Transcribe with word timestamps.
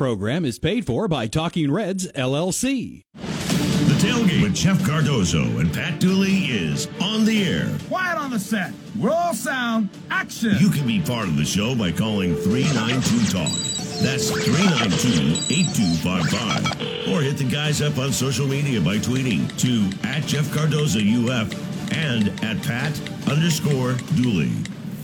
program 0.00 0.46
is 0.46 0.58
paid 0.58 0.86
for 0.86 1.08
by 1.08 1.26
Talking 1.26 1.70
Reds, 1.70 2.10
LLC. 2.12 3.04
The 3.12 3.98
tailgate 4.00 4.42
with 4.42 4.54
Jeff 4.54 4.82
Cardozo 4.82 5.42
and 5.58 5.70
Pat 5.70 6.00
Dooley 6.00 6.44
is 6.46 6.88
on 7.02 7.26
the 7.26 7.44
air. 7.46 7.68
Quiet 7.86 8.16
on 8.16 8.30
the 8.30 8.38
set. 8.38 8.72
We're 8.98 9.10
all 9.10 9.34
sound. 9.34 9.90
Action. 10.10 10.56
You 10.58 10.70
can 10.70 10.86
be 10.86 11.02
part 11.02 11.28
of 11.28 11.36
the 11.36 11.44
show 11.44 11.74
by 11.74 11.92
calling 11.92 12.34
392 12.34 13.30
Talk. 13.30 13.52
That's 14.00 14.30
392 14.30 15.52
8255. 15.52 17.12
Or 17.12 17.20
hit 17.20 17.36
the 17.36 17.44
guys 17.44 17.82
up 17.82 17.98
on 17.98 18.10
social 18.10 18.46
media 18.46 18.80
by 18.80 18.96
tweeting 18.96 19.54
to 19.58 20.08
at 20.08 20.22
Jeff 20.24 20.50
Cardozo 20.50 21.00
UF 21.00 21.92
and 21.92 22.28
at 22.42 22.56
Pat 22.62 22.98
underscore 23.28 23.96
Dooley. 24.16 24.50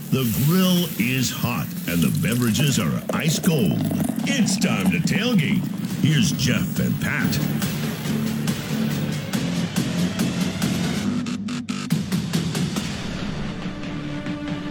The 0.09 0.23
grill 0.45 0.87
is 1.05 1.29
hot 1.29 1.67
and 1.89 2.01
the 2.01 2.17
beverages 2.25 2.79
are 2.79 3.03
ice 3.13 3.39
cold. 3.39 3.77
It's 4.23 4.57
time 4.57 4.89
to 4.91 4.99
tailgate. 4.99 5.61
Here's 6.01 6.31
Jeff 6.31 6.79
and 6.79 6.99
Pat. 7.01 7.35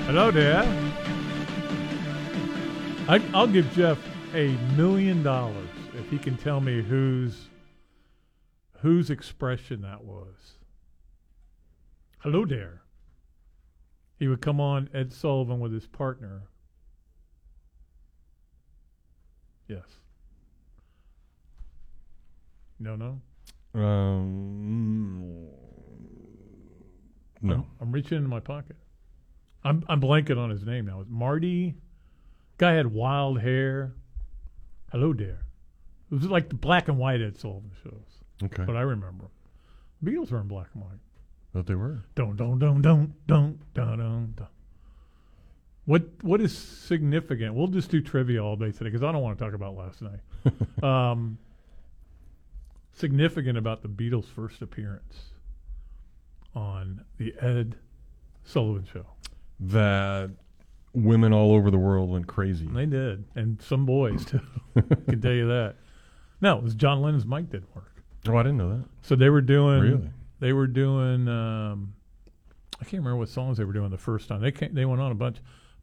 Hello 0.06 0.30
there. 0.30 0.62
I, 3.06 3.22
I'll 3.34 3.46
give 3.46 3.70
Jeff 3.72 3.98
a 4.34 4.56
million 4.74 5.22
dollars 5.22 5.68
if 5.98 6.08
he 6.08 6.16
can 6.16 6.38
tell 6.38 6.62
me 6.62 6.80
whose 6.80 7.48
whose 8.78 9.10
expression 9.10 9.82
that 9.82 10.02
was. 10.02 10.54
Hello 12.20 12.46
there. 12.46 12.85
He 14.18 14.28
would 14.28 14.40
come 14.40 14.60
on 14.60 14.88
Ed 14.94 15.12
Sullivan 15.12 15.60
with 15.60 15.72
his 15.72 15.86
partner. 15.86 16.42
Yes. 19.68 19.84
No, 22.78 22.96
no. 22.96 23.20
Um, 23.74 25.48
no. 27.42 27.54
I'm, 27.54 27.66
I'm 27.80 27.92
reaching 27.92 28.16
into 28.18 28.28
my 28.28 28.40
pocket. 28.40 28.76
I'm 29.64 29.84
I'm 29.88 30.00
blanking 30.00 30.38
on 30.38 30.50
his 30.50 30.64
name 30.64 30.86
now. 30.86 31.00
It's 31.00 31.10
Marty. 31.10 31.74
Guy 32.58 32.72
had 32.72 32.86
wild 32.86 33.40
hair. 33.40 33.94
Hello 34.92 35.12
there. 35.12 35.44
It 36.10 36.14
was 36.14 36.24
like 36.24 36.48
the 36.48 36.54
black 36.54 36.88
and 36.88 36.98
white 36.98 37.20
Ed 37.20 37.36
Sullivan 37.36 37.72
shows. 37.82 38.22
Okay. 38.44 38.64
But 38.64 38.76
I 38.76 38.82
remember. 38.82 39.26
Beatles 40.04 40.30
were 40.30 40.40
in 40.40 40.48
black 40.48 40.68
and 40.74 40.84
white. 40.84 41.00
Thought 41.56 41.64
they 41.64 41.74
were. 41.74 42.04
Don't 42.14 42.36
don't 42.36 42.58
don't 42.58 42.82
don't 42.82 43.14
don't 43.26 43.58
don't 43.72 44.34
don't. 44.36 44.48
What 45.86 46.02
what 46.20 46.42
is 46.42 46.54
significant? 46.54 47.54
We'll 47.54 47.68
just 47.68 47.90
do 47.90 48.02
trivia 48.02 48.44
all 48.44 48.56
day 48.56 48.72
today 48.72 48.90
because 48.90 49.02
I 49.02 49.10
don't 49.10 49.22
want 49.22 49.38
to 49.38 49.42
talk 49.42 49.54
about 49.54 49.74
last 49.74 50.02
night. 50.02 50.20
um, 50.82 51.38
significant 52.92 53.56
about 53.56 53.80
the 53.80 53.88
Beatles' 53.88 54.26
first 54.26 54.60
appearance 54.60 55.30
on 56.54 57.02
the 57.16 57.34
Ed 57.40 57.76
Sullivan 58.44 58.86
Show. 58.92 59.06
That 59.58 60.32
women 60.92 61.32
all 61.32 61.52
over 61.52 61.70
the 61.70 61.78
world 61.78 62.10
went 62.10 62.26
crazy. 62.26 62.66
They 62.66 62.84
did, 62.84 63.24
and 63.34 63.62
some 63.62 63.86
boys 63.86 64.26
too. 64.26 64.42
can 65.08 65.22
tell 65.22 65.32
you 65.32 65.48
that. 65.48 65.76
No, 66.42 66.58
it 66.58 66.62
was 66.62 66.74
John 66.74 67.00
Lennon's 67.00 67.24
mic 67.24 67.48
didn't 67.48 67.74
work. 67.74 68.02
Oh, 68.28 68.36
I 68.36 68.42
didn't 68.42 68.58
know 68.58 68.68
that. 68.76 68.84
So 69.00 69.16
they 69.16 69.30
were 69.30 69.40
doing. 69.40 69.80
Really? 69.80 70.10
They 70.40 70.52
were 70.52 70.66
doing. 70.66 71.28
Um, 71.28 71.94
I 72.80 72.84
can't 72.84 73.02
remember 73.02 73.16
what 73.16 73.28
songs 73.28 73.56
they 73.58 73.64
were 73.64 73.72
doing 73.72 73.90
the 73.90 73.96
first 73.98 74.28
time. 74.28 74.40
They 74.40 74.52
came, 74.52 74.74
they 74.74 74.84
went 74.84 75.00
on 75.00 75.10
a 75.10 75.14
bunch, 75.14 75.38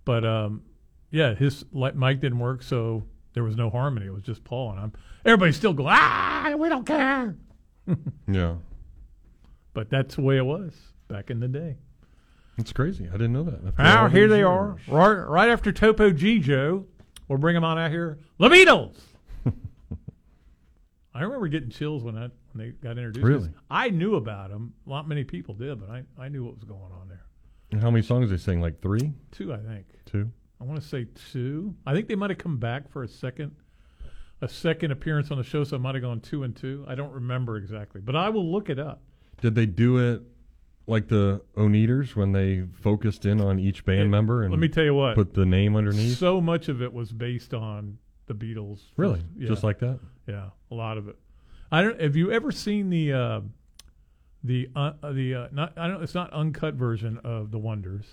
but 0.06 0.24
um, 0.24 0.62
yeah, 1.10 1.34
his 1.34 1.66
li- 1.72 1.92
mic 1.96 2.20
didn't 2.22 2.38
work, 2.40 2.62
so 2.62 3.04
there 3.34 3.44
was 3.44 3.56
no 3.56 3.70
harmony. 3.72 4.06
It 4.06 4.14
was 4.14 4.24
just 4.24 4.44
Paul 4.44 4.72
and 4.72 4.80
I'm. 4.80 4.94
Everybody's 5.26 5.56
still 5.58 5.74
going. 5.74 5.90
Ah, 5.92 6.54
we 6.58 6.70
don't 6.70 6.86
care. 6.86 7.36
Yeah. 8.28 8.56
But 9.74 9.90
that's 9.90 10.16
the 10.16 10.22
way 10.22 10.38
it 10.38 10.46
was 10.46 10.74
back 11.08 11.32
in 11.32 11.40
the 11.40 11.48
day. 11.48 11.78
It's 12.60 12.72
crazy. 12.72 13.08
I 13.10 13.14
didn't 13.14 13.34
know 13.34 13.44
that. 13.44 13.60
After 13.68 13.82
Now 13.84 14.08
here 14.08 14.28
they 14.28 14.44
are, 14.44 14.76
right, 14.88 15.14
right 15.14 15.50
after 15.50 15.72
Topo 15.72 16.12
Gigio. 16.12 16.86
We'll 17.28 17.40
bring 17.40 17.56
them 17.56 17.64
on 17.64 17.80
out 17.80 17.90
here. 17.90 18.20
The 18.38 18.50
Beatles. 18.50 18.98
I 21.16 21.22
remember 21.24 21.48
getting 21.48 21.70
chills 21.72 22.04
when 22.04 22.16
that 22.16 22.32
when 22.54 22.66
they 22.66 22.72
got 22.72 22.92
introduced. 22.98 23.26
Really? 23.26 23.50
I 23.70 23.90
knew 23.90 24.16
about 24.16 24.50
them. 24.50 24.74
Not 24.86 25.08
many 25.08 25.24
people 25.24 25.54
did, 25.56 25.80
but 25.80 25.90
I, 25.90 26.04
I 26.18 26.30
knew 26.30 26.44
what 26.46 26.56
was 26.56 26.64
going 26.64 26.92
on 27.00 27.08
there. 27.10 27.26
And 27.72 27.82
how 27.82 27.90
many 27.90 28.04
songs 28.04 28.30
they 28.30 28.38
sing? 28.38 28.62
Like 28.62 28.82
three, 28.82 29.14
Two, 29.32 29.54
I 29.54 29.58
think. 29.58 29.86
two. 30.06 30.30
I 30.62 30.66
want 30.66 30.82
to 30.82 30.88
say 30.88 31.08
two. 31.32 31.76
I 31.86 31.94
think 31.94 32.08
they 32.08 32.16
might 32.16 32.30
have 32.30 32.40
come 32.40 32.58
back 32.58 32.90
for 32.92 33.04
a 33.04 33.08
second, 33.08 33.56
a 34.42 34.48
second 34.48 34.92
appearance 34.92 35.32
on 35.32 35.38
the 35.38 35.44
show. 35.44 35.64
So 35.64 35.76
I 35.76 35.80
might 35.80 35.96
have 35.96 36.04
gone 36.04 36.20
two 36.22 36.44
and 36.44 36.56
two. 36.56 36.86
I 36.88 36.96
don't 36.96 37.12
remember 37.12 37.58
exactly, 37.58 38.00
but 38.02 38.16
I 38.16 38.30
will 38.30 38.50
look 38.52 38.70
it 38.70 38.80
up. 38.80 39.02
Did 39.42 39.56
they 39.56 39.66
do 39.66 39.98
it 39.98 40.22
like 40.86 41.08
the 41.08 41.42
Oneders 41.58 42.16
when 42.16 42.32
they 42.34 42.64
focused 42.82 43.26
in 43.26 43.42
on 43.42 43.58
each 43.60 43.84
band 43.86 44.02
It- 44.02 44.08
member 44.10 44.44
and 44.44 44.52
Let 44.52 44.60
me 44.60 44.70
tell 44.70 44.84
you 44.84 44.94
what. 44.94 45.16
put 45.16 45.34
the 45.34 45.46
name 45.46 45.76
underneath? 45.76 46.18
So 46.18 46.40
much 46.40 46.70
of 46.70 46.82
it 46.82 46.94
was 46.94 47.12
based 47.12 47.54
on 47.54 47.98
the 48.28 48.36
Beatles. 48.36 48.82
really? 48.96 49.22
yeah. 49.38 49.48
Just 49.48 49.64
like 49.64 49.80
that? 49.80 50.00
Yeah, 50.28 50.50
a 50.72 50.76
lot 50.76 50.98
of 50.98 51.08
it. 51.10 51.18
I 51.74 51.82
don't. 51.82 52.00
Have 52.00 52.16
you 52.16 52.32
ever 52.32 52.52
seen 52.52 52.92
the 52.92 53.14
uh, 53.14 53.42
the 54.44 54.70
uh, 54.76 54.92
the 55.12 55.34
uh, 55.36 55.48
not? 55.52 55.74
I 55.76 55.88
don't. 55.88 56.04
It's 56.04 56.14
not 56.14 56.32
uncut 56.32 56.76
version 56.76 57.18
of 57.24 57.50
the 57.50 57.58
Wonders. 57.58 58.06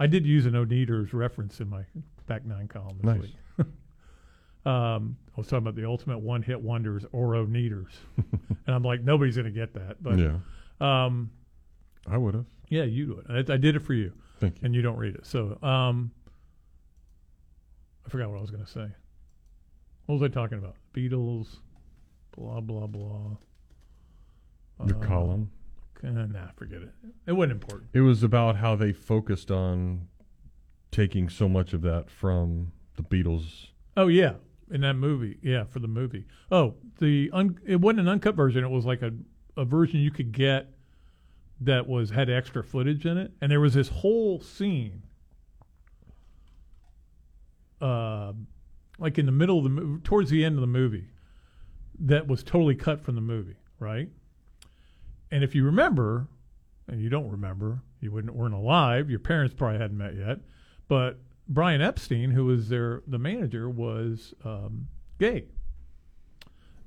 I 0.00 0.08
did 0.08 0.26
use 0.26 0.44
an 0.46 0.54
Oneders 0.54 1.12
reference 1.12 1.60
in 1.60 1.70
my 1.70 1.84
back 2.26 2.44
nine 2.44 2.66
column 2.66 2.98
this 3.00 3.04
Nice. 3.06 3.20
week. 3.22 3.36
um, 4.66 5.16
I 5.28 5.36
was 5.36 5.46
talking 5.46 5.58
about 5.58 5.76
the 5.76 5.84
ultimate 5.86 6.18
one 6.18 6.42
hit 6.42 6.60
wonders 6.60 7.06
or 7.12 7.34
Oneders, 7.36 7.92
and 8.16 8.74
I'm 8.74 8.82
like, 8.82 9.02
nobody's 9.02 9.36
gonna 9.36 9.52
get 9.52 9.72
that. 9.74 10.02
But 10.02 10.18
yeah. 10.18 10.38
um, 10.80 11.30
I 12.08 12.18
would 12.18 12.34
have. 12.34 12.46
yeah, 12.70 12.82
you 12.82 13.06
do 13.06 13.22
it. 13.24 13.50
I, 13.50 13.54
I 13.54 13.56
did 13.56 13.76
it 13.76 13.82
for 13.84 13.94
you, 13.94 14.12
Thank 14.40 14.56
you. 14.56 14.66
and 14.66 14.74
you 14.74 14.82
don't 14.82 14.96
read 14.96 15.14
it. 15.14 15.26
So 15.26 15.58
um, 15.62 16.10
I 18.04 18.08
forgot 18.08 18.30
what 18.30 18.38
I 18.38 18.40
was 18.40 18.50
gonna 18.50 18.66
say. 18.66 18.88
What 20.06 20.18
was 20.18 20.22
I 20.28 20.34
talking 20.34 20.58
about? 20.58 20.74
Beatles, 20.92 21.58
blah 22.36 22.60
blah 22.60 22.86
blah. 22.86 23.36
The 24.84 24.96
Uh, 24.96 25.00
column. 25.00 25.50
uh, 26.02 26.08
nah, 26.10 26.50
forget 26.56 26.82
it. 26.82 26.92
It 27.26 27.32
wasn't 27.32 27.52
important. 27.52 27.90
It 27.92 28.00
was 28.00 28.22
about 28.22 28.56
how 28.56 28.74
they 28.74 28.92
focused 28.92 29.50
on 29.50 30.08
taking 30.90 31.28
so 31.28 31.48
much 31.48 31.72
of 31.72 31.82
that 31.82 32.10
from 32.10 32.72
the 32.96 33.02
Beatles. 33.02 33.68
Oh 33.96 34.08
yeah, 34.08 34.34
in 34.70 34.80
that 34.80 34.94
movie, 34.94 35.38
yeah, 35.42 35.64
for 35.64 35.78
the 35.78 35.88
movie. 35.88 36.26
Oh, 36.50 36.74
the 36.98 37.30
un- 37.32 37.58
it 37.64 37.80
wasn't 37.80 38.00
an 38.00 38.08
uncut 38.08 38.34
version. 38.34 38.64
It 38.64 38.70
was 38.70 38.84
like 38.84 39.02
a 39.02 39.12
a 39.56 39.64
version 39.64 40.00
you 40.00 40.10
could 40.10 40.32
get 40.32 40.68
that 41.60 41.86
was 41.86 42.10
had 42.10 42.28
extra 42.30 42.64
footage 42.64 43.04
in 43.06 43.16
it, 43.18 43.32
and 43.40 43.52
there 43.52 43.60
was 43.60 43.74
this 43.74 43.88
whole 43.88 44.40
scene, 44.40 45.02
uh, 47.80 48.32
like 48.98 49.18
in 49.18 49.26
the 49.26 49.32
middle 49.32 49.58
of 49.58 49.64
the 49.64 50.00
towards 50.04 50.30
the 50.30 50.44
end 50.44 50.54
of 50.56 50.60
the 50.60 50.66
movie, 50.66 51.06
that 52.00 52.26
was 52.26 52.42
totally 52.42 52.74
cut 52.74 53.02
from 53.04 53.14
the 53.14 53.20
movie, 53.20 53.56
right? 53.78 54.08
And 55.30 55.42
if 55.42 55.54
you 55.54 55.64
remember, 55.64 56.28
and 56.88 57.00
you 57.00 57.08
don't 57.08 57.30
remember, 57.30 57.82
you 58.00 58.12
wouldn't 58.12 58.34
weren't 58.34 58.54
alive. 58.54 59.08
Your 59.08 59.18
parents 59.18 59.54
probably 59.54 59.78
hadn't 59.78 59.96
met 59.96 60.14
yet, 60.14 60.40
but 60.88 61.20
Brian 61.48 61.80
Epstein, 61.80 62.30
who 62.30 62.46
was 62.46 62.68
their 62.68 63.02
the 63.06 63.18
manager, 63.18 63.68
was 63.68 64.34
um, 64.44 64.88
gay, 65.18 65.46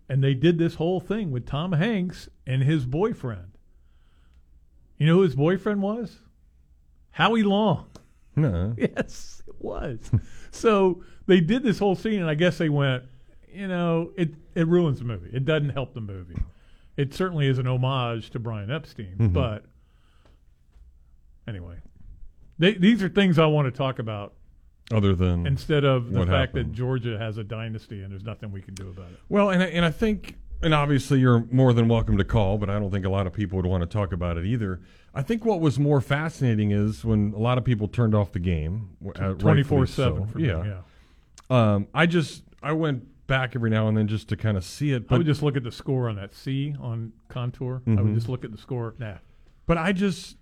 and 0.09 0.23
they 0.23 0.33
did 0.33 0.57
this 0.57 0.75
whole 0.75 0.99
thing 0.99 1.31
with 1.31 1.45
Tom 1.45 1.71
Hanks 1.71 2.29
and 2.45 2.61
his 2.63 2.85
boyfriend. 2.85 3.57
You 4.97 5.07
know 5.07 5.15
who 5.15 5.21
his 5.21 5.35
boyfriend 5.35 5.81
was? 5.81 6.19
Howie 7.11 7.43
Long. 7.43 7.89
No. 8.35 8.75
Yes, 8.77 9.41
it 9.47 9.55
was. 9.59 9.99
so 10.51 11.03
they 11.25 11.39
did 11.39 11.63
this 11.63 11.79
whole 11.79 11.95
scene, 11.95 12.19
and 12.21 12.29
I 12.29 12.35
guess 12.35 12.57
they 12.57 12.69
went, 12.69 13.03
you 13.55 13.67
know, 13.67 14.11
it 14.17 14.35
it 14.53 14.67
ruins 14.67 14.99
the 14.99 15.05
movie. 15.05 15.29
It 15.33 15.45
doesn't 15.45 15.69
help 15.69 15.93
the 15.93 16.01
movie. 16.01 16.37
It 16.97 17.13
certainly 17.13 17.47
is 17.47 17.57
an 17.57 17.67
homage 17.67 18.29
to 18.31 18.39
Brian 18.39 18.71
Epstein, 18.71 19.15
Mhm. 19.19 19.33
but 19.33 19.65
anyway, 21.47 21.75
they, 22.57 22.73
these 22.73 23.03
are 23.03 23.09
things 23.09 23.37
I 23.39 23.45
want 23.45 23.65
to 23.71 23.77
talk 23.77 23.99
about 23.99 24.33
Other 24.91 25.13
than 25.15 25.45
instead 25.45 25.83
of 25.83 26.11
the 26.11 26.25
fact 26.25 26.53
that. 26.53 26.71
Georgia 26.71 27.17
has 27.17 27.37
a 27.37 27.43
dynasty 27.43 28.01
and 28.01 28.11
there's 28.11 28.23
nothing 28.23 28.51
we 28.51 28.61
can 28.61 28.73
do 28.73 28.89
about 28.89 29.11
it. 29.11 29.19
Well, 29.29 29.49
and 29.49 29.61
I, 29.63 29.67
and 29.67 29.83
I 29.85 29.91
think, 29.91 30.37
and 30.61 30.73
obviously 30.73 31.19
you're 31.19 31.45
more 31.51 31.73
than 31.73 31.87
welcome 31.87 32.17
to 32.17 32.23
call, 32.23 32.57
but 32.57 32.69
I 32.69 32.79
don't 32.79 32.91
think 32.91 33.05
a 33.05 33.09
lot 33.09 33.27
of 33.27 33.33
people 33.33 33.57
would 33.57 33.65
want 33.65 33.81
to 33.81 33.87
talk 33.87 34.13
about 34.13 34.37
it 34.37 34.45
either. 34.45 34.81
I 35.13 35.21
think 35.21 35.45
what 35.45 35.59
was 35.61 35.79
more 35.79 36.01
fascinating 36.01 36.71
is 36.71 37.03
when 37.05 37.33
a 37.35 37.39
lot 37.39 37.57
of 37.57 37.63
people 37.65 37.87
turned 37.87 38.13
off 38.15 38.31
the 38.31 38.39
game, 38.39 38.89
uh, 39.15 39.33
Twenty 39.33 39.63
four 39.63 39.85
seven 39.85 40.25
so. 40.27 40.31
for 40.31 40.37
me. 40.39 40.47
yeah. 40.47 40.63
Yeah, 41.49 41.73
Um, 41.73 41.87
I 41.93 42.05
just 42.05 42.43
I 42.61 42.71
went 42.73 43.07
back 43.27 43.55
every 43.55 43.69
now 43.69 43.87
and 43.87 43.97
then 43.97 44.07
just 44.07 44.27
to 44.29 44.37
kind 44.37 44.57
of 44.57 44.63
see 44.63 44.91
it, 44.91 45.03
I 45.03 45.05
but 45.09 45.17
would 45.19 45.27
just 45.27 45.41
look 45.43 45.55
at 45.57 45.63
the 45.63 45.71
score 45.71 46.09
on 46.09 46.15
that 46.15 46.33
C 46.33 46.75
on 46.79 47.11
contour. 47.27 47.81
I 47.87 47.89
would 47.91 47.99
Mhm. 48.11 48.13
just 48.15 48.29
look 48.29 48.43
at 48.45 48.51
the 48.51 48.57
score. 48.57 48.95
Nah, 48.99 49.17
but 49.65 49.77
I 49.77 49.91
just 49.93 50.37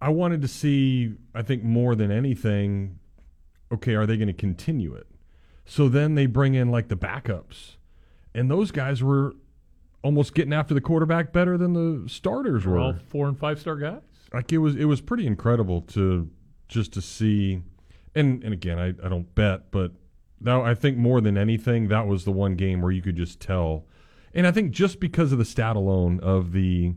I 0.00 0.08
wanted 0.08 0.42
to 0.42 0.48
see. 0.48 1.14
I 1.34 1.42
think 1.42 1.62
more 1.62 1.94
than 1.94 2.10
anything, 2.10 2.98
okay, 3.72 3.94
are 3.94 4.04
they 4.04 4.16
going 4.16 4.26
to 4.26 4.32
continue 4.34 4.94
it? 4.94 5.06
So 5.64 5.88
then 5.88 6.16
they 6.16 6.26
bring 6.26 6.54
in 6.54 6.70
like 6.72 6.88
the 6.88 6.96
backups, 6.96 7.76
and 8.34 8.50
those 8.50 8.72
guys 8.72 9.00
were 9.02 9.34
almost 10.02 10.34
getting 10.34 10.52
after 10.52 10.74
the 10.74 10.80
quarterback 10.80 11.32
better 11.32 11.56
than 11.56 11.72
the 11.74 12.08
starters 12.08 12.66
We're 12.66 12.72
were. 12.72 12.78
all 12.80 12.94
four 12.94 13.28
and 13.28 13.38
five 13.38 13.60
star 13.60 13.76
guys. 13.76 14.02
like 14.34 14.52
it 14.52 14.58
was 14.58 14.74
it 14.74 14.86
was 14.86 15.00
pretty 15.00 15.24
incredible 15.28 15.80
to 15.82 16.28
just 16.66 16.92
to 16.94 17.00
see 17.00 17.62
and 18.16 18.42
and 18.42 18.52
again 18.52 18.80
I, 18.80 18.88
I 18.88 19.08
don't 19.08 19.32
bet 19.36 19.70
but 19.70 19.92
that 20.44 20.60
I 20.60 20.74
think 20.74 20.96
more 20.96 21.20
than 21.20 21.36
anything 21.38 21.88
that 21.88 22.06
was 22.06 22.24
the 22.24 22.32
one 22.32 22.54
game 22.56 22.80
where 22.82 22.92
you 22.92 23.02
could 23.02 23.16
just 23.16 23.40
tell 23.40 23.84
and 24.34 24.46
I 24.46 24.50
think 24.52 24.70
just 24.72 24.98
because 25.00 25.32
of 25.32 25.38
the 25.38 25.44
stat 25.44 25.76
alone 25.76 26.18
of 26.20 26.52
the 26.52 26.94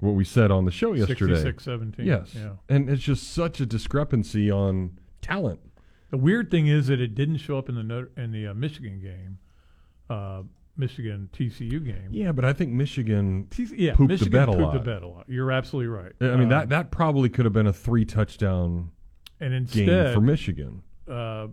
what 0.00 0.12
we 0.12 0.24
said 0.24 0.50
on 0.50 0.64
the 0.64 0.70
show 0.70 0.92
yesterday 0.94 1.34
66 1.34 1.64
17. 1.64 2.06
yes 2.06 2.34
Yeah. 2.34 2.50
and 2.68 2.88
it's 2.88 3.02
just 3.02 3.32
such 3.32 3.60
a 3.60 3.66
discrepancy 3.66 4.50
on 4.50 4.98
talent 5.20 5.60
The 6.10 6.16
weird 6.18 6.50
thing 6.50 6.66
is 6.68 6.86
that 6.86 7.00
it 7.00 7.14
didn't 7.14 7.38
show 7.38 7.58
up 7.58 7.68
in 7.68 7.74
the 7.74 7.82
Notre- 7.82 8.12
in 8.16 8.30
the 8.32 8.46
uh, 8.48 8.54
Michigan 8.54 9.00
game, 9.00 9.38
uh, 10.08 10.42
Michigan 10.76 11.28
TCU 11.32 11.84
game. 11.84 12.08
yeah 12.10 12.30
but 12.32 12.44
I 12.44 12.52
think 12.52 12.72
Michigan 12.72 13.48
TC, 13.50 13.74
yeah, 13.76 13.94
pooped 13.94 14.08
the 14.08 14.14
Michigan 14.14 14.32
bed 14.32 14.48
a 14.48 14.52
pooped 14.52 14.62
lot. 14.62 14.72
the 14.74 14.78
bed 14.80 15.02
a 15.02 15.08
lot. 15.08 15.24
You're 15.28 15.50
absolutely 15.52 15.88
right. 15.88 16.12
I 16.20 16.24
mean 16.36 16.42
Um, 16.44 16.48
that 16.50 16.68
that 16.70 16.90
probably 16.92 17.28
could 17.28 17.44
have 17.44 17.52
been 17.52 17.66
a 17.66 17.72
three 17.72 18.04
touchdown 18.04 18.90
and 19.40 19.50
game 19.68 19.82
instead, 19.88 20.14
for 20.14 20.20
Michigan 20.20 20.82
uh, 21.08 21.48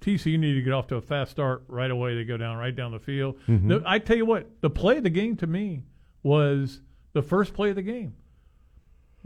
TCU 0.00 0.38
needed 0.38 0.56
to 0.56 0.62
get 0.62 0.72
off 0.72 0.86
to 0.88 0.96
a 0.96 1.00
fast 1.00 1.30
start 1.30 1.64
right 1.68 1.90
away. 1.90 2.14
They 2.14 2.24
go 2.24 2.36
down 2.36 2.56
right 2.56 2.74
down 2.74 2.92
the 2.92 2.98
field. 2.98 3.38
Mm-hmm. 3.48 3.68
The- 3.68 3.82
I 3.86 3.98
tell 3.98 4.16
you 4.16 4.26
what, 4.26 4.48
the 4.60 4.70
play 4.70 4.98
of 4.98 5.02
the 5.04 5.10
game 5.10 5.36
to 5.36 5.46
me 5.46 5.82
was 6.22 6.80
the 7.12 7.22
first 7.22 7.54
play 7.54 7.70
of 7.70 7.76
the 7.76 7.82
game. 7.82 8.14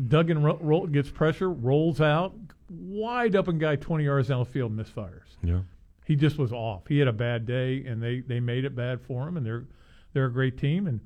Duggan 0.09 0.43
ro- 0.43 0.59
roll, 0.61 0.87
gets 0.87 1.11
pressure, 1.11 1.51
rolls 1.51 2.01
out, 2.01 2.35
wide 2.71 3.37
open 3.37 3.59
guy, 3.59 3.77
twenty 3.77 4.05
yards 4.05 4.29
down 4.29 4.39
the 4.39 4.45
field, 4.47 4.75
misfires. 4.75 5.37
yeah 5.43 5.61
He 6.07 6.17
just 6.17 6.39
was 6.39 6.53
off. 6.53 6.87
He 6.89 6.99
had 6.99 7.09
a 7.09 7.13
bad 7.13 7.45
day, 7.45 7.85
and 7.85 8.03
they, 8.03 8.21
they 8.21 8.41
made 8.41 8.65
it 8.65 8.75
bad 8.75 9.01
for 9.03 9.29
him. 9.29 9.37
And 9.37 9.45
they're 9.45 9.67
they're 10.15 10.27
a 10.27 10.33
great 10.33 10.57
team. 10.57 10.87
And 10.87 11.01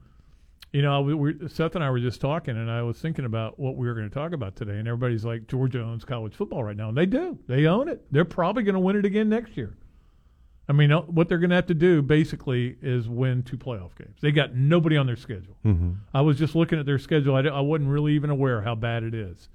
you 0.74 0.82
know, 0.82 1.02
we, 1.02 1.14
we, 1.14 1.48
Seth 1.48 1.76
and 1.76 1.84
I 1.84 1.90
were 1.90 2.00
just 2.00 2.20
talking, 2.20 2.56
and 2.56 2.68
I 2.68 2.82
was 2.82 2.98
thinking 2.98 3.24
about 3.24 3.60
what 3.60 3.76
we 3.76 3.86
were 3.86 3.94
going 3.94 4.08
to 4.08 4.14
talk 4.14 4.32
about 4.32 4.56
today. 4.56 4.76
And 4.76 4.88
everybody's 4.88 5.24
like, 5.24 5.46
Georgia 5.46 5.80
owns 5.80 6.04
college 6.04 6.34
football 6.34 6.64
right 6.64 6.76
now, 6.76 6.88
and 6.88 6.98
they 6.98 7.06
do. 7.06 7.38
They 7.46 7.66
own 7.66 7.88
it. 7.88 8.04
They're 8.10 8.24
probably 8.24 8.64
going 8.64 8.74
to 8.74 8.80
win 8.80 8.96
it 8.96 9.04
again 9.04 9.28
next 9.28 9.56
year. 9.56 9.76
I 10.68 10.72
mean, 10.72 10.90
uh, 10.90 11.02
what 11.02 11.28
they're 11.28 11.38
going 11.38 11.50
to 11.50 11.56
have 11.56 11.68
to 11.68 11.74
do 11.74 12.02
basically 12.02 12.76
is 12.82 13.08
win 13.08 13.44
two 13.44 13.56
playoff 13.56 13.94
games. 13.96 14.16
They 14.20 14.32
got 14.32 14.56
nobody 14.56 14.96
on 14.96 15.06
their 15.06 15.14
schedule. 15.14 15.56
mm-hmm. 15.64 15.92
I 16.12 16.22
was 16.22 16.38
just 16.38 16.56
looking 16.56 16.80
at 16.80 16.86
their 16.86 16.98
schedule. 16.98 17.36
I, 17.36 17.42
I 17.42 17.60
wasn't 17.60 17.90
really 17.90 18.14
even 18.14 18.30
aware 18.30 18.62
how 18.62 18.74
bad 18.74 19.04
it 19.04 19.14
is. 19.14 19.48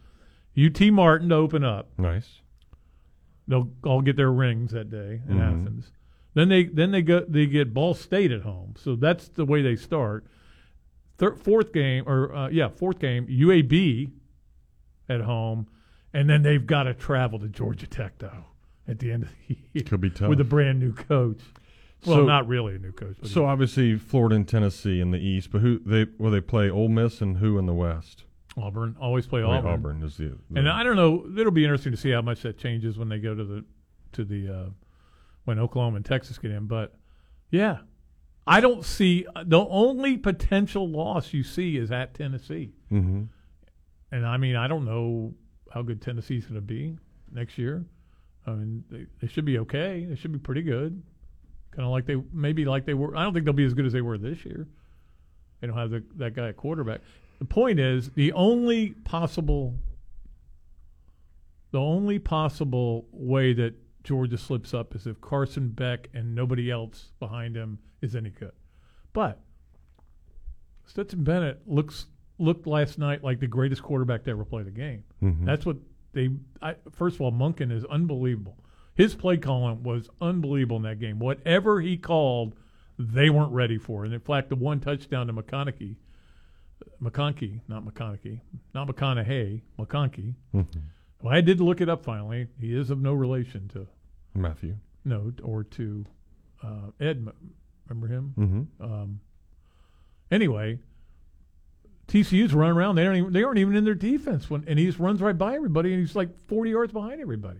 UT 0.58 0.80
Martin 0.94 1.28
to 1.30 1.36
open 1.36 1.66
up. 1.66 1.90
nice 1.98 2.40
They'll 3.48 3.70
all 3.84 4.02
get 4.02 4.16
their 4.16 4.32
rings 4.32 4.72
that 4.72 4.90
day 4.90 5.22
in 5.28 5.36
Mhm. 5.38 5.42
Athens. 5.42 5.92
Then 6.36 6.48
they 6.50 6.64
then 6.66 6.92
they 6.92 7.02
go 7.02 7.26
they 7.28 7.48
get 7.48 7.74
Ball 7.74 7.94
State 7.96 8.32
at 8.32 8.44
home. 8.44 8.76
So 8.78 8.96
that's 8.96 9.28
the 9.30 9.44
way 9.46 9.62
they 9.64 9.76
start. 9.76 10.26
Third, 11.20 11.40
fourth 11.40 11.72
game 11.74 12.04
or 12.08 12.34
uh, 12.34 12.50
yeah, 12.50 12.70
fourth 12.70 12.98
game 13.00 13.28
UAB 13.28 14.10
at 15.08 15.22
home, 15.22 15.68
and 16.14 16.30
then 16.30 16.42
they've 16.42 16.66
got 16.66 16.84
to 16.84 16.94
travel 16.94 17.38
to 17.40 17.48
Georgia 17.48 17.86
Tech 17.88 18.18
though 18.18 18.46
at 18.88 18.98
the 19.00 19.12
end 19.12 19.24
of 19.24 19.30
the 19.48 19.58
year 19.74 19.84
could 19.86 20.02
be 20.02 20.10
tough 20.10 20.30
with 20.30 20.40
a 20.42 20.46
brand 20.46 20.80
new 20.80 20.94
coach. 20.94 21.40
Well, 22.06 22.18
So- 22.20 22.26
not 22.26 22.48
really 22.48 22.76
a 22.76 22.80
new 22.80 22.92
coach. 22.94 23.18
So 23.24 23.46
obviously 23.46 23.98
Florida 23.98 24.36
and 24.36 24.48
Tennessee 24.48 25.00
in 25.02 25.12
the 25.12 25.20
East, 25.20 25.52
but 25.52 25.60
who 25.62 25.80
they 25.86 26.06
will 26.18 26.32
they 26.32 26.42
play 26.42 26.70
Ole 26.70 26.88
Miss 26.90 27.22
and 27.22 27.38
who 27.38 27.58
in 27.60 27.66
the 27.66 27.74
West? 27.74 28.24
Auburn 28.58 28.96
always 29.00 29.28
play 29.28 29.42
Wait, 29.44 29.48
Auburn. 29.58 29.72
Auburn 29.74 30.04
is 30.04 30.18
the, 30.18 30.38
the- 30.50 30.60
And 30.60 30.70
I 30.70 30.84
don't 30.84 30.96
know. 30.96 31.26
It'll 31.38 31.52
be 31.52 31.64
interesting 31.64 31.92
to 31.92 31.98
see 31.98 32.12
how 32.12 32.22
much 32.22 32.42
that 32.42 32.58
changes 32.58 32.98
when 32.98 33.10
they 33.10 33.20
go 33.20 33.36
to 33.36 33.44
the 33.44 33.66
to 34.14 34.24
the 34.24 34.50
uh, 34.50 34.70
when 35.46 35.60
Oklahoma 35.60 35.98
and 35.98 36.06
Texas 36.06 36.38
get 36.38 36.52
in. 36.52 36.66
But 36.68 36.96
yeah, 37.52 37.80
I 38.50 38.62
don't 38.62 38.84
see 38.84 39.26
the 39.46 39.60
only 39.60 40.18
potential 40.18 40.90
loss 40.90 41.34
you 41.34 41.44
see 41.44 41.78
is 41.78 41.92
at 41.92 42.14
Tennessee. 42.16 42.72
Mhm. 42.92 43.28
And 44.12 44.26
I 44.26 44.38
mean, 44.38 44.56
I 44.56 44.68
don't 44.68 44.86
know 44.86 45.36
how 45.72 45.84
good 45.84 46.02
Tennessee's 46.02 46.46
going 46.46 46.56
to 46.56 46.62
be 46.62 46.98
next 47.32 47.58
year. 47.60 47.86
I 48.48 48.52
mean, 48.52 48.84
they, 48.90 49.06
they 49.22 49.28
should 49.28 49.46
be 49.46 49.60
okay. 49.60 50.06
They 50.06 50.16
should 50.16 50.32
be 50.32 50.40
pretty 50.40 50.64
good. 50.64 51.02
Kind 51.72 51.86
of 51.86 51.92
like 51.92 52.06
they 52.08 52.16
maybe 52.34 52.66
like 52.66 52.86
they 52.86 52.96
were. 52.96 53.16
I 53.16 53.24
don't 53.24 53.34
think 53.34 53.46
they'll 53.46 53.54
be 53.54 53.66
as 53.66 53.76
good 53.76 53.86
as 53.86 53.94
they 53.94 54.02
were 54.02 54.18
this 54.18 54.44
year. 54.44 54.68
They 55.62 55.68
don't 55.68 55.78
have 55.78 55.92
the, 55.92 56.04
that 56.16 56.34
guy 56.34 56.50
at 56.50 56.58
quarterback. 56.58 57.02
The 57.38 57.46
point 57.46 57.80
is, 57.80 58.10
the 58.12 58.34
only 58.34 58.92
possible, 59.04 59.76
the 61.72 61.80
only 61.80 62.18
possible 62.18 63.06
way 63.12 63.54
that 63.54 63.76
Georgia 64.04 64.38
slips 64.38 64.74
up 64.74 64.96
is 64.96 65.06
if 65.08 65.20
Carson 65.22 65.70
Beck 65.70 66.10
and 66.14 66.34
nobody 66.34 66.72
else 66.72 67.12
behind 67.20 67.56
him 67.56 67.80
is 68.02 68.16
any 68.16 68.30
good. 68.30 68.54
But 69.14 69.40
Stetson 70.86 71.24
Bennett 71.24 71.62
looks 71.68 72.08
looked 72.38 72.66
last 72.66 72.98
night 72.98 73.24
like 73.24 73.40
the 73.40 73.48
greatest 73.48 73.84
quarterback 73.84 74.24
to 74.24 74.32
ever 74.32 74.46
play 74.46 74.64
the 74.64 74.72
game. 74.72 75.04
Mhm. 75.22 75.46
That's 75.46 75.66
what 75.66 75.78
they. 76.14 76.30
I, 76.62 76.76
first 76.92 77.16
of 77.16 77.22
all, 77.22 77.32
Monken 77.32 77.72
is 77.72 77.84
unbelievable. 77.86 78.58
His 78.96 79.16
play 79.16 79.38
calling 79.38 79.84
was 79.84 80.10
unbelievable 80.22 80.78
in 80.78 80.84
that 80.84 81.00
game. 81.00 81.20
Whatever 81.20 81.82
he 81.82 81.98
called, 81.98 82.56
they 82.98 83.30
weren't 83.30 83.52
ready 83.52 83.78
for. 83.78 84.06
And 84.06 84.14
in 84.14 84.20
fact, 84.20 84.50
the 84.50 84.56
one 84.56 84.80
touchdown 84.80 85.28
to 85.28 85.34
McConaughey, 85.34 85.96
McConkey, 87.02 87.62
not 87.68 87.86
McConaughey, 87.86 88.42
not 88.74 88.88
McConaughey, 88.88 89.62
McConkey. 89.78 90.36
Mhm. 90.54 90.82
Well, 91.22 91.34
I 91.34 91.42
did 91.42 91.60
look 91.60 91.82
it 91.82 91.90
up 91.90 92.04
finally. 92.04 92.48
He 92.60 92.74
is 92.76 92.90
of 92.90 93.00
no 93.00 93.14
relation 93.14 93.68
to 93.70 93.88
Matthew. 94.34 94.76
no 95.04 95.34
or 95.44 95.64
to 95.66 96.06
uh, 96.64 96.92
Ed. 97.00 97.28
Remember 97.88 98.08
him? 98.08 98.34
Mm-hmm. 98.38 98.84
Um, 98.84 99.20
anyway, 100.32 100.80
TCU's 102.08 102.54
running 102.54 102.78
around. 102.78 102.96
They 102.96 103.04
don't 103.04 103.16
even 103.16 103.34
they 103.34 103.44
aren't 103.44 103.60
even 103.60 103.76
in 103.76 103.84
their 103.84 103.96
defense 103.96 104.50
when 104.50 104.64
and 104.68 104.80
he 104.80 104.86
just 104.86 105.00
runs 105.00 105.22
right 105.22 105.38
by 105.38 105.56
everybody 105.56 105.92
and 105.94 106.00
he's 106.00 106.16
like 106.16 106.30
forty 106.48 106.72
yards 106.72 106.94
behind 106.94 107.22
everybody. 107.22 107.60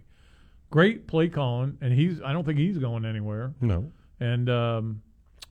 Great 0.72 1.08
play 1.08 1.28
calling, 1.30 1.78
and 1.82 1.92
he's 1.94 2.22
I 2.22 2.32
don't 2.32 2.46
think 2.46 2.60
he's 2.60 2.78
going 2.78 3.04
anywhere. 3.06 3.54
No. 3.60 3.92
And 4.20 4.50
um, 4.50 5.02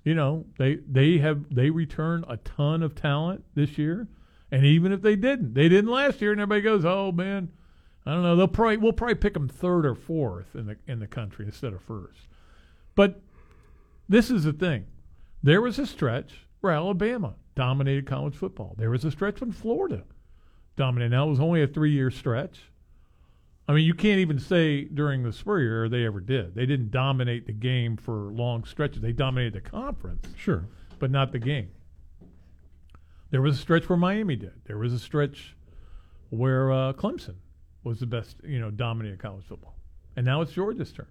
you 0.05 0.15
know 0.15 0.47
they 0.59 0.77
they 0.89 1.19
have 1.19 1.45
they 1.55 1.71
return 1.71 2.25
a 2.29 2.37
ton 2.39 2.83
of 2.83 2.95
talent 2.95 3.45
this 3.55 3.77
year, 3.79 4.09
and 4.51 4.65
even 4.65 4.93
if 4.93 5.03
they 5.03 5.17
didn't, 5.17 5.55
they 5.55 5.69
didn't 5.69 5.91
last 5.91 6.21
year, 6.23 6.33
and 6.33 6.41
everybody 6.41 6.63
goes, 6.63 6.85
oh 6.85 7.11
man, 7.13 7.51
I 8.09 8.13
don't 8.13 8.23
know. 8.23 8.37
They'll 8.37 8.49
probably 8.49 8.79
we'll 8.79 8.95
probably 8.95 9.17
pick 9.17 9.35
them 9.35 9.49
third 9.49 9.85
or 9.85 9.95
fourth 9.95 10.55
in 10.55 10.65
the 10.65 10.77
in 10.87 10.99
the 10.99 11.07
country 11.07 11.45
instead 11.45 11.75
of 11.75 11.83
first. 11.83 12.21
But 12.95 13.21
this 14.09 14.31
is 14.31 14.45
the 14.45 14.53
thing. 14.55 14.87
There 15.43 15.61
was 15.61 15.79
a 15.79 15.87
stretch 15.87 16.47
where 16.63 16.73
Alabama 16.73 17.35
dominated 17.55 18.07
college 18.07 18.35
football. 18.35 18.75
There 18.79 18.89
was 18.89 19.05
a 19.05 19.11
stretch 19.11 19.43
when 19.43 19.53
Florida 19.53 20.05
dominated. 20.77 21.11
Now 21.11 21.27
it 21.27 21.31
was 21.31 21.39
only 21.41 21.63
a 21.63 21.67
three 21.67 21.93
year 21.93 22.11
stretch. 22.11 22.71
I 23.69 23.75
mean, 23.75 23.85
you 23.85 23.93
can't 23.93 24.21
even 24.21 24.39
say 24.39 24.85
during 24.85 25.23
the 25.23 25.33
Spurrier 25.33 25.71
era 25.81 25.89
they 25.91 26.07
ever 26.07 26.21
did. 26.21 26.55
They 26.55 26.65
didn't 26.65 26.91
dominate 26.91 27.45
the 27.45 27.53
game 27.53 27.99
for 27.99 28.33
long 28.33 28.65
stretches. 28.65 29.03
They 29.03 29.13
dominated 29.13 29.53
the 29.53 29.61
conference, 29.61 30.27
Sure. 30.35 30.65
but 30.99 31.11
not 31.11 31.33
the 31.33 31.39
game. 31.39 31.69
There 33.31 33.43
was 33.43 33.59
a 33.59 33.61
stretch 33.61 33.87
where 33.91 33.99
Miami 33.99 34.37
did. 34.37 34.55
There 34.65 34.79
was 34.79 34.95
a 34.95 34.99
stretch 34.99 35.55
where 36.31 36.73
uh, 36.73 36.95
Clemson 36.95 37.35
was 37.89 38.01
the 38.01 38.07
best, 38.07 38.37
you 38.45 38.61
know, 38.61 38.71
dominated 38.71 39.19
college 39.19 39.45
football. 39.45 39.75
And 40.17 40.25
now 40.25 40.43
it's 40.43 40.53
Georgia's 40.53 40.93
turn. 40.93 41.07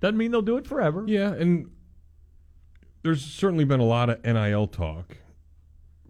Doesn't 0.00 0.16
mean 0.16 0.30
they'll 0.30 0.42
do 0.42 0.56
it 0.56 0.66
forever. 0.66 1.04
Yeah, 1.06 1.32
and 1.32 1.70
there's 3.02 3.24
certainly 3.24 3.64
been 3.64 3.80
a 3.80 3.84
lot 3.84 4.10
of 4.10 4.22
NIL 4.24 4.66
talk, 4.66 5.16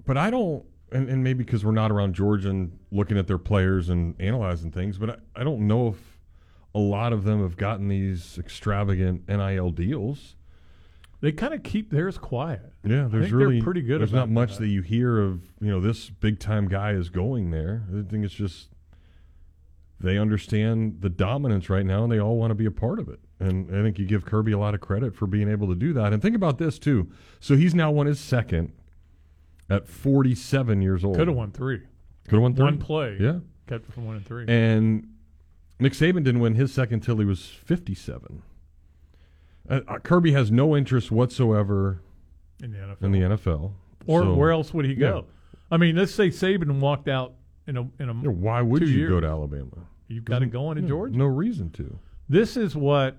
but 0.05 0.17
I 0.17 0.31
don't, 0.31 0.65
and, 0.91 1.09
and 1.09 1.23
maybe 1.23 1.45
because 1.45 1.65
we're 1.65 1.73
not 1.73 1.91
around 1.91 2.15
Georgia 2.15 2.51
and 2.51 2.79
looking 2.91 3.17
at 3.17 3.27
their 3.27 3.39
players 3.39 3.89
and 3.89 4.15
analyzing 4.21 4.71
things, 4.71 4.99
but 4.99 5.11
I, 5.11 5.41
I 5.41 5.45
don't 5.45 5.67
know 5.67 5.89
if 5.89 5.97
a 6.75 6.79
lot 6.79 7.13
of 7.13 7.25
them 7.25 7.43
have 7.43 7.57
gotten 7.57 7.89
these 7.89 8.39
extravagant 8.39 9.29
NIL 9.29 9.71
deals. 9.71 10.37
They 11.21 11.31
kind 11.31 11.55
of 11.55 11.63
keep 11.63 11.91
theirs 11.91 12.19
quiet. 12.19 12.73
Yeah, 12.85 13.07
there's 13.09 13.31
really 13.31 13.63
pretty 13.63 13.83
good 13.83 14.01
There's 14.01 14.13
not 14.13 14.29
much 14.29 14.55
that. 14.55 14.63
that 14.63 14.69
you 14.69 14.83
hear 14.83 15.21
of. 15.21 15.41
You 15.61 15.71
know, 15.71 15.81
this 15.81 16.11
big 16.11 16.41
time 16.41 16.67
guy 16.67 16.93
is 16.93 17.11
going 17.11 17.53
there. 17.53 17.85
I 17.91 18.03
think 18.11 18.25
it's 18.25 18.35
just 18.35 18.71
they 20.03 20.19
understand 20.19 20.99
the 21.01 21.09
dominance 21.09 21.71
right 21.71 21.87
now, 21.87 22.03
and 22.05 22.13
they 22.13 22.19
all 22.19 22.37
want 22.37 22.51
to 22.51 22.55
be 22.55 22.67
a 22.67 22.71
part 22.71 22.99
of 22.99 23.09
it. 23.09 23.21
And 23.39 23.69
I 23.75 23.83
think 23.83 23.99
you 23.99 24.07
give 24.07 24.25
Kirby 24.25 24.53
a 24.53 24.59
lot 24.59 24.75
of 24.75 24.81
credit 24.81 25.15
for 25.17 25.27
being 25.27 25.49
able 25.49 25.69
to 25.69 25.75
do 25.75 25.93
that. 25.95 26.13
And 26.13 26.21
think 26.23 26.37
about 26.37 26.59
this 26.59 26.79
too. 26.79 27.11
So 27.41 27.57
he's 27.57 27.75
now 27.75 27.91
won 27.91 28.07
his 28.07 28.21
second 28.21 28.73
at 29.71 29.89
47 29.89 30.83
years 30.83 31.05
old. 31.05 31.17
Could 31.17 31.29
have 31.29 31.37
won 31.37 31.51
three. 31.51 31.79
Could 32.25 32.35
have 32.35 32.43
won 32.43 32.55
three. 32.55 32.65
One 32.65 32.79
play. 32.79 33.17
Yeah. 33.21 33.39
Kept 33.67 33.89
it 33.89 33.93
from 33.93 34.07
one 34.07 34.17
and 34.17 34.27
three. 34.27 34.45
And 34.49 35.09
Nick 35.81 35.93
Saban 35.95 36.23
didn't 36.25 36.41
win 36.41 36.55
his 36.55 36.73
second 36.73 37.01
till 37.01 37.17
he 37.19 37.25
was 37.25 37.47
57. 37.47 38.43
Uh, 39.69 39.81
uh, 39.89 39.99
Kirby 40.01 40.33
has 40.33 40.51
no 40.51 40.77
interest 40.77 41.11
whatsoever 41.11 42.01
in 42.63 42.73
the 42.73 42.79
NFL. 42.79 43.03
in 43.03 43.13
the 43.13 43.21
NFL. 43.21 43.73
or 44.07 44.23
So- 44.23 44.35
where 44.35 44.51
else 44.51 44.75
would 44.75 44.85
he 44.85 44.95
go? 44.95 45.27
I 45.71 45.77
mean, 45.79 45.97
let's 45.97 46.13
say 46.15 46.29
Saban 46.29 46.81
walked 46.81 47.09
out 47.09 47.35
in 47.67 47.77
a 47.77 47.81
in 47.99 48.09
a. 48.09 48.15
Yeah, 48.15 48.29
why 48.31 48.61
would 48.63 48.89
you 48.89 49.09
go 49.09 49.21
to 49.21 49.27
Alabama? 49.27 49.87
You've 50.09 50.25
got 50.25 50.43
it 50.43 50.51
going 50.51 50.79
in 50.79 50.85
Yeah, 50.85 50.89
Georgia. 50.91 51.17
No 51.17 51.27
reason 51.27 51.71
to. 51.71 51.99
This 52.29 52.57
is 52.57 52.75
what 52.77 53.17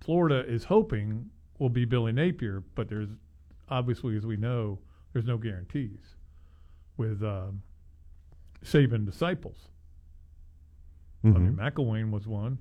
Florida 0.00 0.44
is 0.46 0.64
hoping 0.64 1.30
will 1.58 1.68
be 1.68 1.84
Billy 1.84 2.12
Napier, 2.12 2.62
but 2.74 2.88
there's 2.88 3.08
obviously, 3.68 4.16
as 4.16 4.26
we 4.26 4.36
know, 4.36 4.78
there's 5.12 5.24
no 5.24 5.36
guarantees 5.38 6.16
with 6.96 7.22
um, 7.22 7.62
Saban 8.64 9.04
disciples. 9.06 9.68
I 11.22 11.28
mean, 11.28 11.52
Mhm. 11.52 11.56
McElwain 11.56 12.10
was 12.10 12.26
one. 12.26 12.58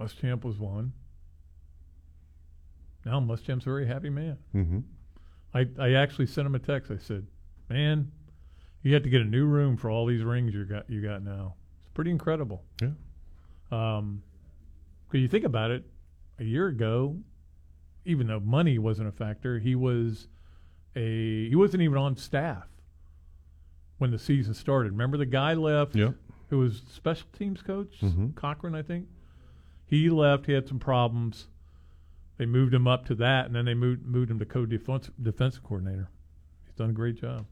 Muschamp 0.00 0.44
was 0.44 0.58
one. 0.58 0.92
Now 3.04 3.20
Muschamp's 3.20 3.62
a 3.66 3.70
very 3.70 3.86
happy 3.86 4.10
man. 4.10 4.36
Mhm. 4.54 4.82
I, 5.54 5.66
I 5.78 5.92
actually 5.94 6.26
sent 6.26 6.46
him 6.46 6.54
a 6.54 6.58
text. 6.58 6.90
I 6.90 6.98
said, 6.98 7.26
"Man, 7.70 8.10
you 8.88 8.94
have 8.94 9.02
to 9.04 9.10
get 9.10 9.20
a 9.20 9.24
new 9.24 9.44
room 9.46 9.76
for 9.76 9.90
all 9.90 10.06
these 10.06 10.22
rings 10.22 10.54
you 10.54 10.64
got 10.64 10.88
you 10.90 11.00
got 11.02 11.22
now. 11.22 11.54
It's 11.82 11.90
pretty 11.94 12.10
incredible." 12.10 12.64
Yeah. 12.80 12.90
Um, 13.70 14.22
because 15.06 15.20
you 15.22 15.28
think 15.28 15.44
about 15.44 15.70
it, 15.70 15.84
a 16.38 16.44
year 16.44 16.66
ago, 16.68 17.16
even 18.04 18.26
though 18.26 18.40
money 18.40 18.78
wasn't 18.78 19.08
a 19.08 19.12
factor, 19.12 19.58
he 19.58 19.74
was 19.74 20.28
a 20.96 21.48
he 21.48 21.54
wasn't 21.54 21.82
even 21.82 21.98
on 21.98 22.16
staff 22.16 22.66
when 23.98 24.10
the 24.10 24.18
season 24.18 24.54
started. 24.54 24.92
Remember 24.92 25.16
the 25.16 25.26
guy 25.26 25.54
left 25.54 25.96
Yep. 25.96 26.14
who 26.50 26.58
was 26.58 26.82
special 26.88 27.26
teams 27.32 27.62
coach, 27.62 28.00
Mhm. 28.00 28.34
Cochran, 28.34 28.74
I 28.74 28.82
think. 28.82 29.08
He 29.86 30.08
left. 30.10 30.46
He 30.46 30.52
had 30.52 30.68
some 30.68 30.78
problems. 30.78 31.48
They 32.36 32.46
moved 32.46 32.72
him 32.72 32.86
up 32.86 33.04
to 33.06 33.14
that, 33.16 33.46
and 33.46 33.54
then 33.54 33.64
they 33.64 33.74
moved 33.74 34.04
moved 34.06 34.30
him 34.30 34.38
to 34.38 34.46
co-defense 34.46 35.10
defensive 35.20 35.62
coordinator. 35.62 36.08
He's 36.64 36.74
done 36.74 36.90
a 36.90 36.94
great 36.94 37.16
job. 37.16 37.46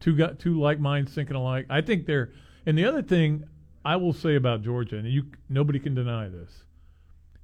Two 0.00 0.16
got 0.16 0.38
two 0.38 0.60
like 0.60 0.80
minds 0.80 1.12
thinking 1.12 1.36
alike. 1.36 1.66
I 1.68 1.80
think 1.80 2.06
they're. 2.06 2.30
And 2.66 2.76
the 2.76 2.84
other 2.84 3.02
thing 3.02 3.44
I 3.84 3.96
will 3.96 4.12
say 4.12 4.34
about 4.34 4.62
Georgia, 4.62 4.96
and 4.96 5.08
you 5.08 5.24
nobody 5.48 5.78
can 5.78 5.94
deny 5.94 6.28
this, 6.28 6.64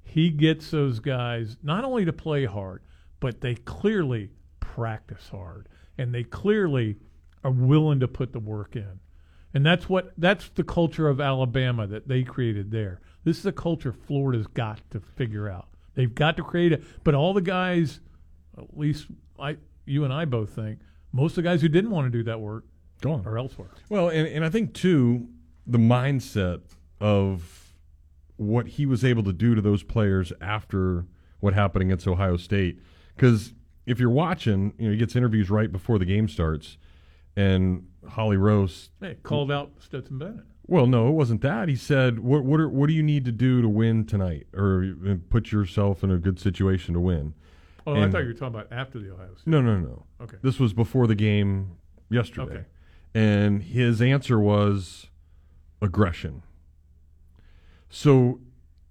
he 0.02 0.30
gets 0.30 0.70
those 0.70 1.00
guys 1.00 1.56
not 1.62 1.84
only 1.84 2.04
to 2.04 2.12
play 2.12 2.44
hard, 2.44 2.82
but 3.20 3.40
they 3.40 3.54
clearly 3.54 4.30
practice 4.60 5.28
hard, 5.30 5.68
and 5.98 6.14
they 6.14 6.24
clearly 6.24 6.96
are 7.42 7.50
willing 7.50 8.00
to 8.00 8.08
put 8.08 8.32
the 8.32 8.40
work 8.40 8.76
in. 8.76 9.00
And 9.52 9.64
that's 9.64 9.88
what 9.88 10.12
that's 10.18 10.48
the 10.50 10.64
culture 10.64 11.08
of 11.08 11.20
Alabama 11.20 11.86
that 11.86 12.08
they 12.08 12.22
created 12.22 12.70
there. 12.70 13.00
This 13.24 13.38
is 13.38 13.46
a 13.46 13.52
culture 13.52 13.92
Florida's 13.92 14.46
got 14.48 14.80
to 14.90 15.00
figure 15.00 15.48
out. 15.48 15.68
They've 15.94 16.14
got 16.14 16.36
to 16.36 16.42
create 16.42 16.72
it. 16.72 16.82
But 17.04 17.14
all 17.14 17.32
the 17.32 17.40
guys, 17.40 18.00
at 18.58 18.76
least 18.76 19.06
I, 19.38 19.56
you 19.86 20.04
and 20.04 20.12
I 20.12 20.24
both 20.24 20.50
think, 20.50 20.80
most 21.14 21.32
of 21.32 21.36
the 21.36 21.42
guys 21.42 21.62
who 21.62 21.68
didn't 21.68 21.90
want 21.90 22.10
to 22.10 22.10
do 22.10 22.24
that 22.24 22.40
work 22.40 22.64
Gone. 23.00 23.22
or 23.24 23.38
elsewhere. 23.38 23.70
Well, 23.88 24.08
and, 24.08 24.26
and 24.26 24.44
I 24.44 24.50
think 24.50 24.74
too 24.74 25.28
the 25.66 25.78
mindset 25.78 26.60
of 27.00 27.72
what 28.36 28.66
he 28.66 28.84
was 28.84 29.04
able 29.04 29.22
to 29.22 29.32
do 29.32 29.54
to 29.54 29.60
those 29.60 29.84
players 29.84 30.32
after 30.40 31.06
what 31.38 31.54
happened 31.54 31.84
against 31.84 32.08
Ohio 32.08 32.36
State. 32.36 32.80
Because 33.14 33.54
if 33.86 34.00
you're 34.00 34.10
watching, 34.10 34.74
you 34.76 34.86
know, 34.86 34.90
he 34.90 34.96
gets 34.96 35.14
interviews 35.14 35.50
right 35.50 35.70
before 35.70 36.00
the 36.00 36.04
game 36.04 36.26
starts, 36.26 36.78
and 37.36 37.86
Holly 38.08 38.36
Rowe. 38.36 38.66
Hey, 39.00 39.16
called 39.22 39.52
out 39.52 39.72
Stetson 39.78 40.18
Bennett. 40.18 40.44
Well, 40.66 40.86
no, 40.86 41.08
it 41.08 41.12
wasn't 41.12 41.42
that. 41.42 41.68
He 41.68 41.76
said, 41.76 42.18
"What 42.20 42.44
what 42.44 42.58
are, 42.58 42.68
what 42.68 42.88
do 42.88 42.94
you 42.94 43.02
need 43.02 43.24
to 43.26 43.32
do 43.32 43.62
to 43.62 43.68
win 43.68 44.04
tonight, 44.04 44.46
or 44.52 44.94
uh, 45.06 45.14
put 45.28 45.52
yourself 45.52 46.02
in 46.02 46.10
a 46.10 46.18
good 46.18 46.40
situation 46.40 46.94
to 46.94 47.00
win?" 47.00 47.34
Oh, 47.86 47.94
I 47.94 47.98
And- 48.04 48.12
thought 48.12 48.22
you 48.22 48.28
were 48.28 48.32
talking 48.34 48.54
about 48.54 48.68
after 48.72 48.98
the 48.98 49.12
Ohio 49.12 49.34
State. 49.34 49.46
No, 49.46 49.60
no, 49.60 49.78
no. 49.78 50.06
Okay. 50.20 50.36
This 50.42 50.58
was 50.58 50.72
before 50.72 51.06
the 51.06 51.14
game 51.14 51.72
yesterday. 52.10 52.42
Okay. 52.54 52.64
And 53.14 53.62
his 53.62 54.00
answer 54.02 54.40
was 54.40 55.06
aggression. 55.82 56.42
So 57.88 58.40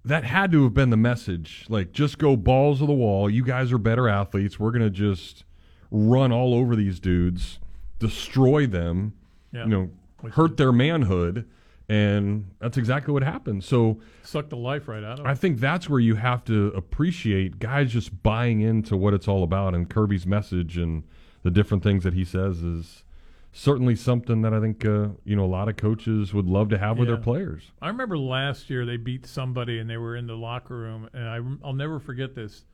that 0.04 0.24
had 0.24 0.52
to 0.52 0.64
have 0.64 0.74
been 0.74 0.90
the 0.90 0.96
message. 0.96 1.66
Like, 1.68 1.92
just 1.92 2.18
go 2.18 2.36
balls 2.36 2.78
to 2.78 2.86
the 2.86 2.92
wall. 2.92 3.28
You 3.28 3.44
guys 3.44 3.72
are 3.72 3.78
better 3.78 4.08
athletes. 4.08 4.58
We're 4.58 4.70
going 4.70 4.82
to 4.82 4.90
just 4.90 5.44
run 5.90 6.32
all 6.32 6.54
over 6.54 6.74
these 6.76 7.00
dudes, 7.00 7.58
destroy 7.98 8.66
them, 8.66 9.14
Yeah. 9.52 9.64
you 9.64 9.70
know, 9.70 9.90
hurt 10.32 10.56
their 10.56 10.72
manhood. 10.72 11.46
And 11.88 12.50
that's 12.60 12.78
exactly 12.78 13.12
what 13.12 13.22
happened. 13.22 13.62
So 13.62 14.00
Sucked 14.22 14.50
the 14.50 14.56
life 14.56 14.88
right 14.88 15.04
out 15.04 15.20
of 15.20 15.26
I 15.26 15.34
think 15.34 15.60
that's 15.60 15.88
where 15.88 16.00
you 16.00 16.14
have 16.14 16.42
to 16.44 16.68
appreciate 16.68 17.58
guys 17.58 17.92
just 17.92 18.22
buying 18.22 18.62
into 18.62 18.96
what 18.96 19.12
it's 19.12 19.28
all 19.28 19.42
about 19.42 19.74
and 19.74 19.88
Kirby's 19.88 20.26
message 20.26 20.78
and 20.78 21.04
the 21.42 21.50
different 21.50 21.82
things 21.82 22.04
that 22.04 22.14
he 22.14 22.24
says 22.24 22.62
is 22.62 23.04
certainly 23.52 23.94
something 23.94 24.42
that 24.42 24.52
I 24.52 24.60
think 24.60 24.84
uh, 24.84 25.08
you 25.24 25.36
know 25.36 25.44
a 25.44 25.46
lot 25.46 25.68
of 25.68 25.76
coaches 25.76 26.34
would 26.34 26.46
love 26.46 26.68
to 26.70 26.78
have 26.78 26.98
with 26.98 27.08
their 27.08 27.16
players. 27.16 27.70
I 27.80 27.88
remember 27.88 28.18
last 28.18 28.68
year 28.68 28.84
they 28.84 28.96
beat 28.96 29.26
somebody 29.26 29.78
and 29.78 29.88
they 29.88 29.96
were 29.96 30.16
in 30.16 30.26
the 30.26 30.36
locker 30.36 30.76
room, 30.76 31.08
and 31.12 31.28
I, 31.28 31.66
I'll 31.66 31.74
never 31.74 32.00
forget 32.00 32.34
this. 32.34 32.64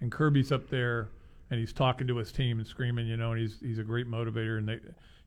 And 0.00 0.10
Kirby's 0.10 0.52
up 0.52 0.68
there 0.70 1.08
and 1.50 1.58
he's 1.58 1.72
talking 1.72 2.06
to 2.06 2.16
his 2.16 2.30
team 2.32 2.58
and 2.58 2.66
screaming, 2.66 3.06
you 3.06 3.16
know, 3.16 3.32
and 3.32 3.40
he's 3.40 3.58
he's 3.60 3.78
a 3.78 3.82
great 3.82 4.06
motivator. 4.06 4.56
And 4.58 4.68
they, 4.68 4.78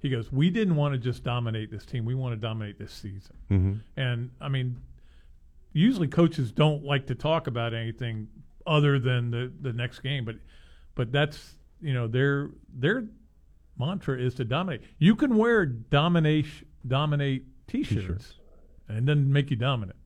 he 0.04 0.10
goes, 0.10 0.32
"We 0.32 0.52
didn't 0.52 0.76
want 0.76 0.94
to 0.94 1.00
just 1.00 1.24
dominate 1.24 1.72
this 1.72 1.86
team; 1.86 2.06
we 2.06 2.14
want 2.14 2.34
to 2.34 2.40
dominate 2.40 2.78
this 2.78 2.92
season." 2.92 3.36
Mm-hmm. 3.50 3.74
And 3.98 4.30
I 4.40 4.50
mean, 4.50 4.78
usually 5.72 6.08
coaches 6.08 6.52
don't 6.52 6.84
like 6.84 7.08
to 7.08 7.16
talk 7.16 7.48
about 7.48 7.74
anything 7.74 8.28
other 8.68 9.00
than 9.00 9.32
the 9.32 9.52
the 9.62 9.74
next 9.74 10.00
game, 10.00 10.26
but 10.26 10.36
but 10.94 11.12
that's 11.12 11.56
you 11.82 11.94
know 11.94 12.08
their 12.08 12.52
their 12.74 13.06
mantra 13.80 14.20
is 14.20 14.36
to 14.36 14.46
dominate. 14.46 14.82
You 15.00 15.16
can 15.16 15.36
wear 15.38 15.66
domination 15.66 16.68
dominate 16.86 17.46
t-shirts, 17.68 18.02
T-shirts. 18.02 18.34
and 18.90 18.98
it 18.98 19.06
doesn't 19.06 19.32
make 19.32 19.50
you 19.50 19.56
dominant. 19.56 19.98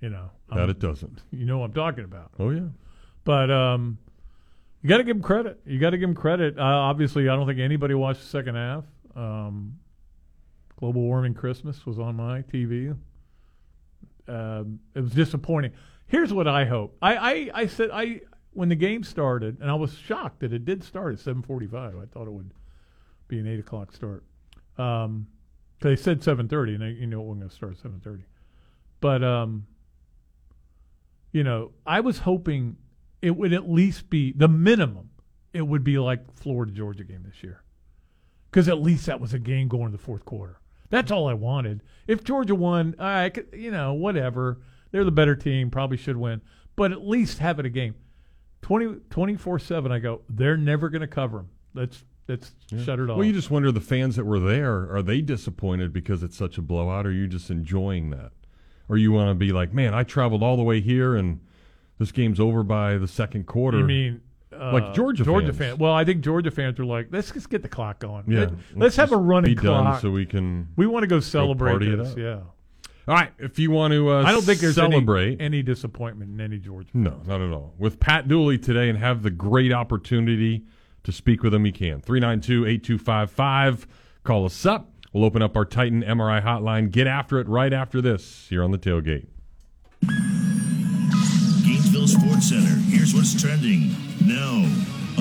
You 0.00 0.10
know, 0.10 0.30
That 0.50 0.60
um, 0.64 0.70
it 0.70 0.78
doesn't. 0.78 1.22
you 1.32 1.44
know 1.44 1.58
what 1.58 1.66
I'm 1.66 1.72
talking 1.72 2.04
about. 2.04 2.30
Oh 2.38 2.50
yeah. 2.50 2.68
But 3.24 3.50
um, 3.50 3.98
you 4.86 4.90
got 4.90 4.98
to 4.98 5.02
give 5.02 5.16
him 5.16 5.22
credit. 5.22 5.58
You 5.66 5.80
got 5.80 5.90
to 5.90 5.98
give 5.98 6.08
him 6.08 6.14
credit. 6.14 6.56
Uh, 6.56 6.62
obviously, 6.62 7.28
I 7.28 7.34
don't 7.34 7.44
think 7.44 7.58
anybody 7.58 7.94
watched 7.94 8.20
the 8.20 8.28
second 8.28 8.54
half. 8.54 8.84
Um, 9.16 9.80
Global 10.78 11.02
warming 11.02 11.34
Christmas 11.34 11.84
was 11.84 11.98
on 11.98 12.14
my 12.14 12.42
TV. 12.42 12.96
Um, 14.28 14.78
it 14.94 15.00
was 15.00 15.10
disappointing. 15.10 15.72
Here's 16.06 16.32
what 16.32 16.46
I 16.46 16.66
hope. 16.66 16.96
I, 17.02 17.16
I, 17.16 17.50
I 17.62 17.66
said 17.66 17.90
I 17.92 18.20
when 18.52 18.68
the 18.68 18.76
game 18.76 19.02
started, 19.02 19.58
and 19.60 19.68
I 19.68 19.74
was 19.74 19.92
shocked 19.92 20.38
that 20.40 20.52
it 20.52 20.64
did 20.64 20.84
start 20.84 21.14
at 21.14 21.18
7:45. 21.18 22.00
I 22.00 22.06
thought 22.06 22.28
it 22.28 22.32
would 22.32 22.52
be 23.26 23.40
an 23.40 23.48
eight 23.48 23.58
o'clock 23.58 23.92
start. 23.92 24.22
Um, 24.78 25.26
they 25.80 25.96
said 25.96 26.20
7:30, 26.20 26.74
and 26.74 26.82
they, 26.82 26.90
you 26.90 27.08
know 27.08 27.22
it 27.22 27.24
wasn't 27.24 27.40
going 27.40 27.50
to 27.50 27.56
start 27.56 27.72
at 27.72 27.90
7:30. 27.90 28.22
But 29.00 29.24
um, 29.24 29.66
you 31.32 31.42
know, 31.42 31.72
I 31.84 31.98
was 31.98 32.18
hoping 32.18 32.76
it 33.22 33.36
would 33.36 33.52
at 33.52 33.70
least 33.70 34.10
be 34.10 34.32
the 34.32 34.48
minimum. 34.48 35.10
It 35.52 35.62
would 35.62 35.84
be 35.84 35.98
like 35.98 36.32
Florida 36.34 36.72
Georgia 36.72 37.04
game 37.04 37.22
this 37.24 37.42
year, 37.42 37.62
because 38.50 38.68
at 38.68 38.82
least 38.82 39.06
that 39.06 39.20
was 39.20 39.32
a 39.32 39.38
game 39.38 39.68
going 39.68 39.86
to 39.86 39.96
the 39.96 40.02
fourth 40.02 40.24
quarter. 40.24 40.60
That's 40.90 41.10
all 41.10 41.28
I 41.28 41.34
wanted. 41.34 41.82
If 42.06 42.22
Georgia 42.22 42.54
won, 42.54 42.94
I 42.98 43.30
could, 43.30 43.48
you 43.52 43.70
know, 43.70 43.94
whatever. 43.94 44.60
They're 44.92 45.04
the 45.04 45.10
better 45.10 45.34
team, 45.34 45.70
probably 45.70 45.96
should 45.96 46.16
win, 46.16 46.40
but 46.76 46.92
at 46.92 47.06
least 47.06 47.38
have 47.38 47.58
it 47.58 47.66
a 47.66 47.70
game. 47.70 47.96
20, 48.62 49.00
24-7, 49.10 49.90
I 49.90 49.98
go, 49.98 50.22
they're 50.28 50.56
never 50.56 50.88
going 50.88 51.00
to 51.00 51.06
cover 51.06 51.38
them. 51.38 51.50
Let's 51.74 52.04
let's 52.28 52.52
shut 52.70 52.98
it 52.98 53.10
off. 53.10 53.16
Well, 53.16 53.26
you 53.26 53.32
just 53.32 53.50
wonder 53.50 53.70
the 53.70 53.80
fans 53.80 54.16
that 54.16 54.24
were 54.24 54.40
there 54.40 54.92
are 54.94 55.02
they 55.02 55.20
disappointed 55.20 55.92
because 55.92 56.22
it's 56.22 56.36
such 56.36 56.58
a 56.58 56.62
blowout? 56.62 57.06
Or 57.06 57.10
are 57.10 57.12
you 57.12 57.26
just 57.26 57.50
enjoying 57.50 58.10
that, 58.10 58.32
or 58.88 58.96
you 58.96 59.12
want 59.12 59.30
to 59.30 59.34
be 59.34 59.52
like, 59.52 59.72
man, 59.72 59.94
I 59.94 60.02
traveled 60.02 60.42
all 60.42 60.56
the 60.56 60.62
way 60.62 60.80
here 60.80 61.16
and 61.16 61.40
this 61.98 62.12
game's 62.12 62.40
over 62.40 62.62
by 62.62 62.96
the 62.98 63.08
second 63.08 63.46
quarter. 63.46 63.78
You 63.78 63.84
mean 63.84 64.20
uh, 64.52 64.72
Like 64.72 64.94
Georgia 64.94 65.24
Georgia 65.24 65.46
fans. 65.52 65.58
fan? 65.58 65.78
Well, 65.78 65.92
I 65.92 66.04
think 66.04 66.22
Georgia 66.22 66.50
fans 66.50 66.78
are 66.80 66.84
like, 66.84 67.08
let's 67.10 67.30
just 67.30 67.50
get 67.50 67.62
the 67.62 67.68
clock 67.68 67.98
going. 68.00 68.24
yeah. 68.28 68.50
Let, 68.74 68.86
us 68.86 68.96
have 68.96 69.12
a 69.12 69.16
running 69.16 69.54
be 69.54 69.54
done 69.54 69.84
clock. 69.84 70.00
so 70.02 70.10
we 70.10 70.26
can. 70.26 70.68
we 70.76 70.86
want 70.86 71.02
to 71.02 71.06
go 71.08 71.20
celebrate 71.20 71.82
it 71.82 71.96
this. 71.98 72.14
Yeah, 72.16 72.40
All 73.08 73.14
right, 73.14 73.32
if 73.38 73.58
you 73.58 73.70
want 73.70 73.92
to, 73.92 74.10
uh, 74.10 74.22
I 74.24 74.32
don't 74.32 74.42
think 74.42 74.60
there's 74.60 74.74
celebrate. 74.76 75.34
any, 75.34 75.44
any 75.44 75.62
disappointment 75.62 76.30
in 76.32 76.40
any 76.40 76.58
Georgia. 76.58 76.88
No, 76.94 77.20
not 77.26 77.40
at 77.40 77.50
all. 77.52 77.74
With 77.78 78.00
Pat 78.00 78.28
Dooley 78.28 78.58
today 78.58 78.88
and 78.88 78.98
have 78.98 79.22
the 79.22 79.30
great 79.30 79.72
opportunity 79.72 80.64
to 81.04 81.12
speak 81.12 81.42
with 81.42 81.54
him, 81.54 81.64
you 81.66 81.72
can. 81.72 82.00
392 82.00 82.66
8255. 82.66 83.86
Call 84.24 84.44
us 84.44 84.66
up. 84.66 84.90
We'll 85.12 85.24
open 85.24 85.40
up 85.40 85.56
our 85.56 85.64
Titan 85.64 86.02
MRI 86.02 86.42
hotline. 86.42 86.90
Get 86.90 87.06
after 87.06 87.38
it 87.38 87.48
right 87.48 87.72
after 87.72 88.00
this 88.02 88.46
here 88.50 88.62
on 88.64 88.70
the 88.72 88.78
tailgate. 88.78 89.26
Sports 92.26 92.48
Center. 92.48 92.74
Here's 92.88 93.14
what's 93.14 93.40
trending 93.40 93.94
now 94.26 94.54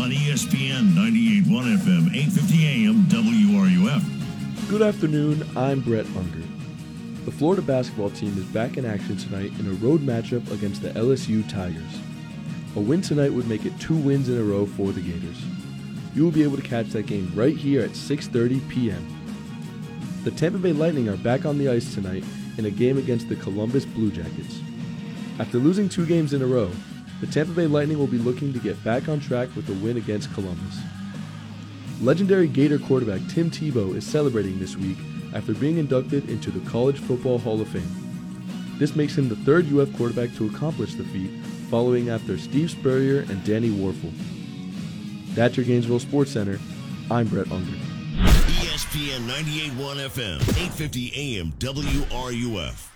on 0.01 0.09
ESPN 0.09 0.95
98.1 0.95 1.77
FM, 1.77 2.09
8:50 2.09 2.65
AM, 2.65 3.05
WRUF. 3.05 4.69
Good 4.69 4.81
afternoon, 4.81 5.47
I'm 5.55 5.81
Brett 5.81 6.07
Unger. 6.17 6.41
The 7.25 7.31
Florida 7.31 7.61
basketball 7.61 8.09
team 8.09 8.35
is 8.39 8.45
back 8.45 8.77
in 8.77 8.85
action 8.85 9.17
tonight 9.17 9.51
in 9.59 9.67
a 9.67 9.73
road 9.73 10.01
matchup 10.01 10.49
against 10.51 10.81
the 10.81 10.89
LSU 10.97 11.47
Tigers. 11.47 11.99
A 12.75 12.79
win 12.79 13.01
tonight 13.01 13.31
would 13.31 13.47
make 13.47 13.65
it 13.65 13.79
two 13.79 13.95
wins 13.95 14.27
in 14.27 14.39
a 14.39 14.43
row 14.43 14.65
for 14.65 14.91
the 14.91 15.01
Gators. 15.01 15.43
You 16.15 16.23
will 16.23 16.31
be 16.31 16.41
able 16.41 16.57
to 16.57 16.63
catch 16.63 16.87
that 16.87 17.05
game 17.05 17.31
right 17.35 17.55
here 17.55 17.83
at 17.83 17.91
6:30 17.91 18.67
p.m. 18.67 19.05
The 20.23 20.31
Tampa 20.31 20.57
Bay 20.57 20.73
Lightning 20.73 21.07
are 21.09 21.17
back 21.17 21.45
on 21.45 21.59
the 21.59 21.69
ice 21.69 21.93
tonight 21.93 22.23
in 22.57 22.65
a 22.65 22.71
game 22.71 22.97
against 22.97 23.29
the 23.29 23.35
Columbus 23.35 23.85
Blue 23.85 24.09
Jackets. 24.09 24.59
After 25.37 25.59
losing 25.59 25.87
two 25.87 26.07
games 26.07 26.33
in 26.33 26.41
a 26.41 26.47
row, 26.47 26.71
the 27.21 27.27
Tampa 27.27 27.53
Bay 27.53 27.67
Lightning 27.67 27.97
will 27.97 28.07
be 28.07 28.17
looking 28.17 28.51
to 28.53 28.59
get 28.59 28.83
back 28.83 29.07
on 29.07 29.19
track 29.19 29.49
with 29.55 29.69
a 29.69 29.73
win 29.73 29.97
against 29.97 30.33
Columbus. 30.33 30.79
Legendary 32.01 32.47
Gator 32.47 32.77
quarterback 32.77 33.21
Tim 33.29 33.49
Tebow 33.49 33.95
is 33.95 34.05
celebrating 34.05 34.59
this 34.59 34.75
week 34.75 34.97
after 35.33 35.53
being 35.53 35.77
inducted 35.77 36.29
into 36.29 36.51
the 36.51 36.69
College 36.69 36.99
Football 36.99 37.39
Hall 37.39 37.61
of 37.61 37.69
Fame. 37.69 37.89
This 38.77 38.95
makes 38.95 39.17
him 39.17 39.29
the 39.29 39.37
third 39.37 39.71
UF 39.71 39.95
quarterback 39.95 40.35
to 40.35 40.47
accomplish 40.47 40.95
the 40.95 41.05
feat, 41.05 41.31
following 41.69 42.09
after 42.09 42.37
Steve 42.37 42.71
Spurrier 42.71 43.21
and 43.29 43.43
Danny 43.45 43.69
Wuerffel. 43.69 44.11
That's 45.33 45.55
your 45.55 45.65
Gainesville 45.65 45.99
Sports 45.99 46.31
Center. 46.31 46.59
I'm 47.09 47.27
Brett 47.27 47.51
Unger. 47.51 47.77
ESPN 48.17 49.27
98.1 49.27 50.09
FM, 50.09 50.41
850 50.41 51.37
AM, 51.37 51.53
WRUF. 51.59 52.89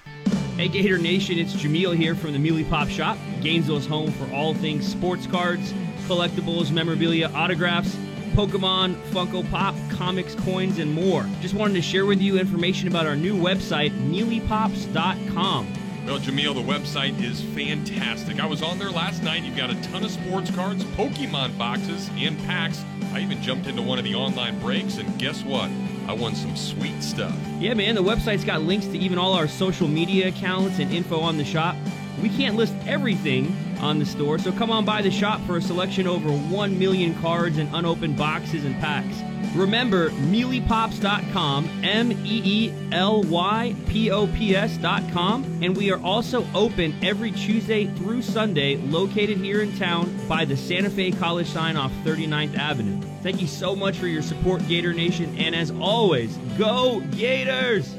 Hey 0.59 0.67
Gator 0.67 0.97
Nation, 0.97 1.39
it's 1.39 1.53
Jameel 1.53 1.95
here 1.95 2.13
from 2.13 2.33
the 2.33 2.37
Muley 2.37 2.65
Pop 2.65 2.89
Shop, 2.89 3.17
Gainesville's 3.39 3.87
home 3.87 4.11
for 4.11 4.29
all 4.33 4.53
things 4.53 4.85
sports 4.85 5.25
cards, 5.25 5.71
collectibles, 6.05 6.69
memorabilia, 6.69 7.31
autographs, 7.33 7.95
Pokemon, 8.33 8.95
Funko 9.03 9.49
Pop, 9.49 9.73
comics, 9.89 10.35
coins, 10.35 10.77
and 10.77 10.93
more. 10.93 11.25
Just 11.39 11.53
wanted 11.53 11.75
to 11.75 11.81
share 11.81 12.05
with 12.05 12.19
you 12.19 12.37
information 12.37 12.89
about 12.89 13.07
our 13.07 13.15
new 13.15 13.35
website, 13.35 13.91
MeelyPops.com. 14.11 15.78
Well, 16.09 16.17
Jameel, 16.17 16.55
the 16.55 16.61
website 16.61 17.21
is 17.21 17.43
fantastic. 17.53 18.39
I 18.39 18.47
was 18.47 18.63
on 18.63 18.79
there 18.79 18.89
last 18.89 19.21
night. 19.21 19.43
You've 19.43 19.55
got 19.55 19.69
a 19.69 19.79
ton 19.83 20.03
of 20.03 20.09
sports 20.09 20.49
cards, 20.49 20.83
Pokemon 20.83 21.55
boxes, 21.55 22.09
and 22.17 22.35
packs. 22.47 22.83
I 23.13 23.19
even 23.19 23.39
jumped 23.43 23.67
into 23.67 23.83
one 23.83 23.99
of 23.99 24.05
the 24.05 24.15
online 24.15 24.59
breaks, 24.59 24.97
and 24.97 25.19
guess 25.19 25.43
what? 25.43 25.69
I 26.07 26.13
won 26.13 26.33
some 26.33 26.55
sweet 26.55 27.03
stuff. 27.03 27.37
Yeah, 27.59 27.75
man, 27.75 27.93
the 27.93 28.01
website's 28.01 28.43
got 28.43 28.63
links 28.63 28.87
to 28.87 28.97
even 28.97 29.19
all 29.19 29.33
our 29.33 29.47
social 29.47 29.87
media 29.87 30.29
accounts 30.29 30.79
and 30.79 30.91
info 30.91 31.19
on 31.19 31.37
the 31.37 31.45
shop. 31.45 31.75
We 32.23 32.29
can't 32.29 32.55
list 32.55 32.73
everything 32.87 33.55
on 33.79 33.99
the 33.99 34.05
store, 34.05 34.39
so 34.39 34.51
come 34.51 34.71
on 34.71 34.85
by 34.85 35.01
the 35.01 35.11
shop 35.11 35.41
for 35.41 35.57
a 35.57 35.61
selection 35.61 36.07
over 36.07 36.29
1 36.29 36.79
million 36.79 37.13
cards 37.21 37.57
and 37.57 37.73
unopened 37.73 38.17
boxes 38.17 38.65
and 38.65 38.79
packs. 38.79 39.21
Remember, 39.55 40.09
meelypops.com, 40.11 41.69
M 41.83 42.11
E 42.11 42.41
E 42.43 42.73
L 42.91 43.23
Y 43.23 43.75
P 43.87 44.11
O 44.11 44.27
P 44.27 44.55
S.com, 44.55 45.59
and 45.63 45.75
we 45.75 45.91
are 45.91 46.01
also 46.01 46.45
open 46.53 46.95
every 47.03 47.31
Tuesday 47.31 47.87
through 47.95 48.21
Sunday, 48.21 48.77
located 48.77 49.37
here 49.37 49.61
in 49.61 49.75
town 49.77 50.15
by 50.27 50.45
the 50.45 50.55
Santa 50.55 50.89
Fe 50.89 51.11
College 51.11 51.47
sign 51.47 51.77
off 51.77 51.91
39th 52.03 52.57
Avenue. 52.57 53.01
Thank 53.23 53.41
you 53.41 53.47
so 53.47 53.75
much 53.75 53.97
for 53.97 54.07
your 54.07 54.21
support, 54.21 54.65
Gator 54.67 54.93
Nation, 54.93 55.35
and 55.37 55.55
as 55.55 55.71
always, 55.71 56.37
go 56.57 57.01
Gators! 57.11 57.98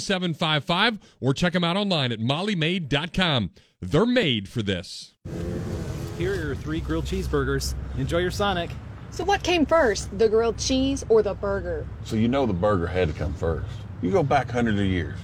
7755 0.01 0.99
or 1.19 1.33
check 1.33 1.53
them 1.53 1.63
out 1.63 1.77
online 1.77 2.11
at 2.11 2.19
mollymaid.com. 2.19 3.51
They're 3.81 4.05
made 4.05 4.47
for 4.47 4.61
this. 4.61 5.15
Here 6.17 6.33
are 6.33 6.35
your 6.35 6.55
three 6.55 6.81
grilled 6.81 7.05
cheeseburgers. 7.05 7.73
Enjoy 7.97 8.19
your 8.19 8.31
Sonic. 8.31 8.69
So, 9.09 9.23
what 9.25 9.43
came 9.43 9.65
first, 9.65 10.17
the 10.17 10.29
grilled 10.29 10.57
cheese 10.57 11.03
or 11.09 11.21
the 11.21 11.33
burger? 11.33 11.87
So, 12.05 12.15
you 12.15 12.27
know 12.27 12.45
the 12.45 12.53
burger 12.53 12.87
had 12.87 13.07
to 13.07 13.13
come 13.13 13.33
first. 13.33 13.67
You 14.01 14.11
go 14.11 14.23
back 14.23 14.49
hundreds 14.49 14.79
of 14.79 14.85
years. 14.85 15.19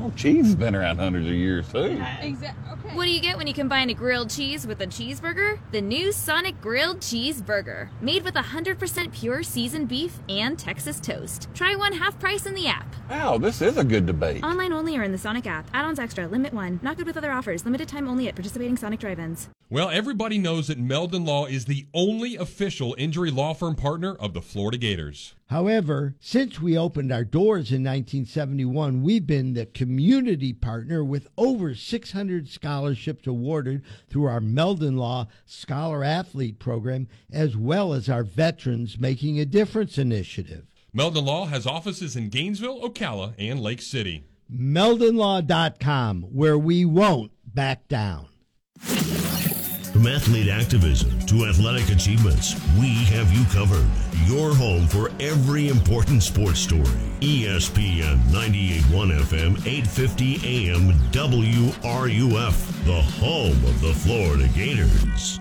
Oh, 0.00 0.12
cheese 0.14 0.46
has 0.46 0.54
been 0.54 0.76
around 0.76 0.98
hundreds 0.98 1.26
of 1.26 1.32
years, 1.32 1.70
too. 1.72 2.00
Exactly. 2.20 2.72
Okay. 2.72 2.96
What 2.96 3.04
do 3.04 3.10
you 3.10 3.20
get 3.20 3.36
when 3.36 3.48
you 3.48 3.54
combine 3.54 3.90
a 3.90 3.94
grilled 3.94 4.30
cheese 4.30 4.64
with 4.64 4.80
a 4.80 4.86
cheeseburger? 4.86 5.58
The 5.72 5.80
new 5.80 6.12
Sonic 6.12 6.60
Grilled 6.60 7.00
Cheeseburger, 7.00 7.88
made 8.00 8.22
with 8.22 8.34
100% 8.34 9.12
pure 9.12 9.42
seasoned 9.42 9.88
beef 9.88 10.20
and 10.28 10.56
Texas 10.56 11.00
toast. 11.00 11.48
Try 11.52 11.74
one 11.74 11.92
half 11.92 12.18
price 12.20 12.46
in 12.46 12.54
the 12.54 12.68
app. 12.68 12.94
Wow, 13.10 13.38
this 13.38 13.60
is 13.60 13.76
a 13.76 13.82
good 13.84 14.06
debate. 14.06 14.44
Online 14.44 14.72
only 14.72 14.96
or 14.96 15.02
in 15.02 15.10
the 15.10 15.18
Sonic 15.18 15.48
app. 15.48 15.68
Add-ons 15.74 15.98
extra. 15.98 16.28
Limit 16.28 16.54
one. 16.54 16.78
Not 16.82 16.96
good 16.96 17.06
with 17.06 17.16
other 17.16 17.32
offers. 17.32 17.64
Limited 17.64 17.88
time 17.88 18.06
only 18.06 18.28
at 18.28 18.36
participating 18.36 18.76
Sonic 18.76 19.00
drive-ins. 19.00 19.48
Well, 19.68 19.90
everybody 19.90 20.38
knows 20.38 20.68
that 20.68 20.78
Meldon 20.78 21.24
Law 21.24 21.46
is 21.46 21.64
the 21.64 21.86
only 21.92 22.36
official 22.36 22.94
injury 22.98 23.32
law 23.32 23.52
firm 23.52 23.74
partner 23.74 24.14
of 24.14 24.32
the 24.32 24.42
Florida 24.42 24.78
Gators. 24.78 25.34
However, 25.48 26.14
since 26.20 26.60
we 26.60 26.76
opened 26.76 27.10
our 27.10 27.24
doors 27.24 27.72
in 27.72 27.82
1971, 27.82 29.02
we've 29.02 29.26
been 29.26 29.54
the 29.54 29.64
community 29.64 30.52
partner 30.52 31.02
with 31.02 31.26
over 31.38 31.74
600 31.74 32.48
scholarships 32.48 33.26
awarded 33.26 33.82
through 34.10 34.26
our 34.26 34.42
Meldon 34.42 34.98
Law 34.98 35.26
Scholar 35.46 36.04
Athlete 36.04 36.58
Program, 36.58 37.08
as 37.32 37.56
well 37.56 37.94
as 37.94 38.10
our 38.10 38.24
Veterans 38.24 38.98
Making 38.98 39.40
a 39.40 39.46
Difference 39.46 39.96
initiative. 39.96 40.66
Meldon 40.92 41.24
Law 41.24 41.46
has 41.46 41.66
offices 41.66 42.14
in 42.14 42.28
Gainesville, 42.28 42.82
Ocala, 42.82 43.32
and 43.38 43.58
Lake 43.58 43.80
City. 43.80 44.24
MeldonLaw.com, 44.54 46.22
where 46.24 46.58
we 46.58 46.84
won't 46.84 47.32
back 47.46 47.88
down. 47.88 48.26
From 49.98 50.06
athlete 50.06 50.48
activism 50.48 51.18
to 51.26 51.46
athletic 51.46 51.90
achievements, 51.90 52.54
we 52.78 52.94
have 53.06 53.32
you 53.32 53.44
covered. 53.46 53.84
Your 54.26 54.54
home 54.54 54.86
for 54.86 55.10
every 55.18 55.66
important 55.66 56.22
sports 56.22 56.60
story. 56.60 56.84
ESPN 57.18 58.18
98.1 58.30 59.18
FM, 59.18 59.66
850 59.66 60.70
AM, 60.70 60.92
WRUF, 61.10 62.84
the 62.84 63.02
home 63.18 63.64
of 63.64 63.80
the 63.80 63.92
Florida 63.92 64.46
Gators. 64.54 65.40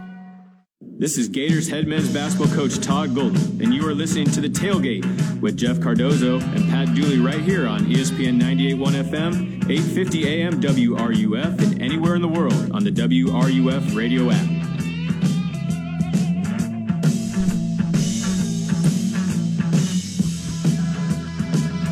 This 1.00 1.20
is 1.20 1.28
Gators 1.28 1.70
head 1.70 1.86
men's 1.86 2.12
basketball 2.12 2.52
coach 2.56 2.80
Todd 2.80 3.14
Golden, 3.14 3.62
and 3.62 3.72
you 3.72 3.88
are 3.88 3.94
listening 3.94 4.26
to 4.32 4.42
The 4.42 4.50
Tailgate 4.50 5.40
with 5.42 5.56
Jeff 5.56 5.80
Cardozo 5.80 6.40
and 6.40 6.68
Pat 6.70 6.96
Dooley 6.96 7.20
right 7.20 7.40
here 7.40 7.68
on 7.68 7.82
ESPN 7.82 8.42
98.1 8.42 9.04
FM, 9.04 9.70
850 9.70 10.28
AM 10.28 10.60
WRUF, 10.60 11.62
and 11.62 11.80
anywhere 11.84 12.16
in 12.16 12.24
the 12.24 12.28
world 12.28 12.72
on 12.72 12.84
the 12.84 12.90
WRUF 12.90 13.96
radio 13.96 14.32
app. 14.32 14.48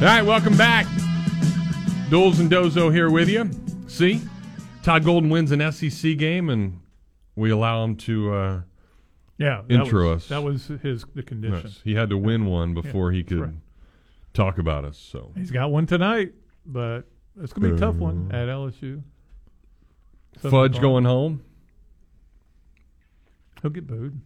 All 0.01 0.07
right, 0.07 0.23
welcome 0.23 0.57
back. 0.57 0.87
Doles 2.09 2.39
and 2.39 2.49
Dozo 2.49 2.91
here 2.91 3.11
with 3.11 3.29
you. 3.29 3.51
See, 3.87 4.19
Todd 4.81 5.03
Golden 5.03 5.29
wins 5.29 5.51
an 5.51 5.71
SEC 5.71 6.17
game, 6.17 6.49
and 6.49 6.79
we 7.35 7.51
allow 7.51 7.83
him 7.83 7.95
to 7.97 8.33
uh, 8.33 8.61
Yeah, 9.37 9.63
that 9.67 9.73
intro 9.73 10.11
was, 10.11 10.23
us. 10.23 10.29
That 10.29 10.43
was 10.43 10.67
his 10.81 11.05
the 11.13 11.23
condition. 11.23 11.61
Yes, 11.65 11.81
he 11.83 11.95
had 11.95 12.09
to 12.09 12.17
win 12.17 12.45
one 12.45 12.73
before 12.73 13.11
he 13.11 13.23
could 13.23 13.41
right. 13.41 13.53
talk 14.33 14.57
about 14.57 14.85
us. 14.85 14.97
So 14.97 15.31
He's 15.35 15.51
got 15.51 15.71
one 15.71 15.85
tonight, 15.85 16.33
but 16.65 17.01
it's 17.41 17.51
gonna 17.51 17.69
be 17.69 17.75
a 17.75 17.77
tough 17.77 17.95
one 17.95 18.29
Uh, 18.31 18.35
at 18.35 18.47
LSU. 18.47 19.01
Seven 20.37 20.51
Fudge 20.51 20.79
going 20.79 21.03
home. 21.05 21.43
He'll 23.61 23.71
get 23.71 23.87
booed, 23.87 24.19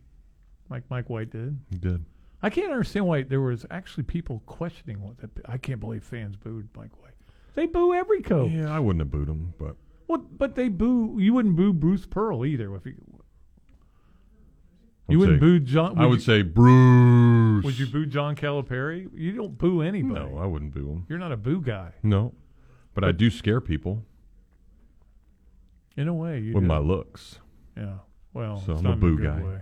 like 0.69 0.83
Mike 0.89 1.09
White 1.09 1.31
did. 1.31 1.57
He 1.69 1.77
did. 1.77 2.03
I 2.41 2.49
can't 2.49 2.71
understand 2.71 3.05
why 3.05 3.23
there 3.23 3.41
was 3.41 3.65
actually 3.69 4.03
people 4.03 4.41
questioning 4.45 5.01
what 5.01 5.17
that. 5.19 5.29
I 5.45 5.57
can't 5.57 5.79
believe 5.79 6.03
fans 6.03 6.35
booed 6.35 6.69
Mike 6.75 7.01
White. 7.01 7.13
They 7.55 7.65
boo 7.65 7.93
every 7.93 8.21
coach. 8.21 8.51
Yeah, 8.51 8.73
I 8.73 8.79
wouldn't 8.79 9.01
have 9.01 9.11
booed 9.11 9.27
him, 9.27 9.53
but 9.57 9.75
Well, 10.07 10.19
but 10.19 10.55
they 10.55 10.69
boo. 10.69 11.17
You 11.19 11.33
wouldn't 11.33 11.55
boo 11.55 11.73
Bruce 11.73 12.05
Pearl 12.05 12.45
either. 12.45 12.73
If 12.75 12.85
you, 15.09 15.11
I'd 15.11 15.11
you 15.11 15.19
wouldn't 15.19 15.37
say- 15.37 15.39
boo 15.39 15.59
John. 15.59 15.97
I 15.99 16.05
would 16.05 16.19
you, 16.19 16.25
say 16.25 16.41
Bruce. 16.43 17.63
Would 17.65 17.79
you 17.79 17.85
boo 17.87 18.05
John 18.05 18.35
Calipari? 18.35 19.09
You 19.13 19.33
don't 19.33 19.57
boo 19.57 19.81
anybody. 19.81 20.19
No, 20.25 20.37
I 20.37 20.45
wouldn't 20.45 20.73
boo 20.73 20.87
him. 20.89 21.05
You're 21.09 21.19
not 21.19 21.31
a 21.31 21.37
boo 21.37 21.61
guy. 21.61 21.91
No, 22.03 22.33
but 22.93 23.03
I 23.03 23.11
do 23.11 23.29
scare 23.29 23.59
people 23.61 24.03
In 25.97 26.07
a 26.07 26.13
way, 26.13 26.39
you 26.39 26.53
with 26.53 26.63
do. 26.63 26.67
my 26.67 26.77
looks. 26.77 27.39
Yeah. 27.75 27.95
Well, 28.33 28.63
So 28.65 28.73
it's 28.73 28.79
I'm 28.81 28.85
a 28.85 28.89
not 28.89 28.93
in 28.95 28.99
boo 28.99 29.17
good 29.17 29.25
guy. 29.25 29.41
way. 29.43 29.59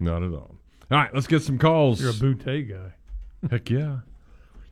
Not 0.00 0.22
at 0.22 0.30
all. 0.32 0.54
All 0.90 0.98
right, 0.98 1.12
let's 1.14 1.26
get 1.26 1.42
some 1.42 1.58
calls. 1.58 2.00
You're 2.00 2.10
a 2.10 2.14
bootay 2.14 2.68
guy. 2.68 2.92
Heck 3.50 3.70
yeah. 3.70 3.98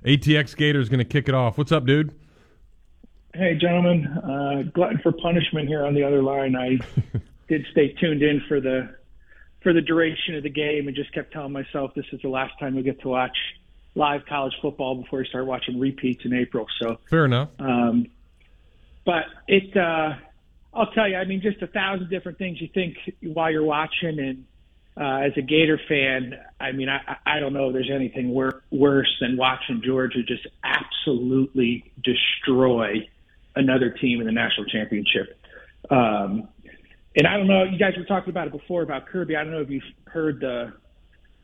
ATX 0.04 0.54
Gator's 0.56 0.88
going 0.88 0.98
to 0.98 1.04
kick 1.04 1.28
it 1.28 1.34
off. 1.34 1.56
What's 1.58 1.72
up, 1.72 1.86
dude? 1.86 2.14
Hey, 3.34 3.56
gentlemen. 3.58 4.06
Uh, 4.06 4.62
glutton 4.74 4.98
for 5.02 5.12
punishment 5.12 5.68
here 5.68 5.86
on 5.86 5.94
the 5.94 6.02
other 6.02 6.22
line. 6.22 6.54
I 6.54 6.78
did 7.48 7.64
stay 7.72 7.92
tuned 7.94 8.22
in 8.22 8.42
for 8.46 8.60
the 8.60 8.94
for 9.62 9.72
the 9.72 9.80
duration 9.80 10.34
of 10.34 10.42
the 10.42 10.50
game 10.50 10.88
and 10.88 10.96
just 10.96 11.12
kept 11.12 11.32
telling 11.32 11.52
myself 11.52 11.94
this 11.94 12.06
is 12.12 12.20
the 12.22 12.28
last 12.28 12.58
time 12.58 12.74
we 12.74 12.82
get 12.82 13.00
to 13.00 13.08
watch 13.08 13.36
live 13.94 14.22
college 14.26 14.54
football 14.60 14.96
before 14.96 15.20
we 15.20 15.26
start 15.26 15.46
watching 15.46 15.78
repeats 15.78 16.24
in 16.24 16.32
April. 16.32 16.66
So 16.80 16.98
Fair 17.10 17.24
enough. 17.26 17.50
um, 17.58 18.06
but 19.04 19.24
it, 19.48 19.76
uh, 19.76 20.14
I'll 20.74 20.90
tell 20.92 21.08
you, 21.08 21.16
I 21.16 21.24
mean, 21.24 21.42
just 21.42 21.60
a 21.60 21.66
thousand 21.66 22.08
different 22.08 22.38
things 22.38 22.60
you 22.60 22.68
think 22.72 22.96
while 23.22 23.50
you're 23.50 23.64
watching. 23.64 24.18
And 24.18 24.44
uh, 24.96 25.26
as 25.26 25.32
a 25.36 25.42
Gator 25.42 25.78
fan, 25.88 26.38
I 26.60 26.72
mean, 26.72 26.88
I, 26.88 27.16
I 27.26 27.40
don't 27.40 27.52
know 27.52 27.68
if 27.68 27.74
there's 27.74 27.90
anything 27.92 28.30
wor- 28.30 28.62
worse 28.70 29.14
than 29.20 29.36
watching 29.36 29.82
Georgia 29.84 30.22
just 30.22 30.46
absolutely 30.64 31.92
destroy 32.02 33.08
another 33.54 33.90
team 33.90 34.20
in 34.20 34.26
the 34.26 34.32
national 34.32 34.66
championship. 34.66 35.38
Um, 35.90 36.48
and 37.16 37.26
I 37.26 37.36
don't 37.36 37.46
know, 37.46 37.64
you 37.64 37.78
guys 37.78 37.94
were 37.96 38.04
talking 38.04 38.30
about 38.30 38.46
it 38.46 38.52
before 38.52 38.82
about 38.82 39.06
Kirby. 39.06 39.36
I 39.36 39.42
don't 39.44 39.52
know 39.52 39.60
if 39.60 39.70
you've 39.70 39.82
heard 40.06 40.40
the 40.40 40.72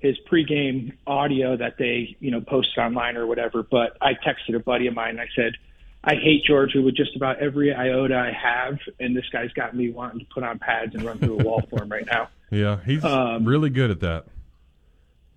his 0.00 0.16
pregame 0.30 0.92
audio 1.06 1.56
that 1.56 1.76
they, 1.76 2.16
you 2.20 2.30
know, 2.30 2.40
posted 2.40 2.78
online 2.78 3.16
or 3.16 3.26
whatever, 3.26 3.64
but 3.64 3.96
I 4.00 4.12
texted 4.14 4.54
a 4.54 4.60
buddy 4.60 4.86
of 4.86 4.94
mine 4.94 5.10
and 5.10 5.20
I 5.20 5.26
said, 5.34 5.54
I 6.04 6.14
hate 6.14 6.44
Georgia 6.44 6.80
with 6.80 6.94
just 6.96 7.16
about 7.16 7.40
every 7.42 7.74
iota 7.74 8.14
I 8.16 8.30
have, 8.32 8.78
and 9.00 9.16
this 9.16 9.28
guy's 9.32 9.52
got 9.54 9.74
me 9.74 9.90
wanting 9.90 10.20
to 10.20 10.26
put 10.26 10.44
on 10.44 10.60
pads 10.60 10.94
and 10.94 11.02
run 11.02 11.18
through 11.18 11.40
a 11.40 11.42
wall 11.42 11.62
for 11.68 11.82
him 11.82 11.88
right 11.88 12.06
now. 12.06 12.28
Yeah, 12.50 12.78
he's 12.82 13.04
Um, 13.04 13.44
really 13.44 13.68
good 13.68 13.90
at 13.90 14.00
that. 14.00 14.24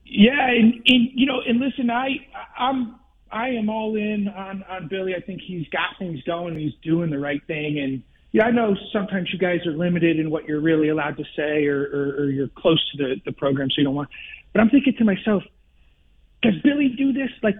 Yeah, 0.05 0.47
and, 0.49 0.75
and 0.75 1.09
you 1.13 1.25
know, 1.25 1.41
and 1.45 1.59
listen, 1.59 1.89
I 1.89 2.25
I'm 2.57 2.95
I 3.29 3.49
am 3.49 3.69
all 3.69 3.97
in 3.97 4.29
on 4.29 4.63
on 4.69 4.87
Billy. 4.87 5.13
I 5.13 5.19
think 5.19 5.41
he's 5.41 5.67
got 5.69 5.97
things 5.99 6.21
going. 6.23 6.57
He's 6.57 6.73
doing 6.81 7.09
the 7.09 7.19
right 7.19 7.41
thing, 7.47 7.79
and 7.79 8.03
yeah, 8.31 8.45
I 8.45 8.51
know 8.51 8.75
sometimes 8.93 9.29
you 9.33 9.39
guys 9.39 9.65
are 9.65 9.73
limited 9.73 10.19
in 10.19 10.29
what 10.29 10.45
you're 10.45 10.61
really 10.61 10.89
allowed 10.89 11.17
to 11.17 11.23
say, 11.35 11.65
or 11.65 11.81
or, 11.81 12.15
or 12.19 12.29
you're 12.29 12.47
close 12.47 12.79
to 12.91 12.97
the 12.97 13.21
the 13.25 13.31
program, 13.33 13.69
so 13.69 13.75
you 13.77 13.83
don't 13.83 13.95
want. 13.95 14.09
But 14.53 14.61
I'm 14.61 14.69
thinking 14.69 14.95
to 14.97 15.03
myself, 15.03 15.43
does 16.41 16.53
Billy 16.63 16.89
do 16.97 17.11
this? 17.11 17.29
Like, 17.43 17.55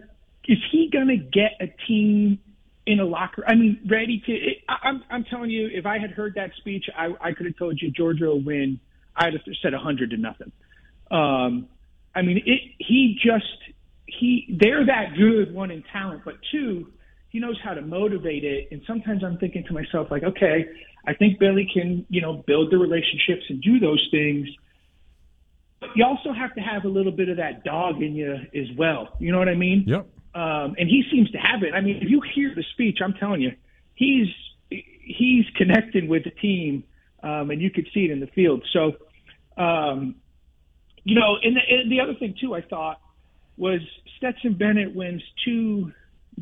is 0.48 0.58
he 0.72 0.90
gonna 0.92 1.18
get 1.18 1.58
a 1.60 1.68
team 1.88 2.40
in 2.86 3.00
a 3.00 3.06
locker? 3.06 3.44
I 3.46 3.56
mean, 3.56 3.82
ready 3.90 4.22
to? 4.26 4.32
It, 4.32 4.58
I, 4.70 4.88
I'm 4.88 5.04
I'm 5.10 5.24
telling 5.26 5.50
you, 5.50 5.70
if 5.72 5.86
I 5.86 6.00
had 6.00 6.12
heard 6.12 6.36
that 6.36 6.52
speech, 6.58 6.86
I 6.98 7.10
I 7.20 7.34
could 7.34 7.48
have 7.48 7.58
told 7.58 7.82
you 7.82 7.92
Georgia 7.92 8.26
will 8.26 8.42
win. 8.42 8.80
I'd 9.16 9.34
have 9.34 9.42
said 9.62 9.74
a 9.74 9.80
hundred 9.80 10.12
to 10.12 10.18
nothing. 10.18 10.54
Um, 11.12 11.68
I 12.16 12.22
mean, 12.22 12.38
it, 12.46 12.62
he 12.78 13.20
just 13.22 13.76
he 14.06 14.58
they're 14.58 14.86
that 14.86 15.16
good 15.18 15.54
one 15.54 15.70
in 15.70 15.84
talent, 15.92 16.22
but 16.24 16.36
two, 16.50 16.88
he 17.32 17.39
knows 17.39 17.58
how 17.63 17.74
to 17.74 17.82
motivate 17.82 18.44
it. 18.44 18.67
And 18.72 18.82
sometimes 18.86 19.24
I'm 19.24 19.38
thinking 19.38 19.63
to 19.67 19.74
myself, 19.74 20.12
like, 20.12 20.24
okay, 20.24 20.65
I 21.08 21.13
think 21.13 21.39
Billy 21.39 21.67
can 21.74 22.06
you 22.10 22.22
know 22.22 22.44
build 22.46 22.72
the 22.72 22.78
relationships 22.78 23.44
and 23.50 23.62
do 23.62 23.80
those 23.80 24.06
things. 24.12 24.48
But 25.80 25.89
you 25.96 26.06
also 26.06 26.32
have 26.32 26.54
to 26.56 26.62
have 26.62 26.86
a 26.86 26.89
little 26.89 27.12
bit 27.12 27.30
of 27.30 27.38
that 27.38 27.63
dog 27.63 28.04
in 28.04 28.13
you 28.15 28.34
as 28.34 28.67
well. 28.78 29.15
You 29.20 29.32
know 29.32 29.39
what 29.39 29.50
I 29.50 29.56
mean? 29.56 29.86
Yep. 29.88 30.08
Um, 30.36 30.76
and 30.78 30.88
he 30.88 31.04
seems 31.12 31.32
to 31.32 31.38
have 31.38 31.63
it. 31.63 31.74
I 31.74 31.82
mean, 31.82 31.98
if 32.02 32.10
you 32.10 32.22
hear 32.36 32.54
the 32.56 32.63
speech, 32.74 33.00
I'm 33.04 33.13
telling 33.13 33.41
you, 33.41 33.52
he's 33.96 34.28
he's 34.70 35.46
connecting 35.58 36.08
with 36.08 36.26
the 36.26 36.30
team, 36.30 36.84
um, 37.24 37.50
and 37.50 37.62
you 37.62 37.72
could 37.72 37.88
see 37.94 38.02
it 38.02 38.12
in 38.12 38.20
the 38.20 38.28
field. 38.28 38.63
So, 38.72 38.94
um, 39.62 40.15
you 41.04 41.15
know, 41.15 41.38
and 41.41 41.56
the, 41.56 41.62
and 41.67 41.91
the 41.91 42.02
other 42.02 42.13
thing 42.13 42.36
too, 42.39 42.54
I 42.54 42.62
thought 42.62 43.00
was 43.58 43.82
Stetson 44.17 44.54
Bennett 44.54 44.96
wins 44.96 45.22
two 45.44 45.91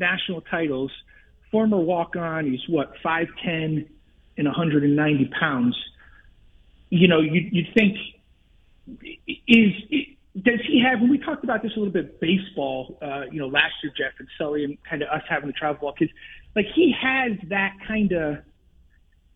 national 0.00 0.40
titles. 0.42 0.90
Former 1.50 1.78
walk-on, 1.78 2.46
he's 2.46 2.60
what 2.68 2.92
five 3.02 3.26
ten 3.44 3.88
and 4.36 4.46
190 4.46 5.30
pounds. 5.38 5.76
You 6.88 7.08
know, 7.08 7.20
you, 7.20 7.48
you'd 7.52 7.74
think 7.74 7.96
is 9.46 9.72
does 10.34 10.60
he 10.66 10.82
have? 10.88 11.00
And 11.00 11.10
we 11.10 11.18
talked 11.18 11.44
about 11.44 11.62
this 11.62 11.72
a 11.76 11.78
little 11.78 11.92
bit. 11.92 12.20
Baseball, 12.20 12.98
uh, 13.02 13.22
you 13.30 13.40
know, 13.40 13.48
last 13.48 13.74
year, 13.82 13.92
Jeff 13.96 14.18
and 14.18 14.28
Sully, 14.38 14.64
and 14.64 14.78
kind 14.88 15.02
of 15.02 15.08
us 15.08 15.22
having 15.28 15.48
the 15.48 15.52
travel 15.52 15.80
ball 15.80 15.92
kids. 15.92 16.12
Like 16.54 16.66
he 16.74 16.94
has 17.00 17.32
that 17.48 17.74
kind 17.86 18.12
of 18.12 18.38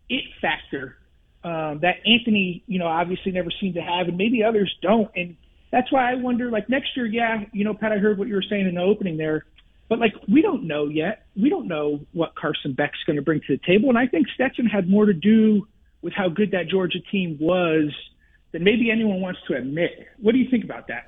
it 0.09 0.25
factor 0.41 0.97
um, 1.43 1.81
that 1.83 1.97
Anthony, 2.07 2.63
you 2.67 2.79
know, 2.79 2.87
obviously 2.87 3.33
never 3.33 3.51
seemed 3.61 3.75
to 3.75 3.83
have, 3.83 4.09
and 4.09 4.17
maybe 4.17 4.43
others 4.43 4.75
don't. 4.83 5.11
And 5.15 5.37
that's 5.71 5.93
why 5.93 6.11
I 6.11 6.15
wonder, 6.15 6.51
like 6.51 6.69
next 6.69 6.97
year, 6.97 7.07
yeah, 7.07 7.45
you 7.53 7.65
know, 7.65 7.75
Pat, 7.75 7.93
I 7.93 7.99
heard 7.99 8.19
what 8.19 8.29
you 8.29 8.35
were 8.35 8.45
saying 8.49 8.67
in 8.67 8.77
the 8.77 8.81
opening 8.81 9.17
there, 9.17 9.45
but 9.89 9.99
like 9.99 10.15
we 10.29 10.43
don't 10.43 10.65
know 10.65 10.89
yet. 10.89 11.27
We 11.37 11.51
don't 11.51 11.69
know 11.69 12.01
what 12.13 12.35
Carson 12.35 12.73
Beck's 12.73 12.99
going 13.07 13.17
to 13.17 13.23
bring 13.23 13.41
to 13.41 13.57
the 13.57 13.61
table, 13.67 13.89
and 13.89 13.99
I 13.99 14.07
think 14.07 14.29
Stetson 14.35 14.67
had 14.67 14.89
more 14.89 15.07
to 15.07 15.15
do 15.15 15.67
with 16.03 16.13
how 16.13 16.29
good 16.29 16.51
that 16.53 16.69
Georgia 16.69 17.01
team 17.01 17.39
was 17.41 17.95
than 18.53 18.63
maybe 18.63 18.91
anyone 18.91 19.21
wants 19.21 19.41
to 19.49 19.57
admit. 19.57 20.07
What 20.21 20.33
do 20.33 20.39
you 20.39 20.49
think 20.51 20.65
about 20.65 20.89
that? 20.89 21.07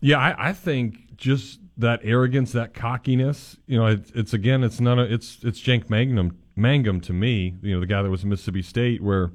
Yeah, 0.00 0.18
I, 0.18 0.50
I 0.50 0.52
think 0.52 1.16
just 1.16 1.60
that 1.76 2.00
arrogance, 2.02 2.52
that 2.52 2.72
cockiness. 2.72 3.56
You 3.66 3.78
know, 3.78 3.86
it, 3.86 4.10
it's 4.14 4.32
again, 4.32 4.64
it's 4.64 4.80
none 4.80 4.98
of 4.98 5.10
it's 5.10 5.38
it's 5.42 5.60
Jake 5.60 5.90
Mangum 5.90 6.38
Mangum 6.56 7.00
to 7.02 7.12
me. 7.12 7.56
You 7.62 7.74
know, 7.74 7.80
the 7.80 7.86
guy 7.86 8.02
that 8.02 8.10
was 8.10 8.22
at 8.22 8.28
Mississippi 8.28 8.62
State, 8.62 9.02
where 9.02 9.32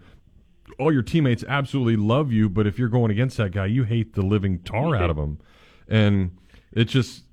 all 0.80 0.92
your 0.92 1.04
teammates 1.04 1.44
absolutely 1.48 1.96
love 1.96 2.32
you, 2.32 2.50
but 2.50 2.66
if 2.66 2.80
you're 2.80 2.90
going 2.90 3.12
against 3.12 3.38
that 3.38 3.52
guy, 3.52 3.66
you 3.68 3.84
hate 3.84 4.14
the 4.14 4.22
living 4.22 4.60
tar 4.60 4.96
out 4.96 5.10
of 5.10 5.18
him, 5.18 5.40
and 5.88 6.38
it's 6.72 6.92
just 6.92 7.25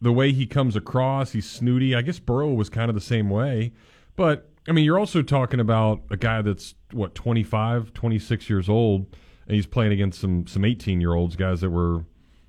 the 0.00 0.12
way 0.12 0.32
he 0.32 0.46
comes 0.46 0.76
across. 0.76 1.32
He's 1.32 1.48
snooty. 1.48 1.94
I 1.94 2.02
guess 2.02 2.18
Burrow 2.18 2.52
was 2.52 2.68
kind 2.68 2.88
of 2.88 2.94
the 2.94 3.00
same 3.00 3.30
way, 3.30 3.72
but 4.16 4.50
I 4.68 4.72
mean, 4.72 4.84
you're 4.84 4.98
also 4.98 5.22
talking 5.22 5.60
about 5.60 6.02
a 6.10 6.16
guy 6.16 6.42
that's 6.42 6.74
what 6.92 7.14
25, 7.14 7.92
26 7.92 8.50
years 8.50 8.68
old, 8.68 9.06
and 9.46 9.54
he's 9.54 9.66
playing 9.66 9.92
against 9.92 10.20
some 10.20 10.46
some 10.46 10.64
18 10.64 11.00
year 11.00 11.14
olds, 11.14 11.36
guys 11.36 11.60
that 11.60 11.70
were, 11.70 12.04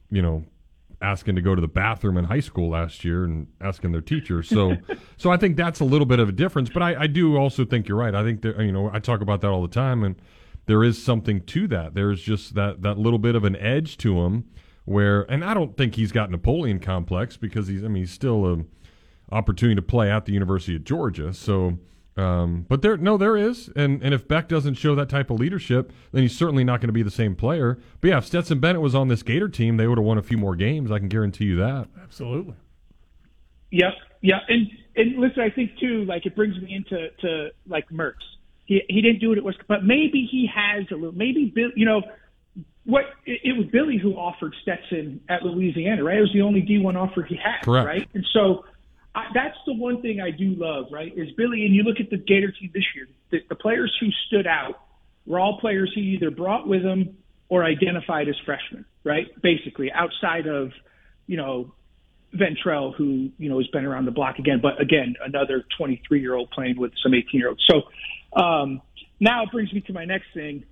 you 0.09 0.21
know, 0.21 0.43
asking 1.01 1.35
to 1.35 1.41
go 1.41 1.53
to 1.53 1.61
the 1.61 1.67
bathroom 1.67 2.17
in 2.17 2.25
high 2.25 2.39
school 2.39 2.69
last 2.69 3.05
year 3.05 3.23
and 3.23 3.47
asking 3.61 3.91
their 3.91 4.01
teachers. 4.01 4.49
So, 4.49 4.77
so 5.17 5.31
I 5.31 5.37
think 5.37 5.57
that's 5.57 5.79
a 5.79 5.85
little 5.85 6.07
bit 6.07 6.19
of 6.19 6.29
a 6.29 6.31
difference. 6.31 6.69
But 6.69 6.81
I, 6.81 7.01
I 7.01 7.07
do 7.07 7.37
also 7.37 7.65
think 7.65 7.87
you're 7.87 7.97
right. 7.97 8.15
I 8.15 8.23
think 8.23 8.41
that 8.41 8.57
you 8.59 8.71
know 8.71 8.89
I 8.91 8.99
talk 8.99 9.21
about 9.21 9.41
that 9.41 9.49
all 9.49 9.61
the 9.61 9.67
time, 9.67 10.03
and 10.03 10.19
there 10.65 10.83
is 10.83 11.01
something 11.01 11.41
to 11.41 11.67
that. 11.67 11.93
There's 11.93 12.21
just 12.21 12.55
that 12.55 12.81
that 12.81 12.97
little 12.97 13.19
bit 13.19 13.35
of 13.35 13.43
an 13.43 13.55
edge 13.57 13.97
to 13.97 14.19
him 14.21 14.45
where, 14.87 15.23
and 15.23 15.43
I 15.43 15.53
don't 15.53 15.75
think 15.75 15.95
he's 15.95 16.13
got 16.13 16.31
Napoleon 16.31 16.79
complex 16.79 17.35
because 17.35 17.67
he's 17.67 17.83
I 17.83 17.89
mean 17.89 18.03
he's 18.03 18.11
still 18.11 18.45
a 18.45 18.57
opportunity 19.35 19.75
to 19.75 19.81
play 19.81 20.09
at 20.09 20.25
the 20.25 20.31
University 20.33 20.75
of 20.75 20.83
Georgia. 20.83 21.33
So. 21.33 21.77
Um, 22.15 22.65
but 22.67 22.81
there, 22.81 22.97
no, 22.97 23.15
there 23.15 23.37
is, 23.37 23.69
and 23.75 24.01
and 24.01 24.11
if 24.11 24.27
Beck 24.27 24.47
doesn't 24.47 24.73
show 24.73 24.95
that 24.95 25.07
type 25.07 25.29
of 25.29 25.39
leadership, 25.39 25.93
then 26.11 26.23
he's 26.23 26.35
certainly 26.35 26.63
not 26.63 26.81
going 26.81 26.87
to 26.87 26.93
be 26.93 27.03
the 27.03 27.11
same 27.11 27.35
player. 27.35 27.77
But 28.01 28.07
yeah, 28.07 28.17
if 28.17 28.25
Stetson 28.25 28.59
Bennett 28.59 28.81
was 28.81 28.95
on 28.95 29.07
this 29.07 29.21
Gator 29.21 29.47
team, 29.47 29.77
they 29.77 29.85
would 29.85 29.99
have 29.99 30.05
won 30.05 30.17
a 30.17 30.23
few 30.23 30.35
more 30.35 30.55
games. 30.55 30.89
I 30.89 30.97
can 30.97 31.09
guarantee 31.09 31.45
you 31.45 31.57
that. 31.57 31.89
Absolutely. 32.01 32.55
Yeah, 33.69 33.91
yeah, 34.21 34.39
and 34.47 34.67
and 34.95 35.17
listen, 35.17 35.43
I 35.43 35.51
think 35.51 35.77
too, 35.77 36.05
like 36.05 36.25
it 36.25 36.35
brings 36.35 36.59
me 36.59 36.73
into 36.73 37.09
to 37.21 37.49
like 37.67 37.87
Mertz. 37.89 38.13
He 38.65 38.81
he 38.89 38.99
didn't 39.03 39.19
do 39.19 39.31
it 39.33 39.37
at 39.37 39.43
West, 39.43 39.59
but 39.67 39.83
maybe 39.83 40.27
he 40.27 40.49
has 40.51 40.85
a 40.89 40.95
little. 40.95 41.11
Maybe 41.11 41.51
Bill, 41.53 41.69
you 41.75 41.85
know, 41.85 42.01
what 42.87 43.03
it, 43.25 43.57
was 43.57 43.67
Billy 43.67 43.97
who 44.01 44.13
offered 44.13 44.55
Stetson 44.61 45.19
at 45.27 45.43
Louisiana, 45.43 46.05
right? 46.05 46.17
It 46.17 46.21
was 46.21 46.33
the 46.33 46.41
only 46.41 46.61
D1 46.61 46.95
offer 46.95 47.21
he 47.21 47.35
had, 47.35 47.63
Correct. 47.63 47.85
right? 47.85 48.09
And 48.13 48.25
so 48.31 48.63
I, 49.13 49.25
that's 49.33 49.57
the 49.65 49.73
one 49.73 50.01
thing 50.01 50.21
I 50.21 50.31
do 50.31 50.55
love, 50.55 50.85
right? 50.89 51.11
Is 51.15 51.29
Billy, 51.35 51.65
and 51.65 51.75
you 51.75 51.83
look 51.83 51.97
at 51.99 52.09
the 52.09 52.17
Gator 52.17 52.53
team 52.53 52.71
this 52.73 52.85
year, 52.95 53.09
the, 53.29 53.39
the 53.49 53.55
players 53.55 53.93
who 53.99 54.07
stood 54.27 54.47
out 54.47 54.79
were 55.25 55.37
all 55.37 55.59
players 55.59 55.91
he 55.93 56.01
either 56.15 56.31
brought 56.31 56.65
with 56.65 56.81
him 56.81 57.17
or 57.49 57.65
identified 57.65 58.29
as 58.29 58.35
freshmen, 58.45 58.85
right? 59.03 59.27
Basically, 59.41 59.91
outside 59.91 60.47
of, 60.47 60.71
you 61.27 61.35
know, 61.35 61.73
Ventrell, 62.33 62.95
who, 62.95 63.31
you 63.37 63.49
know, 63.49 63.57
has 63.57 63.67
been 63.67 63.83
around 63.83 64.05
the 64.05 64.11
block 64.11 64.39
again, 64.39 64.59
but 64.61 64.79
again, 64.81 65.15
another 65.25 65.65
23 65.77 66.21
year 66.21 66.35
old 66.35 66.51
playing 66.51 66.77
with 66.79 66.93
some 67.03 67.13
18 67.13 67.27
year 67.33 67.49
olds. 67.49 67.65
So 67.65 68.39
um, 68.39 68.81
now 69.19 69.43
it 69.43 69.51
brings 69.51 69.73
me 69.73 69.81
to 69.81 69.93
my 69.93 70.05
next 70.05 70.27
thing, 70.33 70.63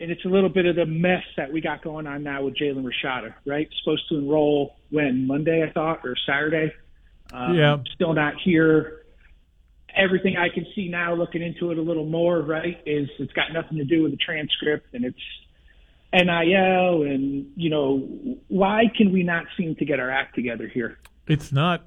and 0.00 0.10
it's 0.10 0.24
a 0.24 0.28
little 0.28 0.48
bit 0.48 0.64
of 0.64 0.76
the 0.76 0.86
mess 0.86 1.22
that 1.36 1.52
we 1.52 1.60
got 1.60 1.82
going 1.82 2.06
on 2.06 2.22
now 2.22 2.42
with 2.42 2.56
Jaden 2.56 2.82
Rashada, 2.82 3.34
right? 3.46 3.68
Supposed 3.82 4.08
to 4.08 4.16
enroll 4.16 4.76
when 4.90 5.26
Monday, 5.26 5.62
I 5.62 5.70
thought, 5.72 6.00
or 6.04 6.16
Saturday. 6.26 6.72
Um, 7.32 7.54
Yeah. 7.54 7.76
Still 7.94 8.14
not 8.14 8.34
here. 8.42 9.02
Everything 9.94 10.36
I 10.36 10.48
can 10.48 10.66
see 10.74 10.88
now, 10.88 11.14
looking 11.14 11.42
into 11.42 11.70
it 11.70 11.78
a 11.78 11.82
little 11.82 12.06
more, 12.06 12.40
right, 12.40 12.80
is 12.86 13.08
it's 13.18 13.32
got 13.34 13.52
nothing 13.52 13.76
to 13.78 13.84
do 13.84 14.02
with 14.02 14.12
the 14.12 14.16
transcript 14.16 14.94
and 14.94 15.04
it's 15.04 15.18
NIL 16.12 17.02
and, 17.02 17.52
you 17.56 17.70
know, 17.70 18.08
why 18.48 18.84
can 18.96 19.12
we 19.12 19.22
not 19.22 19.44
seem 19.56 19.74
to 19.76 19.84
get 19.84 20.00
our 20.00 20.10
act 20.10 20.34
together 20.34 20.66
here? 20.66 20.98
It's 21.26 21.52
not 21.52 21.84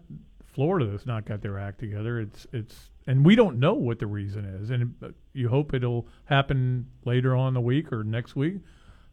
Florida 0.53 0.85
that's 0.87 1.05
not 1.05 1.25
got 1.25 1.41
their 1.41 1.57
act 1.59 1.79
together. 1.79 2.19
It's 2.19 2.45
it's 2.53 2.89
and 3.07 3.25
we 3.25 3.35
don't 3.35 3.59
know 3.59 3.73
what 3.73 3.99
the 3.99 4.07
reason 4.07 4.45
is, 4.45 4.69
and 4.69 4.93
uh, 5.03 5.09
you 5.33 5.49
hope 5.49 5.73
it'll 5.73 6.07
happen 6.25 6.87
later 7.05 7.35
on 7.35 7.49
in 7.49 7.53
the 7.53 7.61
week 7.61 7.91
or 7.91 8.03
next 8.03 8.35
week. 8.35 8.55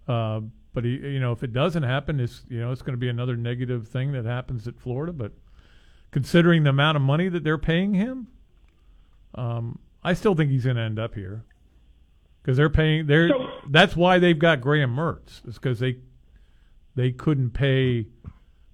Uh, 0.06 0.40
but 0.72 0.84
he, 0.84 0.90
you 0.90 1.18
know, 1.20 1.32
if 1.32 1.42
it 1.42 1.52
doesn't 1.52 1.82
happen, 1.82 2.20
it's 2.20 2.42
you 2.48 2.60
know 2.60 2.70
it's 2.72 2.82
going 2.82 2.92
to 2.94 2.98
be 3.00 3.08
another 3.08 3.36
negative 3.36 3.88
thing 3.88 4.12
that 4.12 4.24
happens 4.24 4.68
at 4.68 4.78
Florida. 4.78 5.12
But 5.12 5.32
considering 6.10 6.62
the 6.64 6.70
amount 6.70 6.96
of 6.96 7.02
money 7.02 7.28
that 7.28 7.42
they're 7.42 7.58
paying 7.58 7.94
him, 7.94 8.28
um, 9.34 9.78
I 10.04 10.14
still 10.14 10.34
think 10.34 10.50
he's 10.50 10.64
going 10.64 10.76
to 10.76 10.82
end 10.82 10.98
up 10.98 11.14
here 11.14 11.44
because 12.42 12.56
they're 12.56 12.70
paying. 12.70 13.06
They're 13.06 13.28
So- 13.28 13.48
that's 13.68 13.96
why 13.96 14.18
they've 14.18 14.38
got 14.38 14.60
Graham 14.60 14.94
Mertz. 14.94 15.46
Is 15.48 15.54
because 15.54 15.80
they 15.80 15.96
they 16.94 17.10
couldn't 17.12 17.50
pay. 17.50 18.06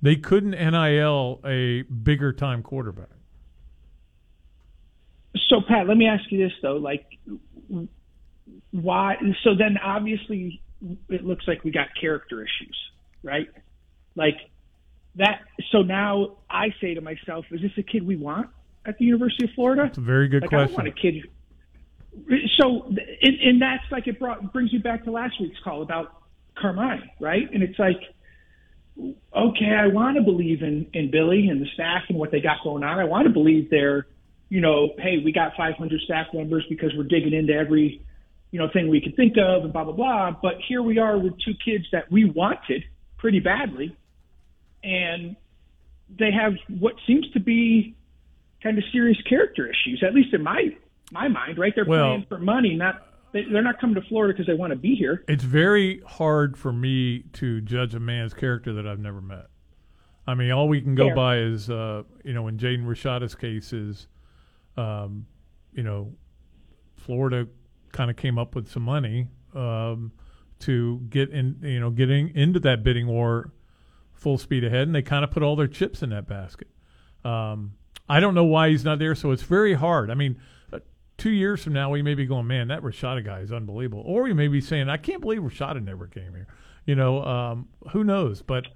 They 0.02 0.16
couldn't 0.16 0.50
NIL 0.50 1.40
a 1.44 1.82
bigger 1.82 2.32
time 2.32 2.62
quarterback. 2.62 3.09
So 5.48 5.61
Pat, 5.66 5.87
let 5.87 5.96
me 5.96 6.06
ask 6.06 6.24
you 6.30 6.38
this 6.38 6.52
though, 6.62 6.76
like 6.76 7.06
why 8.70 9.16
so 9.42 9.54
then 9.54 9.76
obviously 9.82 10.62
it 11.09 11.24
looks 11.24 11.46
like 11.48 11.64
we 11.64 11.70
got 11.70 11.88
character 12.00 12.42
issues, 12.42 12.76
right? 13.22 13.48
Like 14.14 14.37
that 15.16 15.42
so 15.72 15.82
now 15.82 16.38
I 16.50 16.74
say 16.80 16.94
to 16.94 17.00
myself, 17.00 17.46
is 17.50 17.61
this 17.61 17.72
a 17.78 17.82
kid 17.82 18.06
we 18.06 18.16
want 18.16 18.50
at 18.85 18.98
the 18.98 19.04
University 19.04 19.44
of 19.44 19.50
Florida? 19.54 19.85
It's 19.85 19.98
a 19.98 20.02
very 20.02 20.28
good 20.28 20.42
like, 20.42 20.50
question. 20.50 20.74
I 20.80 20.85
don't 20.85 20.87
want 20.87 20.98
a 20.98 21.00
kid 21.00 21.24
so 22.59 22.87
and, 22.87 23.40
and 23.42 23.62
that's 23.62 23.85
like 23.90 24.06
it 24.06 24.18
brought 24.18 24.52
brings 24.52 24.72
you 24.72 24.80
back 24.80 25.04
to 25.04 25.11
last 25.11 25.40
week's 25.40 25.59
call 25.62 25.82
about 25.82 26.22
Carmine, 26.56 27.11
right? 27.20 27.48
And 27.52 27.62
it's 27.62 27.78
like 27.78 28.00
okay, 28.98 29.74
I 29.74 29.88
want 29.88 30.16
to 30.16 30.22
believe 30.22 30.62
in 30.62 30.87
in 30.92 31.11
Billy 31.11 31.48
and 31.48 31.61
the 31.61 31.66
staff 31.74 32.04
and 32.09 32.18
what 32.18 32.30
they 32.30 32.40
got 32.40 32.59
going 32.62 32.82
on. 32.82 32.98
I 32.98 33.04
want 33.04 33.26
to 33.26 33.32
believe 33.32 33.70
they're, 33.70 34.06
you 34.48 34.61
know, 34.61 34.90
hey, 34.98 35.18
we 35.24 35.32
got 35.32 35.56
500 35.56 36.00
staff 36.02 36.28
members 36.32 36.64
because 36.68 36.92
we're 36.96 37.04
digging 37.04 37.32
into 37.32 37.52
every, 37.52 38.02
you 38.50 38.59
know, 38.59 38.68
thing 38.72 38.88
we 38.88 39.00
could 39.00 39.16
think 39.16 39.35
of 39.38 39.64
and 39.64 39.72
blah 39.72 39.85
blah 39.85 39.92
blah. 39.92 40.30
But 40.30 40.54
here 40.66 40.82
we 40.82 40.98
are 40.98 41.18
with 41.18 41.35
two 41.44 41.54
kids 41.64 41.85
that 41.92 42.11
we 42.11 42.24
wanted 42.24 42.85
pretty 43.18 43.40
badly, 43.40 43.96
and 44.82 45.37
they 46.09 46.30
have 46.30 46.54
what 46.68 46.94
seems 47.06 47.28
to 47.32 47.40
be 47.40 47.94
kind 48.62 48.78
of 48.78 48.85
serious 48.92 49.20
character 49.22 49.66
issues, 49.66 50.02
at 50.06 50.14
least 50.14 50.32
in 50.32 50.42
my 50.42 50.76
my 51.11 51.28
mind. 51.28 51.59
Right? 51.59 51.74
They're 51.74 51.85
Well- 51.85 52.09
playing 52.11 52.26
for 52.28 52.38
money, 52.38 52.74
not 52.74 53.02
they're 53.51 53.62
not 53.62 53.81
coming 53.81 53.94
to 53.94 54.03
Florida 54.09 54.33
because 54.33 54.46
they 54.46 54.55
want 54.55 54.72
to 54.72 54.79
be 54.79 54.94
here. 54.94 55.25
It's 55.29 55.44
very 55.44 56.01
hard 56.07 56.57
for 56.57 56.72
me 56.72 57.25
to 57.35 57.61
judge 57.61 57.94
a 57.94 58.01
man's 58.01 58.35
character 58.35 58.72
that 58.75 58.87
I've 58.87 59.01
never 59.01 59.20
met. 59.20 59.46
I 60.27 60.35
mean, 60.35 60.51
all 60.51 60.68
we 60.68 60.81
can 60.81 60.94
go 60.94 61.07
Fair. 61.09 61.14
by 61.14 61.38
is, 61.38 61.70
uh, 61.70 62.03
you 62.25 62.33
know, 62.33 62.49
in 62.49 62.59
Jaden 62.59 62.85
Rashada's 62.85 63.35
case 63.35 63.72
is, 63.72 64.09
um, 64.77 65.27
you 65.72 65.83
know, 65.83 66.12
Florida 66.96 67.46
kind 67.92 68.11
of 68.11 68.16
came 68.16 68.38
up 68.38 68.55
with 68.55 68.68
some 68.68 68.83
money 68.83 69.29
um, 69.55 70.12
to 70.61 71.01
get 71.09 71.31
in, 71.31 71.59
you 71.62 71.79
know, 71.79 71.90
getting 71.90 72.35
into 72.35 72.59
that 72.61 72.83
bidding 72.83 73.07
war 73.07 73.53
full 74.12 74.38
speed 74.38 74.64
ahead, 74.64 74.83
and 74.83 74.94
they 74.94 75.03
kind 75.03 75.25
of 75.25 75.31
put 75.31 75.42
all 75.42 75.55
their 75.55 75.68
chips 75.68 76.03
in 76.03 76.11
that 76.11 76.27
basket. 76.27 76.68
Um, 77.25 77.75
I 78.09 78.20
don't 78.20 78.35
know 78.35 78.44
why 78.44 78.70
he's 78.70 78.85
not 78.85 78.99
there, 78.99 79.14
so 79.14 79.31
it's 79.31 79.42
very 79.42 79.75
hard. 79.75 80.11
I 80.11 80.14
mean, 80.14 80.38
two 81.18 81.31
years 81.31 81.62
from 81.62 81.72
now, 81.72 81.90
we 81.90 82.02
may 82.02 82.14
be 82.14 82.26
going, 82.26 82.46
man, 82.46 82.68
that 82.68 82.83
Rashada 82.83 83.24
guy 83.24 83.40
is 83.40 83.52
unbelievable, 83.52 84.02
or 84.07 84.22
we 84.22 84.33
may 84.33 84.48
be 84.48 84.61
saying, 84.61 84.88
I 84.88 84.96
can't 84.96 85.20
believe 85.20 85.40
Rashada 85.40 85.83
never 85.83 86.07
came 86.07 86.35
here. 86.35 86.46
You 86.85 86.94
know, 86.94 87.24
um, 87.24 87.68
who 87.90 88.05
knows? 88.05 88.42
But 88.42 88.66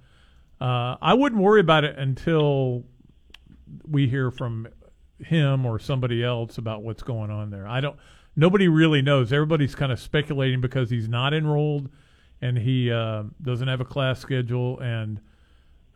uh, 0.59 0.97
I 1.01 1.13
wouldn't 1.13 1.41
worry 1.41 1.61
about 1.61 1.83
it 1.83 1.97
until 1.97 2.83
we 3.87 4.07
hear 4.07 4.31
from 4.31 4.67
him 5.19 5.65
or 5.65 5.79
somebody 5.79 6.23
else 6.23 6.57
about 6.57 6.83
what's 6.83 7.03
going 7.03 7.31
on 7.31 7.49
there. 7.49 7.67
I 7.67 7.79
don't. 7.79 7.97
Nobody 8.35 8.67
really 8.67 9.01
knows. 9.01 9.31
Everybody's 9.33 9.75
kind 9.75 9.91
of 9.91 9.99
speculating 9.99 10.61
because 10.61 10.89
he's 10.89 11.09
not 11.09 11.33
enrolled 11.33 11.89
and 12.41 12.57
he 12.57 12.91
uh, 12.91 13.23
doesn't 13.41 13.67
have 13.67 13.81
a 13.81 13.85
class 13.85 14.19
schedule, 14.19 14.79
and 14.79 15.19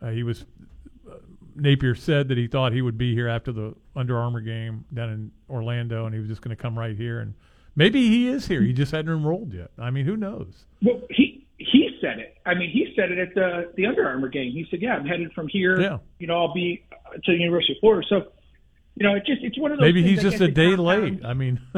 uh, 0.00 0.10
he 0.10 0.22
was. 0.22 0.44
Napier 1.56 1.94
said 1.94 2.28
that 2.28 2.38
he 2.38 2.46
thought 2.46 2.72
he 2.72 2.82
would 2.82 2.98
be 2.98 3.14
here 3.14 3.28
after 3.28 3.52
the 3.52 3.74
Under 3.94 4.18
Armour 4.18 4.40
game 4.40 4.84
down 4.92 5.10
in 5.10 5.32
Orlando, 5.48 6.06
and 6.06 6.14
he 6.14 6.20
was 6.20 6.28
just 6.28 6.42
going 6.42 6.54
to 6.56 6.60
come 6.60 6.78
right 6.78 6.96
here. 6.96 7.20
And 7.20 7.34
maybe 7.74 8.08
he 8.08 8.28
is 8.28 8.46
here. 8.46 8.62
He 8.62 8.72
just 8.72 8.92
hadn't 8.92 9.12
enrolled 9.12 9.52
yet. 9.52 9.70
I 9.78 9.90
mean, 9.90 10.06
who 10.06 10.16
knows? 10.16 10.64
Well, 10.82 11.00
he 11.10 11.46
he 11.58 11.96
said 12.00 12.18
it. 12.18 12.36
I 12.44 12.54
mean, 12.54 12.70
he 12.70 12.92
said 12.94 13.10
it 13.10 13.18
at 13.18 13.34
the 13.34 13.72
the 13.76 13.86
Under 13.86 14.06
Armour 14.06 14.28
game. 14.28 14.52
He 14.52 14.66
said, 14.70 14.82
"Yeah, 14.82 14.94
I'm 14.94 15.06
headed 15.06 15.32
from 15.32 15.48
here. 15.48 15.80
Yeah. 15.80 15.98
You 16.18 16.26
know, 16.26 16.36
I'll 16.36 16.54
be 16.54 16.84
to 17.12 17.32
the 17.32 17.38
University 17.38 17.74
of 17.74 17.80
Florida." 17.80 18.06
So, 18.08 18.32
you 18.94 19.06
know, 19.06 19.14
it 19.14 19.24
just 19.26 19.42
it's 19.42 19.58
one 19.58 19.72
of 19.72 19.78
those. 19.78 19.84
Maybe 19.84 20.02
he's 20.02 20.22
just 20.22 20.40
a 20.40 20.48
day 20.48 20.76
late. 20.76 21.24
I 21.24 21.34
mean, 21.34 21.60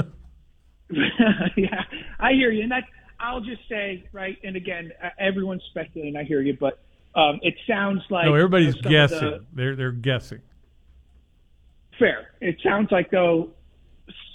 yeah, 1.56 1.84
I 2.18 2.32
hear 2.32 2.50
you, 2.50 2.62
and 2.62 2.72
that 2.72 2.84
I'll 3.20 3.40
just 3.40 3.62
say 3.68 4.04
right. 4.12 4.36
And 4.42 4.56
again, 4.56 4.92
everyone's 5.18 5.62
speculating. 5.70 6.16
I 6.16 6.24
hear 6.24 6.40
you, 6.40 6.56
but 6.58 6.80
um, 7.14 7.38
it 7.42 7.54
sounds 7.66 8.02
like 8.10 8.26
no, 8.26 8.34
everybody's 8.34 8.76
you 8.76 8.82
know, 8.82 8.90
guessing. 8.90 9.20
the- 9.20 9.44
They're 9.52 9.76
they're 9.76 9.92
guessing. 9.92 10.40
fair. 11.98 12.28
It 12.40 12.56
sounds 12.62 12.90
like 12.92 13.10
though 13.10 13.50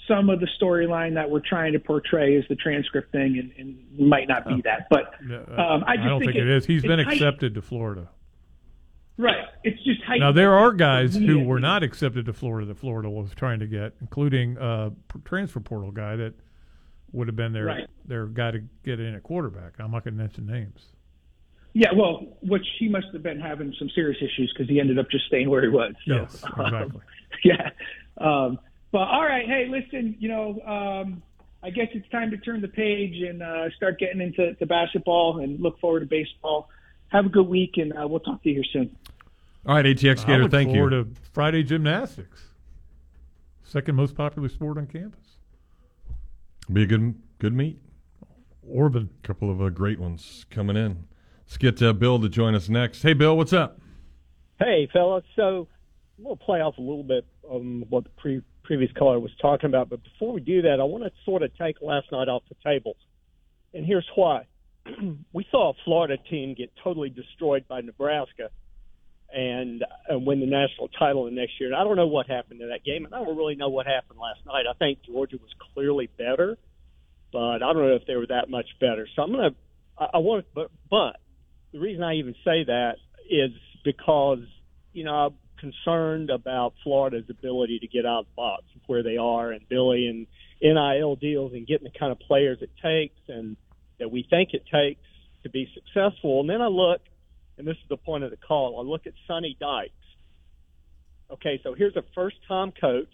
some 0.06 0.28
of 0.28 0.38
the 0.40 0.48
storyline 0.60 1.14
that 1.14 1.30
we're 1.30 1.40
trying 1.40 1.72
to 1.72 1.78
portray 1.78 2.34
is 2.34 2.44
the 2.50 2.56
transcript 2.56 3.10
thing, 3.10 3.38
and, 3.38 3.52
and 3.98 4.08
might 4.08 4.28
not 4.28 4.46
be 4.46 4.60
that. 4.62 4.86
But 4.90 5.14
Uh, 5.30 5.60
um, 5.60 5.84
I 5.86 5.96
just 5.96 6.08
don't 6.08 6.20
think, 6.22 6.34
it 6.36 6.46
is. 6.46 6.66
He's 6.66 6.82
been 6.82 7.00
accepted 7.00 7.54
to 7.54 7.62
Florida. 7.62 8.10
Right. 9.16 9.44
It's 9.62 9.82
just 9.84 10.00
Now 10.18 10.30
there 10.32 10.52
are 10.52 10.72
guys 10.72 11.14
who 11.14 11.40
were 11.44 11.60
not 11.60 11.82
accepted 11.82 12.26
to 12.26 12.32
Florida 12.34 12.66
that 12.66 12.76
Florida 12.76 13.08
was 13.08 13.32
trying 13.34 13.60
to 13.60 13.66
get, 13.66 13.94
including 14.02 14.58
a 14.60 14.92
transfer 15.24 15.60
portal 15.60 15.90
guy 15.92 16.16
that 16.16 16.34
would 17.12 17.28
have 17.28 17.36
been 17.36 17.52
their 17.52 17.64
Right. 17.64 17.86
their 18.04 18.26
guy 18.26 18.50
to 18.50 18.62
get 18.84 19.00
in 19.00 19.14
at 19.14 19.22
quarterback. 19.22 19.74
I'm 19.78 19.92
not 19.92 20.04
going 20.04 20.14
to 20.16 20.20
mention 20.22 20.46
names. 20.46 20.84
Yeah, 21.76 21.92
well, 21.92 22.24
which 22.40 22.64
he 22.78 22.88
must 22.88 23.08
have 23.12 23.24
been 23.24 23.40
having 23.40 23.74
some 23.78 23.90
serious 23.90 24.16
issues 24.22 24.52
because 24.56 24.68
he 24.70 24.78
ended 24.78 24.96
up 24.98 25.10
just 25.10 25.26
staying 25.26 25.50
where 25.50 25.60
he 25.60 25.68
was. 25.68 25.92
So, 26.06 26.14
Yes, 26.14 26.44
exactly. 26.44 27.00
yeah. 27.44 27.70
Um, 28.16 28.60
but 28.92 29.08
all 29.08 29.24
right, 29.24 29.44
hey, 29.44 29.66
listen, 29.68 30.14
you 30.20 30.28
know, 30.28 30.60
um, 30.64 31.20
I 31.64 31.70
guess 31.70 31.88
it's 31.92 32.08
time 32.10 32.30
to 32.30 32.36
turn 32.36 32.60
the 32.60 32.68
page 32.68 33.20
and 33.20 33.42
uh, 33.42 33.70
start 33.76 33.98
getting 33.98 34.20
into 34.20 34.54
to 34.54 34.66
basketball 34.66 35.40
and 35.40 35.58
look 35.60 35.80
forward 35.80 36.00
to 36.00 36.06
baseball. 36.06 36.68
Have 37.08 37.26
a 37.26 37.28
good 37.28 37.48
week, 37.48 37.72
and 37.76 37.92
uh, 37.92 38.06
we'll 38.06 38.20
talk 38.20 38.42
to 38.44 38.48
you 38.48 38.56
here 38.56 38.64
soon. 38.72 38.96
All 39.66 39.74
right, 39.74 39.84
ATX 39.84 40.24
I 40.24 40.26
Gator, 40.26 40.42
look 40.42 40.50
thank 40.52 40.70
forward 40.70 40.92
you. 40.92 41.04
to 41.04 41.10
Friday 41.32 41.64
gymnastics, 41.64 42.44
second 43.64 43.96
most 43.96 44.14
popular 44.14 44.48
sport 44.48 44.78
on 44.78 44.86
campus. 44.86 45.38
Be 46.72 46.84
a 46.84 46.86
good 46.86 47.14
good 47.40 47.52
meet. 47.52 47.80
Orban. 48.62 49.10
A 49.22 49.26
couple 49.26 49.50
of 49.50 49.60
uh, 49.60 49.70
great 49.70 49.98
ones 49.98 50.46
coming 50.50 50.76
in. 50.76 51.04
Let's 51.46 51.58
get 51.58 51.82
uh, 51.82 51.92
Bill 51.92 52.18
to 52.20 52.28
join 52.28 52.54
us 52.54 52.68
next. 52.68 53.02
Hey, 53.02 53.12
Bill, 53.12 53.36
what's 53.36 53.52
up? 53.52 53.78
Hey, 54.58 54.88
fellas. 54.92 55.24
So 55.36 55.68
we'll 56.18 56.36
play 56.36 56.60
off 56.60 56.78
a 56.78 56.80
little 56.80 57.02
bit 57.02 57.26
on 57.42 57.84
what 57.88 58.04
the 58.04 58.10
pre- 58.10 58.42
previous 58.62 58.90
caller 58.92 59.20
was 59.20 59.32
talking 59.40 59.68
about. 59.68 59.90
But 59.90 60.02
before 60.02 60.32
we 60.32 60.40
do 60.40 60.62
that, 60.62 60.80
I 60.80 60.84
want 60.84 61.04
to 61.04 61.10
sort 61.24 61.42
of 61.42 61.56
take 61.56 61.76
last 61.80 62.10
night 62.10 62.28
off 62.28 62.42
the 62.48 62.56
table. 62.64 62.96
And 63.72 63.84
here's 63.84 64.08
why. 64.14 64.46
we 65.32 65.46
saw 65.50 65.70
a 65.70 65.74
Florida 65.84 66.16
team 66.30 66.54
get 66.54 66.70
totally 66.82 67.10
destroyed 67.10 67.66
by 67.68 67.80
Nebraska 67.80 68.50
and, 69.32 69.84
and 70.08 70.26
win 70.26 70.40
the 70.40 70.46
national 70.46 70.88
title 70.88 71.24
the 71.24 71.30
next 71.30 71.60
year. 71.60 71.68
And 71.68 71.76
I 71.76 71.84
don't 71.84 71.96
know 71.96 72.06
what 72.06 72.26
happened 72.28 72.60
in 72.60 72.68
that 72.68 72.84
game. 72.84 73.04
And 73.04 73.14
I 73.14 73.24
don't 73.24 73.36
really 73.36 73.56
know 73.56 73.68
what 73.68 73.86
happened 73.86 74.18
last 74.18 74.44
night. 74.46 74.64
I 74.68 74.74
think 74.74 75.00
Georgia 75.04 75.36
was 75.36 75.50
clearly 75.74 76.08
better, 76.16 76.56
but 77.32 77.62
I 77.62 77.72
don't 77.72 77.78
know 77.78 77.96
if 77.96 78.06
they 78.06 78.16
were 78.16 78.26
that 78.28 78.48
much 78.48 78.66
better. 78.80 79.08
So 79.14 79.22
I'm 79.22 79.34
I, 79.98 80.08
I 80.14 80.18
want, 80.18 80.46
but, 80.54 80.70
but 80.90 81.16
the 81.74 81.80
reason 81.80 82.04
I 82.04 82.14
even 82.14 82.34
say 82.44 82.64
that 82.64 82.94
is 83.28 83.50
because, 83.84 84.38
you 84.92 85.02
know, 85.02 85.12
I'm 85.12 85.34
concerned 85.58 86.30
about 86.30 86.74
Florida's 86.84 87.28
ability 87.28 87.80
to 87.80 87.88
get 87.88 88.06
out 88.06 88.20
of 88.20 88.26
the 88.26 88.36
box 88.36 88.62
where 88.86 89.02
they 89.02 89.16
are 89.16 89.50
and 89.50 89.68
Billy 89.68 90.06
and 90.06 90.26
NIL 90.62 91.16
deals 91.16 91.52
and 91.52 91.66
getting 91.66 91.90
the 91.92 91.98
kind 91.98 92.12
of 92.12 92.20
players 92.20 92.58
it 92.60 92.70
takes 92.80 93.18
and 93.28 93.56
that 93.98 94.10
we 94.10 94.24
think 94.30 94.50
it 94.52 94.62
takes 94.72 95.02
to 95.42 95.50
be 95.50 95.68
successful. 95.74 96.40
And 96.40 96.48
then 96.48 96.62
I 96.62 96.68
look, 96.68 97.00
and 97.58 97.66
this 97.66 97.76
is 97.76 97.88
the 97.88 97.96
point 97.96 98.22
of 98.22 98.30
the 98.30 98.36
call, 98.36 98.78
I 98.78 98.82
look 98.88 99.08
at 99.08 99.14
Sonny 99.26 99.56
Dykes. 99.58 99.92
Okay, 101.32 101.60
so 101.64 101.74
here's 101.74 101.96
a 101.96 102.04
first 102.14 102.36
time 102.46 102.72
coach, 102.80 103.12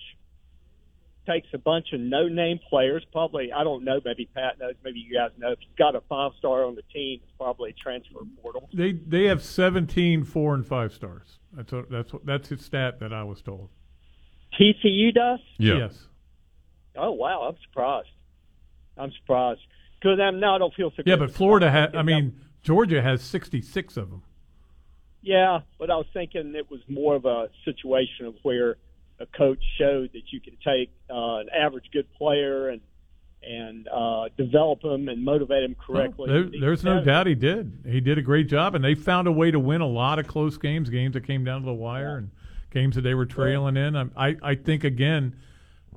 takes 1.31 1.49
a 1.53 1.59
bunch 1.59 1.93
of 1.93 2.01
no 2.01 2.27
name 2.29 2.59
players, 2.69 3.05
probably, 3.12 3.53
I 3.53 3.62
don't 3.64 3.85
know, 3.85 4.01
maybe 4.05 4.29
Pat 4.35 4.59
knows, 4.59 4.75
maybe 4.83 4.99
you 5.01 5.14
guys 5.16 5.31
know. 5.38 5.53
If 5.53 5.59
he's 5.61 5.69
got 5.79 5.95
a 5.95 6.01
five 6.09 6.33
star 6.38 6.64
on 6.64 6.75
the 6.75 6.83
team, 6.93 7.21
it's 7.23 7.33
probably 7.38 7.71
a 7.71 7.73
transfer 7.75 8.21
portal. 8.43 8.69
They 8.73 8.93
they 8.93 9.25
have 9.25 9.43
17 9.43 10.25
four 10.25 10.55
and 10.55 10.66
five 10.66 10.93
stars. 10.93 11.38
That's 11.53 11.73
a, 11.73 11.85
that's 11.90 12.12
what- 12.12 12.27
that's 12.27 12.49
his 12.49 12.64
stat 12.64 12.99
that 13.01 13.12
I 13.12 13.23
was 13.25 13.43
told. 13.43 13.69
TCU 14.59 15.14
does? 15.14 15.38
Yes. 15.59 16.07
Oh, 16.97 17.12
wow, 17.12 17.43
I'm 17.49 17.57
surprised. 17.69 18.09
I'm 18.99 19.12
surprised. 19.21 19.61
Because 20.01 20.19
I'm 20.19 20.35
um, 20.37 20.40
now 20.40 20.57
I 20.57 20.59
don't 20.59 20.75
feel 20.75 20.90
so 20.90 21.03
Yeah, 21.07 21.14
good. 21.16 21.21
but 21.29 21.31
Florida 21.31 21.71
has. 21.71 21.90
I 21.95 22.03
mean, 22.03 22.35
Georgia 22.62 23.01
has 23.03 23.23
66 23.23 23.97
of 23.97 24.11
them. 24.11 24.23
Yeah, 25.23 25.61
but 25.79 25.90
I 25.90 25.97
was 25.97 26.07
thinking 26.14 26.55
it 26.57 26.71
was 26.71 26.81
more 26.88 27.14
of 27.14 27.27
a 27.27 27.49
situation 27.64 28.27
of 28.27 28.35
where 28.43 28.77
a 29.20 29.26
coach 29.26 29.62
showed 29.78 30.11
that 30.14 30.33
you 30.33 30.40
can 30.40 30.56
take 30.64 30.90
uh, 31.11 31.37
an 31.37 31.48
average 31.54 31.87
good 31.92 32.12
player 32.14 32.70
and 32.70 32.80
and 33.42 33.88
uh, 33.88 34.28
develop 34.37 34.85
him 34.85 35.09
and 35.09 35.24
motivate 35.24 35.62
him 35.62 35.74
correctly. 35.74 36.28
There, 36.28 36.61
there's 36.61 36.85
no 36.85 37.02
doubt 37.02 37.26
he 37.26 37.35
did. 37.35 37.85
He 37.87 37.98
did 37.98 38.18
a 38.18 38.22
great 38.22 38.48
job, 38.48 38.74
and 38.74 38.85
they 38.85 38.94
found 38.94 39.26
a 39.28 39.33
way 39.33 39.50
to 39.50 39.59
win 39.59 39.80
a 39.80 39.87
lot 39.87 40.18
of 40.18 40.26
close 40.26 40.59
games, 40.59 40.90
games 40.90 41.14
that 41.14 41.26
came 41.26 41.42
down 41.42 41.62
to 41.62 41.66
the 41.66 41.72
wire, 41.72 42.18
and 42.18 42.30
games 42.70 42.96
that 42.96 43.00
they 43.00 43.14
were 43.14 43.24
trailing 43.24 43.78
in. 43.78 43.96
I, 43.96 44.09
I 44.16 44.37
I 44.42 44.54
think 44.56 44.85
again, 44.85 45.37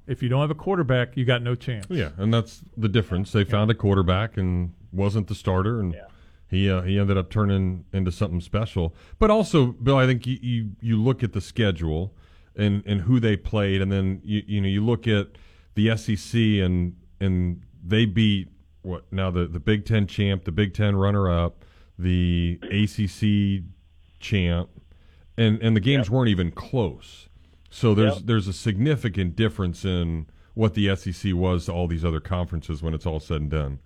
if 0.07 0.23
you 0.23 0.29
don't 0.29 0.41
have 0.41 0.51
a 0.51 0.55
quarterback, 0.55 1.17
you 1.17 1.25
got 1.25 1.41
no 1.41 1.55
chance. 1.55 1.85
Yeah, 1.89 2.11
and 2.17 2.33
that's 2.33 2.61
the 2.77 2.87
difference. 2.89 3.31
They 3.31 3.43
found 3.43 3.69
a 3.71 3.75
quarterback 3.75 4.37
and 4.37 4.73
wasn't 4.93 5.27
the 5.27 5.35
starter, 5.35 5.81
and 5.81 5.97
he 6.47 6.69
uh, 6.69 6.81
he 6.83 6.97
ended 6.97 7.17
up 7.17 7.29
turning 7.29 7.83
into 7.91 8.11
something 8.11 8.39
special. 8.39 8.95
But 9.19 9.31
also, 9.31 9.67
Bill, 9.67 9.97
I 9.97 10.05
think 10.05 10.25
you 10.25 10.37
you, 10.41 10.69
you 10.79 11.01
look 11.01 11.23
at 11.23 11.33
the 11.33 11.41
schedule. 11.41 12.13
And 12.55 12.83
and 12.85 13.01
who 13.01 13.19
they 13.19 13.35
played, 13.35 13.81
and 13.81 13.91
then 13.91 14.21
you 14.23 14.43
you 14.45 14.61
know 14.61 14.67
you 14.67 14.83
look 14.83 15.07
at 15.07 15.27
the 15.75 15.95
SEC 15.97 16.39
and 16.39 16.95
and 17.19 17.61
they 17.83 18.05
beat 18.05 18.49
what 18.81 19.11
now 19.11 19.31
the 19.31 19.47
the 19.47 19.59
Big 19.59 19.85
Ten 19.85 20.07
champ, 20.07 20.43
the 20.43 20.51
Big 20.51 20.73
Ten 20.73 20.95
runner 20.95 21.29
up, 21.29 21.65
the 21.97 22.59
ACC 22.63 23.63
champ, 24.19 24.69
and 25.37 25.61
and 25.61 25.75
the 25.75 25.81
games 25.81 26.09
weren't 26.09 26.29
even 26.29 26.51
close. 26.51 27.29
So 27.69 27.93
there's 27.95 28.15
Yep. 28.17 28.23
there's 28.25 28.47
a 28.47 28.53
significant 28.53 29.35
difference 29.35 29.83
in 29.83 30.27
what 30.53 30.75
the 30.75 30.95
SEC 30.95 31.33
was 31.33 31.65
to 31.65 31.71
all 31.73 31.87
these 31.87 32.05
other 32.05 32.19
conferences 32.19 32.83
when 32.83 32.93
it's 32.93 33.05
all 33.07 33.19
said 33.19 33.41
and 33.41 33.49
done. 33.49 33.79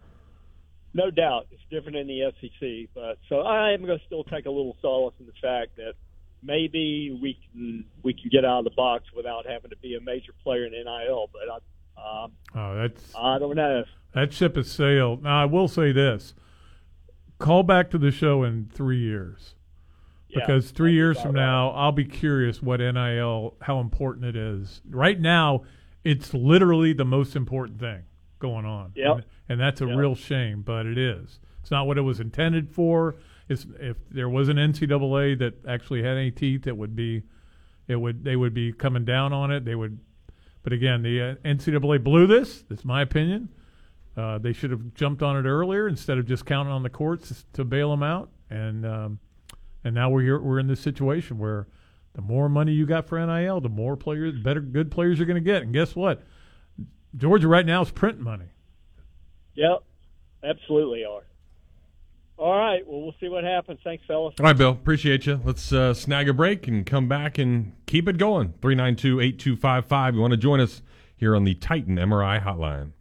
No 0.94 1.10
doubt, 1.12 1.48
it's 1.52 1.62
different 1.70 1.96
in 1.98 2.08
the 2.08 2.32
SEC. 2.42 2.90
But 2.94 3.20
so 3.30 3.42
I 3.42 3.72
am 3.72 3.86
going 3.86 3.98
to 3.98 4.06
still 4.06 4.24
take 4.26 4.46
a 4.46 4.50
little 4.50 4.76
solace 4.82 5.14
in 5.20 5.26
the 5.26 5.32
fact 5.42 5.78
that 5.78 5.94
maybe 6.44 7.18
we 7.22 7.38
can 7.52 7.86
we 8.04 8.14
can 8.14 8.30
get 8.32 8.46
out 8.46 8.60
of 8.60 8.64
the 8.66 8.72
box 8.76 9.06
without 9.16 9.46
having 9.46 9.70
to 9.72 9.78
be 9.78 9.96
a 9.96 10.02
major 10.02 10.32
player 10.44 10.66
in 10.66 10.72
NIL. 10.72 11.30
But 11.34 11.42
I, 11.52 12.24
um, 12.24 12.32
Oh, 12.56 12.76
that's 12.76 13.14
I 13.16 13.40
don't 13.40 13.56
know. 13.56 13.84
that 14.14 14.34
ship 14.34 14.56
has 14.56 14.72
sailed. 14.72 15.24
Now 15.24 15.42
I 15.42 15.46
will 15.46 15.68
say 15.68 15.92
this: 15.92 16.34
call 17.40 17.64
back 17.64 17.90
to 17.92 17.98
the 17.98 18.12
show 18.12 18.44
in 18.44 18.70
three 18.74 19.00
years, 19.00 19.56
Yeah, 20.30 20.40
because 20.42 20.72
three 20.72 20.94
years 20.94 21.20
from 21.20 21.34
now 21.34 21.70
I'll 21.72 21.92
be 21.92 22.06
curious 22.06 22.62
what 22.62 22.80
NIL, 22.80 23.56
how 23.62 23.80
important 23.80 24.26
it 24.26 24.36
is. 24.36 24.82
Right 24.90 25.20
now, 25.20 25.64
it's 26.04 26.34
literally 26.34 26.94
the 26.94 27.06
most 27.06 27.36
important 27.36 27.80
thing 27.80 28.04
going 28.40 28.66
on. 28.66 28.92
Yep. 28.96 29.16
and, 29.16 29.24
and 29.50 29.60
that's 29.60 29.82
a 29.82 29.88
Yep. 29.88 29.98
real 29.98 30.16
shame, 30.16 30.62
but 30.62 30.86
it 30.86 30.98
is. 30.98 31.40
It's 31.62 31.72
not 31.72 31.88
what 31.88 31.98
it 31.98 32.02
was 32.02 32.20
intended 32.20 32.70
for. 32.70 33.16
It's, 33.50 33.66
if 33.80 33.98
there 34.10 34.30
was 34.30 34.50
an 34.50 34.58
NCAA 34.58 35.40
that 35.40 35.66
actually 35.68 36.04
had 36.04 36.18
any 36.18 36.32
teeth, 36.32 36.68
it 36.68 36.76
would 36.76 36.96
be, 36.96 37.24
it 37.88 37.96
would 37.96 38.24
they 38.24 38.36
would 38.36 38.54
be 38.54 38.74
coming 38.74 39.06
down 39.06 39.32
on 39.32 39.52
it. 39.52 39.64
They 39.64 39.76
would, 39.76 40.00
but 40.64 40.74
again, 40.74 41.02
the 41.02 41.22
uh, 41.22 41.36
NCAA 41.46 42.04
blew 42.04 42.28
this. 42.28 42.64
That's 42.64 42.84
my 42.84 43.02
opinion. 43.02 43.50
Uh, 44.18 44.40
they 44.40 44.52
should 44.52 44.72
have 44.72 44.94
jumped 44.96 45.22
on 45.22 45.38
it 45.38 45.48
earlier 45.48 45.88
instead 45.88 46.18
of 46.18 46.26
just 46.26 46.46
counting 46.46 46.74
on 46.74 46.84
the 46.84 46.90
courts 46.90 47.46
to 47.54 47.64
bail 47.64 47.92
them 47.92 48.04
out. 48.04 48.30
And 48.50 48.86
um, 48.86 49.20
and 49.84 49.96
now 49.96 50.10
we're 50.10 50.22
here, 50.22 50.40
we're 50.40 50.60
in 50.60 50.68
this 50.68 50.82
situation 50.82 51.38
where 51.38 51.68
the 52.14 52.22
more 52.22 52.50
money 52.50 52.74
you 52.74 52.86
got 52.86 53.08
for 53.08 53.24
NIL, 53.26 53.62
the 53.62 53.70
more 53.70 53.96
players, 53.96 54.38
better 54.38 54.60
good 54.60 54.92
players 54.92 55.20
you're 55.20 55.28
going 55.28 55.42
to 55.42 55.52
get. 55.52 55.62
And 55.62 55.72
guess 55.72 55.96
what? 55.96 56.24
Georgia 57.16 57.48
right 57.48 57.66
now 57.66 57.84
is 57.84 57.92
printing 57.92 58.24
money. 58.24 58.48
Yep, 59.54 59.84
absolutely 60.44 61.06
are. 61.06 61.24
All 62.38 62.56
right. 62.56 62.88
Well, 62.88 63.02
we'll 63.02 63.16
see 63.20 63.30
what 63.30 63.44
happens. 63.44 63.80
Thanks, 63.84 64.06
fellas. 64.06 64.36
All 64.40 64.46
right, 64.46 64.58
Bill. 64.58 64.72
Appreciate 64.72 65.26
you. 65.26 65.42
Let's 65.44 65.74
uh, 65.74 65.94
snag 65.94 66.30
a 66.30 66.34
break 66.34 66.68
and 66.68 66.86
come 66.86 67.08
back 67.08 67.38
and 67.38 67.74
keep 67.88 68.08
it 68.08 68.18
going. 68.18 68.54
392 68.62 69.20
8255. 69.20 70.16
You 70.16 70.22
want 70.22 70.32
to 70.32 70.38
join 70.38 70.60
us 70.60 70.82
here 71.16 71.36
on 71.36 71.44
the 71.46 71.56
Titan 71.56 71.96
MRI 71.96 72.44
hotline. 72.44 72.92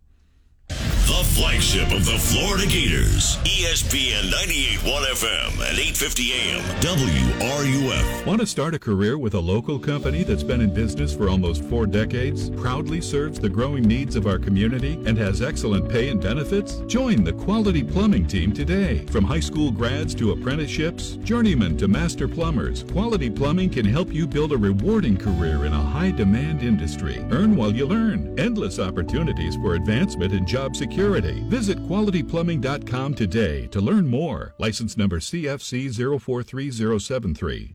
Flagship 1.36 1.92
of 1.92 2.06
the 2.06 2.18
Florida 2.18 2.64
Gators. 2.66 3.36
ESPN 3.44 4.30
98.1 4.30 5.04
FM 5.12 5.68
and 5.68 5.78
8:50 5.78 6.32
AM. 6.32 6.62
WRUF. 6.80 8.24
Want 8.24 8.40
to 8.40 8.46
start 8.46 8.72
a 8.72 8.78
career 8.78 9.18
with 9.18 9.34
a 9.34 9.38
local 9.38 9.78
company 9.78 10.22
that's 10.22 10.42
been 10.42 10.62
in 10.62 10.72
business 10.72 11.14
for 11.14 11.28
almost 11.28 11.62
four 11.64 11.84
decades, 11.84 12.48
proudly 12.48 13.02
serves 13.02 13.38
the 13.38 13.50
growing 13.50 13.84
needs 13.84 14.16
of 14.16 14.26
our 14.26 14.38
community, 14.38 14.98
and 15.04 15.18
has 15.18 15.42
excellent 15.42 15.90
pay 15.90 16.08
and 16.08 16.22
benefits? 16.22 16.76
Join 16.86 17.22
the 17.22 17.34
Quality 17.34 17.84
Plumbing 17.84 18.26
team 18.26 18.54
today. 18.54 19.04
From 19.10 19.24
high 19.24 19.40
school 19.40 19.70
grads 19.70 20.14
to 20.14 20.32
apprenticeships, 20.32 21.18
journeymen 21.22 21.76
to 21.76 21.86
master 21.86 22.28
plumbers, 22.28 22.82
Quality 22.92 23.28
Plumbing 23.28 23.68
can 23.68 23.84
help 23.84 24.10
you 24.10 24.26
build 24.26 24.52
a 24.52 24.56
rewarding 24.56 25.18
career 25.18 25.66
in 25.66 25.74
a 25.74 25.82
high 25.94 26.12
demand 26.12 26.62
industry. 26.62 27.22
Earn 27.30 27.56
while 27.56 27.74
you 27.74 27.84
learn. 27.84 28.34
Endless 28.38 28.78
opportunities 28.78 29.56
for 29.56 29.74
advancement 29.74 30.32
and 30.32 30.46
job 30.46 30.74
security. 30.74 31.25
Visit 31.48 31.78
qualityplumbing.com 31.78 33.14
today 33.14 33.66
to 33.68 33.80
learn 33.80 34.06
more. 34.06 34.54
License 34.58 34.96
number 34.96 35.20
CFC 35.20 35.90
043073. 35.90 37.74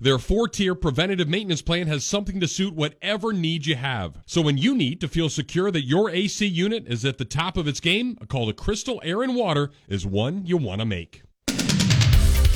Their 0.00 0.18
four 0.18 0.48
tier 0.48 0.74
preventative 0.74 1.28
maintenance 1.28 1.62
plan 1.62 1.86
has 1.86 2.04
something 2.04 2.40
to 2.40 2.48
suit 2.48 2.74
whatever 2.74 3.32
need 3.32 3.66
you 3.66 3.76
have. 3.76 4.18
So 4.26 4.40
when 4.40 4.58
you 4.58 4.74
need 4.74 5.00
to 5.00 5.08
feel 5.08 5.28
secure 5.28 5.70
that 5.70 5.86
your 5.86 6.10
AC 6.10 6.46
unit 6.46 6.86
is 6.86 7.04
at 7.04 7.18
the 7.18 7.24
top 7.24 7.56
of 7.56 7.68
its 7.68 7.80
game, 7.80 8.16
a 8.20 8.26
call 8.26 8.46
to 8.46 8.52
Crystal 8.52 9.00
Air 9.04 9.22
and 9.22 9.34
Water 9.34 9.70
is 9.88 10.06
one 10.06 10.46
you 10.46 10.56
want 10.56 10.80
to 10.80 10.86
make. 10.86 11.23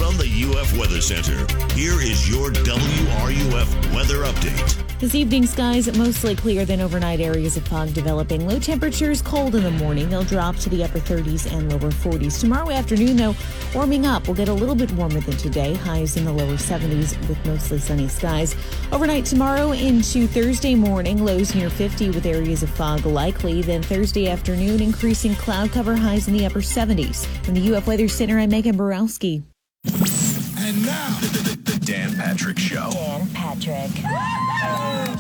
From 0.09 0.17
the 0.17 0.59
UF 0.59 0.75
Weather 0.79 1.03
Center, 1.03 1.37
here 1.75 2.01
is 2.01 2.27
your 2.27 2.51
WRUF 2.51 3.95
weather 3.95 4.25
update. 4.25 4.99
This 4.99 5.15
evening, 5.15 5.45
skies 5.45 5.95
mostly 5.99 6.35
clear, 6.35 6.65
then 6.65 6.81
overnight 6.81 7.21
areas 7.21 7.59
of 7.59 7.69
fog 7.69 7.93
developing. 7.93 8.47
Low 8.47 8.59
temperatures 8.59 9.21
cold 9.21 9.55
in 9.55 9.65
the 9.65 9.71
morning. 9.71 10.09
They'll 10.09 10.23
drop 10.23 10.57
to 10.57 10.71
the 10.71 10.83
upper 10.83 10.99
30s 10.99 11.53
and 11.53 11.71
lower 11.71 11.91
40s. 11.91 12.41
Tomorrow 12.41 12.71
afternoon, 12.71 13.19
though, 13.19 13.35
warming 13.75 14.07
up. 14.07 14.27
We'll 14.27 14.35
get 14.35 14.49
a 14.49 14.55
little 14.55 14.75
bit 14.75 14.91
warmer 14.93 15.21
than 15.21 15.37
today. 15.37 15.75
Highs 15.75 16.17
in 16.17 16.25
the 16.25 16.33
lower 16.33 16.57
70s 16.57 17.29
with 17.29 17.45
mostly 17.45 17.79
sunny 17.79 18.09
skies. 18.09 18.57
Overnight 18.93 19.27
tomorrow 19.27 19.73
into 19.73 20.27
Thursday 20.27 20.75
morning, 20.75 21.23
lows 21.23 21.55
near 21.55 21.69
50 21.69 22.13
with 22.13 22.25
areas 22.25 22.63
of 22.63 22.71
fog 22.71 23.05
likely. 23.05 23.61
Then 23.61 23.83
Thursday 23.83 24.31
afternoon, 24.31 24.81
increasing 24.81 25.35
cloud 25.35 25.71
cover 25.71 25.95
highs 25.95 26.29
in 26.29 26.35
the 26.35 26.47
upper 26.47 26.61
70s. 26.61 27.27
From 27.45 27.53
the 27.53 27.75
UF 27.75 27.87
Weather 27.87 28.09
Center, 28.09 28.39
I'm 28.39 28.49
Megan 28.49 28.79
Borowski. 28.79 29.45
And 29.85 30.85
now, 30.85 31.19
the 31.21 31.79
Dan 31.85 32.15
Patrick 32.15 32.59
Show. 32.59 32.91
Dan 32.93 33.27
Patrick. 33.29 33.91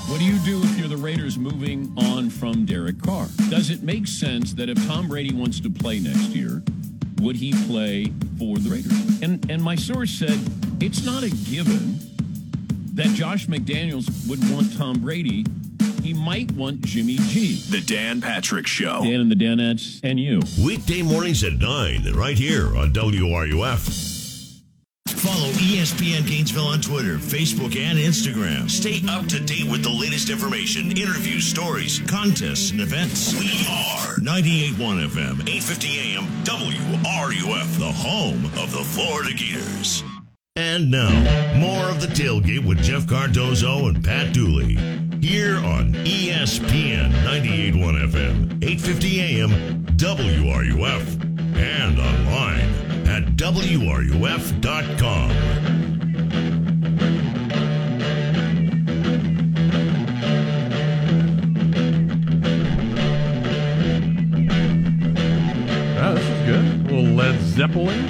What 0.09 0.19
do 0.19 0.25
you 0.25 0.39
do 0.41 0.63
if 0.63 0.79
you're 0.79 0.89
the 0.89 0.97
Raiders 0.97 1.39
moving 1.39 1.93
on 1.97 2.29
from 2.29 2.67
Derek 2.67 3.01
Carr? 3.01 3.29
Does 3.49 3.71
it 3.71 3.83
make 3.83 4.07
sense 4.07 4.53
that 4.55 4.69
if 4.69 4.87
Tom 4.87 5.09
Brady 5.09 5.35
wants 5.35 5.61
to 5.61 5.71
play 5.71 6.01
next 6.01 6.31
year, 6.31 6.63
would 7.21 7.37
he 7.37 7.53
play 7.67 8.13
for 8.39 8.59
the 8.59 8.69
Raiders? 8.69 9.23
And 9.23 9.51
and 9.51 9.63
my 9.63 9.75
source 9.75 10.11
said 10.11 10.39
it's 10.81 11.05
not 11.05 11.23
a 11.23 11.31
given 11.31 11.99
that 12.95 13.09
Josh 13.15 13.47
McDaniels 13.47 14.29
would 14.29 14.41
want 14.51 14.77
Tom 14.77 15.01
Brady. 15.01 15.47
He 16.03 16.13
might 16.15 16.51
want 16.53 16.83
Jimmy 16.83 17.17
G. 17.17 17.57
The 17.71 17.81
Dan 17.81 18.21
Patrick 18.21 18.67
Show. 18.67 19.03
Dan 19.03 19.21
and 19.21 19.31
the 19.31 19.35
Danettes 19.35 20.01
and 20.03 20.19
you. 20.19 20.43
Weekday 20.63 21.03
mornings 21.03 21.45
at 21.45 21.55
9, 21.55 22.13
right 22.13 22.37
here 22.37 22.77
on 22.77 22.93
WRUF. 22.93 24.08
Follow 25.19 25.51
ESPN 25.51 26.25
Gainesville 26.29 26.69
on 26.69 26.81
Twitter, 26.81 27.19
Facebook, 27.19 27.77
and 27.77 27.99
Instagram. 27.99 28.71
Stay 28.71 29.03
up 29.09 29.27
to 29.27 29.41
date 29.41 29.69
with 29.69 29.83
the 29.83 29.91
latest 29.91 30.31
information, 30.31 30.93
interviews, 30.93 31.45
stories, 31.45 31.99
contests, 32.07 32.71
and 32.71 32.81
events. 32.81 33.35
We 33.35 33.67
are 33.69 34.15
98.1 34.21 35.09
FM, 35.09 35.43
8:50 35.49 35.99
AM, 35.99 36.25
WRUF, 36.45 37.79
the 37.79 37.91
home 37.91 38.45
of 38.63 38.71
the 38.71 38.85
Florida 38.85 39.35
Gators. 39.35 40.05
And 40.55 40.89
now, 40.89 41.11
more 41.59 41.91
of 41.91 42.01
the 42.01 42.07
tailgate 42.07 42.65
with 42.65 42.81
Jeff 42.81 43.09
Cardozo 43.09 43.89
and 43.89 44.05
Pat 44.05 44.33
Dooley. 44.33 44.77
Here 45.21 45.57
on 45.57 45.95
ESPN 46.05 47.11
98.1 47.25 47.97
FM, 48.09 48.61
8:50 48.63 49.21
AM, 49.21 49.51
WRUF, 49.97 51.57
and 51.57 51.99
online 51.99 52.88
at 53.09 53.25
WRUF.com. 53.37 55.31
Ah, 66.01 66.13
this 66.15 66.25
is 66.25 66.47
good. 66.47 66.65
A 66.65 66.95
little 66.95 67.15
Led 67.15 67.41
Zeppelin. 67.41 68.05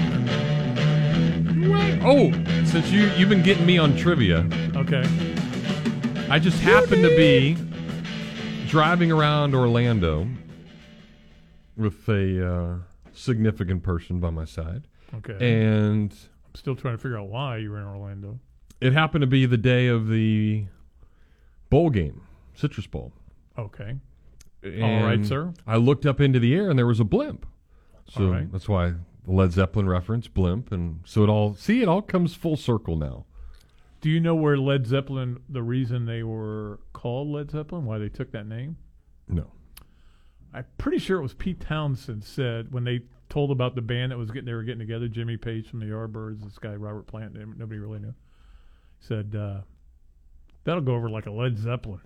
Oh, 2.04 2.32
since 2.64 2.90
you 2.90 3.06
you've 3.16 3.28
been 3.28 3.42
getting 3.42 3.66
me 3.66 3.78
on 3.78 3.96
trivia, 3.96 4.46
Okay. 4.76 5.02
I 6.30 6.38
just 6.38 6.60
happened 6.60 7.02
to 7.02 7.16
be 7.16 7.56
driving 8.68 9.10
around 9.10 9.54
Orlando 9.54 10.28
with 11.76 12.06
a 12.08 12.46
uh, 12.46 12.76
significant 13.18 13.82
person 13.82 14.20
by 14.20 14.30
my 14.30 14.44
side. 14.44 14.86
Okay. 15.14 15.36
And 15.64 16.12
I'm 16.12 16.54
still 16.54 16.76
trying 16.76 16.94
to 16.96 16.98
figure 17.02 17.18
out 17.18 17.28
why 17.28 17.56
you 17.58 17.70
were 17.70 17.78
in 17.78 17.84
Orlando. 17.86 18.38
it 18.80 18.92
happened 18.92 19.22
to 19.22 19.26
be 19.26 19.46
the 19.46 19.56
day 19.56 19.86
of 19.88 20.08
the 20.08 20.66
bowl 21.70 21.90
game, 21.90 22.22
Citrus 22.54 22.86
Bowl. 22.86 23.12
Okay. 23.58 23.96
All 24.64 24.70
And 24.70 25.04
right, 25.04 25.24
sir. 25.26 25.52
I 25.66 25.76
looked 25.76 26.04
up 26.06 26.20
into 26.20 26.38
the 26.38 26.54
air 26.54 26.68
and 26.70 26.78
there 26.78 26.86
was 26.86 27.00
a 27.00 27.04
blimp. 27.04 27.46
So 28.08 28.24
All 28.24 28.30
right. 28.30 28.50
that's 28.50 28.68
why 28.68 28.90
the 29.24 29.32
Led 29.32 29.52
Zeppelin 29.52 29.88
reference, 29.88 30.28
blimp, 30.28 30.72
and 30.72 31.00
so 31.04 31.22
it 31.22 31.28
all 31.28 31.54
see 31.54 31.82
it 31.82 31.88
all 31.88 32.00
comes 32.02 32.34
full 32.34 32.56
circle 32.56 32.96
now. 32.96 33.24
Do 34.00 34.08
you 34.10 34.20
know 34.20 34.34
where 34.34 34.56
Led 34.56 34.86
Zeppelin, 34.86 35.40
the 35.48 35.62
reason 35.62 36.06
they 36.06 36.22
were 36.22 36.78
called 36.92 37.28
Led 37.28 37.50
Zeppelin, 37.50 37.84
why 37.84 37.98
they 37.98 38.08
took 38.08 38.30
that 38.32 38.46
name? 38.46 38.76
No. 39.28 39.50
I'm 40.54 40.64
pretty 40.78 40.98
sure 40.98 41.18
it 41.18 41.22
was 41.22 41.34
Pete 41.34 41.60
Townshend 41.60 42.24
said 42.24 42.72
when 42.72 42.84
they 42.84 43.00
told 43.28 43.50
about 43.50 43.74
the 43.74 43.82
band 43.82 44.12
that 44.12 44.18
was 44.18 44.30
getting 44.30 44.46
they 44.46 44.54
were 44.54 44.62
getting 44.62 44.78
together, 44.78 45.08
Jimmy 45.08 45.36
Page 45.36 45.68
from 45.68 45.80
the 45.80 45.86
Yardbirds, 45.86 46.42
this 46.42 46.58
guy 46.58 46.74
Robert 46.74 47.06
Plant, 47.06 47.34
nobody 47.58 47.78
really 47.78 47.98
knew. 47.98 48.14
Said 49.00 49.34
uh, 49.36 49.60
that'll 50.64 50.82
go 50.82 50.94
over 50.94 51.10
like 51.10 51.26
a 51.26 51.30
Led 51.30 51.58
Zeppelin. 51.58 52.00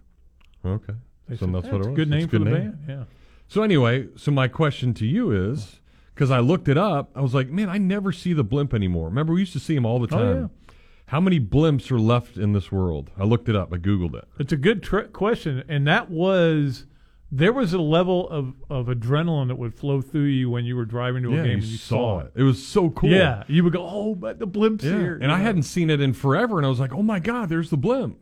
Okay. 0.65 0.95
They 1.29 1.37
so 1.37 1.47
said, 1.47 1.55
that's 1.55 1.67
"Yeah, 1.67 1.73
what 1.73 1.83
it 1.83 1.89
was. 1.89 1.97
good 1.97 2.11
name 2.11 2.29
for 2.29 2.39
the 2.39 2.45
band, 2.47 2.79
yeah. 2.89 3.05
So 3.49 3.63
anyway, 3.63 4.09
so 4.17 4.31
my 4.31 4.49
question 4.49 4.93
to 4.95 5.07
you 5.07 5.31
is 5.31 5.81
because 6.15 6.31
I 6.31 6.41
looked 6.41 6.69
it 6.69 6.77
up, 6.79 7.11
I 7.15 7.21
was 7.21 7.35
like, 7.35 7.49
man, 7.49 7.69
I 7.69 7.79
never 7.79 8.13
see 8.13 8.33
the 8.33 8.45
blimp 8.45 8.75
anymore. 8.75 9.07
Remember, 9.09 9.33
we 9.33 9.41
used 9.41 9.53
to 9.55 9.61
see 9.61 9.75
them 9.75 9.87
all 9.87 9.99
the 9.99 10.15
Oh, 10.15 10.19
time. 10.19 10.41
yeah. 10.41 10.75
How 11.07 11.21
many 11.21 11.39
blimps 11.39 11.91
are 11.91 11.99
left 12.01 12.37
in 12.39 12.53
this 12.55 12.73
world? 12.73 13.11
I 13.19 13.25
looked 13.25 13.49
it 13.49 13.55
up. 13.57 13.73
I 13.73 13.77
googled 13.77 14.15
it. 14.15 14.25
It's 14.39 14.53
a 14.53 14.57
good 14.57 14.87
question, 15.13 15.63
and 15.69 15.87
that 15.87 16.11
was 16.11 16.87
there 17.35 17.53
was 17.53 17.73
a 17.73 17.81
level 17.81 18.29
of, 18.29 18.55
of 18.69 18.87
adrenaline 18.89 19.49
that 19.49 19.57
would 19.57 19.75
flow 19.75 20.03
through 20.03 20.25
you 20.25 20.51
when 20.51 20.67
you 20.67 20.77
were 20.77 20.85
driving 20.85 21.23
to 21.23 21.31
a 21.31 21.37
yeah, 21.37 21.43
game 21.45 21.47
you 21.47 21.55
and 21.55 21.65
you 21.65 21.79
saw 21.79 22.19
it. 22.21 22.33
It 22.35 22.43
was 22.43 22.65
so 22.65 22.91
cool. 22.91 23.09
Yeah, 23.09 23.45
you 23.49 23.65
would 23.65 23.73
go, 23.73 23.85
oh, 23.89 24.15
but 24.15 24.39
the 24.39 24.47
blimp's 24.47 24.85
Yeah. 24.85 24.99
here. 24.99 25.19
And 25.21 25.33
I 25.33 25.39
know. 25.39 25.45
hadn't 25.45 25.63
seen 25.63 25.89
it 25.89 25.99
in 26.01 26.13
forever, 26.13 26.59
and 26.59 26.67
I 26.67 26.69
was 26.69 26.79
like, 26.79 26.93
oh 26.93 27.03
my 27.03 27.19
god, 27.19 27.49
there's 27.49 27.71
the 27.71 27.79
blimp. 27.79 28.19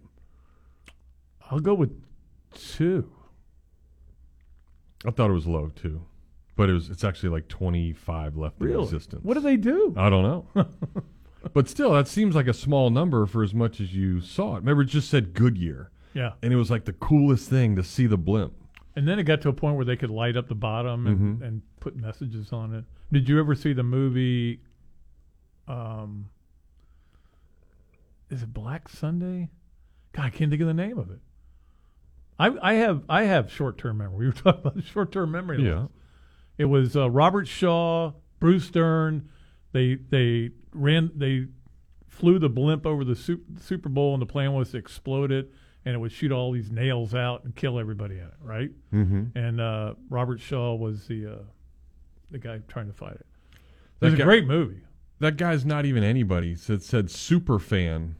I'll 1.51 1.59
go 1.59 1.75
with 1.75 1.91
two. 2.55 3.11
I 5.05 5.11
thought 5.11 5.29
it 5.31 5.35
was 5.35 5.47
low 5.49 5.71
too, 5.75 6.03
but 6.57 6.71
it 6.71 6.75
was. 6.75 6.89
It's 6.89 7.03
actually 7.03 7.31
like 7.31 7.49
25 7.49 8.37
left 8.37 8.61
in 8.61 8.79
existence. 8.81 9.25
What 9.25 9.35
do 9.35 9.41
they 9.41 9.57
do? 9.57 9.93
I 9.97 10.09
don't 10.09 10.23
know. 10.23 10.67
but 11.53 11.69
still, 11.69 11.95
that 11.95 12.07
seems 12.07 12.37
like 12.37 12.47
a 12.47 12.53
small 12.55 12.91
number 12.91 13.27
for 13.27 13.43
as 13.43 13.55
much 13.55 13.81
as 13.81 13.93
you 13.93 14.21
saw 14.21 14.53
it. 14.55 14.61
Remember, 14.61 14.83
it 14.83 14.87
just 14.87 15.11
said 15.11 15.35
Goodyear. 15.35 15.91
Yeah. 16.15 16.33
And 16.43 16.53
it 16.53 16.57
was 16.57 16.71
like 16.71 16.85
the 16.85 16.93
coolest 16.93 17.49
thing 17.49 17.75
to 17.77 17.83
see 17.83 18.07
the 18.07 18.19
blimp. 18.19 18.53
And 19.01 19.09
then 19.09 19.19
it 19.19 19.23
got 19.23 19.41
to 19.41 19.49
a 19.49 19.53
point 19.55 19.77
where 19.77 19.87
they 19.87 19.97
could 19.97 20.11
light 20.11 20.37
up 20.37 20.47
the 20.49 20.55
bottom 20.55 21.07
and, 21.07 21.41
Mhm. 21.41 21.47
and 21.47 21.63
put 21.81 21.97
messages 21.97 22.53
on 22.53 22.75
it. 22.75 22.85
Did 23.11 23.31
you 23.31 23.41
ever 23.41 23.55
see 23.55 23.73
the 23.73 23.83
movie? 23.83 24.61
Um, 25.67 26.29
is 28.29 28.43
it 28.43 28.53
Black 28.53 28.91
Sunday? 28.91 29.49
God, 30.13 30.27
I 30.27 30.29
can't 30.31 30.51
think 30.51 30.61
of 30.61 30.69
the 30.69 30.75
name 30.75 30.99
of 30.99 31.11
it. 31.11 31.21
I 32.39 32.57
I 32.61 32.75
have 32.75 33.05
I 33.09 33.23
have 33.23 33.51
short 33.51 33.79
term 33.79 33.97
memory. 33.99 34.17
We 34.19 34.27
were 34.27 34.33
talking 34.33 34.61
about 34.67 34.85
short 34.85 35.13
term 35.13 35.31
memory. 35.31 35.65
Yeah. 35.65 35.87
It 36.59 36.67
was 36.67 36.95
uh, 36.95 37.09
Robert 37.11 37.49
Shaw, 37.49 38.13
Bruce 38.39 38.71
Dern. 38.71 39.31
They 39.73 39.95
they 39.95 40.51
ran 40.75 41.11
they 41.15 41.47
flew 42.07 42.39
the 42.39 42.51
blimp 42.51 42.85
over 42.85 43.03
the 43.03 43.17
Super 43.17 43.89
Bowl, 43.89 44.13
and 44.13 44.21
the 44.21 44.27
plan 44.27 44.53
was 44.53 44.73
to 44.73 44.77
explode 44.77 45.33
it, 45.33 45.51
and 45.85 45.95
it 45.95 45.99
would 45.99 46.13
shoot 46.13 46.31
all 46.33 46.53
these 46.53 46.71
nails 46.71 47.15
out 47.15 47.45
and 47.45 47.55
kill 47.55 47.79
everybody 47.79 48.17
in 48.17 48.25
it, 48.25 48.35
right? 48.43 48.71
Mhm. 48.93 49.35
And 49.35 49.61
uh, 49.61 49.95
Robert 50.09 50.41
Shaw 50.41 50.75
was 50.75 51.07
the 51.07 51.27
uh, 51.27 51.39
the 52.31 52.39
guy 52.39 52.61
trying 52.69 52.87
to 52.87 52.93
fight 52.93 53.15
it. 53.15 53.27
It 54.01 54.11
That 54.11 54.21
a 54.21 54.25
great 54.25 54.47
movie. 54.47 54.83
That 55.19 55.37
guy's 55.37 55.65
not 55.67 55.85
even 55.85 56.03
anybody. 56.03 56.53
It 56.53 56.61
said, 56.61 56.83
said 56.83 57.11
super 57.11 57.59
fan 57.59 58.17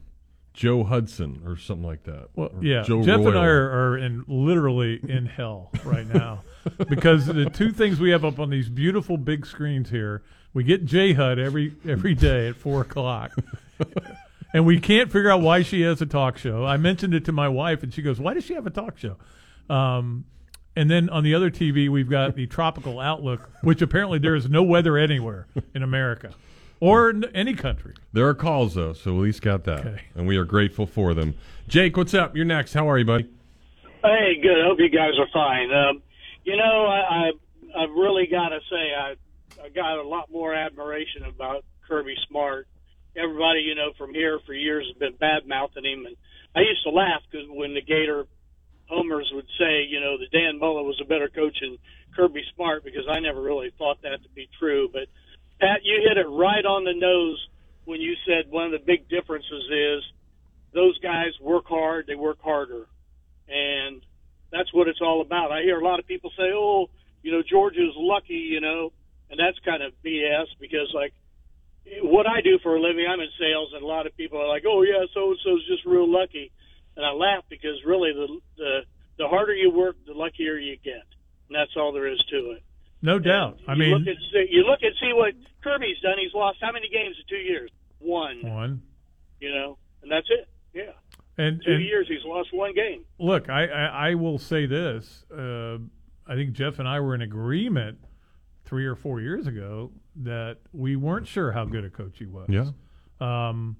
Joe 0.53 0.83
Hudson 0.83 1.41
or 1.45 1.57
something 1.57 1.85
like 1.85 2.03
that. 2.03 2.27
Well, 2.35 2.51
yeah, 2.61 2.83
Joe 2.83 3.01
Jeff 3.03 3.21
and 3.21 3.37
I 3.37 3.45
are, 3.45 3.89
are 3.91 3.97
in 3.97 4.23
literally 4.27 4.99
in 5.07 5.25
hell 5.25 5.71
right 5.85 6.05
now 6.05 6.43
because 6.89 7.25
the 7.25 7.49
two 7.49 7.71
things 7.71 7.99
we 7.99 8.11
have 8.11 8.25
up 8.25 8.39
on 8.39 8.49
these 8.49 8.69
beautiful 8.69 9.17
big 9.17 9.45
screens 9.45 9.89
here, 9.89 10.23
we 10.53 10.63
get 10.63 10.85
J 10.85 11.13
HUD 11.13 11.39
every 11.39 11.73
every 11.87 12.13
day 12.13 12.49
at 12.49 12.55
four 12.57 12.81
o'clock, 12.81 13.31
and 14.53 14.65
we 14.65 14.79
can't 14.79 15.11
figure 15.11 15.29
out 15.31 15.41
why 15.41 15.61
she 15.61 15.81
has 15.81 16.01
a 16.01 16.05
talk 16.05 16.37
show. 16.37 16.65
I 16.65 16.77
mentioned 16.77 17.13
it 17.13 17.25
to 17.25 17.31
my 17.31 17.47
wife, 17.47 17.83
and 17.83 17.93
she 17.93 18.01
goes, 18.01 18.19
"Why 18.19 18.33
does 18.33 18.45
she 18.45 18.53
have 18.53 18.67
a 18.67 18.71
talk 18.71 18.97
show?" 18.97 19.17
Um, 19.69 20.25
and 20.75 20.89
then 20.89 21.09
on 21.09 21.23
the 21.23 21.33
other 21.35 21.49
TV, 21.49 21.89
we've 21.89 22.09
got 22.09 22.35
the 22.35 22.47
Tropical 22.47 22.99
Outlook, 22.99 23.49
which 23.61 23.81
apparently 23.81 24.19
there 24.19 24.35
is 24.35 24.49
no 24.49 24.63
weather 24.63 24.97
anywhere 24.97 25.47
in 25.75 25.83
America 25.83 26.33
or 26.79 27.09
in 27.09 27.25
any 27.35 27.53
country. 27.53 27.93
There 28.13 28.27
are 28.27 28.33
calls 28.33 28.75
though, 28.75 28.93
so 28.93 29.11
at 29.15 29.21
least 29.21 29.41
got 29.41 29.63
that, 29.65 29.79
Okay. 29.85 30.01
and 30.15 30.27
we 30.27 30.37
are 30.37 30.45
grateful 30.45 30.85
for 30.85 31.13
them. 31.13 31.35
Jake, 31.67 31.95
what's 31.97 32.13
up? 32.13 32.35
You're 32.35 32.45
next. 32.45 32.73
How 32.73 32.89
are 32.89 32.97
you, 32.97 33.05
buddy? 33.05 33.29
Hey, 34.03 34.39
good. 34.41 34.59
I 34.61 34.65
hope 34.65 34.79
you 34.79 34.89
guys 34.89 35.11
are 35.19 35.27
fine. 35.31 35.71
Um, 35.73 36.01
you 36.43 36.57
know, 36.57 36.85
I, 36.87 36.99
I 37.77 37.83
I've 37.83 37.91
really 37.91 38.27
got 38.27 38.49
to 38.49 38.59
say 38.69 38.93
I 38.97 39.15
I 39.63 39.69
got 39.69 39.99
a 39.99 40.07
lot 40.07 40.31
more 40.31 40.53
admiration 40.55 41.23
about 41.23 41.63
Kirby 41.87 42.15
Smart. 42.27 42.67
Everybody, 43.15 43.61
you 43.61 43.75
know, 43.75 43.91
from 43.97 44.13
here 44.13 44.39
for 44.45 44.53
years 44.53 44.87
has 44.87 44.97
been 44.97 45.17
bad 45.17 45.47
mouthing 45.47 45.85
him, 45.85 46.05
and 46.05 46.15
I 46.55 46.61
used 46.61 46.83
to 46.83 46.91
laugh 46.91 47.21
because 47.29 47.47
when 47.49 47.73
the 47.73 47.81
Gator 47.81 48.25
homers 48.87 49.29
would 49.33 49.47
say, 49.57 49.83
you 49.87 49.99
know, 49.99 50.17
that 50.17 50.31
Dan 50.31 50.59
Mullen 50.59 50.85
was 50.85 50.99
a 51.01 51.07
better 51.07 51.29
coach 51.29 51.57
than 51.61 51.77
Kirby 52.15 52.43
Smart 52.55 52.83
because 52.83 53.07
I 53.09 53.19
never 53.19 53.41
really 53.41 53.71
thought 53.77 54.01
that 54.03 54.23
to 54.23 54.29
be 54.35 54.49
true. 54.59 54.89
But 54.91 55.07
Pat, 55.59 55.83
you 55.83 56.01
hit 56.07 56.17
it 56.17 56.27
right 56.27 56.65
on 56.65 56.83
the 56.83 56.93
nose 56.93 57.39
when 57.85 58.01
you 58.01 58.15
said 58.25 58.51
one 58.51 58.65
of 58.65 58.71
the 58.71 58.85
big 58.85 59.07
differences 59.09 59.63
is 59.71 60.03
those 60.73 60.97
guys 60.99 61.31
work 61.41 61.65
hard, 61.67 62.07
they 62.07 62.15
work 62.15 62.41
harder 62.41 62.87
and 63.51 64.01
that's 64.51 64.73
what 64.73 64.87
it's 64.87 65.01
all 65.01 65.21
about. 65.21 65.51
I 65.51 65.61
hear 65.61 65.79
a 65.79 65.83
lot 65.83 65.99
of 65.99 66.07
people 66.07 66.31
say, 66.37 66.51
"Oh, 66.53 66.89
you 67.21 67.31
know, 67.31 67.43
Georgia's 67.43 67.95
lucky," 67.95 68.33
you 68.35 68.61
know, 68.61 68.91
and 69.29 69.39
that's 69.39 69.59
kind 69.59 69.83
of 69.83 69.93
BS 70.03 70.47
because 70.59 70.91
like 70.93 71.13
what 72.03 72.27
I 72.27 72.41
do 72.41 72.59
for 72.61 72.75
a 72.75 72.81
living, 72.81 73.05
I'm 73.09 73.19
in 73.19 73.29
sales, 73.39 73.69
and 73.73 73.83
a 73.83 73.87
lot 73.87 74.05
of 74.05 74.15
people 74.15 74.39
are 74.39 74.47
like, 74.47 74.63
"Oh 74.67 74.81
yeah, 74.83 75.05
so 75.13 75.31
and 75.31 75.39
so's 75.43 75.65
just 75.67 75.85
real 75.85 76.09
lucky," 76.09 76.51
and 76.95 77.05
I 77.05 77.11
laugh 77.11 77.43
because 77.49 77.83
really 77.85 78.13
the 78.13 78.39
the 78.57 78.79
the 79.17 79.27
harder 79.27 79.53
you 79.53 79.71
work, 79.71 79.97
the 80.05 80.13
luckier 80.13 80.57
you 80.57 80.77
get, 80.83 81.05
and 81.47 81.55
that's 81.55 81.71
all 81.75 81.91
there 81.91 82.07
is 82.07 82.23
to 82.31 82.51
it. 82.51 82.63
No 83.01 83.17
doubt. 83.17 83.59
I 83.67 83.73
you 83.73 83.79
mean, 83.79 83.97
look 83.97 84.07
at 84.07 84.49
you 84.49 84.63
look 84.63 84.79
and 84.81 84.93
see 85.01 85.11
what 85.13 85.33
Kirby's 85.63 85.99
done. 86.01 86.17
He's 86.21 86.33
lost 86.33 86.59
how 86.61 86.71
many 86.71 86.87
games 86.89 87.15
in 87.19 87.25
two 87.27 87.41
years? 87.41 87.71
One. 87.99 88.41
one. 88.43 88.81
You 89.39 89.53
know, 89.53 89.77
and 90.03 90.11
that's 90.11 90.27
it. 90.29 90.47
Yeah, 90.73 90.93
And, 91.37 91.61
two 91.65 91.73
and 91.73 91.83
years 91.83 92.07
he's 92.07 92.23
lost 92.23 92.53
one 92.53 92.73
game. 92.73 93.03
Look, 93.19 93.49
I, 93.49 93.65
I, 93.65 94.09
I 94.09 94.13
will 94.13 94.37
say 94.37 94.65
this. 94.67 95.25
Uh, 95.29 95.79
I 96.25 96.35
think 96.35 96.53
Jeff 96.53 96.79
and 96.79 96.87
I 96.87 97.01
were 97.01 97.13
in 97.13 97.21
agreement 97.21 97.97
three 98.63 98.85
or 98.85 98.95
four 98.95 99.19
years 99.19 99.47
ago 99.47 99.91
that 100.17 100.57
we 100.73 100.95
weren't 100.95 101.27
sure 101.27 101.51
how 101.51 101.65
good 101.65 101.85
a 101.85 101.89
coach 101.89 102.17
he 102.19 102.25
was. 102.25 102.47
Yeah. 102.49 102.71
Um, 103.19 103.77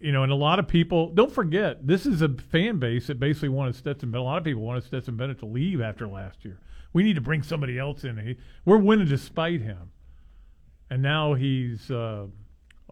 you 0.00 0.12
know, 0.12 0.22
and 0.22 0.30
a 0.30 0.36
lot 0.36 0.58
of 0.58 0.68
people 0.68 1.10
don't 1.10 1.32
forget 1.32 1.86
this 1.86 2.06
is 2.06 2.22
a 2.22 2.28
fan 2.28 2.78
base 2.78 3.08
that 3.08 3.18
basically 3.18 3.48
wanted 3.48 3.74
Stetson 3.74 4.10
Bennett. 4.10 4.22
A 4.22 4.24
lot 4.24 4.38
of 4.38 4.44
people 4.44 4.62
wanted 4.62 4.84
Stetson 4.84 5.16
Bennett 5.16 5.40
to 5.40 5.46
leave 5.46 5.80
after 5.80 6.06
last 6.06 6.44
year. 6.44 6.60
We 6.92 7.02
need 7.02 7.16
to 7.16 7.20
bring 7.20 7.42
somebody 7.42 7.78
else 7.78 8.04
in. 8.04 8.16
He, 8.18 8.36
we're 8.64 8.78
winning 8.78 9.08
despite 9.08 9.60
him, 9.60 9.90
and 10.88 11.02
now 11.02 11.34
he's 11.34 11.90
uh, 11.90 12.26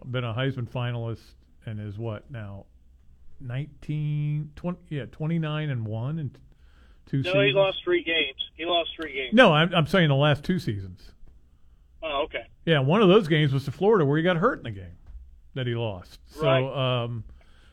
been 0.05 0.23
a 0.23 0.33
Heisman 0.33 0.69
finalist, 0.69 1.21
and 1.65 1.79
is 1.79 1.97
what 1.97 2.29
now, 2.29 2.65
19, 3.39 4.51
20, 4.55 4.77
yeah, 4.89 5.05
twenty 5.05 5.39
nine 5.39 5.69
and 5.69 5.85
one 5.85 6.19
and 6.19 6.37
two. 7.05 7.17
No, 7.17 7.23
seasons. 7.23 7.45
he 7.45 7.51
lost 7.53 7.77
three 7.83 8.03
games. 8.03 8.49
He 8.55 8.65
lost 8.65 8.89
three 8.99 9.13
games. 9.13 9.33
No, 9.33 9.53
I'm, 9.53 9.73
I'm 9.73 9.87
saying 9.87 10.09
the 10.09 10.15
last 10.15 10.43
two 10.43 10.59
seasons. 10.59 11.11
Oh, 12.09 12.23
okay. 12.23 12.43
Yeah, 12.65 12.79
one 12.79 13.01
of 13.01 13.09
those 13.09 13.27
games 13.27 13.53
was 13.53 13.65
to 13.65 13.71
Florida 13.71 14.05
where 14.05 14.17
he 14.17 14.23
got 14.23 14.37
hurt 14.37 14.59
in 14.59 14.63
the 14.63 14.71
game 14.71 14.95
that 15.55 15.67
he 15.67 15.75
lost. 15.75 16.19
So, 16.27 16.43
Right. 16.45 17.03
um, 17.03 17.23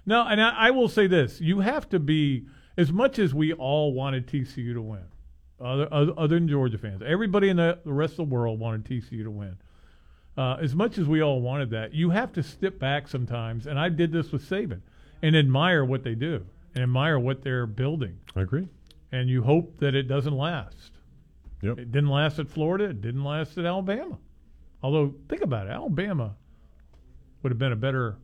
no, 0.06 0.26
and 0.26 0.40
I, 0.42 0.50
I 0.50 0.70
will 0.70 0.88
say 0.88 1.06
this: 1.06 1.40
you 1.40 1.60
have 1.60 1.88
to 1.90 1.98
be 1.98 2.46
as 2.76 2.92
much 2.92 3.18
as 3.18 3.32
we 3.34 3.52
all 3.52 3.92
wanted 3.94 4.26
TCU 4.26 4.74
to 4.74 4.82
win, 4.82 5.04
other 5.60 5.88
other, 5.92 6.12
other 6.16 6.34
than 6.34 6.48
Georgia 6.48 6.78
fans. 6.78 7.02
Everybody 7.04 7.48
in 7.48 7.56
the, 7.58 7.78
the 7.84 7.92
rest 7.92 8.12
of 8.12 8.16
the 8.28 8.34
world 8.34 8.58
wanted 8.58 8.84
TCU 8.84 9.22
to 9.24 9.30
win. 9.30 9.56
Uh, 10.36 10.56
as 10.60 10.74
much 10.74 10.98
as 10.98 11.06
we 11.06 11.22
all 11.22 11.40
wanted 11.40 11.70
that, 11.70 11.94
you 11.94 12.10
have 12.10 12.32
to 12.32 12.42
step 12.42 12.78
back 12.80 13.06
sometimes. 13.06 13.66
And 13.68 13.78
I 13.78 13.88
did 13.88 14.10
this 14.10 14.32
with 14.32 14.42
Saban 14.48 14.80
and 15.22 15.36
admire 15.36 15.84
what 15.84 16.02
they 16.02 16.16
do 16.16 16.44
and 16.74 16.82
admire 16.82 17.20
what 17.20 17.42
they're 17.42 17.66
building. 17.66 18.18
I 18.34 18.40
agree. 18.40 18.66
And 19.12 19.30
you 19.30 19.44
hope 19.44 19.78
that 19.78 19.94
it 19.94 20.08
doesn't 20.08 20.36
last. 20.36 20.90
Yep. 21.64 21.78
It 21.78 21.92
didn't 21.92 22.10
last 22.10 22.38
at 22.38 22.48
Florida. 22.48 22.84
It 22.86 23.00
didn't 23.00 23.24
last 23.24 23.56
at 23.58 23.64
Alabama. 23.64 24.18
Although, 24.82 25.14
think 25.28 25.42
about 25.42 25.66
it, 25.66 25.70
Alabama 25.70 26.34
would 27.42 27.50
have 27.50 27.58
been 27.58 27.72
a 27.72 27.76
better 27.76 28.16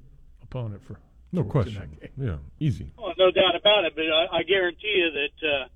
opponent 0.42 0.82
for 0.84 0.98
No 1.32 1.42
Georgia 1.42 1.50
question. 1.50 1.96
that 2.00 2.16
game. 2.16 2.26
Yeah, 2.28 2.36
easy. 2.66 2.92
Well, 2.98 3.14
no 3.18 3.30
doubt 3.30 3.56
about 3.56 3.84
it. 3.84 3.94
But 3.96 4.04
I, 4.04 4.38
I 4.38 4.42
guarantee 4.42 4.94
you 4.94 5.10
that 5.10 5.48
uh, 5.48 5.68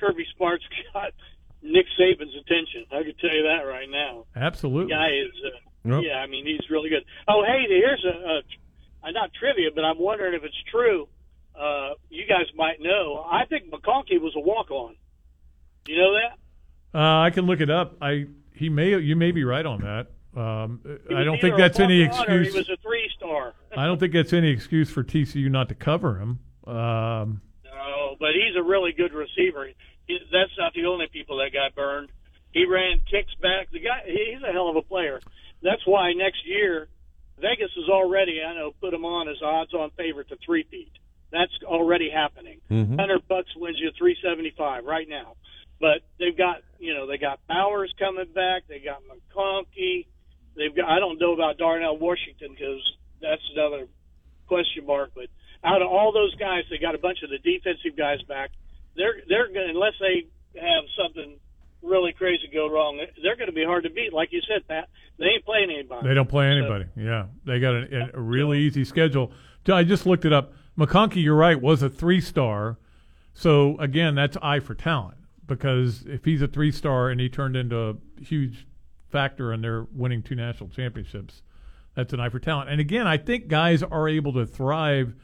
Kirby 0.00 0.24
Smart's 0.36 0.64
got 0.94 1.12
Nick 1.62 1.86
Saban's 2.00 2.34
attention. 2.34 2.86
I 2.90 3.02
can 3.02 3.14
tell 3.20 3.34
you 3.34 3.42
that 3.44 3.64
right 3.68 3.88
now. 3.90 4.24
Absolutely. 4.34 4.90
guy 4.94 5.08
is, 5.08 5.32
uh, 5.44 5.58
Yep. 5.84 6.02
yeah, 6.06 6.14
I 6.18 6.28
mean, 6.28 6.46
he's 6.46 6.70
really 6.70 6.88
good. 6.90 7.04
Oh, 7.26 7.42
hey, 7.44 7.64
here's 7.68 8.04
a, 8.04 8.16
a, 9.06 9.08
a 9.08 9.12
not 9.12 9.30
trivia, 9.34 9.70
but 9.74 9.84
I'm 9.84 9.98
wondering 9.98 10.34
if 10.34 10.44
it's 10.44 10.62
true. 10.70 11.08
Uh, 11.58 11.94
you 12.08 12.24
guys 12.26 12.46
might 12.56 12.80
know. 12.80 13.26
I 13.28 13.44
think 13.46 13.64
McConkey 13.70 14.20
was 14.20 14.32
a 14.36 14.40
walk-on. 14.40 14.94
You 15.88 15.98
know 15.98 16.12
that? 16.14 16.38
Uh, 16.94 17.20
I 17.20 17.30
can 17.30 17.46
look 17.46 17.60
it 17.60 17.70
up. 17.70 17.96
I 18.00 18.26
he 18.54 18.68
may 18.68 18.98
you 18.98 19.16
may 19.16 19.30
be 19.32 19.44
right 19.44 19.64
on 19.64 19.80
that. 19.80 20.08
Um, 20.38 20.80
I 21.14 21.24
don't 21.24 21.40
think 21.40 21.56
that's 21.58 21.78
any 21.80 22.00
excuse. 22.02 22.52
He 22.52 22.58
was 22.58 22.68
a 22.70 22.76
three-star. 22.78 23.52
I 23.76 23.84
don't 23.86 23.98
think 24.00 24.12
that's 24.14 24.32
any 24.32 24.48
excuse 24.48 24.90
for 24.90 25.04
TCU 25.04 25.50
not 25.50 25.68
to 25.68 25.74
cover 25.74 26.18
him. 26.18 26.38
Um, 26.66 27.42
No, 27.64 28.16
but 28.18 28.30
he's 28.32 28.56
a 28.56 28.62
really 28.62 28.92
good 28.92 29.12
receiver. 29.12 29.68
He, 30.06 30.18
that's 30.32 30.50
not 30.58 30.72
the 30.74 30.86
only 30.86 31.06
people 31.12 31.36
that 31.38 31.52
got 31.52 31.74
burned. 31.74 32.08
He 32.52 32.64
ran 32.64 33.00
kicks 33.10 33.34
back. 33.42 33.70
The 33.72 33.80
guy, 33.80 34.02
he's 34.06 34.42
a 34.42 34.52
hell 34.52 34.68
of 34.70 34.76
a 34.76 34.82
player. 34.82 35.20
That's 35.62 35.86
why 35.86 36.12
next 36.14 36.46
year, 36.46 36.88
Vegas 37.38 37.70
is 37.76 37.88
already, 37.90 38.40
I 38.42 38.54
know, 38.54 38.72
put 38.80 38.94
him 38.94 39.04
on 39.04 39.28
as 39.28 39.36
odds-on 39.42 39.90
favorite 39.98 40.28
to 40.30 40.36
three-peat. 40.44 40.92
That's 41.30 41.52
already 41.64 42.08
happening. 42.10 42.60
Mhm. 42.70 42.98
Hundred 42.98 43.26
bucks 43.28 43.48
wins 43.56 43.78
you 43.80 43.90
three 43.98 44.16
seventy-five 44.22 44.84
right 44.84 45.08
now. 45.08 45.36
But 45.82 46.06
they've 46.20 46.38
got, 46.38 46.62
you 46.78 46.94
know, 46.94 47.08
they 47.08 47.18
got 47.18 47.40
Bowers 47.48 47.92
coming 47.98 48.30
back. 48.32 48.62
They 48.68 48.78
got 48.78 49.02
McConkey. 49.02 50.06
They've 50.56 50.74
got. 50.74 50.88
I 50.88 51.00
don't 51.00 51.18
know 51.20 51.34
about 51.34 51.58
Darnell 51.58 51.98
Washington 51.98 52.54
because 52.54 52.78
that's 53.20 53.42
another 53.52 53.88
question 54.46 54.86
mark. 54.86 55.10
But 55.12 55.26
out 55.64 55.82
of 55.82 55.88
all 55.88 56.12
those 56.12 56.36
guys, 56.36 56.62
they 56.70 56.78
got 56.78 56.94
a 56.94 56.98
bunch 56.98 57.18
of 57.24 57.30
the 57.30 57.38
defensive 57.38 57.98
guys 57.98 58.22
back. 58.28 58.50
They're 58.94 59.22
they're 59.28 59.48
going 59.48 59.70
unless 59.70 59.94
they 59.98 60.28
have 60.60 60.84
something 61.02 61.36
really 61.82 62.12
crazy 62.12 62.48
go 62.52 62.70
wrong. 62.70 63.04
They're 63.20 63.34
going 63.34 63.48
to 63.48 63.52
be 63.52 63.64
hard 63.64 63.82
to 63.82 63.90
beat. 63.90 64.12
Like 64.12 64.28
you 64.30 64.40
said, 64.46 64.68
Pat, 64.68 64.88
they 65.18 65.24
ain't 65.34 65.44
playing 65.44 65.70
anybody. 65.72 66.06
They 66.06 66.14
don't 66.14 66.28
play 66.28 66.44
So- 66.46 66.58
anybody. 66.58 66.84
yeah, 66.96 67.26
they 67.44 67.58
got 67.58 67.74
a, 67.74 68.10
a 68.14 68.20
really 68.20 68.60
easy 68.60 68.84
schedule. 68.84 69.32
I 69.66 69.82
just 69.82 70.06
looked 70.06 70.24
it 70.24 70.32
up. 70.32 70.52
McConkey, 70.78 71.24
you're 71.24 71.34
right, 71.34 71.60
was 71.60 71.82
a 71.82 71.90
three 71.90 72.20
star. 72.20 72.78
So 73.34 73.76
again, 73.78 74.14
that's 74.14 74.36
eye 74.42 74.60
for 74.60 74.76
talent 74.76 75.16
because 75.56 76.04
if 76.06 76.24
he's 76.24 76.42
a 76.42 76.48
three 76.48 76.72
star 76.72 77.10
and 77.10 77.20
he 77.20 77.28
turned 77.28 77.56
into 77.56 77.76
a 77.78 77.94
huge 78.22 78.66
factor 79.10 79.52
in 79.52 79.60
their 79.60 79.86
winning 79.92 80.22
two 80.22 80.34
national 80.34 80.70
championships, 80.70 81.42
that's 81.94 82.12
an 82.12 82.20
eye 82.20 82.28
for 82.28 82.38
talent. 82.38 82.70
And 82.70 82.80
again, 82.80 83.06
I 83.06 83.18
think 83.18 83.48
guys 83.48 83.82
are 83.82 84.08
able 84.08 84.32
to 84.34 84.46
thrive 84.46 85.14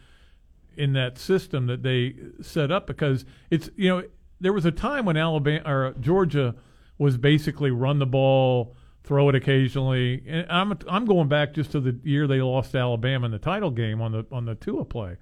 in 0.76 0.92
that 0.92 1.18
system 1.18 1.66
that 1.66 1.82
they 1.82 2.14
set 2.40 2.70
up 2.70 2.86
because 2.86 3.24
it's 3.50 3.68
you 3.76 3.88
know 3.88 4.02
there 4.40 4.52
was 4.52 4.64
a 4.64 4.70
time 4.70 5.04
when 5.04 5.16
Alabama 5.16 5.62
or 5.66 5.94
Georgia 6.00 6.54
was 6.98 7.16
basically 7.16 7.70
run 7.70 7.98
the 7.98 8.06
ball, 8.06 8.76
throw 9.02 9.28
it 9.28 9.34
occasionally. 9.34 10.22
And 10.26 10.46
I'm 10.50 10.78
I'm 10.88 11.04
going 11.04 11.28
back 11.28 11.54
just 11.54 11.72
to 11.72 11.80
the 11.80 11.98
year 12.04 12.26
they 12.26 12.40
lost 12.40 12.74
Alabama 12.74 13.26
in 13.26 13.32
the 13.32 13.38
title 13.38 13.70
game 13.70 14.00
on 14.00 14.12
the 14.12 14.26
on 14.30 14.44
the 14.44 14.54
Tua 14.54 14.84
play. 14.84 15.16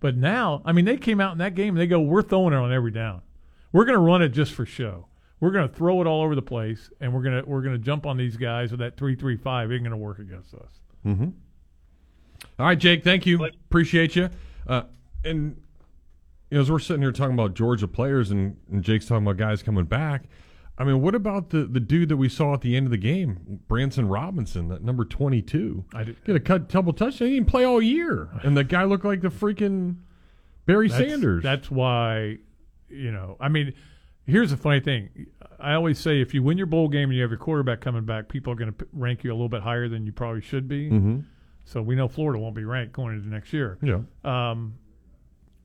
But 0.00 0.16
now, 0.16 0.62
I 0.64 0.72
mean, 0.72 0.84
they 0.84 0.96
came 0.96 1.20
out 1.20 1.32
in 1.32 1.38
that 1.38 1.54
game 1.54 1.74
they 1.74 1.86
go, 1.86 2.00
"We're 2.00 2.22
throwing 2.22 2.52
it 2.52 2.56
on 2.56 2.72
every 2.72 2.90
down. 2.90 3.22
We're 3.72 3.84
going 3.84 3.96
to 3.96 4.00
run 4.04 4.22
it 4.22 4.30
just 4.30 4.52
for 4.52 4.64
show. 4.66 5.06
We're 5.40 5.50
going 5.50 5.68
to 5.68 5.74
throw 5.74 6.00
it 6.00 6.06
all 6.06 6.22
over 6.22 6.34
the 6.34 6.42
place, 6.42 6.90
and 7.00 7.12
we're 7.14 7.22
going 7.22 7.42
to 7.42 7.48
we're 7.48 7.62
going 7.62 7.74
to 7.74 7.78
jump 7.78 8.06
on 8.06 8.16
these 8.16 8.36
guys 8.36 8.70
with 8.70 8.80
that 8.80 8.96
three 8.96 9.14
three 9.14 9.36
five. 9.36 9.70
Ain't 9.70 9.82
going 9.82 9.90
to 9.92 9.96
work 9.96 10.18
against 10.18 10.54
us." 10.54 10.70
Mm-hmm. 11.06 11.28
All 12.58 12.66
right, 12.66 12.78
Jake. 12.78 13.04
Thank 13.04 13.26
you. 13.26 13.44
Appreciate 13.44 14.16
you. 14.16 14.30
Uh, 14.66 14.82
and 15.24 15.60
you 16.50 16.56
know, 16.56 16.60
as 16.60 16.70
we're 16.70 16.78
sitting 16.78 17.02
here 17.02 17.12
talking 17.12 17.34
about 17.34 17.54
Georgia 17.54 17.86
players, 17.86 18.30
and, 18.30 18.56
and 18.70 18.82
Jake's 18.82 19.06
talking 19.06 19.24
about 19.24 19.36
guys 19.36 19.62
coming 19.62 19.84
back. 19.84 20.24
I 20.76 20.84
mean, 20.84 21.02
what 21.02 21.14
about 21.14 21.50
the 21.50 21.64
the 21.64 21.80
dude 21.80 22.08
that 22.08 22.16
we 22.16 22.28
saw 22.28 22.54
at 22.54 22.60
the 22.60 22.76
end 22.76 22.86
of 22.86 22.90
the 22.90 22.98
game, 22.98 23.60
Branson 23.68 24.08
Robinson, 24.08 24.68
that 24.68 24.82
number 24.82 25.04
twenty 25.04 25.42
two? 25.42 25.84
I 25.92 26.04
did, 26.04 26.24
get 26.24 26.36
a 26.36 26.40
cut, 26.40 26.68
double 26.68 26.92
touchdown. 26.92 27.28
He 27.28 27.34
didn't 27.34 27.48
play 27.48 27.64
all 27.64 27.82
year, 27.82 28.28
and 28.42 28.56
the 28.56 28.64
guy 28.64 28.84
looked 28.84 29.04
like 29.04 29.20
the 29.20 29.28
freaking 29.28 29.96
Barry 30.66 30.88
That's- 30.88 31.10
Sanders. 31.10 31.42
That's 31.42 31.70
why, 31.70 32.38
you 32.88 33.12
know, 33.12 33.36
I 33.40 33.48
mean, 33.48 33.74
here's 34.26 34.50
the 34.50 34.56
funny 34.56 34.80
thing. 34.80 35.26
I 35.58 35.74
always 35.74 35.98
say 35.98 36.20
if 36.20 36.34
you 36.34 36.42
win 36.42 36.58
your 36.58 36.66
bowl 36.66 36.88
game 36.88 37.08
and 37.08 37.14
you 37.14 37.22
have 37.22 37.30
your 37.30 37.38
quarterback 37.38 37.80
coming 37.80 38.04
back, 38.04 38.28
people 38.28 38.52
are 38.52 38.56
going 38.56 38.72
to 38.72 38.86
rank 38.92 39.24
you 39.24 39.30
a 39.30 39.34
little 39.34 39.48
bit 39.48 39.62
higher 39.62 39.88
than 39.88 40.06
you 40.06 40.12
probably 40.12 40.40
should 40.40 40.68
be. 40.68 40.90
Mhm. 40.90 41.24
So 41.64 41.82
we 41.82 41.94
know 41.96 42.08
Florida 42.08 42.38
won't 42.38 42.54
be 42.54 42.64
ranked 42.64 42.92
going 42.94 43.16
into 43.16 43.28
next 43.28 43.52
year. 43.52 43.78
Yeah. 43.82 44.00
Um, 44.24 44.74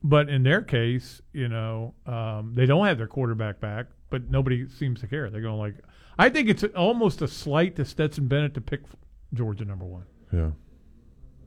but 0.02 0.28
in 0.28 0.42
their 0.42 0.60
case, 0.60 1.22
you 1.32 1.48
know, 1.48 1.94
um, 2.04 2.52
they 2.54 2.66
don't 2.66 2.84
have 2.86 2.98
their 2.98 3.06
quarterback 3.06 3.60
back, 3.60 3.86
but 4.10 4.30
nobody 4.30 4.68
seems 4.68 5.00
to 5.00 5.06
care. 5.06 5.30
They're 5.30 5.40
going 5.40 5.58
like, 5.58 5.76
I 6.18 6.28
think 6.28 6.48
it's 6.50 6.62
almost 6.76 7.22
a 7.22 7.28
slight 7.28 7.76
to 7.76 7.84
Stetson 7.84 8.28
Bennett 8.28 8.54
to 8.54 8.60
pick 8.60 8.82
Georgia 9.32 9.64
number 9.64 9.86
one 9.86 10.04
yeah. 10.32 10.50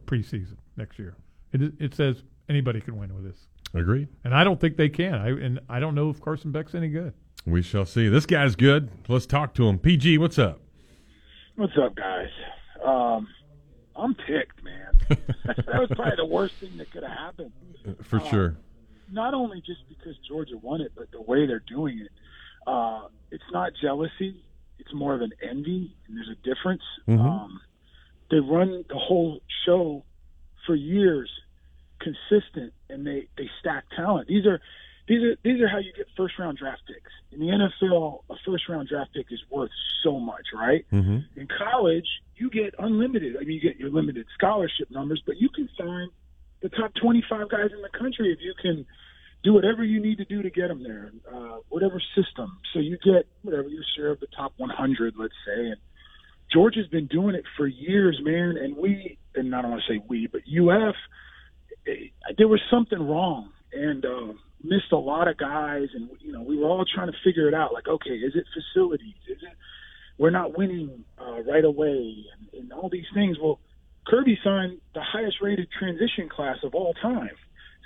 preseason 0.06 0.58
next 0.76 0.98
year. 1.00 1.16
It 1.54 1.74
it 1.80 1.96
says 1.96 2.24
anybody 2.50 2.82
can 2.82 2.98
win 2.98 3.14
with 3.14 3.24
this. 3.24 3.48
Agreed. 3.74 4.08
And 4.24 4.34
I 4.34 4.44
don't 4.44 4.60
think 4.60 4.78
they 4.78 4.90
can. 4.90 5.16
I 5.16 5.30
and 5.30 5.60
I 5.70 5.80
don't 5.80 5.96
know 5.96 6.10
if 6.10 6.22
Carson 6.22 6.52
Beck's 6.52 6.74
any 6.76 6.90
good. 6.90 7.14
We 7.46 7.62
shall 7.62 7.86
see. 7.86 8.08
This 8.10 8.26
guy's 8.26 8.56
good. 8.56 8.90
Let's 9.08 9.26
talk 9.26 9.54
to 9.56 9.68
him. 9.68 9.80
PG, 9.80 10.18
what's 10.18 10.38
up? 10.40 10.60
What's 11.56 11.78
up, 11.82 11.96
guys? 11.96 12.28
Um, 12.86 13.28
I'm 13.96 14.16
ticked, 14.28 14.64
man. 14.64 14.90
that 15.10 15.80
was 15.80 15.90
probably 15.96 16.16
the 16.18 16.26
worst 16.26 16.56
thing 16.56 16.76
that 16.78 16.92
could 16.92 17.04
have 17.04 17.18
happened. 17.18 17.52
For 18.04 18.18
Uh, 18.20 18.30
sure. 18.30 18.58
Not 19.12 19.34
only 19.34 19.62
just 19.66 19.88
because 19.88 20.16
Georgia 20.28 20.58
won 20.58 20.82
it, 20.82 20.92
but 20.96 21.10
the 21.12 21.22
way 21.22 21.46
they're 21.48 21.64
doing 21.68 22.00
it. 22.00 22.10
Uh, 22.68 23.08
it's 23.32 23.44
not 23.54 23.72
jealousy. 23.82 24.44
It's 24.80 24.94
more 24.94 25.16
of 25.16 25.22
an 25.22 25.32
envy, 25.42 25.96
and 26.08 26.18
there's 26.18 26.30
a 26.30 26.36
difference. 26.48 26.84
Mhm. 27.08 27.20
Um, 27.20 27.62
they 28.30 28.40
run 28.40 28.84
the 28.90 28.98
whole 28.98 29.42
show 29.66 30.04
for 30.66 30.76
years, 30.76 31.32
consistent, 32.08 32.74
and 32.90 33.06
they 33.06 33.28
they 33.38 33.50
stack 33.60 33.86
talent. 33.96 34.28
These 34.28 34.46
are 34.46 34.62
these 35.08 35.24
are 35.24 35.36
these 35.44 35.62
are 35.62 35.68
how 35.68 35.80
you 35.80 35.94
get 35.96 36.08
first 36.16 36.38
round 36.40 36.58
draft 36.58 36.82
picks. 36.88 37.12
In 37.32 37.40
the 37.40 37.48
NFL, 37.48 38.24
a 38.30 38.36
first 38.46 38.68
round 38.70 38.90
draft 38.90 39.14
pick 39.14 39.28
is 39.32 39.40
worth 39.50 39.72
so 40.04 40.20
much, 40.20 40.48
right? 40.54 40.86
Mm-hmm. 40.92 41.40
In 41.40 41.48
college, 41.48 42.08
you 42.36 42.50
get 42.50 42.76
unlimited. 42.78 43.36
I 43.38 43.42
mean, 43.42 43.60
you 43.60 43.62
get 43.62 43.80
your 43.80 43.90
limited 43.90 44.26
scholarship 44.38 44.92
numbers, 44.92 45.22
but 45.26 45.38
you 45.38 45.50
can 45.50 45.70
sign 45.78 46.10
the 46.62 46.70
top 46.70 46.92
25 47.02 47.50
guys 47.50 47.70
in 47.74 47.82
the 47.82 47.98
country 47.98 48.32
if 48.32 48.40
you 48.42 48.54
can 48.62 48.86
do 49.44 49.54
whatever 49.54 49.84
you 49.84 50.02
need 50.02 50.18
to 50.18 50.26
do 50.26 50.42
to 50.42 50.50
get 50.50 50.68
them 50.68 50.84
there, 50.84 51.12
uh, 51.32 51.58
whatever 51.70 52.02
system. 52.16 52.58
So 52.74 52.80
you 52.80 52.98
get 52.98 53.28
whatever 53.44 53.70
your 53.70 53.84
share 53.96 54.10
of 54.10 54.20
the 54.20 54.28
top 54.36 54.54
100, 54.58 55.14
let's 55.18 55.34
say. 55.46 55.68
And 55.68 55.78
Georgia's 56.52 56.88
been 56.88 57.08
doing 57.08 57.36
it 57.36 57.46
for 57.56 57.68
years, 57.68 58.20
man. 58.24 58.58
And 58.58 58.76
we, 58.76 59.18
and 59.36 59.54
I 59.54 59.62
don't 59.62 59.72
want 59.72 59.84
to 59.88 59.94
say 59.94 60.04
we, 60.08 60.28
but 60.28 60.42
UF, 60.42 60.96
there 62.38 62.48
was 62.48 62.62
something 62.70 63.00
wrong 63.00 63.50
and 63.74 64.06
uh, 64.06 64.34
missed 64.64 64.92
a 64.92 64.98
lot 64.98 65.28
of 65.28 65.38
guys. 65.38 65.90
And 65.94 66.10
you 66.22 66.32
know, 66.32 66.42
we 66.42 66.58
were 66.58 66.68
all 66.68 66.86
trying 66.86 67.12
to 67.12 67.18
figure 67.24 67.48
it 67.48 67.54
out. 67.54 67.74
Like, 67.74 67.88
okay, 67.88 68.12
is 68.12 68.34
it 68.36 68.46
facilities? 68.54 69.16
Is 69.28 69.38
it 69.42 69.58
we're 70.18 70.32
not 70.32 70.58
winning 70.58 71.04
uh, 71.20 71.42
right 71.44 71.64
away 71.64 72.26
and, 72.34 72.62
and 72.62 72.74
all 72.74 72.90
these 72.90 73.06
things? 73.14 73.38
Well, 73.42 73.60
Kirby 74.08 74.40
signed 74.44 74.80
the 74.94 75.02
highest 75.02 75.38
rated 75.42 75.70
transition 75.78 76.30
class 76.30 76.58
of 76.64 76.74
all 76.74 76.94
time. 76.94 77.32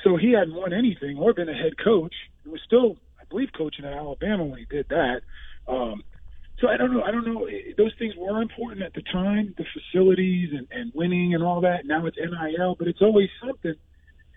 So 0.04 0.18
he 0.18 0.32
hadn't 0.32 0.56
won 0.56 0.74
anything 0.74 1.18
or 1.18 1.34
been 1.34 1.50
a 1.50 1.54
head 1.54 1.74
coach. 1.84 2.14
He 2.44 2.50
was 2.50 2.62
still, 2.66 2.98
I 3.20 3.26
believe, 3.30 3.50
coaching 3.56 3.86
at 3.86 3.94
Alabama 3.94 4.46
when 4.46 4.60
he 4.60 4.66
did 4.66 4.88
that. 4.90 5.22
Um, 5.68 6.04
so 6.60 6.68
I 6.68 6.78
don't 6.78 6.94
know. 6.94 7.02
I 7.02 7.12
don't 7.12 7.26
know. 7.26 7.48
Those 7.78 7.94
things 7.98 8.14
were 8.18 8.42
important 8.42 8.84
at 8.84 8.94
the 8.94 9.02
time, 9.02 9.56
the 9.58 9.66
facilities 9.74 10.50
and, 10.54 10.68
and 10.72 10.92
winning 10.94 11.34
and 11.34 11.44
all 11.44 11.62
that. 11.62 11.86
Now 11.86 12.06
it's 12.06 12.18
NIL, 12.18 12.76
but 12.78 12.88
it's 12.88 13.02
always 13.02 13.30
something. 13.46 13.76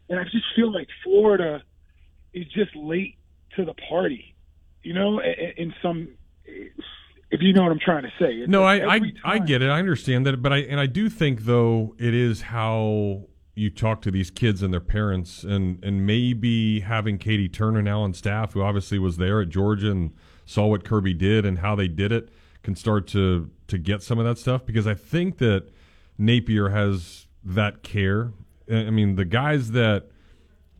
And 0.08 0.18
I 0.20 0.24
just 0.24 0.44
feel 0.54 0.72
like 0.72 0.88
Florida 1.02 1.62
is 2.32 2.46
just 2.48 2.74
late 2.76 3.16
to 3.56 3.64
the 3.64 3.74
party. 3.88 4.34
You 4.82 4.92
know, 4.94 5.20
i- 5.20 5.24
i- 5.26 5.54
in 5.56 5.72
some, 5.80 6.08
if 6.44 7.40
you 7.40 7.52
know 7.52 7.62
what 7.62 7.72
I'm 7.72 7.78
trying 7.78 8.02
to 8.02 8.12
say. 8.18 8.34
It's 8.34 8.50
No, 8.50 8.62
I, 8.64 8.78
like 8.78 8.82
I 8.82 8.96
every 8.96 9.14
I 9.24 9.38
get 9.38 9.62
it. 9.62 9.70
I 9.70 9.78
understand 9.78 10.26
that, 10.26 10.42
but 10.42 10.52
I 10.52 10.58
and 10.58 10.78
I 10.78 10.86
do 10.86 11.08
think 11.08 11.42
though 11.44 11.94
it 11.98 12.14
is 12.14 12.42
how 12.42 13.26
you 13.56 13.70
talk 13.70 14.02
to 14.02 14.10
these 14.10 14.30
kids 14.30 14.62
and 14.62 14.72
their 14.72 14.80
parents, 14.80 15.42
and 15.44 15.82
and 15.84 16.04
maybe 16.06 16.80
having 16.80 17.18
Katie 17.18 17.48
Turner 17.48 17.80
now 17.82 18.02
on 18.02 18.12
staff, 18.12 18.52
who 18.52 18.62
obviously 18.62 18.98
was 18.98 19.16
there 19.16 19.40
at 19.40 19.48
Georgia 19.48 19.90
and 19.90 20.12
saw 20.44 20.66
what 20.66 20.84
Kirby 20.84 21.14
did 21.14 21.46
and 21.46 21.60
how 21.60 21.74
they 21.74 21.88
did 21.88 22.12
it, 22.12 22.28
can 22.62 22.74
start 22.74 23.06
to 23.08 23.50
to 23.68 23.78
get 23.78 24.02
some 24.02 24.18
of 24.18 24.24
that 24.26 24.36
stuff 24.38 24.66
because 24.66 24.86
I 24.86 24.94
think 24.94 25.38
that 25.38 25.68
Napier 26.18 26.68
has 26.68 27.26
that 27.42 27.82
care. 27.82 28.32
I 28.70 28.90
mean, 28.90 29.16
the 29.16 29.24
guys 29.24 29.72
that 29.72 30.06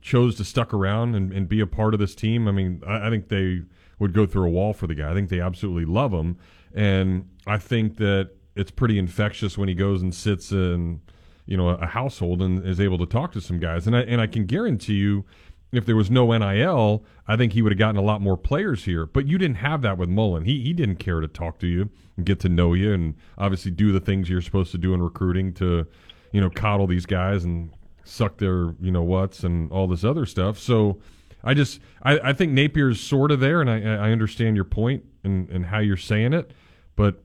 chose 0.01 0.37
to 0.37 0.45
stuck 0.45 0.75
around 0.75 1.15
and, 1.15 1.33
and 1.33 1.49
be 1.49 1.61
a 1.61 1.67
part 1.67 1.95
of 1.95 2.01
this 2.01 2.15
team, 2.15 2.47
I 2.47 2.53
mean, 2.53 2.83
I, 2.87 3.07
I 3.07 3.11
think 3.11 3.29
they 3.29 3.63
would 3.99 4.13
go 4.13 4.27
through 4.27 4.47
a 4.47 4.51
wall 4.51 4.73
for 4.73 4.87
the 4.87 4.95
guy. 4.95 5.11
I 5.11 5.15
think 5.15 5.31
they 5.31 5.41
absolutely 5.41 5.85
love 5.85 6.13
him, 6.13 6.37
and 6.75 7.29
I 7.47 7.59
think 7.59 7.97
that 7.99 8.31
it's 8.57 8.71
pretty 8.71 8.99
infectious 8.99 9.59
when 9.59 9.69
he 9.69 9.75
goes 9.75 10.03
and 10.03 10.15
sits 10.15 10.53
in, 10.53 11.01
you 11.47 11.57
know, 11.57 11.71
a 11.71 11.87
household 11.87 12.41
and 12.43 12.65
is 12.65 12.81
able 12.81 12.99
to 12.99 13.07
talk 13.07 13.33
to 13.33 13.41
some 13.41 13.59
guys. 13.59 13.87
And 13.87 13.97
I 13.97 14.01
and 14.03 14.21
I 14.21 14.27
can 14.27 14.47
guarantee 14.47 14.95
you, 14.95 15.25
if 15.73 15.87
there 15.87 15.97
was 15.97 16.11
no 16.11 16.37
NIL, 16.37 17.05
I 17.27 17.37
think 17.37 17.53
he 17.53 17.63
would 17.63 17.73
have 17.73 17.79
gotten 17.79 17.97
a 17.97 18.03
lot 18.03 18.21
more 18.21 18.37
players 18.37 18.85
here. 18.85 19.07
But 19.07 19.27
you 19.27 19.39
didn't 19.39 19.57
have 19.57 19.83
that 19.83 19.99
with 19.99 20.09
Mullen. 20.09 20.45
He 20.45 20.61
he 20.61 20.73
didn't 20.73 20.97
care 20.97 21.21
to 21.21 21.29
talk 21.29 21.59
to 21.61 21.67
you 21.67 21.91
and 22.17 22.25
get 22.25 22.41
to 22.41 22.49
know 22.49 22.75
you, 22.75 22.93
and 22.93 23.15
obviously 23.39 23.71
do 23.71 23.93
the 23.93 24.01
things 24.01 24.29
you're 24.29 24.43
supposed 24.43 24.73
to 24.73 24.79
do 24.79 24.95
in 24.95 25.03
recruiting 25.03 25.53
to, 25.55 25.87
you 26.35 26.41
know, 26.41 26.51
coddle 26.51 26.89
these 26.89 27.07
guys 27.07 27.45
and 27.45 27.71
suck 28.03 28.39
their 28.39 28.75
you 28.81 28.91
know 28.91 29.05
what's 29.05 29.45
and 29.45 29.71
all 29.71 29.87
this 29.87 30.03
other 30.03 30.27
stuff. 30.27 30.59
So 30.59 31.01
I 31.45 31.55
just 31.55 31.79
I, 32.03 32.19
I 32.19 32.33
think 32.33 32.53
Napier's 32.53 33.01
sort 33.01 33.31
of 33.31 33.39
there, 33.39 33.61
and 33.61 33.71
I 33.71 33.77
I 33.77 34.11
understand 34.11 34.57
your 34.57 34.65
point 34.65 35.05
and 35.23 35.49
and 35.49 35.67
how 35.67 35.79
you're 35.79 35.97
saying 35.97 36.33
it, 36.33 36.51
but 36.97 37.23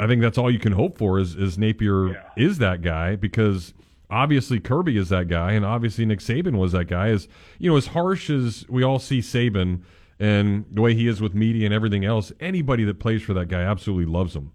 I 0.00 0.08
think 0.08 0.22
that's 0.22 0.36
all 0.36 0.50
you 0.50 0.58
can 0.58 0.72
hope 0.72 0.98
for 0.98 1.20
is 1.20 1.36
is 1.36 1.56
Napier 1.56 2.20
is 2.36 2.58
that 2.58 2.82
guy 2.82 3.14
because 3.14 3.74
obviously 4.10 4.58
Kirby 4.58 4.96
is 4.96 5.08
that 5.10 5.28
guy, 5.28 5.52
and 5.52 5.64
obviously 5.64 6.04
Nick 6.04 6.18
Saban 6.18 6.58
was 6.58 6.72
that 6.72 6.86
guy. 6.86 7.10
As 7.10 7.28
you 7.60 7.70
know, 7.70 7.76
as 7.76 7.86
harsh 7.86 8.28
as 8.28 8.66
we 8.68 8.82
all 8.82 8.98
see 8.98 9.20
Saban 9.20 9.82
and 10.18 10.64
the 10.72 10.80
way 10.80 10.94
he 10.94 11.06
is 11.06 11.20
with 11.20 11.32
media 11.32 11.64
and 11.64 11.72
everything 11.72 12.04
else, 12.04 12.32
anybody 12.40 12.82
that 12.82 12.98
plays 12.98 13.22
for 13.22 13.34
that 13.34 13.46
guy 13.46 13.62
absolutely 13.62 14.12
loves 14.12 14.34
him. 14.34 14.50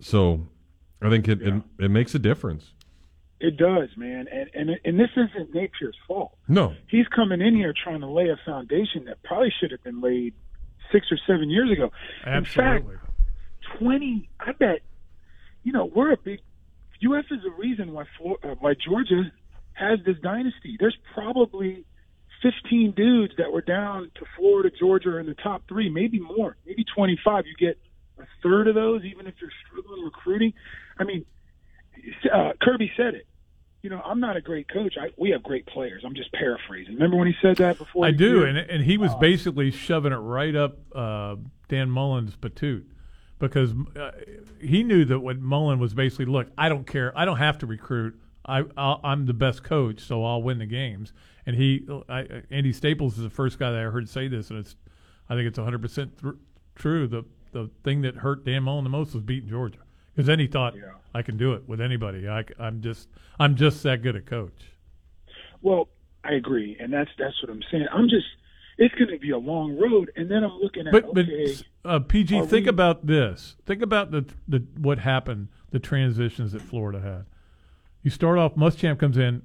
So 0.00 0.46
I 1.02 1.10
think 1.10 1.28
it 1.28 1.42
it, 1.42 1.62
it 1.78 1.90
makes 1.90 2.14
a 2.14 2.18
difference. 2.18 2.72
It 3.38 3.56
does, 3.56 3.90
man, 3.96 4.26
and 4.32 4.50
and 4.54 4.70
and 4.84 4.98
this 4.98 5.10
isn't 5.14 5.54
Napier's 5.54 5.96
fault. 6.08 6.36
No, 6.48 6.74
He's 6.88 7.06
coming 7.08 7.40
in 7.40 7.54
here 7.54 7.74
trying 7.74 8.00
to 8.00 8.06
lay 8.06 8.28
a 8.28 8.38
foundation 8.46 9.04
that 9.06 9.22
probably 9.22 9.52
should 9.60 9.72
have 9.72 9.82
been 9.84 10.00
laid 10.00 10.34
six 10.90 11.08
or 11.10 11.18
seven 11.26 11.50
years 11.50 11.70
ago. 11.70 11.90
In 12.26 12.44
fact, 12.44 12.56
Absolutely. 12.56 12.96
twenty. 13.78 14.28
I 14.40 14.52
bet. 14.52 14.80
You 15.64 15.72
know, 15.72 15.84
we're 15.84 16.12
a 16.12 16.16
big. 16.16 16.40
U.S. 17.00 17.24
is 17.30 17.40
a 17.44 17.50
reason 17.60 17.92
why 17.92 18.04
uh, 18.24 18.54
why 18.60 18.74
Georgia 18.74 19.30
has 19.74 19.98
this 20.06 20.16
dynasty. 20.22 20.76
There's 20.80 20.96
probably 21.12 21.84
15 22.42 22.92
dudes 22.92 23.34
that 23.38 23.52
were 23.52 23.60
down 23.60 24.10
to 24.14 24.24
Florida, 24.36 24.70
Georgia 24.78 25.18
in 25.18 25.26
the 25.26 25.34
top 25.34 25.62
three, 25.68 25.90
maybe 25.90 26.18
more, 26.18 26.56
maybe 26.66 26.84
25. 26.94 27.44
You 27.46 27.54
get 27.66 27.78
a 28.18 28.26
third 28.42 28.68
of 28.68 28.74
those, 28.74 29.04
even 29.04 29.26
if 29.26 29.34
you're 29.40 29.50
struggling 29.68 30.04
recruiting. 30.04 30.54
I 30.98 31.04
mean, 31.04 31.26
uh, 32.32 32.52
Kirby 32.60 32.90
said 32.96 33.14
it. 33.14 33.26
You 33.82 33.90
know, 33.90 34.00
I'm 34.04 34.18
not 34.18 34.36
a 34.36 34.40
great 34.40 34.68
coach. 34.68 34.94
I, 35.00 35.10
we 35.16 35.30
have 35.30 35.42
great 35.42 35.66
players. 35.66 36.02
I'm 36.04 36.14
just 36.14 36.32
paraphrasing. 36.32 36.94
Remember 36.94 37.16
when 37.16 37.28
he 37.28 37.34
said 37.40 37.56
that 37.58 37.78
before? 37.78 38.04
I 38.04 38.10
do, 38.10 38.38
year? 38.38 38.46
and 38.46 38.58
and 38.58 38.84
he 38.84 38.98
was 38.98 39.14
basically 39.16 39.70
shoving 39.70 40.12
it 40.12 40.16
right 40.16 40.56
up 40.56 40.78
uh, 40.94 41.36
Dan 41.68 41.90
Mullen's 41.90 42.36
patoot 42.36 42.84
because 43.38 43.74
uh, 43.96 44.12
he 44.60 44.82
knew 44.82 45.04
that 45.04 45.20
what 45.20 45.38
Mullen 45.38 45.78
was 45.78 45.94
basically, 45.94 46.24
look, 46.24 46.48
I 46.56 46.68
don't 46.68 46.86
care, 46.86 47.16
I 47.16 47.24
don't 47.24 47.36
have 47.36 47.58
to 47.58 47.66
recruit. 47.66 48.18
I 48.44 48.64
I'll, 48.76 49.00
I'm 49.04 49.26
the 49.26 49.34
best 49.34 49.62
coach, 49.62 50.00
so 50.00 50.24
I'll 50.24 50.42
win 50.42 50.58
the 50.58 50.66
games. 50.66 51.12
And 51.44 51.56
he, 51.56 51.86
I, 52.08 52.42
Andy 52.50 52.72
Staples 52.72 53.16
is 53.18 53.22
the 53.22 53.30
first 53.30 53.58
guy 53.58 53.70
that 53.70 53.78
I 53.78 53.84
heard 53.84 54.08
say 54.08 54.26
this, 54.28 54.50
and 54.50 54.58
it's, 54.58 54.74
I 55.28 55.34
think 55.34 55.46
it's 55.46 55.58
100 55.58 55.80
percent 55.80 56.12
true. 56.74 57.06
The 57.06 57.24
the 57.52 57.70
thing 57.84 58.02
that 58.02 58.16
hurt 58.16 58.44
Dan 58.44 58.64
Mullen 58.64 58.84
the 58.84 58.90
most 58.90 59.14
was 59.14 59.22
beating 59.22 59.48
Georgia 59.48 59.78
because 60.14 60.26
then 60.26 60.38
he 60.38 60.46
thought 60.46 60.74
I 61.16 61.22
can 61.22 61.38
do 61.38 61.54
it 61.54 61.66
with 61.66 61.80
anybody. 61.80 62.28
I, 62.28 62.44
am 62.60 62.82
just 62.82 63.08
I'm 63.38 63.56
just 63.56 63.82
that 63.84 64.02
good 64.02 64.16
a 64.16 64.20
coach. 64.20 64.72
Well, 65.62 65.88
I 66.22 66.32
agree, 66.32 66.76
and 66.78 66.92
that's 66.92 67.10
that's 67.18 67.40
what 67.42 67.50
I'm 67.50 67.62
saying. 67.70 67.86
I'm 67.90 68.08
just 68.10 68.26
it's 68.76 68.94
going 68.96 69.08
to 69.08 69.18
be 69.18 69.30
a 69.30 69.38
long 69.38 69.78
road, 69.78 70.12
and 70.14 70.30
then 70.30 70.44
I'm 70.44 70.58
looking 70.60 70.86
at 70.86 70.92
But 70.92 71.06
okay, 71.06 71.56
but 71.82 71.90
uh, 71.90 72.00
PG, 72.00 72.42
think 72.42 72.66
we- 72.66 72.68
about 72.68 73.06
this. 73.06 73.56
Think 73.64 73.80
about 73.80 74.10
the 74.10 74.26
the 74.46 74.66
what 74.76 74.98
happened, 74.98 75.48
the 75.70 75.78
transitions 75.78 76.52
that 76.52 76.60
Florida 76.60 77.00
had. 77.00 77.24
You 78.02 78.10
start 78.10 78.38
off. 78.38 78.54
Muschamp 78.54 78.98
comes 78.98 79.16
in. 79.16 79.42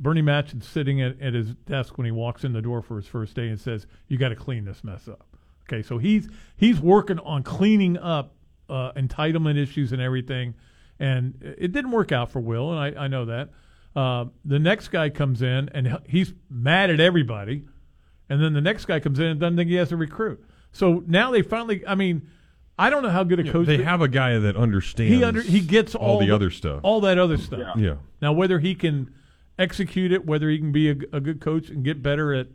Bernie 0.00 0.22
Machen's 0.22 0.66
sitting 0.66 1.02
at, 1.02 1.20
at 1.20 1.34
his 1.34 1.54
desk 1.66 1.98
when 1.98 2.04
he 2.04 2.12
walks 2.12 2.44
in 2.44 2.52
the 2.52 2.62
door 2.62 2.80
for 2.80 2.96
his 2.96 3.06
first 3.06 3.36
day 3.36 3.48
and 3.48 3.60
says, 3.60 3.86
"You 4.06 4.16
got 4.16 4.30
to 4.30 4.36
clean 4.36 4.64
this 4.64 4.82
mess 4.82 5.06
up." 5.06 5.26
Okay, 5.70 5.82
so 5.82 5.98
he's 5.98 6.30
he's 6.56 6.80
working 6.80 7.18
on 7.18 7.42
cleaning 7.42 7.98
up 7.98 8.32
uh, 8.70 8.92
entitlement 8.92 9.58
issues 9.58 9.92
and 9.92 10.00
everything, 10.00 10.54
and 11.00 11.34
it 11.58 11.72
didn't 11.72 11.90
work 11.92 12.12
out 12.12 12.30
for 12.30 12.40
Will, 12.40 12.70
and 12.72 12.98
I, 12.98 13.04
I 13.04 13.08
know 13.08 13.24
that. 13.26 13.50
Uh, 13.96 14.26
the 14.44 14.58
next 14.58 14.88
guy 14.88 15.08
comes 15.10 15.42
in 15.42 15.68
and 15.70 15.98
he's 16.06 16.32
mad 16.50 16.90
at 16.90 17.00
everybody, 17.00 17.64
and 18.28 18.42
then 18.42 18.52
the 18.52 18.60
next 18.60 18.84
guy 18.84 19.00
comes 19.00 19.18
in 19.18 19.26
and 19.26 19.40
doesn't 19.40 19.56
think 19.56 19.70
he 19.70 19.76
has 19.76 19.88
to 19.88 19.96
recruit. 19.96 20.44
So 20.72 21.02
now 21.06 21.30
they 21.30 21.42
finally, 21.42 21.84
I 21.86 21.94
mean, 21.94 22.28
I 22.78 22.90
don't 22.90 23.02
know 23.02 23.10
how 23.10 23.24
good 23.24 23.40
a 23.40 23.50
coach 23.50 23.66
they 23.66 23.82
have 23.82 24.00
a 24.02 24.06
guy 24.08 24.38
that 24.38 24.56
understands. 24.56 25.12
he 25.16 25.24
under 25.24 25.40
he 25.40 25.60
gets 25.60 25.94
all, 25.94 26.10
all 26.14 26.18
the 26.20 26.30
other 26.30 26.50
stuff. 26.50 26.80
all 26.84 27.00
that 27.00 27.18
other 27.18 27.38
stuff. 27.38 27.76
Yeah. 27.76 27.96
Now 28.22 28.32
whether 28.32 28.58
he 28.60 28.74
can 28.76 29.12
execute 29.58 30.12
it, 30.12 30.24
whether 30.26 30.48
he 30.48 30.58
can 30.58 30.70
be 30.70 30.90
a, 30.90 30.96
a 31.12 31.20
good 31.20 31.40
coach 31.40 31.68
and 31.70 31.82
get 31.84 32.00
better 32.02 32.32
at, 32.34 32.46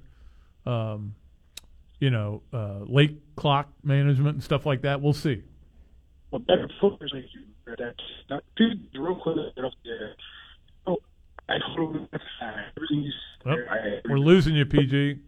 um, 0.65 1.15
you 1.99 2.09
know, 2.09 2.41
uh, 2.53 2.79
late 2.85 3.19
clock 3.35 3.67
management 3.83 4.35
and 4.35 4.43
stuff 4.43 4.65
like 4.65 4.83
that, 4.83 5.01
we'll 5.01 5.11
see. 5.13 5.43
well, 6.31 6.39
better 6.39 6.69
focus. 6.79 7.09
like 7.13 7.25
you- 7.33 7.41
Dude. 7.66 8.88
Real 8.95 9.16
quick, 9.16 9.36
oh, 10.88 10.97
I 11.49 11.53
totally. 11.76 12.07
Everything 12.78 13.11
Well, 13.45 13.57
said, 13.57 13.68
I 13.70 13.78
agree. 13.78 14.01
we're 14.09 14.18
losing 14.20 14.55
you, 14.55 14.66
PG. 14.66 15.20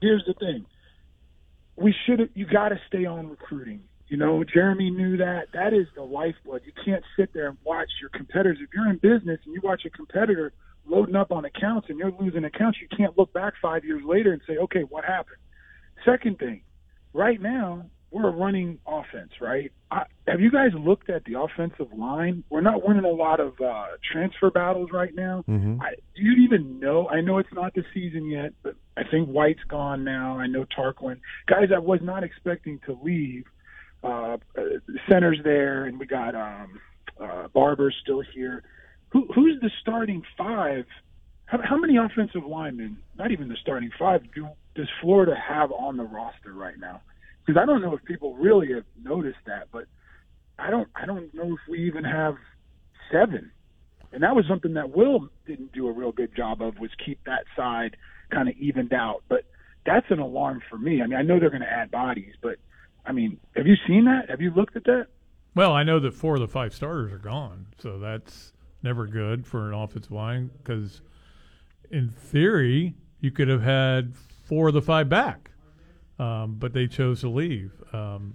here's 0.00 0.24
the 0.26 0.34
thing. 0.34 0.66
We 1.76 1.94
should. 2.06 2.30
You 2.34 2.46
got 2.46 2.68
to 2.70 2.80
stay 2.88 3.04
on 3.04 3.28
recruiting. 3.28 3.82
You 4.08 4.16
know, 4.18 4.44
Jeremy 4.44 4.90
knew 4.90 5.16
that. 5.16 5.48
That 5.54 5.72
is 5.72 5.86
the 5.96 6.02
lifeblood. 6.02 6.62
You 6.64 6.72
can't 6.84 7.02
sit 7.16 7.32
there 7.32 7.48
and 7.48 7.56
watch 7.64 7.88
your 8.00 8.10
competitors. 8.10 8.58
If 8.60 8.68
you're 8.74 8.88
in 8.88 8.98
business 8.98 9.40
and 9.44 9.54
you 9.54 9.60
watch 9.64 9.82
a 9.86 9.90
competitor 9.90 10.52
loading 10.86 11.16
up 11.16 11.32
on 11.32 11.44
accounts 11.44 11.88
and 11.88 11.98
you're 11.98 12.12
losing 12.20 12.44
accounts, 12.44 12.78
you 12.80 12.88
can't 12.96 13.16
look 13.18 13.32
back 13.32 13.54
five 13.60 13.84
years 13.84 14.02
later 14.04 14.32
and 14.32 14.42
say, 14.46 14.58
okay, 14.58 14.82
what 14.82 15.04
happened? 15.04 15.38
Second 16.04 16.38
thing, 16.38 16.62
right 17.14 17.40
now 17.40 17.86
we're 18.14 18.28
a 18.28 18.32
running 18.32 18.78
offense, 18.86 19.32
right? 19.40 19.72
I, 19.90 20.04
have 20.28 20.40
you 20.40 20.50
guys 20.50 20.70
looked 20.78 21.10
at 21.10 21.24
the 21.24 21.40
offensive 21.40 21.92
line? 21.98 22.44
We're 22.48 22.60
not 22.60 22.86
winning 22.86 23.04
a 23.04 23.08
lot 23.08 23.40
of 23.40 23.60
uh, 23.60 23.86
transfer 24.12 24.52
battles 24.52 24.90
right 24.92 25.12
now. 25.12 25.44
Mm-hmm. 25.48 25.82
I, 25.82 25.94
do 26.14 26.22
you 26.22 26.44
even 26.44 26.78
know? 26.78 27.08
I 27.08 27.20
know 27.22 27.38
it's 27.38 27.52
not 27.52 27.74
the 27.74 27.82
season 27.92 28.30
yet, 28.30 28.52
but 28.62 28.76
I 28.96 29.02
think 29.10 29.28
White's 29.28 29.64
gone 29.68 30.04
now. 30.04 30.38
I 30.38 30.46
know 30.46 30.64
Tarquin. 30.64 31.18
Guys, 31.48 31.70
I 31.74 31.80
was 31.80 31.98
not 32.02 32.22
expecting 32.22 32.78
to 32.86 32.96
leave. 33.02 33.44
Uh, 34.04 34.36
centers 35.08 35.38
there, 35.44 35.86
and 35.86 35.98
we 35.98 36.04
got 36.04 36.34
um, 36.34 36.78
uh, 37.18 37.48
Barber 37.54 37.90
still 38.02 38.22
here. 38.34 38.62
Who, 39.08 39.26
who's 39.34 39.58
the 39.62 39.70
starting 39.80 40.22
five? 40.36 40.84
How, 41.46 41.58
how 41.64 41.78
many 41.78 41.96
offensive 41.96 42.44
linemen? 42.44 42.98
Not 43.16 43.30
even 43.30 43.48
the 43.48 43.56
starting 43.62 43.90
five. 43.98 44.20
Do 44.34 44.48
does 44.74 44.88
Florida 45.00 45.34
have 45.34 45.72
on 45.72 45.96
the 45.96 46.04
roster 46.04 46.52
right 46.52 46.78
now? 46.78 47.00
Because 47.44 47.60
I 47.60 47.66
don't 47.66 47.82
know 47.82 47.94
if 47.94 48.04
people 48.04 48.34
really 48.34 48.72
have 48.72 48.84
noticed 49.02 49.38
that, 49.46 49.68
but 49.70 49.84
I 50.58 50.70
don't. 50.70 50.88
I 50.94 51.06
don't 51.06 51.32
know 51.34 51.54
if 51.54 51.60
we 51.68 51.86
even 51.86 52.04
have 52.04 52.36
seven. 53.12 53.50
And 54.12 54.22
that 54.22 54.36
was 54.36 54.44
something 54.48 54.74
that 54.74 54.96
Will 54.96 55.28
didn't 55.46 55.72
do 55.72 55.88
a 55.88 55.92
real 55.92 56.12
good 56.12 56.34
job 56.36 56.62
of 56.62 56.78
was 56.78 56.90
keep 57.04 57.18
that 57.24 57.44
side 57.56 57.96
kind 58.30 58.48
of 58.48 58.56
evened 58.56 58.92
out. 58.92 59.24
But 59.28 59.44
that's 59.84 60.06
an 60.10 60.20
alarm 60.20 60.62
for 60.70 60.78
me. 60.78 61.02
I 61.02 61.06
mean, 61.06 61.18
I 61.18 61.22
know 61.22 61.40
they're 61.40 61.50
going 61.50 61.62
to 61.62 61.70
add 61.70 61.90
bodies, 61.90 62.34
but 62.40 62.56
I 63.04 63.12
mean, 63.12 63.38
have 63.56 63.66
you 63.66 63.74
seen 63.86 64.04
that? 64.04 64.30
Have 64.30 64.40
you 64.40 64.50
looked 64.50 64.76
at 64.76 64.84
that? 64.84 65.08
Well, 65.54 65.72
I 65.72 65.82
know 65.82 66.00
that 66.00 66.14
four 66.14 66.34
of 66.34 66.40
the 66.40 66.48
five 66.48 66.74
starters 66.74 67.12
are 67.12 67.18
gone, 67.18 67.66
so 67.78 67.98
that's 67.98 68.52
never 68.82 69.06
good 69.06 69.46
for 69.46 69.68
an 69.68 69.74
offensive 69.74 70.12
line 70.12 70.50
because, 70.58 71.00
in 71.90 72.08
theory, 72.08 72.94
you 73.20 73.30
could 73.30 73.48
have 73.48 73.62
had 73.62 74.14
four 74.44 74.68
of 74.68 74.74
the 74.74 74.82
five 74.82 75.08
back, 75.08 75.50
um, 76.18 76.56
but 76.58 76.72
they 76.72 76.86
chose 76.86 77.20
to 77.20 77.28
leave. 77.28 77.72
Um, 77.92 78.34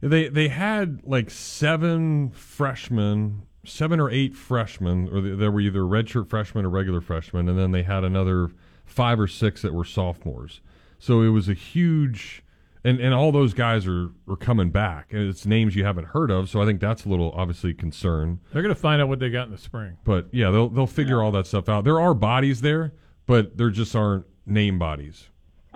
They 0.00 0.28
they 0.28 0.46
had 0.48 1.00
like 1.04 1.28
seven 1.30 2.30
freshmen, 2.30 3.42
seven 3.64 3.98
or 3.98 4.08
eight 4.10 4.36
freshmen, 4.36 5.08
or 5.12 5.20
they, 5.20 5.30
they 5.30 5.48
were 5.48 5.60
either 5.60 5.80
redshirt 5.80 6.28
freshmen 6.28 6.64
or 6.64 6.70
regular 6.70 7.00
freshmen, 7.00 7.48
and 7.48 7.58
then 7.58 7.72
they 7.72 7.82
had 7.82 8.04
another 8.04 8.50
five 8.86 9.18
or 9.18 9.26
six 9.26 9.60
that 9.62 9.74
were 9.74 9.84
sophomores. 9.84 10.60
So 11.00 11.22
it 11.22 11.30
was 11.30 11.48
a 11.48 11.54
huge, 11.54 12.44
and 12.84 13.00
and 13.00 13.12
all 13.12 13.32
those 13.32 13.54
guys 13.54 13.88
are 13.88 14.10
are 14.28 14.36
coming 14.36 14.70
back, 14.70 15.12
and 15.12 15.28
it's 15.28 15.44
names 15.44 15.74
you 15.74 15.84
haven't 15.84 16.06
heard 16.06 16.30
of. 16.30 16.48
So 16.48 16.62
I 16.62 16.64
think 16.64 16.80
that's 16.80 17.04
a 17.04 17.08
little 17.08 17.32
obviously 17.32 17.74
concern. 17.74 18.38
They're 18.52 18.62
going 18.62 18.74
to 18.74 18.80
find 18.80 19.02
out 19.02 19.08
what 19.08 19.18
they 19.18 19.30
got 19.30 19.46
in 19.46 19.52
the 19.52 19.58
spring. 19.58 19.96
But 20.04 20.28
yeah, 20.32 20.52
they'll 20.52 20.68
they'll 20.68 20.86
figure 20.86 21.20
all 21.22 21.32
that 21.32 21.48
stuff 21.48 21.68
out. 21.68 21.82
There 21.82 22.00
are 22.00 22.14
bodies 22.14 22.60
there, 22.60 22.94
but 23.26 23.56
there 23.56 23.70
just 23.70 23.96
aren't 23.96 24.26
name 24.46 24.78
bodies. 24.78 25.28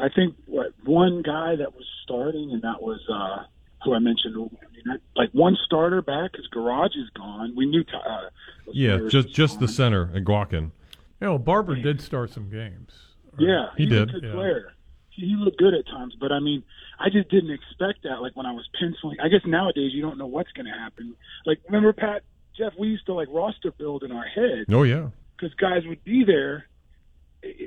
I 0.02 0.08
think 0.08 0.34
what 0.46 0.72
one 0.84 1.22
guy 1.22 1.56
that 1.56 1.74
was 1.74 1.86
starting, 2.02 2.50
and 2.52 2.60
that 2.62 2.82
was 2.82 3.00
uh, 3.08 3.44
who 3.84 3.94
I 3.94 4.00
mentioned. 4.00 4.34
I 4.36 4.38
mean, 4.90 4.98
like 5.16 5.30
one 5.32 5.56
starter 5.64 6.02
back, 6.02 6.32
his 6.36 6.46
garage 6.48 6.96
is 6.96 7.08
gone. 7.16 7.54
We 7.56 7.66
knew. 7.66 7.84
Uh, 7.94 8.28
Yeah, 8.72 8.94
O'Cyrus 8.94 9.12
just 9.12 9.28
was 9.28 9.36
just 9.36 9.60
the 9.60 9.68
center 9.68 10.10
and 10.12 10.26
Guakin. 10.26 10.72
Yeah, 11.20 11.28
well, 11.28 11.38
Barber 11.38 11.76
did 11.76 12.00
start 12.00 12.30
some 12.30 12.50
games. 12.50 12.92
Yeah, 13.38 13.66
He 13.76 13.84
he's 13.84 13.92
a 13.92 14.06
did. 14.06 14.12
good 14.12 14.24
Yeah. 14.24 14.32
player. 14.32 14.72
He, 15.10 15.28
he 15.28 15.36
looked 15.36 15.58
good 15.58 15.72
at 15.74 15.86
times, 15.86 16.16
but 16.18 16.32
I 16.32 16.40
mean, 16.40 16.64
I 16.98 17.08
just 17.10 17.28
didn't 17.30 17.50
expect 17.52 18.02
that. 18.02 18.20
Like 18.22 18.34
when 18.34 18.44
I 18.46 18.52
was 18.52 18.68
penciling, 18.80 19.18
I 19.20 19.28
guess 19.28 19.42
nowadays 19.46 19.92
you 19.94 20.02
don't 20.02 20.18
know 20.18 20.26
what's 20.26 20.50
going 20.52 20.66
to 20.66 20.72
happen. 20.78 21.14
Like 21.46 21.60
remember 21.66 21.92
Pat, 21.92 22.22
Jeff, 22.58 22.72
we 22.78 22.88
used 22.88 23.06
to 23.06 23.14
like 23.14 23.28
roster 23.30 23.70
build 23.70 24.02
in 24.02 24.10
our 24.10 24.24
head 24.24 24.64
Oh 24.70 24.82
yeah, 24.82 25.10
because 25.36 25.54
guys 25.54 25.82
would 25.86 26.02
be 26.02 26.24
there. 26.24 26.66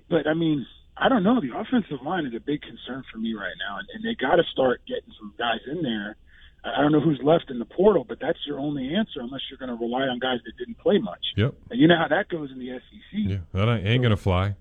But 0.10 0.28
I 0.28 0.34
mean, 0.34 0.66
I 0.98 1.10
don't 1.10 1.24
know. 1.24 1.42
The 1.42 1.58
offensive 1.58 2.02
line 2.06 2.26
is 2.26 2.34
a 2.36 2.40
big 2.40 2.62
concern 2.62 3.04
for 3.12 3.18
me 3.18 3.34
right 3.34 3.54
now, 3.68 3.80
and, 3.80 3.88
and 3.94 4.04
they 4.04 4.16
got 4.16 4.36
to 4.38 4.44
start 4.52 4.82
getting 4.88 5.12
some 5.20 5.34
guys 5.38 5.60
in 5.70 5.82
there. 5.84 6.16
I 6.64 6.80
I 6.80 6.82
don't 6.82 6.92
know 6.92 7.00
who's 7.02 7.20
left 7.24 7.52
in 7.52 7.60
the 7.60 7.66
portal, 7.66 8.06
but 8.08 8.20
that's 8.20 8.40
your 8.48 8.60
only 8.60 8.96
answer 8.96 9.20
unless 9.20 9.42
you're 9.50 9.60
going 9.60 9.78
to 9.78 9.84
rely 9.84 10.04
on 10.08 10.18
guys 10.20 10.40
that 10.46 10.58
didn't 10.58 10.80
play 10.80 10.98
much. 10.98 11.24
yep, 11.36 11.54
And 11.70 11.80
you 11.80 11.88
know 11.88 11.98
how 11.98 12.08
that 12.08 12.28
goes 12.30 12.50
in 12.52 12.58
the 12.60 12.70
SEC. 12.80 13.12
yeah. 13.14 13.38
That 13.54 13.68
ain't 13.70 13.86
ain't 13.88 14.02
gonna 14.04 14.18
fly. 14.18 14.56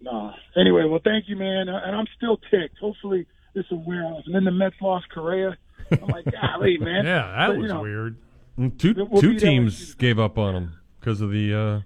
No. 0.00 0.32
Anyway, 0.56 0.84
well, 0.84 1.00
thank 1.04 1.28
you, 1.28 1.36
man. 1.36 1.68
Uh, 1.68 1.80
And 1.84 1.94
I'm 1.94 2.06
still 2.16 2.38
ticked. 2.50 2.78
Hopefully, 2.78 3.26
this 3.54 3.64
will 3.70 3.82
wear 3.86 4.04
off. 4.04 4.22
And 4.26 4.34
then 4.34 4.44
the 4.44 4.50
Mets 4.50 4.74
lost 4.82 5.06
Correa. 5.10 5.56
I'm 5.92 6.08
like, 6.08 6.24
golly, 6.42 6.78
man. 6.78 7.04
Yeah, 7.06 7.22
that 7.38 7.46
But, 7.48 7.58
was 7.58 7.70
know, 7.72 7.82
weird. 7.82 8.16
And 8.56 8.78
two 8.78 8.94
We'll 9.08 9.20
two 9.22 9.38
teams 9.38 9.94
gave 9.94 10.18
up 10.18 10.36
on 10.38 10.54
him 10.56 10.72
because 11.00 11.20
of 11.20 11.30
the 11.30 11.54
uh, 11.54 11.80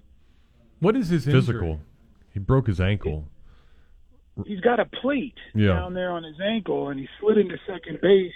What 0.79 0.95
is 0.95 1.09
his 1.09 1.25
physical. 1.25 1.61
injury? 1.61 1.79
He 2.33 2.39
broke 2.39 2.67
his 2.67 2.79
ankle. 2.81 3.27
He's 4.45 4.61
got 4.61 4.79
a 4.79 4.85
plate 4.85 5.37
Yeah. 5.53 5.67
down 5.75 5.93
there 5.93 6.11
on 6.11 6.23
his 6.23 6.39
ankle, 6.39 6.89
and 6.89 6.99
he 6.99 7.07
slid 7.19 7.37
into 7.37 7.57
second 7.67 7.99
base, 8.01 8.33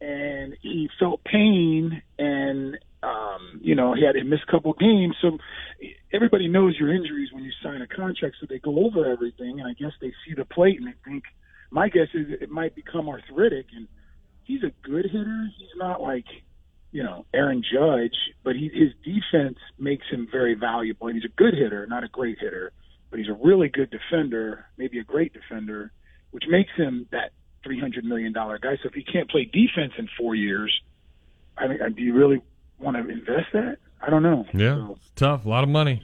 and 0.00 0.56
he 0.60 0.88
felt 0.98 1.22
pain, 1.24 2.02
and 2.18 2.78
um, 3.02 3.60
you 3.62 3.74
know 3.74 3.92
he 3.94 4.02
had 4.04 4.12
to 4.12 4.24
miss 4.24 4.40
a 4.46 4.50
couple 4.50 4.72
games. 4.74 5.14
So 5.20 5.38
everybody 6.12 6.48
knows 6.48 6.76
your 6.78 6.92
injuries 6.92 7.30
when 7.32 7.44
you 7.44 7.52
sign 7.62 7.82
a 7.82 7.86
contract, 7.86 8.36
so 8.40 8.46
they 8.48 8.58
go 8.58 8.84
over 8.86 9.10
everything, 9.10 9.60
and 9.60 9.68
I 9.68 9.74
guess 9.74 9.92
they 10.00 10.12
see 10.26 10.34
the 10.34 10.44
plate 10.44 10.78
and 10.78 10.88
they 10.88 10.94
think. 11.04 11.24
My 11.70 11.88
guess 11.88 12.08
is 12.14 12.26
it 12.30 12.50
might 12.50 12.74
become 12.74 13.08
arthritic, 13.08 13.66
and 13.74 13.88
he's 14.44 14.62
a 14.62 14.70
good 14.88 15.06
hitter. 15.06 15.48
He's 15.58 15.76
not 15.76 16.00
like 16.00 16.26
you 16.92 17.02
know 17.02 17.26
Aaron 17.34 17.62
Judge, 17.62 18.16
but 18.42 18.54
he, 18.56 18.68
his 18.72 18.92
defense 19.04 19.58
makes 19.78 20.06
him 20.08 20.28
very 20.30 20.54
valuable. 20.54 21.08
And 21.08 21.16
he's 21.16 21.30
a 21.30 21.34
good 21.34 21.54
hitter, 21.54 21.86
not 21.86 22.04
a 22.04 22.08
great 22.08 22.38
hitter, 22.38 22.72
but 23.14 23.20
he's 23.20 23.28
a 23.28 23.38
really 23.46 23.68
good 23.68 23.92
defender, 23.92 24.66
maybe 24.76 24.98
a 24.98 25.04
great 25.04 25.32
defender, 25.32 25.92
which 26.32 26.42
makes 26.48 26.72
him 26.76 27.06
that 27.12 27.30
three 27.62 27.78
hundred 27.78 28.04
million 28.04 28.32
dollar 28.32 28.58
guy. 28.58 28.74
So 28.82 28.88
if 28.88 28.94
he 28.94 29.04
can't 29.04 29.30
play 29.30 29.44
defense 29.44 29.92
in 29.96 30.08
four 30.18 30.34
years, 30.34 30.72
I 31.56 31.68
mean, 31.68 31.78
do 31.96 32.02
you 32.02 32.12
really 32.12 32.42
want 32.80 32.96
to 32.96 33.08
invest 33.08 33.52
that? 33.52 33.76
I 34.04 34.10
don't 34.10 34.24
know. 34.24 34.44
Yeah, 34.52 34.88
it's 34.96 35.12
tough. 35.14 35.44
A 35.44 35.48
lot 35.48 35.62
of 35.62 35.70
money. 35.70 36.02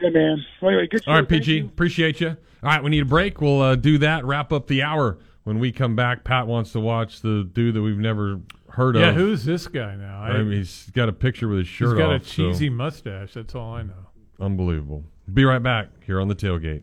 Yeah, 0.00 0.10
man. 0.10 0.44
Well, 0.62 0.70
anyway, 0.70 0.86
good. 0.88 1.02
All 1.08 1.14
right, 1.16 1.28
PG, 1.28 1.56
you. 1.56 1.64
appreciate 1.64 2.20
you. 2.20 2.28
All 2.28 2.36
right, 2.70 2.84
we 2.84 2.90
need 2.90 3.02
a 3.02 3.04
break. 3.04 3.40
We'll 3.40 3.60
uh, 3.60 3.74
do 3.74 3.98
that. 3.98 4.24
Wrap 4.24 4.52
up 4.52 4.68
the 4.68 4.84
hour. 4.84 5.18
When 5.42 5.58
we 5.58 5.72
come 5.72 5.96
back, 5.96 6.22
Pat 6.22 6.46
wants 6.46 6.70
to 6.70 6.78
watch 6.80 7.20
the 7.20 7.50
dude 7.52 7.74
that 7.74 7.82
we've 7.82 7.98
never 7.98 8.38
heard 8.70 8.94
Yeah, 8.94 9.08
of. 9.08 9.16
who's 9.16 9.44
this 9.44 9.66
guy 9.66 9.96
now? 9.96 10.20
I 10.22 10.40
mean, 10.40 10.52
he's 10.52 10.88
got 10.90 11.08
a 11.08 11.12
picture 11.12 11.48
with 11.48 11.58
his 11.58 11.66
shirt. 11.68 11.96
He's 11.96 11.98
got 11.98 12.14
off. 12.14 12.22
a 12.22 12.24
so- 12.24 12.34
cheesy 12.52 12.68
mustache. 12.70 13.32
That's 13.34 13.56
all 13.56 13.74
I 13.74 13.82
know. 13.82 14.06
Unbelievable. 14.38 15.02
Be 15.32 15.44
right 15.44 15.62
back 15.62 15.88
here 16.06 16.20
on 16.20 16.28
the 16.28 16.34
tailgate. 16.34 16.82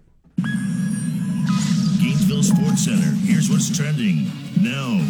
Gainesville 1.99 2.43
Sports 2.43 2.85
Center. 2.85 3.11
Here's 3.25 3.49
what's 3.49 3.75
trending 3.75 4.29
now 4.61 5.01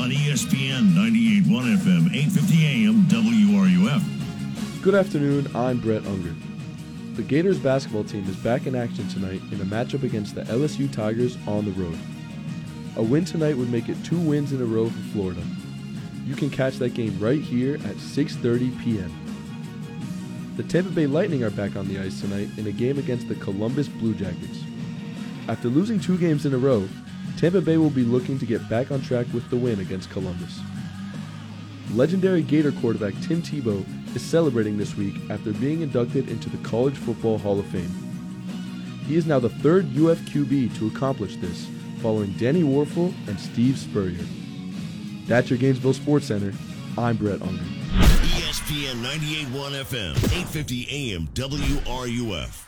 on 0.00 0.10
ESPN 0.10 0.94
98.1 0.94 1.76
FM, 1.76 2.08
8:50 2.14 2.64
AM, 2.64 3.02
WRUF. 3.08 4.82
Good 4.82 4.94
afternoon, 4.94 5.48
I'm 5.54 5.80
Brett 5.80 6.06
Unger. 6.06 6.34
The 7.14 7.22
Gators 7.22 7.58
basketball 7.58 8.04
team 8.04 8.26
is 8.26 8.36
back 8.36 8.66
in 8.66 8.74
action 8.74 9.06
tonight 9.08 9.42
in 9.52 9.60
a 9.60 9.64
matchup 9.64 10.02
against 10.02 10.34
the 10.34 10.42
LSU 10.44 10.90
Tigers 10.90 11.36
on 11.46 11.66
the 11.66 11.72
road. 11.72 11.98
A 12.96 13.02
win 13.02 13.26
tonight 13.26 13.58
would 13.58 13.70
make 13.70 13.90
it 13.90 14.02
two 14.02 14.18
wins 14.18 14.52
in 14.52 14.62
a 14.62 14.64
row 14.64 14.88
for 14.88 15.02
Florida. 15.12 15.42
You 16.24 16.34
can 16.34 16.48
catch 16.48 16.78
that 16.78 16.94
game 16.94 17.18
right 17.20 17.40
here 17.40 17.74
at 17.74 17.96
6:30 17.96 18.82
p.m. 18.82 19.12
The 20.58 20.64
Tampa 20.64 20.90
Bay 20.90 21.06
Lightning 21.06 21.44
are 21.44 21.50
back 21.50 21.76
on 21.76 21.86
the 21.86 22.00
ice 22.00 22.20
tonight 22.20 22.48
in 22.56 22.66
a 22.66 22.72
game 22.72 22.98
against 22.98 23.28
the 23.28 23.36
Columbus 23.36 23.86
Blue 23.86 24.12
Jackets. 24.12 24.64
After 25.46 25.68
losing 25.68 26.00
two 26.00 26.18
games 26.18 26.46
in 26.46 26.52
a 26.52 26.58
row, 26.58 26.88
Tampa 27.36 27.60
Bay 27.60 27.76
will 27.76 27.90
be 27.90 28.02
looking 28.02 28.40
to 28.40 28.44
get 28.44 28.68
back 28.68 28.90
on 28.90 29.00
track 29.00 29.28
with 29.32 29.48
the 29.50 29.56
win 29.56 29.78
against 29.78 30.10
Columbus. 30.10 30.58
Legendary 31.92 32.42
Gator 32.42 32.72
quarterback 32.72 33.14
Tim 33.22 33.40
Tebow 33.40 33.86
is 34.16 34.22
celebrating 34.22 34.76
this 34.76 34.96
week 34.96 35.14
after 35.30 35.52
being 35.52 35.82
inducted 35.82 36.28
into 36.28 36.50
the 36.50 36.68
College 36.68 36.96
Football 36.96 37.38
Hall 37.38 37.60
of 37.60 37.66
Fame. 37.66 37.92
He 39.06 39.14
is 39.14 39.26
now 39.26 39.38
the 39.38 39.50
third 39.50 39.86
UFQB 39.90 40.76
to 40.76 40.88
accomplish 40.88 41.36
this, 41.36 41.68
following 42.02 42.32
Danny 42.32 42.64
Wuerffel 42.64 43.14
and 43.28 43.38
Steve 43.38 43.78
Spurrier. 43.78 44.26
That's 45.28 45.50
your 45.50 45.58
Gainesville 45.60 45.92
Sports 45.92 46.26
Center. 46.26 46.52
I'm 46.96 47.16
Brett 47.16 47.42
Unger. 47.42 47.77
ESPN 48.68 49.02
98.1 49.02 49.80
FM, 49.80 50.14
8:50 50.14 50.86
AM, 50.90 51.26
WRUF. 51.32 52.67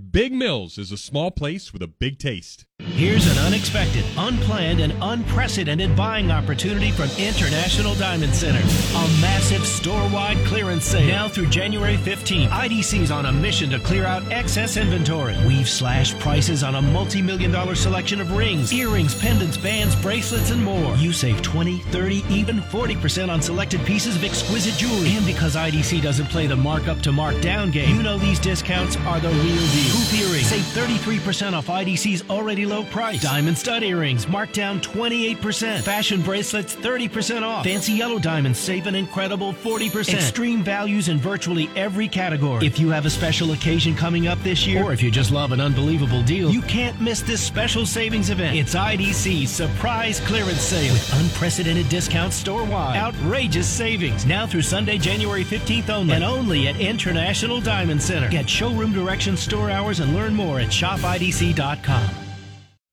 Big 0.09 0.33
Mills 0.33 0.77
is 0.77 0.91
a 0.91 0.97
small 0.97 1.29
place 1.29 1.71
with 1.71 1.81
a 1.81 1.87
big 1.87 2.17
taste. 2.17 2.65
Here's 2.83 3.27
an 3.27 3.37
unexpected, 3.45 4.03
unplanned, 4.17 4.79
and 4.79 4.93
unprecedented 5.01 5.95
buying 5.95 6.31
opportunity 6.31 6.91
from 6.91 7.09
International 7.11 7.93
Diamond 7.95 8.33
Center. 8.33 8.59
A 8.59 9.21
massive 9.21 9.65
store-wide 9.65 10.37
clearance 10.47 10.85
sale. 10.85 11.07
Now 11.07 11.27
through 11.27 11.47
January 11.47 11.97
15th, 11.97 12.49
IDC's 12.49 13.11
on 13.11 13.27
a 13.27 13.31
mission 13.31 13.69
to 13.69 13.79
clear 13.79 14.05
out 14.05 14.29
excess 14.31 14.77
inventory. 14.77 15.37
We've 15.45 15.69
slashed 15.69 16.17
prices 16.19 16.63
on 16.63 16.73
a 16.75 16.81
multi-million 16.81 17.51
dollar 17.51 17.75
selection 17.75 18.19
of 18.19 18.31
rings, 18.35 18.73
earrings, 18.73 19.19
pendants, 19.19 19.57
bands, 19.57 19.95
bracelets, 19.95 20.49
and 20.49 20.63
more. 20.63 20.95
You 20.95 21.13
save 21.13 21.41
20, 21.43 21.77
30, 21.77 22.23
even 22.29 22.61
40% 22.61 23.29
on 23.29 23.41
selected 23.43 23.85
pieces 23.85 24.15
of 24.15 24.23
exquisite 24.23 24.73
jewelry. 24.73 25.15
And 25.15 25.25
because 25.25 25.55
IDC 25.55 26.01
doesn't 26.01 26.27
play 26.27 26.47
the 26.47 26.55
markup 26.57 27.01
to 27.01 27.11
markdown 27.11 27.71
game, 27.71 27.95
you 27.95 28.01
know 28.01 28.17
these 28.17 28.39
discounts 28.39 28.97
are 28.97 29.19
the 29.19 29.29
real 29.29 29.43
deal. 29.43 29.91
Hoop 29.93 30.19
earrings, 30.19 30.47
save 30.47 30.63
33% 30.63 31.53
off 31.53 31.67
IDC's 31.67 32.27
already 32.29 32.65
low 32.71 32.83
price. 32.85 33.21
Diamond 33.21 33.57
stud 33.57 33.83
earrings, 33.83 34.27
marked 34.27 34.53
down 34.53 34.79
28%. 34.79 35.81
Fashion 35.81 36.21
bracelets, 36.21 36.75
30% 36.75 37.43
off. 37.43 37.65
Fancy 37.65 37.93
yellow 37.93 38.17
diamonds, 38.17 38.57
save 38.57 38.87
an 38.87 38.95
incredible 38.95 39.53
40%. 39.53 40.13
Extreme 40.13 40.63
values 40.63 41.09
in 41.09 41.17
virtually 41.17 41.69
every 41.75 42.07
category. 42.07 42.65
If 42.65 42.79
you 42.79 42.89
have 42.89 43.05
a 43.05 43.09
special 43.09 43.51
occasion 43.51 43.95
coming 43.95 44.27
up 44.27 44.39
this 44.39 44.65
year, 44.65 44.83
or 44.83 44.93
if 44.93 45.03
you 45.03 45.11
just 45.11 45.31
love 45.31 45.51
an 45.51 45.59
unbelievable 45.59 46.23
deal, 46.23 46.49
you 46.49 46.61
can't 46.61 46.99
miss 47.01 47.21
this 47.21 47.41
special 47.41 47.85
savings 47.85 48.29
event. 48.29 48.55
It's 48.55 48.73
IDC's 48.73 49.51
surprise 49.51 50.19
clearance 50.21 50.61
sale 50.61 50.93
with 50.93 51.13
unprecedented 51.19 51.89
discounts 51.89 52.35
store-wide. 52.37 52.97
Outrageous 52.97 53.67
savings 53.67 54.25
now 54.25 54.47
through 54.47 54.61
Sunday, 54.61 54.97
January 54.97 55.43
15th 55.43 55.89
only, 55.89 56.13
and 56.13 56.23
only 56.23 56.67
at 56.67 56.79
International 56.79 57.59
Diamond 57.59 58.01
Center. 58.01 58.29
Get 58.29 58.49
showroom 58.49 58.93
directions, 58.93 59.41
store 59.41 59.69
hours, 59.69 59.99
and 59.99 60.15
learn 60.15 60.33
more 60.33 60.59
at 60.59 60.69
shopidc.com. 60.69 62.30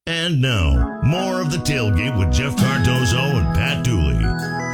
And 0.09 0.41
now, 0.41 1.03
more 1.03 1.43
of 1.43 1.53
the 1.53 1.59
tailgate 1.59 2.19
with 2.19 2.33
Jeff 2.33 2.57
Cardozo 2.57 3.19
and 3.19 3.55
Pat 3.55 3.85
Dooley. 3.85 4.17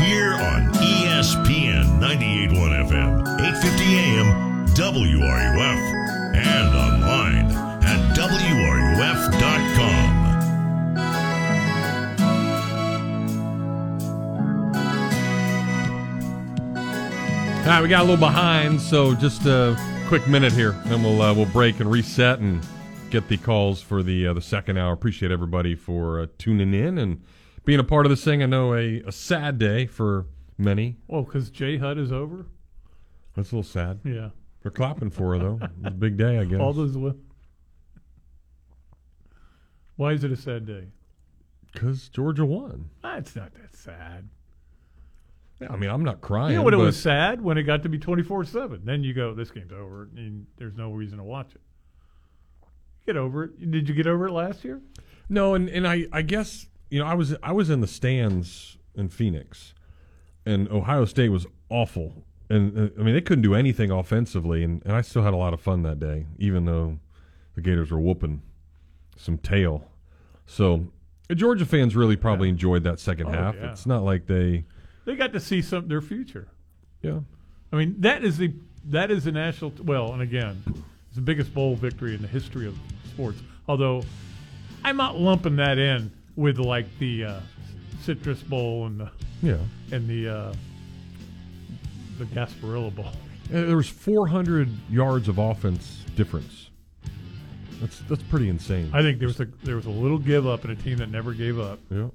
here 0.07 0.35
on 0.35 0.72
ESPN 0.74 1.99
98.1 1.99 2.70
FM, 2.87 3.24
8:50 3.41 3.97
AM, 3.99 4.68
WRUF, 4.76 5.80
and 6.37 6.76
online 6.76 7.47
at 7.82 8.14
WRUF.com. 8.16 9.35
All 17.59 17.70
right, 17.70 17.82
we 17.82 17.89
got 17.89 18.03
a 18.03 18.05
little 18.05 18.16
behind, 18.16 18.80
so 18.80 19.16
just 19.16 19.47
a 19.47 19.76
quick 20.07 20.28
minute 20.28 20.53
here, 20.53 20.76
and 20.85 21.03
we'll 21.03 21.20
uh, 21.20 21.35
we'll 21.35 21.47
break 21.47 21.80
and 21.80 21.91
reset 21.91 22.39
and 22.39 22.64
get 23.14 23.28
the 23.28 23.36
calls 23.36 23.80
for 23.80 24.02
the 24.02 24.26
uh, 24.26 24.32
the 24.32 24.42
second 24.42 24.76
hour. 24.76 24.92
Appreciate 24.92 25.30
everybody 25.30 25.76
for 25.76 26.20
uh, 26.20 26.26
tuning 26.36 26.74
in 26.74 26.98
and 26.98 27.22
being 27.64 27.78
a 27.78 27.84
part 27.84 28.06
of 28.06 28.10
this 28.10 28.24
thing. 28.24 28.42
I 28.42 28.46
know 28.46 28.74
a, 28.74 29.02
a 29.06 29.12
sad 29.12 29.56
day 29.56 29.86
for 29.86 30.26
many. 30.58 30.96
Well, 31.06 31.22
because 31.22 31.48
J 31.48 31.76
Hud 31.76 31.96
is 31.96 32.10
over. 32.10 32.46
That's 33.36 33.52
a 33.52 33.54
little 33.56 33.70
sad. 33.70 34.00
Yeah. 34.04 34.30
We're 34.64 34.72
clapping 34.72 35.10
for 35.10 35.32
her 35.34 35.38
though. 35.38 35.60
It's 35.62 35.86
a 35.86 35.90
big 35.92 36.16
day, 36.16 36.38
I 36.40 36.44
guess. 36.44 36.58
All 36.58 36.72
those. 36.72 36.94
wi- 36.94 37.14
Why 39.94 40.12
is 40.12 40.24
it 40.24 40.32
a 40.32 40.36
sad 40.36 40.66
day? 40.66 40.88
Because 41.72 42.08
Georgia 42.08 42.44
won. 42.44 42.90
That's 43.02 43.36
not 43.36 43.52
that 43.54 43.76
sad. 43.76 44.28
Yeah, 45.60 45.68
I 45.70 45.76
mean, 45.76 45.90
I'm 45.90 46.02
not 46.02 46.20
crying. 46.20 46.50
You 46.50 46.56
know 46.58 46.62
when 46.64 46.74
it 46.74 46.78
was 46.78 46.98
sad 46.98 47.40
when 47.40 47.58
it 47.58 47.62
got 47.62 47.84
to 47.84 47.88
be 47.88 47.98
twenty 47.98 48.24
four 48.24 48.44
seven. 48.44 48.80
Then 48.84 49.04
you 49.04 49.14
go, 49.14 49.34
this 49.34 49.52
game's 49.52 49.72
over, 49.72 50.08
and 50.16 50.46
there's 50.56 50.74
no 50.74 50.90
reason 50.90 51.18
to 51.18 51.24
watch 51.24 51.54
it. 51.54 51.60
Get 53.07 53.16
over 53.16 53.44
it. 53.44 53.70
Did 53.70 53.88
you 53.88 53.94
get 53.94 54.07
over 54.07 54.26
it 54.28 54.32
last 54.32 54.64
year? 54.64 54.80
No, 55.28 55.55
and, 55.55 55.68
and 55.68 55.86
I, 55.86 56.07
I 56.12 56.22
guess 56.22 56.66
you 56.90 56.98
know 56.98 57.07
I 57.07 57.14
was 57.14 57.34
I 57.42 57.52
was 57.52 57.70
in 57.70 57.80
the 57.80 57.86
stands 57.86 58.76
in 58.94 59.09
Phoenix, 59.09 59.74
and 60.46 60.68
Ohio 60.70 61.05
State 61.05 61.28
was 61.30 61.46
awful, 61.68 62.24
and 62.48 62.76
uh, 62.78 62.88
I 62.98 63.02
mean 63.02 63.14
they 63.14 63.20
couldn't 63.20 63.42
do 63.42 63.55
anything 63.55 63.90
offensively, 63.90 64.62
and, 64.64 64.82
and 64.84 64.94
I 64.94 65.00
still 65.02 65.22
had 65.22 65.34
a 65.34 65.36
lot 65.36 65.52
of 65.55 65.61
fun 65.61 65.82
that 65.82 65.98
day, 66.00 66.26
even 66.38 66.64
though 66.64 66.98
the 67.55 67.61
Gators 67.61 67.90
were 67.90 68.00
whooping 68.00 68.42
some 69.16 69.38
tail. 69.38 69.88
So 70.46 70.86
Georgia 71.34 71.64
fans 71.66 71.94
really 71.96 72.16
probably 72.16 72.48
enjoyed 72.48 72.84
that 72.84 73.00
second 73.00 73.28
Oh, 73.28 73.32
half. 73.32 73.55
yeah. 73.57 73.70
It's 73.70 73.86
not 73.86 74.02
like 74.02 74.26
they 74.26 74.64
They 75.05 75.16
got 75.16 75.32
to 75.32 75.40
see 75.40 75.62
some 75.62 75.88
their 75.88 76.00
future. 76.02 76.48
Yeah. 77.02 77.20
I 77.72 77.76
mean 77.76 77.96
that 78.00 78.24
is 78.24 78.38
the 78.38 78.55
that 78.86 79.11
is 79.11 79.24
the 79.24 79.32
national. 79.32 79.72
Well, 79.82 80.12
and 80.12 80.20
again, 80.22 80.62
it's 81.14 81.20
the 81.20 81.22
biggest 81.22 81.54
bowl 81.54 81.76
victory 81.76 82.12
in 82.16 82.22
the 82.22 82.26
history 82.26 82.66
of 82.66 82.76
sports. 83.08 83.40
Although 83.68 84.02
I'm 84.82 84.96
not 84.96 85.16
lumping 85.16 85.54
that 85.56 85.78
in 85.78 86.10
with 86.34 86.58
like 86.58 86.86
the 86.98 87.24
uh, 87.24 87.40
Citrus 88.02 88.40
Bowl 88.42 88.86
and 88.86 88.98
the 88.98 89.10
Yeah. 89.40 89.58
and 89.92 90.08
the 90.08 90.28
uh, 90.28 90.54
the 92.18 92.24
Gasparilla 92.24 92.92
Bowl. 92.92 93.06
Uh, 93.06 93.12
There 93.50 93.76
was 93.76 93.88
400 93.88 94.68
yards 94.90 95.28
of 95.28 95.38
offense 95.38 96.04
difference. 96.16 96.68
That's 97.80 98.00
that's 98.08 98.22
pretty 98.24 98.48
insane. 98.48 98.90
I 98.92 99.00
think 99.02 99.20
there 99.20 99.28
was 99.28 99.38
a 99.38 99.46
there 99.62 99.76
was 99.76 99.86
a 99.86 99.90
little 99.90 100.18
give 100.18 100.48
up 100.48 100.64
in 100.64 100.72
a 100.72 100.76
team 100.76 100.96
that 100.98 101.10
never 101.12 101.32
gave 101.32 101.60
up. 101.60 101.78
Yeah. 101.92 102.08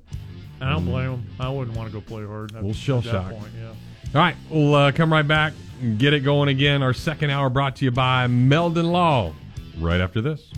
And 0.59 0.69
I 0.69 0.73
don't 0.73 0.83
Mm. 0.83 0.89
blame 0.89 1.11
them. 1.11 1.23
I 1.39 1.47
wouldn't 1.47 1.77
want 1.77 1.87
to 1.89 1.93
go 1.93 2.01
play 2.01 2.25
hard. 2.25 2.51
at- 2.51 2.55
Little 2.57 2.73
shell 2.73 3.01
shock. 3.01 3.31
point, 3.31 3.53
yeah. 3.57 3.71
All 4.15 4.21
right, 4.21 4.35
we'll 4.49 4.73
uh, 4.73 4.91
come 4.91 5.11
right 5.11 5.27
back 5.27 5.53
and 5.81 5.99
get 5.99 6.13
it 6.13 6.21
going 6.21 6.49
again. 6.49 6.81
Our 6.81 6.93
second 6.93 7.29
hour 7.29 7.49
brought 7.49 7.75
to 7.77 7.85
you 7.85 7.91
by 7.91 8.27
Meldon 8.27 8.91
Law. 8.91 9.33
Right 9.77 10.01
after 10.01 10.19
this. 10.19 10.51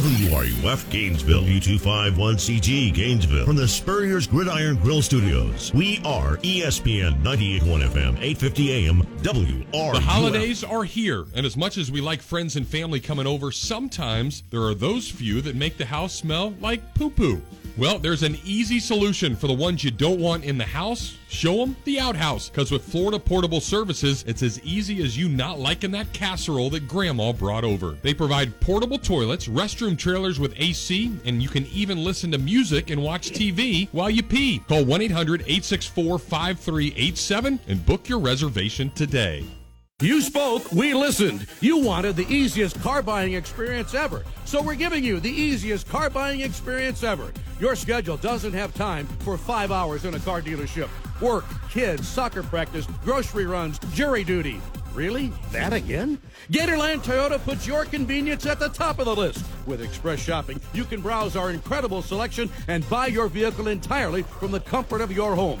WRUF 0.00 0.88
Gainesville, 0.88 1.42
U251CG 1.42 2.94
Gainesville, 2.94 3.44
from 3.44 3.56
the 3.56 3.68
Spurrier's 3.68 4.26
Gridiron 4.26 4.76
Grill 4.76 5.02
Studios. 5.02 5.74
We 5.74 5.98
are 6.06 6.38
ESPN 6.38 7.22
98.1 7.22 7.82
FM, 7.82 8.16
850 8.18 8.72
AM, 8.72 9.02
WRUF. 9.18 9.92
The 9.92 10.00
holidays 10.00 10.64
are 10.64 10.84
here, 10.84 11.26
and 11.34 11.44
as 11.44 11.54
much 11.54 11.76
as 11.76 11.90
we 11.92 12.00
like 12.00 12.22
friends 12.22 12.56
and 12.56 12.66
family 12.66 12.98
coming 12.98 13.26
over, 13.26 13.52
sometimes 13.52 14.42
there 14.48 14.62
are 14.62 14.74
those 14.74 15.06
few 15.06 15.42
that 15.42 15.54
make 15.54 15.76
the 15.76 15.84
house 15.84 16.14
smell 16.14 16.54
like 16.62 16.94
poo 16.94 17.10
poo. 17.10 17.42
Well, 17.76 17.98
there's 17.98 18.22
an 18.22 18.36
easy 18.44 18.80
solution 18.80 19.36
for 19.36 19.46
the 19.46 19.54
ones 19.54 19.84
you 19.84 19.90
don't 19.90 20.20
want 20.20 20.44
in 20.44 20.58
the 20.58 20.64
house. 20.64 21.16
Show 21.28 21.58
them 21.58 21.76
the 21.84 22.00
outhouse, 22.00 22.48
because 22.48 22.70
with 22.70 22.82
Florida 22.82 23.18
Portable 23.18 23.60
Services, 23.60 24.24
it's 24.26 24.42
as 24.42 24.60
easy 24.62 25.02
as 25.02 25.16
you 25.16 25.28
not 25.28 25.58
liking 25.58 25.92
that 25.92 26.12
casserole 26.12 26.70
that 26.70 26.88
Grandma 26.88 27.32
brought 27.32 27.64
over. 27.64 27.92
They 28.02 28.12
provide 28.12 28.58
portable 28.60 28.98
toilets, 28.98 29.46
restroom 29.46 29.96
trailers 29.96 30.40
with 30.40 30.54
AC, 30.56 31.12
and 31.24 31.42
you 31.42 31.48
can 31.48 31.66
even 31.66 32.02
listen 32.02 32.32
to 32.32 32.38
music 32.38 32.90
and 32.90 33.02
watch 33.02 33.30
TV 33.30 33.88
while 33.92 34.10
you 34.10 34.22
pee. 34.22 34.58
Call 34.68 34.84
1 34.84 35.02
800 35.02 35.42
864 35.42 36.18
5387 36.18 37.60
and 37.68 37.86
book 37.86 38.08
your 38.08 38.18
reservation 38.18 38.90
today. 38.90 39.44
You 40.02 40.22
spoke, 40.22 40.72
we 40.72 40.94
listened. 40.94 41.46
You 41.60 41.76
wanted 41.76 42.16
the 42.16 42.26
easiest 42.34 42.80
car 42.80 43.02
buying 43.02 43.34
experience 43.34 43.92
ever. 43.92 44.24
So 44.46 44.62
we're 44.62 44.74
giving 44.74 45.04
you 45.04 45.20
the 45.20 45.30
easiest 45.30 45.86
car 45.90 46.08
buying 46.08 46.40
experience 46.40 47.02
ever. 47.02 47.30
Your 47.58 47.76
schedule 47.76 48.16
doesn't 48.16 48.54
have 48.54 48.72
time 48.72 49.06
for 49.18 49.36
five 49.36 49.70
hours 49.70 50.06
in 50.06 50.14
a 50.14 50.20
car 50.20 50.40
dealership. 50.40 50.88
Work, 51.20 51.44
kids, 51.68 52.08
soccer 52.08 52.42
practice, 52.42 52.86
grocery 53.04 53.44
runs, 53.44 53.78
jury 53.92 54.24
duty. 54.24 54.58
Really? 54.94 55.34
That 55.52 55.74
again? 55.74 56.18
Gatorland 56.50 57.04
Toyota 57.04 57.38
puts 57.38 57.66
your 57.66 57.84
convenience 57.84 58.46
at 58.46 58.58
the 58.58 58.70
top 58.70 59.00
of 59.00 59.04
the 59.04 59.14
list. 59.14 59.44
With 59.66 59.82
Express 59.82 60.18
Shopping, 60.18 60.58
you 60.72 60.84
can 60.84 61.02
browse 61.02 61.36
our 61.36 61.50
incredible 61.50 62.00
selection 62.00 62.48
and 62.68 62.88
buy 62.88 63.08
your 63.08 63.28
vehicle 63.28 63.68
entirely 63.68 64.22
from 64.22 64.50
the 64.50 64.60
comfort 64.60 65.02
of 65.02 65.12
your 65.12 65.34
home. 65.34 65.60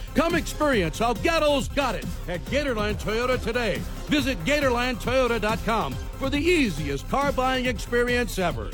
Come 0.15 0.35
experience 0.35 0.99
how 0.99 1.13
Gatto's 1.13 1.67
got 1.69 1.95
it 1.95 2.05
at 2.27 2.43
Gatorland 2.45 3.01
Toyota 3.01 3.41
today. 3.41 3.81
Visit 4.07 4.43
GatorlandToyota.com 4.43 5.93
for 5.93 6.29
the 6.29 6.39
easiest 6.39 7.07
car 7.09 7.31
buying 7.31 7.65
experience 7.65 8.37
ever. 8.37 8.71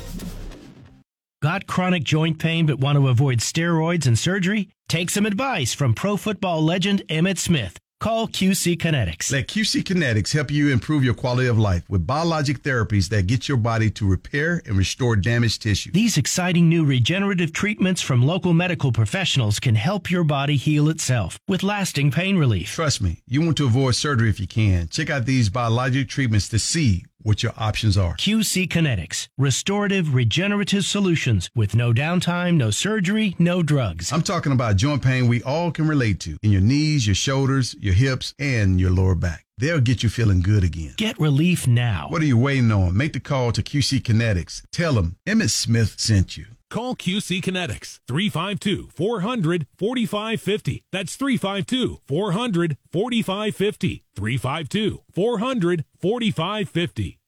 Got 1.40 1.68
chronic 1.68 2.02
joint 2.02 2.40
pain 2.40 2.66
but 2.66 2.80
want 2.80 2.98
to 2.98 3.08
avoid 3.08 3.38
steroids 3.38 4.06
and 4.06 4.18
surgery? 4.18 4.70
Take 4.88 5.10
some 5.10 5.26
advice 5.26 5.72
from 5.72 5.94
pro 5.94 6.16
football 6.16 6.64
legend 6.64 7.02
Emmitt 7.08 7.38
Smith. 7.38 7.78
Call 8.00 8.28
QC 8.28 8.76
Kinetics. 8.76 9.32
Let 9.32 9.48
QC 9.48 9.82
Kinetics 9.82 10.32
help 10.32 10.52
you 10.52 10.68
improve 10.72 11.02
your 11.02 11.14
quality 11.14 11.48
of 11.48 11.58
life 11.58 11.82
with 11.88 12.06
biologic 12.06 12.62
therapies 12.62 13.08
that 13.08 13.26
get 13.26 13.48
your 13.48 13.56
body 13.56 13.90
to 13.90 14.08
repair 14.08 14.62
and 14.66 14.78
restore 14.78 15.16
damaged 15.16 15.62
tissue. 15.62 15.90
These 15.90 16.16
exciting 16.16 16.68
new 16.68 16.84
regenerative 16.84 17.52
treatments 17.52 18.00
from 18.00 18.24
local 18.24 18.52
medical 18.52 18.92
professionals 18.92 19.58
can 19.58 19.74
help 19.74 20.12
your 20.12 20.22
body 20.22 20.54
heal 20.54 20.88
itself 20.88 21.40
with 21.48 21.64
lasting 21.64 22.12
pain 22.12 22.38
relief. 22.38 22.70
Trust 22.70 23.02
me, 23.02 23.20
you 23.26 23.40
want 23.40 23.56
to 23.56 23.66
avoid 23.66 23.96
surgery 23.96 24.30
if 24.30 24.38
you 24.38 24.46
can. 24.46 24.86
Check 24.86 25.10
out 25.10 25.26
these 25.26 25.48
biologic 25.48 26.08
treatments 26.08 26.48
to 26.50 26.60
see 26.60 27.04
what 27.22 27.42
your 27.42 27.52
options 27.56 27.96
are. 27.96 28.14
QC 28.16 28.68
Kinetics, 28.68 29.28
restorative 29.36 30.14
regenerative 30.14 30.84
solutions 30.84 31.50
with 31.54 31.74
no 31.74 31.92
downtime, 31.92 32.56
no 32.56 32.70
surgery, 32.70 33.36
no 33.38 33.62
drugs. 33.62 34.12
I'm 34.12 34.22
talking 34.22 34.52
about 34.52 34.76
joint 34.76 35.02
pain 35.02 35.28
we 35.28 35.42
all 35.42 35.70
can 35.70 35.88
relate 35.88 36.20
to 36.20 36.36
in 36.42 36.52
your 36.52 36.60
knees, 36.60 37.06
your 37.06 37.14
shoulders, 37.14 37.74
your 37.78 37.94
hips, 37.94 38.34
and 38.38 38.80
your 38.80 38.90
lower 38.90 39.14
back. 39.14 39.44
They'll 39.58 39.80
get 39.80 40.02
you 40.02 40.08
feeling 40.08 40.40
good 40.40 40.62
again. 40.62 40.94
Get 40.96 41.18
relief 41.18 41.66
now. 41.66 42.06
What 42.10 42.22
are 42.22 42.26
you 42.26 42.38
waiting 42.38 42.70
on? 42.70 42.96
Make 42.96 43.12
the 43.12 43.20
call 43.20 43.50
to 43.52 43.62
QC 43.62 44.00
Kinetics. 44.02 44.62
Tell 44.70 44.94
them 44.94 45.16
Emmitt 45.26 45.50
Smith 45.50 45.94
sent 45.98 46.36
you. 46.36 46.46
Call 46.70 46.94
QC 46.96 47.40
Kinetics 47.40 48.00
352 48.06 48.90
400 48.94 49.66
4550. 49.78 50.84
That's 50.92 51.16
352 51.16 52.00
400 52.06 52.76
4550. 52.92 54.04
352 54.14 55.02
400 55.10 55.84
4550. 55.98 57.18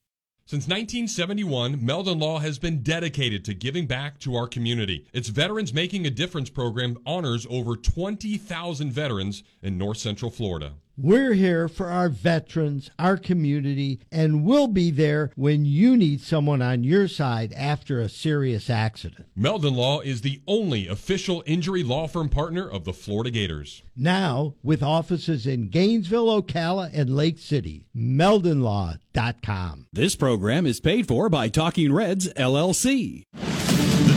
Since 0.45 0.64
1971, 0.64 1.82
Meldon 1.82 2.18
Law 2.18 2.41
has 2.41 2.59
been 2.59 2.82
dedicated 2.82 3.45
to 3.45 3.55
giving 3.55 3.86
back 3.86 4.18
to 4.18 4.34
our 4.34 4.49
community. 4.49 5.07
Its 5.12 5.28
Veterans 5.28 5.72
Making 5.72 6.07
a 6.07 6.11
Difference 6.11 6.51
program 6.51 6.99
honors 7.07 7.47
over 7.49 7.76
20,000 7.76 8.93
veterans 8.93 9.45
in 9.62 9.78
North 9.78 9.99
Central 9.99 10.30
Florida. 10.30 10.72
We're 10.97 11.32
here 11.32 11.66
for 11.66 11.86
our 11.86 12.09
veterans, 12.09 12.91
our 12.99 13.16
community, 13.16 14.01
and 14.12 14.45
we'll 14.45 14.66
be 14.66 14.91
there 14.91 15.30
when 15.34 15.64
you 15.64 15.97
need 15.97 16.20
someone 16.20 16.61
on 16.61 16.84
your 16.84 17.09
side 17.09 17.53
after 17.55 18.01
a 18.01 18.09
serious 18.09 18.68
accident. 18.68 19.26
Meldon 19.34 19.74
Law 19.74 20.01
is 20.01 20.20
the 20.20 20.43
only 20.47 20.86
official 20.86 21.43
injury 21.47 21.82
law 21.82 22.07
firm 22.07 22.28
partner 22.28 22.68
of 22.68 22.84
the 22.84 22.93
Florida 22.93 23.30
Gators. 23.30 23.82
Now, 23.97 24.55
with 24.62 24.82
offices 24.82 25.47
in 25.47 25.68
Gainesville, 25.68 26.43
Ocala, 26.43 26.91
and 26.93 27.16
Lake 27.16 27.38
City, 27.38 27.86
meldonlaw.com. 27.97 29.86
This 29.93 30.16
program 30.16 30.66
is 30.66 30.80
paid 30.80 31.09
for 31.09 31.28
by 31.28 31.49
Talking 31.49 31.93
Reds, 31.93 32.32
LLC. 32.34 33.24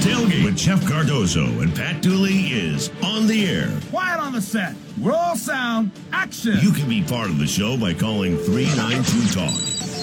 Tailgate 0.03 0.43
with 0.43 0.57
Jeff 0.57 0.85
Cardozo 0.85 1.45
and 1.61 1.73
Pat 1.73 2.01
Dooley 2.01 2.47
is 2.47 2.91
on 3.01 3.25
the 3.25 3.47
air. 3.47 3.71
Quiet 3.89 4.19
on 4.19 4.33
the 4.33 4.41
set. 4.41 4.75
We're 4.99 5.13
all 5.13 5.37
sound. 5.37 5.91
Action. 6.11 6.57
You 6.61 6.73
can 6.73 6.89
be 6.89 7.01
part 7.01 7.29
of 7.29 7.39
the 7.39 7.47
show 7.47 7.77
by 7.77 7.93
calling 7.93 8.35
392 8.35 9.33
Talk. 9.33 9.53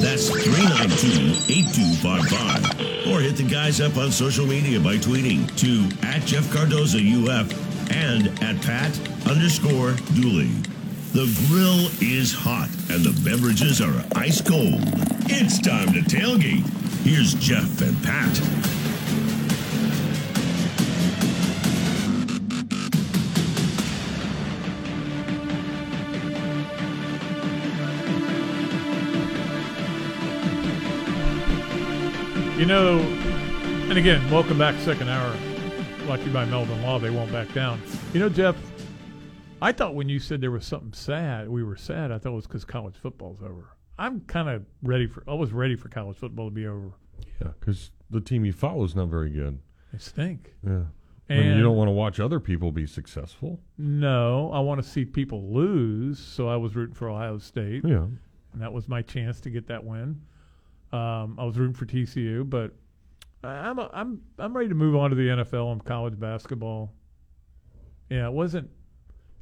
That's 0.00 0.30
392 0.30 1.52
8255. 1.52 3.12
Or 3.12 3.20
hit 3.20 3.36
the 3.36 3.42
guys 3.42 3.82
up 3.82 3.98
on 3.98 4.10
social 4.10 4.46
media 4.46 4.80
by 4.80 4.96
tweeting 4.96 5.44
to 5.58 6.06
at 6.06 6.22
Jeff 6.22 6.50
Cardozo 6.50 6.96
UF 6.96 7.52
and 7.92 8.28
at 8.42 8.58
Pat 8.62 8.98
underscore 9.28 9.96
Dooley. 10.14 10.48
The 11.12 11.28
grill 11.48 11.90
is 12.00 12.32
hot 12.32 12.70
and 12.88 13.04
the 13.04 13.12
beverages 13.22 13.82
are 13.82 14.02
ice 14.16 14.40
cold. 14.40 14.80
It's 15.28 15.60
time 15.60 15.92
to 15.92 16.00
tailgate. 16.00 16.66
Here's 17.04 17.34
Jeff 17.34 17.82
and 17.82 18.02
Pat. 18.02 18.79
You 32.60 32.66
know, 32.66 32.98
and 33.88 33.96
again, 33.96 34.30
welcome 34.30 34.58
back, 34.58 34.78
second 34.80 35.08
hour. 35.08 35.34
Brought 36.04 36.18
to 36.18 36.26
you 36.26 36.30
by 36.30 36.44
Meldon 36.44 36.82
Law. 36.82 36.98
They 36.98 37.08
won't 37.08 37.32
back 37.32 37.50
down. 37.54 37.80
You 38.12 38.20
know, 38.20 38.28
Jeff, 38.28 38.54
I 39.62 39.72
thought 39.72 39.94
when 39.94 40.10
you 40.10 40.18
said 40.18 40.42
there 40.42 40.50
was 40.50 40.66
something 40.66 40.92
sad, 40.92 41.48
we 41.48 41.64
were 41.64 41.76
sad. 41.76 42.12
I 42.12 42.18
thought 42.18 42.32
it 42.32 42.34
was 42.34 42.46
because 42.46 42.66
college 42.66 42.96
football's 42.96 43.40
over. 43.40 43.78
I'm 43.98 44.20
kind 44.26 44.50
of 44.50 44.66
ready 44.82 45.06
for. 45.06 45.24
I 45.26 45.32
was 45.32 45.52
ready 45.52 45.74
for 45.74 45.88
college 45.88 46.18
football 46.18 46.50
to 46.50 46.54
be 46.54 46.66
over. 46.66 46.92
Yeah, 47.40 47.52
because 47.58 47.92
the 48.10 48.20
team 48.20 48.44
you 48.44 48.52
follow 48.52 48.84
is 48.84 48.94
not 48.94 49.08
very 49.08 49.30
good. 49.30 49.58
They 49.90 49.98
stink. 49.98 50.54
Yeah. 50.62 50.82
And 51.30 51.38
And 51.38 51.56
you 51.56 51.62
don't 51.62 51.76
want 51.78 51.88
to 51.88 51.92
watch 51.92 52.20
other 52.20 52.40
people 52.40 52.72
be 52.72 52.86
successful. 52.86 53.58
No, 53.78 54.50
I 54.52 54.60
want 54.60 54.82
to 54.82 54.86
see 54.86 55.06
people 55.06 55.50
lose. 55.50 56.18
So 56.18 56.46
I 56.46 56.56
was 56.56 56.76
rooting 56.76 56.94
for 56.94 57.08
Ohio 57.08 57.38
State. 57.38 57.84
Yeah. 57.86 58.04
and 58.52 58.60
that 58.60 58.70
was 58.70 58.86
my 58.86 59.00
chance 59.00 59.40
to 59.40 59.50
get 59.50 59.66
that 59.68 59.82
win. 59.82 60.20
Um, 60.92 61.36
I 61.38 61.44
was 61.44 61.56
rooting 61.56 61.74
for 61.74 61.86
TCU, 61.86 62.48
but 62.48 62.72
I'm 63.44 63.78
I'm 63.78 64.20
I'm 64.38 64.56
ready 64.56 64.68
to 64.68 64.74
move 64.74 64.96
on 64.96 65.10
to 65.10 65.16
the 65.16 65.28
NFL 65.28 65.72
and 65.72 65.84
college 65.84 66.18
basketball. 66.18 66.92
Yeah, 68.08 68.26
it 68.26 68.32
wasn't 68.32 68.68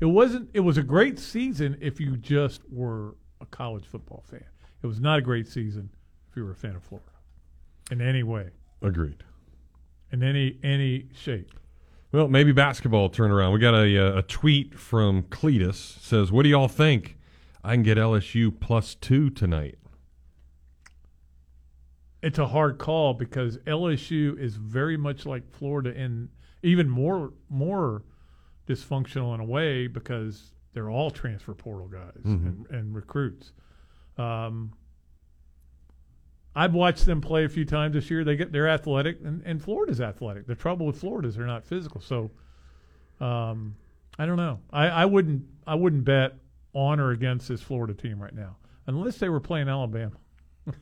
it 0.00 0.04
wasn't 0.06 0.50
it 0.52 0.60
was 0.60 0.76
a 0.78 0.82
great 0.82 1.18
season 1.18 1.76
if 1.80 1.98
you 2.00 2.16
just 2.16 2.62
were 2.70 3.16
a 3.40 3.46
college 3.46 3.86
football 3.86 4.22
fan. 4.30 4.44
It 4.82 4.86
was 4.86 5.00
not 5.00 5.18
a 5.18 5.22
great 5.22 5.48
season 5.48 5.90
if 6.30 6.36
you 6.36 6.44
were 6.44 6.52
a 6.52 6.56
fan 6.56 6.76
of 6.76 6.82
Florida 6.84 7.10
in 7.90 8.00
any 8.00 8.22
way, 8.22 8.50
Agreed. 8.82 9.24
in 10.12 10.22
any 10.22 10.58
any 10.62 11.06
shape. 11.14 11.50
Well, 12.12 12.28
maybe 12.28 12.52
basketball 12.52 13.08
turn 13.10 13.30
around. 13.30 13.52
We 13.52 13.58
got 13.58 13.74
a, 13.74 13.98
uh, 14.14 14.18
a 14.18 14.22
tweet 14.22 14.78
from 14.78 15.24
Cletus 15.24 15.74
says, 16.00 16.30
"What 16.30 16.42
do 16.44 16.48
y'all 16.50 16.68
think? 16.68 17.16
I 17.64 17.74
can 17.74 17.82
get 17.82 17.98
LSU 17.98 18.50
plus 18.60 18.94
two 18.94 19.30
tonight." 19.30 19.77
It's 22.22 22.38
a 22.38 22.46
hard 22.46 22.78
call 22.78 23.14
because 23.14 23.58
LSU 23.58 24.38
is 24.38 24.56
very 24.56 24.96
much 24.96 25.24
like 25.26 25.48
Florida 25.52 25.92
and 25.96 26.28
even 26.62 26.88
more 26.88 27.32
more 27.48 28.02
dysfunctional 28.66 29.34
in 29.34 29.40
a 29.40 29.44
way 29.44 29.86
because 29.86 30.52
they're 30.74 30.90
all 30.90 31.10
transfer 31.10 31.54
portal 31.54 31.88
guys 31.88 32.22
Mhm. 32.24 32.46
and, 32.46 32.66
and 32.70 32.94
recruits. 32.94 33.52
Um, 34.18 34.72
I've 36.56 36.74
watched 36.74 37.06
them 37.06 37.20
play 37.20 37.44
a 37.44 37.48
few 37.48 37.64
times 37.64 37.94
this 37.94 38.10
year. 38.10 38.24
They 38.24 38.36
get 38.36 38.50
they're 38.52 38.68
athletic 38.68 39.18
and, 39.24 39.42
and 39.44 39.62
Florida's 39.62 40.00
athletic. 40.00 40.46
The 40.46 40.54
trouble 40.56 40.86
with 40.86 40.98
Florida 40.98 41.28
is 41.28 41.36
they're 41.36 41.46
not 41.46 41.64
physical. 41.64 42.00
So 42.00 42.30
um, 43.20 43.76
I 44.18 44.26
don't 44.26 44.36
know. 44.36 44.58
I, 44.72 44.88
I 44.88 45.04
wouldn't 45.04 45.44
I 45.66 45.76
wouldn't 45.76 46.04
bet 46.04 46.34
on 46.74 46.98
or 47.00 47.12
against 47.12 47.48
this 47.48 47.62
Florida 47.62 47.94
team 47.94 48.20
right 48.20 48.34
now 48.34 48.56
unless 48.86 49.18
they 49.18 49.28
were 49.28 49.40
playing 49.40 49.68
Alabama. 49.68 50.16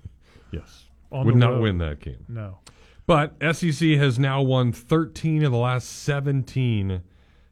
Yes. 0.53 0.84
Would 1.11 1.37
not 1.37 1.53
road. 1.55 1.63
win 1.63 1.79
that 1.79 2.01
game. 2.01 2.25
No. 2.29 2.59
But 3.07 3.37
SEC 3.55 3.91
has 3.91 4.19
now 4.19 4.43
won 4.43 4.73
13 4.73 5.45
of 5.45 5.53
the 5.53 5.59
last 5.59 5.89
17 6.03 7.03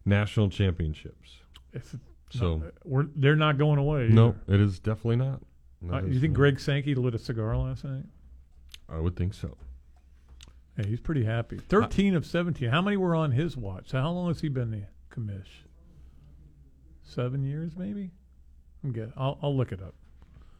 national 0.04 0.50
championships. 0.50 1.36
It's, 1.72 1.94
So 2.30 2.62
no, 2.84 3.08
they're 3.14 3.36
not 3.36 3.56
going 3.58 3.78
away. 3.78 4.08
no, 4.08 4.34
it 4.48 4.60
is 4.60 4.78
definitely 4.80 5.16
not. 5.16 5.40
Uh, 5.92 6.02
you 6.04 6.18
think 6.18 6.32
not. 6.32 6.36
Greg 6.38 6.58
Sankey 6.60 6.94
lit 6.94 7.14
a 7.14 7.18
cigar 7.18 7.56
last 7.56 7.84
night? 7.84 8.04
I 8.88 8.98
would 8.98 9.14
think 9.16 9.34
so. 9.34 9.56
Hey, 10.76 10.88
he's 10.88 11.00
pretty 11.00 11.24
happy. 11.24 11.58
Thirteen 11.68 12.14
of 12.16 12.26
seventeen. 12.26 12.70
How 12.70 12.82
many 12.82 12.96
were 12.96 13.14
on 13.14 13.30
his 13.30 13.56
watch? 13.56 13.92
How 13.92 14.10
long 14.10 14.28
has 14.28 14.40
he 14.40 14.48
been 14.48 14.70
the 14.72 14.82
commish? 15.14 15.62
Seven 17.02 17.44
years, 17.44 17.76
maybe. 17.76 18.10
I'm 18.82 18.92
good. 18.92 19.12
I'll, 19.16 19.38
I'll 19.42 19.56
look 19.56 19.70
it 19.72 19.80
up. 19.82 19.94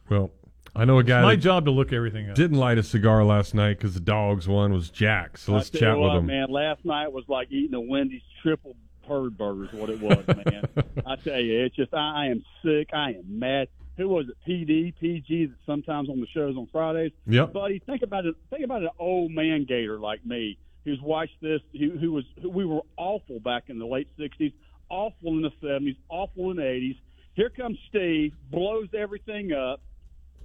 Well, 0.09 0.31
I 0.75 0.85
know 0.85 0.97
a 0.97 0.99
It's 0.99 1.07
guy. 1.07 1.21
my 1.21 1.35
job 1.35 1.65
to 1.65 1.71
look 1.71 1.93
everything 1.93 2.29
up. 2.29 2.35
Didn't 2.35 2.57
light 2.57 2.77
a 2.77 2.83
cigar 2.83 3.23
last 3.23 3.53
night 3.53 3.77
because 3.77 3.93
the 3.93 3.99
dogs 3.99 4.47
won 4.47 4.73
was 4.73 4.89
Jack. 4.89 5.37
So 5.37 5.53
let's 5.53 5.69
chat 5.69 5.81
you 5.81 6.01
with 6.01 6.09
what, 6.11 6.17
him. 6.17 6.25
man. 6.27 6.47
Last 6.49 6.83
night 6.85 7.11
was 7.11 7.23
like 7.27 7.51
eating 7.51 7.73
a 7.75 7.81
Wendy's 7.81 8.21
triple 8.41 8.75
bird 9.07 9.37
burger. 9.37 9.65
Is 9.65 9.73
what 9.73 9.89
it 9.89 10.01
was, 10.01 10.25
man. 10.27 10.67
I 11.05 11.15
tell 11.17 11.39
you, 11.39 11.65
it's 11.65 11.75
just 11.75 11.93
I, 11.93 12.23
I 12.23 12.25
am 12.27 12.43
sick. 12.63 12.89
I 12.93 13.11
am 13.11 13.39
mad. 13.39 13.67
Who 13.97 14.09
was 14.09 14.25
it? 14.27 14.35
PD, 14.47 14.93
PG. 14.99 15.45
That 15.47 15.55
sometimes 15.65 16.09
on 16.09 16.19
the 16.19 16.27
shows 16.27 16.57
on 16.57 16.67
Fridays. 16.71 17.11
Yep. 17.27 17.53
buddy. 17.53 17.79
Think 17.79 18.01
about 18.01 18.25
it. 18.25 18.35
Think 18.49 18.65
about 18.65 18.81
an 18.81 18.89
old 18.99 19.31
man 19.31 19.65
gator 19.65 19.99
like 19.99 20.25
me 20.25 20.57
who's 20.83 21.01
watched 21.01 21.39
this. 21.41 21.61
Who, 21.77 21.91
who 21.97 22.11
was 22.11 22.25
who, 22.41 22.49
we 22.49 22.65
were 22.65 22.81
awful 22.97 23.39
back 23.39 23.65
in 23.69 23.79
the 23.79 23.85
late 23.85 24.07
'60s, 24.19 24.53
awful 24.89 25.29
in 25.29 25.41
the 25.41 25.51
'70s, 25.63 25.95
awful 26.09 26.51
in 26.51 26.57
the 26.57 26.63
'80s. 26.63 26.97
Here 27.35 27.49
comes 27.49 27.77
Steve, 27.89 28.33
blows 28.49 28.87
everything 28.97 29.51
up, 29.51 29.81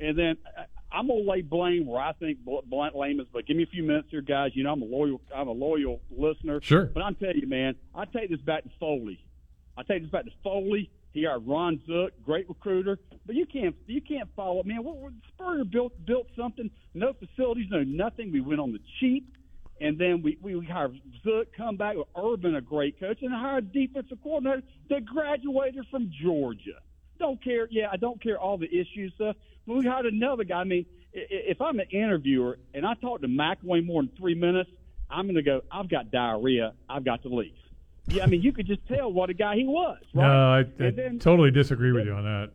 and 0.00 0.18
then 0.18 0.36
I- 0.56 0.64
I'm 0.92 1.06
gonna 1.06 1.20
lay 1.20 1.40
blame 1.42 1.86
where 1.86 2.00
I 2.02 2.12
think 2.14 2.44
bl- 2.44 2.58
blunt 2.66 2.94
blame 2.94 3.20
is. 3.20 3.28
But 3.32 3.46
give 3.46 3.56
me 3.56 3.62
a 3.62 3.66
few 3.66 3.84
minutes 3.84 4.08
here, 4.10 4.22
guys. 4.22 4.50
You 4.56 4.64
know 4.64 4.72
I'm 4.72 4.82
a 4.82 4.86
loyal, 4.86 5.20
I'm 5.34 5.46
a 5.46 5.52
loyal 5.52 6.00
listener. 6.10 6.60
Sure. 6.60 6.86
But 6.86 7.02
I'm 7.04 7.14
telling 7.14 7.38
you, 7.38 7.46
man, 7.46 7.76
I 7.94 8.06
take 8.06 8.28
this 8.30 8.40
back 8.40 8.64
to 8.64 8.70
Foley. 8.80 9.24
I 9.76 9.82
take 9.84 10.02
this 10.02 10.10
back 10.10 10.24
to 10.24 10.32
Foley. 10.42 10.90
He 11.12 11.22
got 11.22 11.46
Ron 11.46 11.80
Zook, 11.86 12.12
great 12.24 12.48
recruiter, 12.48 12.98
but 13.26 13.34
you 13.36 13.46
can't 13.46 13.74
you 13.86 14.00
can't 14.00 14.28
follow. 14.34 14.62
Man, 14.64 14.82
what, 14.84 14.96
what 14.96 15.12
Spurrier 15.34 15.64
built 15.64 15.92
built 16.06 16.26
something. 16.36 16.70
No 16.94 17.12
facilities, 17.12 17.66
no 17.70 17.82
nothing. 17.84 18.32
We 18.32 18.40
went 18.40 18.60
on 18.60 18.72
the 18.72 18.80
cheap, 18.98 19.36
and 19.80 19.96
then 19.98 20.22
we 20.22 20.38
we 20.40 20.64
hired 20.66 21.00
Zook, 21.22 21.52
come 21.56 21.76
back 21.76 21.96
with 21.96 22.06
Urban, 22.16 22.54
a 22.56 22.60
great 22.60 22.98
coach, 23.00 23.18
and 23.22 23.32
hired 23.32 23.72
defensive 23.72 24.18
coordinator 24.22 24.62
that 24.88 25.04
graduated 25.04 25.84
from 25.90 26.10
Georgia. 26.22 26.78
Don't 27.20 27.42
care. 27.44 27.68
Yeah, 27.70 27.88
I 27.92 27.96
don't 27.98 28.20
care 28.20 28.38
all 28.40 28.56
the 28.56 28.66
issues 28.66 29.12
stuff. 29.14 29.36
But 29.66 29.76
we 29.76 29.86
hired 29.86 30.06
another 30.06 30.42
guy. 30.42 30.60
I 30.60 30.64
mean, 30.64 30.86
if 31.12 31.60
I'm 31.60 31.78
an 31.78 31.86
interviewer 31.90 32.58
and 32.74 32.84
I 32.86 32.94
talk 32.94 33.20
to 33.20 33.28
McElwain 33.28 33.84
more 33.84 34.02
than 34.02 34.10
three 34.18 34.34
minutes, 34.34 34.70
I'm 35.10 35.26
going 35.26 35.36
to 35.36 35.42
go. 35.42 35.60
I've 35.70 35.88
got 35.90 36.10
diarrhea. 36.10 36.72
I've 36.88 37.04
got 37.04 37.22
to 37.24 37.28
leave. 37.28 37.52
Yeah, 38.06 38.24
I 38.24 38.26
mean, 38.26 38.40
you 38.40 38.52
could 38.52 38.66
just 38.66 38.80
tell 38.88 39.12
what 39.12 39.28
a 39.28 39.34
guy 39.34 39.54
he 39.56 39.64
was. 39.64 39.98
Right? 40.14 40.26
No, 40.26 40.52
I, 40.82 40.86
I 40.86 40.90
then- 40.90 41.18
totally 41.20 41.50
disagree 41.50 41.92
with 41.92 42.06
you 42.06 42.14
on 42.14 42.24
that. 42.24 42.50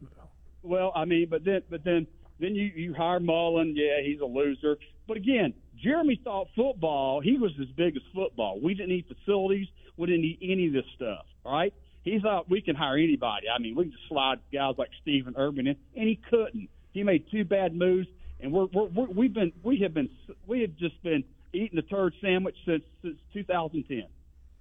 well, 0.63 0.91
I 0.95 1.05
mean, 1.05 1.27
but 1.29 1.45
then, 1.45 1.61
but 1.69 1.83
then, 1.83 2.07
then 2.39 2.55
you 2.55 2.65
you 2.75 2.93
hire 2.95 3.19
Mullen. 3.19 3.75
Yeah, 3.77 4.01
he's 4.03 4.19
a 4.19 4.25
loser. 4.25 4.77
But 5.07 5.17
again, 5.17 5.53
Jeremy 5.77 6.19
thought 6.23 6.47
football. 6.55 7.21
He 7.21 7.37
was 7.37 7.51
as 7.61 7.67
big 7.77 7.95
as 7.95 8.01
football. 8.15 8.59
We 8.59 8.73
didn't 8.73 8.89
need 8.89 9.05
facilities. 9.07 9.67
We 9.95 10.07
didn't 10.07 10.23
need 10.23 10.39
any 10.41 10.67
of 10.67 10.73
this 10.73 10.85
stuff. 10.95 11.25
All 11.45 11.53
right. 11.53 11.73
He 12.05 12.19
thought 12.19 12.49
we 12.49 12.61
can 12.61 12.75
hire 12.75 12.97
anybody. 12.97 13.47
I 13.49 13.59
mean, 13.59 13.75
we 13.75 13.85
can 13.85 13.91
just 13.91 14.07
slide 14.07 14.39
guys 14.53 14.75
like 14.77 14.89
Stephen 15.01 15.33
Urban 15.37 15.65
in, 15.67 15.75
and 15.97 16.07
he 16.07 16.15
couldn't. 16.29 16.69
He 16.93 17.03
made 17.03 17.29
two 17.31 17.43
bad 17.43 17.75
moves, 17.75 18.07
and 18.39 18.51
we're, 18.53 18.67
we're, 18.67 18.85
we're 18.85 19.07
we've 19.07 19.33
been 19.33 19.51
we 19.63 19.79
have 19.79 19.93
been 19.93 20.09
we 20.47 20.61
have 20.61 20.75
just 20.77 21.01
been 21.03 21.23
eating 21.51 21.75
the 21.75 21.81
turd 21.81 22.13
sandwich 22.21 22.55
since 22.65 22.83
since 23.01 23.17
2010, 23.33 24.03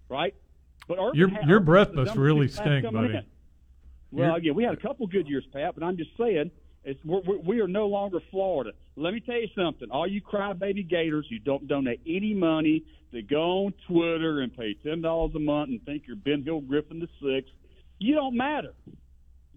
right? 0.09 0.35
But 0.89 0.99
Urban 0.99 1.17
Your 1.19 1.29
had- 1.29 1.49
your 1.49 1.61
breath 1.61 1.93
must 1.93 2.17
really 2.17 2.49
stink, 2.49 2.91
buddy. 2.91 3.15
in. 3.15 3.25
Well, 4.11 4.27
You're- 4.29 4.39
again, 4.39 4.55
we 4.55 4.65
had 4.65 4.73
a 4.75 4.79
couple 4.81 5.07
good 5.07 5.29
years, 5.29 5.45
Pat, 5.53 5.75
but 5.75 5.85
I'm 5.85 5.97
just 5.99 6.11
saying 6.17 6.51
it's 6.85 7.01
we're, 7.05 7.39
we 7.39 7.61
are 7.61 7.69
no 7.69 7.87
longer 7.87 8.19
Florida. 8.31 8.73
Let 8.97 9.15
me 9.15 9.21
tell 9.21 9.41
you 9.41 9.49
something. 9.57 9.89
All 9.91 10.07
you 10.07 10.21
crybaby 10.23 10.89
Gators 10.89 11.27
who 11.31 11.39
don't 11.39 11.67
donate 11.67 12.01
any 12.07 12.35
money 12.35 12.85
to 13.13 13.23
go 13.23 13.67
on 13.67 13.75
Twitter 13.89 14.41
and 14.41 14.55
pay 14.57 14.75
ten 14.85 15.01
dollars 15.03 15.33
a 15.35 15.39
month 15.41 15.71
and 15.71 15.83
think 15.85 16.05
you're 16.07 16.17
Ben 16.17 16.43
Hill 16.43 16.61
Griffin 16.61 17.01
the 17.01 17.09
sixth, 17.23 17.53
you 17.99 18.15
don't 18.15 18.37
matter. 18.37 18.75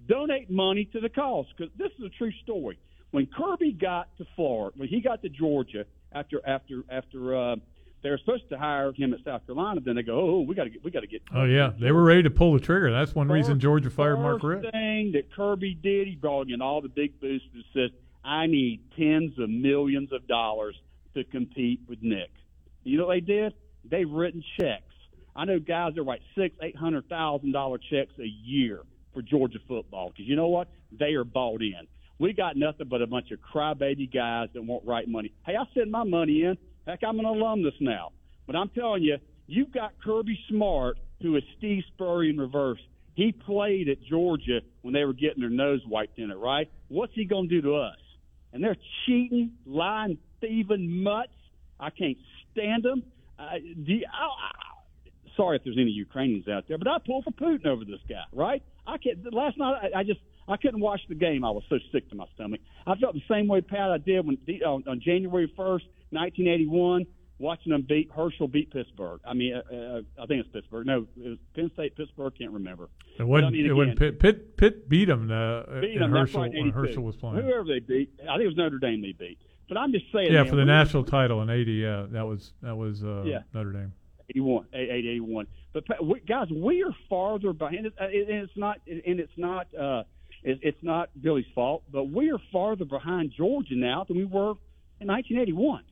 donate 0.08 0.50
money 0.50 0.86
to 0.94 1.00
the 1.00 1.10
cause 1.10 1.46
because 1.56 1.72
this 1.78 1.92
is 2.00 2.06
a 2.06 2.10
true 2.18 2.32
story. 2.44 2.78
When 3.12 3.26
Kirby 3.28 3.74
got 3.74 4.16
to 4.18 4.26
Florida, 4.36 4.78
when 4.78 4.90
he 4.90 5.02
got 5.02 5.22
to 5.24 5.30
Georgia 5.30 5.86
after 6.12 6.40
after 6.48 6.84
after 6.90 7.36
uh, 7.36 7.56
they 8.04 8.10
were 8.10 8.18
supposed 8.18 8.50
to 8.50 8.58
hire 8.58 8.92
him 8.94 9.14
at 9.14 9.24
South 9.24 9.46
Carolina, 9.46 9.82
then 9.84 9.96
they 9.96 10.04
go, 10.04 10.20
oh, 10.20 10.42
we 10.42 10.56
got 10.56 10.66
to 10.66 10.70
get 10.70 10.84
we 10.84 10.92
got 10.92 11.02
to 11.02 11.08
get. 11.08 11.22
Oh 11.34 11.46
yeah, 11.46 11.72
they 11.80 11.92
were 11.92 12.04
ready 12.04 12.24
to 12.24 12.30
pull 12.30 12.54
the 12.54 12.60
trigger. 12.60 12.92
That's 12.92 13.16
one 13.16 13.28
reason 13.28 13.60
Georgia 13.60 13.90
fired 13.90 14.18
Mark 14.20 14.42
First 14.42 14.72
thing 14.72 15.12
that 15.14 15.34
Kirby 15.36 15.76
did, 15.76 16.08
he 16.08 16.16
brought 16.16 16.50
in 16.50 16.62
all 16.62 16.82
the 16.82 16.90
big 16.90 17.20
boosters. 17.20 17.66
Said, 17.74 17.92
I 18.24 18.46
need 18.46 18.82
tens 18.98 19.38
of 19.40 19.50
millions 19.50 20.12
of 20.12 20.28
dollars 20.28 20.76
to 21.16 21.24
compete 21.24 21.82
with 21.88 22.00
Nick. 22.02 22.30
You 22.84 22.98
know 22.98 23.08
what 23.08 23.16
they 23.16 23.22
did? 23.22 23.54
They've 23.90 24.10
written 24.10 24.44
checks. 24.60 24.84
I 25.36 25.46
know 25.46 25.60
guys 25.60 25.94
that 25.96 26.04
write 26.04 26.22
six, 26.36 26.56
eight 26.62 26.76
hundred 26.76 27.10
thousand 27.10 27.52
dollar 27.52 27.78
checks 27.78 28.14
a 28.20 28.28
year 28.28 28.82
for 29.14 29.22
Georgia 29.22 29.60
football 29.68 30.10
because 30.10 30.26
you 30.28 30.36
know 30.36 30.48
what? 30.48 30.68
They 30.92 31.14
are 31.14 31.24
bought 31.24 31.62
in. 31.62 31.88
We 32.20 32.34
got 32.34 32.58
nothing 32.58 32.88
but 32.88 33.02
a 33.02 33.08
bunch 33.08 33.32
of 33.32 33.40
crybaby 33.40 34.12
guys 34.14 34.50
that 34.54 34.64
won't 34.64 34.86
write 34.86 35.08
money. 35.08 35.34
Hey, 35.46 35.56
I 35.56 35.66
send 35.76 35.92
my 35.92 36.04
money 36.04 36.44
in. 36.44 36.58
Heck, 36.88 37.02
I'm 37.06 37.20
an 37.20 37.26
alumnus 37.26 37.74
now. 37.82 38.12
But 38.48 38.56
I'm 38.56 38.70
telling 38.70 39.04
you, 39.04 39.18
you've 39.46 39.74
got 39.74 39.92
Kirby 40.04 40.40
Smart, 40.50 40.98
who 41.22 41.36
is 41.36 41.44
Steve 41.58 41.84
Spurrier 41.94 42.30
in 42.30 42.38
reverse. 42.38 42.80
He 43.16 43.34
played 43.34 43.90
at 43.90 44.02
Georgia 44.04 44.62
when 44.84 44.94
they 44.94 45.04
were 45.04 45.14
getting 45.14 45.42
their 45.42 45.50
nose 45.50 45.82
wiped 45.86 46.18
in 46.18 46.32
it, 46.32 46.36
right? 46.36 46.72
What's 46.88 47.14
he 47.14 47.26
going 47.26 47.50
to 47.50 47.56
do 47.56 47.62
to 47.68 47.76
us? 47.76 47.98
And 48.54 48.64
they're 48.64 48.78
cheating, 49.06 49.52
lying, 49.66 50.18
thieving 50.40 51.04
mutts. 51.04 51.32
I 51.80 51.90
can't 51.90 52.18
stand 52.52 52.84
them. 52.84 53.04
Uh, 53.38 53.58
do 53.86 53.94
I, 54.12 54.26
I, 54.26 55.10
sorry 55.36 55.58
if 55.58 55.64
there's 55.64 55.78
any 55.80 55.92
Ukrainians 55.92 56.48
out 56.48 56.66
there, 56.68 56.78
but 56.78 56.88
I 56.88 56.98
pull 57.06 57.22
for 57.22 57.32
Putin 57.32 57.66
over 57.66 57.84
this 57.84 58.00
guy, 58.08 58.24
right? 58.32 58.64
I 58.88 58.98
can't. 58.98 59.32
Last 59.34 59.58
night, 59.58 59.92
I, 59.94 60.00
I 60.00 60.04
just 60.04 60.22
I 60.48 60.58
couldn't 60.58 60.80
watch 60.80 61.02
the 61.10 61.16
game. 61.16 61.44
I 61.44 61.50
was 61.52 61.64
so 61.70 61.78
sick 61.92 62.10
to 62.10 62.16
my 62.16 62.26
stomach. 62.36 62.62
I 62.86 62.96
felt 62.96 63.14
the 63.16 63.22
same 63.30 63.48
way, 63.48 63.62
Pat, 63.62 63.92
I 63.92 63.98
did 63.98 64.26
when 64.26 64.38
on, 64.66 64.84
on 64.88 65.02
January 65.04 65.52
first, 65.58 65.86
1981, 66.12 67.06
watching 67.40 67.72
them 67.72 67.86
beat 67.88 68.10
Herschel 68.16 68.48
beat 68.48 68.72
Pittsburgh. 68.72 69.20
I 69.26 69.34
mean, 69.34 69.54
uh, 69.56 69.76
uh, 69.76 70.02
I 70.22 70.26
think 70.26 70.42
it's 70.46 70.50
Pittsburgh. 70.54 70.88
No, 70.88 71.06
it 71.18 71.30
was 71.30 71.38
Penn 71.56 71.70
State, 71.74 71.96
Pittsburgh. 71.96 72.34
Can't 72.38 72.52
remember. 72.52 72.86
It 72.86 72.90
But 73.18 73.24
I 73.24 73.28
wasn't. 73.28 73.54
mean, 73.54 73.66
It 73.66 73.74
wasn't 73.74 73.98
again, 74.02 74.12
Pitt, 74.14 74.20
Pitt. 74.20 74.58
Pitt 74.58 74.90
beat 74.90 75.06
them. 75.06 75.30
Uh, 75.32 75.82
beat 75.82 75.92
in 75.96 76.00
them, 76.00 76.12
Herschel 76.12 76.42
right, 76.42 76.52
when 76.54 76.70
Herschel 76.72 77.04
was 77.04 77.16
playing. 77.16 77.44
Whoever 77.44 77.66
they 77.66 77.80
beat, 77.80 78.12
I 78.24 78.34
think 78.38 78.44
it 78.44 78.48
was 78.48 78.58
Notre 78.58 78.80
Dame 78.80 79.02
they 79.02 79.12
beat. 79.14 79.38
But 79.68 79.78
I'm 79.78 79.92
just 79.92 80.06
saying. 80.14 80.28
Yeah, 80.32 80.44
man, 80.44 80.50
for 80.50 80.56
the 80.56 80.66
national 80.66 81.04
title 81.04 81.42
in 81.42 81.50
'80. 81.50 81.72
Yeah, 81.74 82.06
that 82.12 82.26
was 82.26 82.54
that 82.62 82.76
was 82.78 83.04
uh, 83.04 83.24
Yeah. 83.26 83.40
Notre 83.54 83.72
Dame. 83.74 83.94
81, 84.30 84.66
81. 84.74 85.48
But 85.74 85.84
guys, 86.28 86.48
we 86.50 86.84
are 86.84 86.94
farther 87.10 87.54
behind. 87.54 87.86
And 87.86 87.94
it's 87.98 88.52
not, 88.58 88.80
and 88.88 89.20
it's 89.22 89.32
not, 89.38 89.68
uh, 89.74 90.04
it, 90.44 90.60
it's 90.62 90.78
not 90.82 91.10
Billy's 91.22 91.46
fault. 91.54 91.84
But 91.92 92.06
we 92.06 92.32
are 92.32 92.40
farther 92.52 92.86
behind 92.86 93.34
Georgia 93.36 93.76
now 93.76 94.06
than 94.08 94.18
we 94.18 94.26
were 94.26 94.54
in 95.00 95.08
1981. 95.08 95.84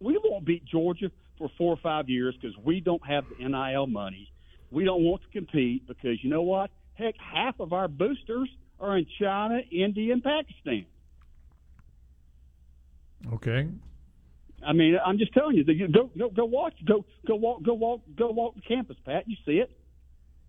We 0.00 0.18
won't 0.22 0.44
beat 0.44 0.64
Georgia 0.64 1.10
for 1.38 1.50
four 1.58 1.72
or 1.72 1.78
five 1.82 2.08
years 2.08 2.34
because 2.40 2.56
we 2.64 2.80
don't 2.80 3.04
have 3.06 3.24
the 3.28 3.46
NIL 3.46 3.86
money. 3.86 4.30
We 4.70 4.84
don't 4.84 5.02
want 5.02 5.22
to 5.22 5.28
compete 5.28 5.86
because 5.86 6.22
you 6.22 6.30
know 6.30 6.42
what? 6.42 6.70
Heck, 6.94 7.14
half 7.18 7.60
of 7.60 7.72
our 7.72 7.88
boosters 7.88 8.48
are 8.78 8.96
in 8.96 9.06
China, 9.20 9.60
India, 9.70 10.12
and 10.12 10.22
Pakistan. 10.22 10.86
Okay. 13.32 13.68
I 14.66 14.72
mean, 14.72 14.96
I'm 15.04 15.18
just 15.18 15.32
telling 15.32 15.56
you. 15.56 15.64
Go, 15.64 16.10
go, 16.18 16.30
go 16.30 16.44
watch. 16.44 16.74
Go, 16.86 17.04
go 17.26 17.34
walk. 17.34 17.62
Go 17.62 17.74
walk. 17.74 18.02
Go 18.16 18.30
walk 18.30 18.54
the 18.54 18.62
campus, 18.62 18.96
Pat. 19.04 19.24
You 19.26 19.36
see 19.46 19.52
it. 19.52 19.70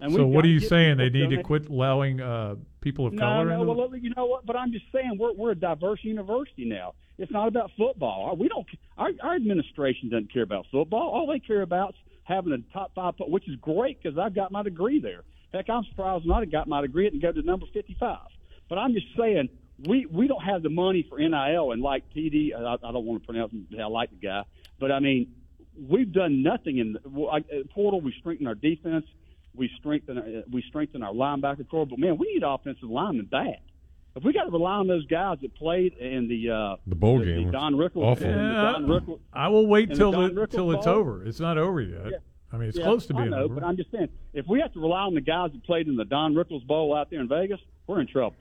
And 0.01 0.13
so 0.13 0.25
what 0.25 0.43
are 0.43 0.49
you 0.49 0.59
saying? 0.59 0.97
They 0.97 1.09
need 1.09 1.29
to 1.29 1.43
quit 1.43 1.69
allowing 1.69 2.21
uh, 2.21 2.55
people 2.81 3.05
of 3.05 3.13
No, 3.13 3.19
color 3.19 3.45
no. 3.45 3.61
into 3.61 3.73
Well, 3.73 3.95
you 3.95 4.11
know 4.15 4.25
what? 4.25 4.45
But 4.45 4.55
I'm 4.55 4.71
just 4.71 4.85
saying 4.91 5.17
we're 5.19 5.33
we're 5.33 5.51
a 5.51 5.55
diverse 5.55 5.99
university 6.03 6.65
now. 6.65 6.93
It's 7.17 7.31
not 7.31 7.47
about 7.47 7.69
football. 7.77 8.35
We 8.35 8.47
don't. 8.47 8.65
Our, 8.97 9.11
our 9.21 9.35
administration 9.35 10.09
doesn't 10.09 10.33
care 10.33 10.41
about 10.41 10.65
football. 10.71 11.09
All 11.09 11.27
they 11.27 11.39
care 11.39 11.61
about 11.61 11.89
is 11.89 11.95
having 12.23 12.51
a 12.53 12.73
top 12.73 12.95
five, 12.95 13.13
which 13.19 13.47
is 13.47 13.55
great 13.61 14.01
because 14.01 14.17
I've 14.17 14.33
got 14.33 14.51
my 14.51 14.63
degree 14.63 14.99
there. 14.99 15.21
Heck, 15.53 15.69
I'm 15.69 15.83
surprised 15.89 16.25
when 16.25 16.35
I 16.35 16.45
got 16.45 16.67
my 16.67 16.81
degree 16.81 17.07
and 17.07 17.21
go 17.21 17.31
to 17.31 17.41
number 17.43 17.67
55. 17.73 18.17
But 18.69 18.77
I'm 18.77 18.93
just 18.93 19.07
saying 19.15 19.49
we 19.87 20.07
we 20.07 20.27
don't 20.27 20.43
have 20.43 20.63
the 20.63 20.69
money 20.69 21.05
for 21.07 21.19
NIL 21.19 21.73
and 21.73 21.81
like 21.81 22.03
TD. 22.15 22.55
I, 22.55 22.73
I 22.73 22.91
don't 22.91 23.05
want 23.05 23.21
to 23.21 23.27
pronounce. 23.27 23.51
him, 23.51 23.67
I 23.79 23.85
like 23.85 24.09
the 24.09 24.27
guy, 24.27 24.43
but 24.79 24.91
I 24.91 24.99
mean 24.99 25.33
we've 25.89 26.11
done 26.11 26.43
nothing 26.43 26.77
in 26.77 26.93
the 26.93 27.01
well, 27.07 27.29
I, 27.29 27.37
uh, 27.37 27.63
portal. 27.73 28.01
We 28.01 28.13
strengthened 28.19 28.47
our 28.47 28.55
defense. 28.55 29.05
We 29.55 29.69
strengthen 29.79 30.17
uh, 30.17 30.41
we 30.51 30.61
strengthen 30.69 31.03
our 31.03 31.13
linebacker 31.13 31.67
core. 31.67 31.85
But 31.85 31.99
man, 31.99 32.17
we 32.17 32.33
need 32.33 32.43
offensive 32.43 32.89
linemen 32.89 33.25
bad. 33.25 33.57
If 34.15 34.23
we 34.23 34.33
got 34.33 34.43
to 34.43 34.51
rely 34.51 34.73
on 34.73 34.87
those 34.87 35.05
guys 35.07 35.37
that 35.41 35.55
played 35.55 35.93
in 35.93 36.27
the 36.27 36.49
uh, 36.49 36.75
The 36.87 36.95
bowl 36.95 37.19
the, 37.19 37.25
game 37.25 37.45
the 37.47 37.51
Don 37.51 37.75
Rickles, 37.75 38.03
awful. 38.03 38.27
and 38.27 38.35
the 38.39 38.53
Yeah, 38.53 38.71
Don 38.73 38.85
Rickles, 38.87 39.19
I 39.33 39.47
will 39.47 39.67
wait 39.67 39.89
and 39.89 39.91
the 39.97 40.11
till 40.11 40.11
the, 40.33 40.47
till 40.47 40.71
it's 40.71 40.87
over. 40.87 41.25
It's 41.25 41.39
not 41.39 41.57
over 41.57 41.81
yet. 41.81 42.05
Yeah. 42.11 42.17
I 42.53 42.57
mean, 42.57 42.67
it's 42.69 42.77
Yeah, 42.77 42.83
close 42.83 43.05
to 43.07 43.13
I 43.15 43.19
being 43.19 43.29
know, 43.31 43.43
over. 43.43 43.55
but 43.55 43.63
I'm 43.63 43.77
just 43.77 43.89
saying, 43.91 44.09
if 44.33 44.45
we 44.49 44.59
have 44.59 44.73
to 44.73 44.79
rely 44.81 45.01
on 45.03 45.13
the 45.13 45.21
guys 45.21 45.51
that 45.53 45.63
played 45.63 45.87
in 45.87 45.95
the 45.95 46.03
Don 46.03 46.33
Rickles 46.33 46.65
Bowl 46.67 46.93
out 46.93 47.09
there 47.09 47.21
in 47.21 47.29
Vegas, 47.29 47.61
we're 47.87 48.01
in 48.01 48.07
trouble. 48.07 48.35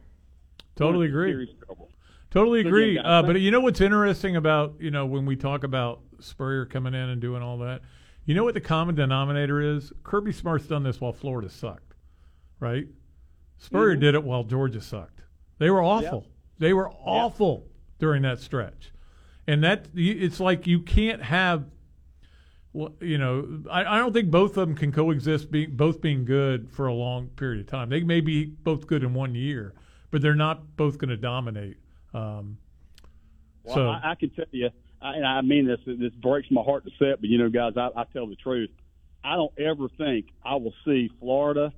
Totally 0.77 1.11
We're 1.13 1.27
in 1.27 1.31
agree. 1.35 1.55
trouble. 1.65 1.89
Totally 2.33 2.63
So, 2.63 2.69
agree. 2.69 2.95
yeah, 2.97 3.03
guys, 3.03 3.25
uh, 3.25 3.27
but 3.27 3.41
you 3.41 3.51
know 3.53 3.61
what's 3.61 3.81
interesting 3.81 4.35
about 4.37 4.75
you 4.81 4.91
know 4.91 5.07
when 5.07 5.27
we 5.27 5.37
talk 5.37 5.63
about 5.65 6.01
Spurrier 6.21 6.65
coming 6.67 6.95
in 6.95 7.09
and 7.11 7.21
doing 7.21 7.43
all 7.43 7.59
that, 7.59 7.83
you 8.31 8.37
know 8.37 8.45
what 8.45 8.55
the 8.55 8.61
common 8.61 8.95
denominator 8.95 9.61
is? 9.61 9.93
Kirby 10.05 10.31
Smart's 10.31 10.67
done 10.69 10.85
this 10.85 11.01
while 11.01 11.13
Florida 11.13 11.49
sucked, 11.51 11.95
right? 12.61 12.87
Spurrier 13.59 13.97
Mhm. 13.97 14.01
did 14.01 14.15
it 14.15 14.23
while 14.23 14.45
Georgia 14.45 14.81
sucked. 14.81 15.23
They 15.59 15.69
were 15.69 15.83
awful. 15.83 16.27
They 16.59 16.73
were 16.73 16.91
awful 16.91 17.67
during 17.99 18.23
that 18.23 18.39
stretch, 18.39 18.93
and 19.49 19.65
that 19.65 19.89
it's 19.95 20.39
like 20.39 20.69
you 20.69 20.81
can't 20.81 21.23
have. 21.23 21.65
Well, 22.73 22.95
you 23.01 23.19
know, 23.19 23.65
I, 23.69 23.97
I 23.97 23.99
don't 23.99 24.13
think 24.13 24.31
both 24.31 24.57
of 24.57 24.69
them 24.69 24.77
can 24.77 24.93
coexist, 24.93 25.51
being 25.51 25.75
both 25.75 26.01
being 26.01 26.25
good 26.25 26.71
for 26.71 26.87
a 26.87 26.95
long 26.95 27.27
period 27.31 27.61
of 27.63 27.67
time. 27.67 27.89
They 27.89 28.05
may 28.05 28.21
be 28.21 28.45
both 28.45 28.87
good 28.87 29.03
in 29.03 29.13
one 29.13 29.35
year, 29.35 29.75
but 30.13 30.23
they're 30.23 30.37
not 30.37 30.77
both 30.77 30.97
going 30.99 31.11
to 31.11 31.17
dominate. 31.17 31.79
Um, 32.15 32.59
Well, 33.65 33.75
so 33.75 33.89
I, 33.89 34.13
I 34.13 34.15
can 34.15 34.31
tell 34.31 34.45
you, 34.53 34.71
I, 35.03 35.15
and 35.15 35.27
I 35.27 35.41
mean 35.43 35.67
this. 35.67 35.81
This 35.87 36.13
breaks 36.21 36.49
my 36.51 36.63
heart 36.63 36.85
to 36.85 36.91
say 36.99 37.07
it, 37.07 37.21
but 37.21 37.31
you 37.31 37.39
know, 37.39 37.49
guys, 37.49 37.73
I, 37.77 37.89
I 38.01 38.05
tell 38.13 38.27
the 38.27 38.37
truth. 38.37 38.71
I 39.23 39.37
don't 39.37 39.53
ever 39.59 39.89
think 39.99 40.27
I 40.45 40.57
will 40.57 40.75
see 40.85 41.11
Florida 41.21 41.73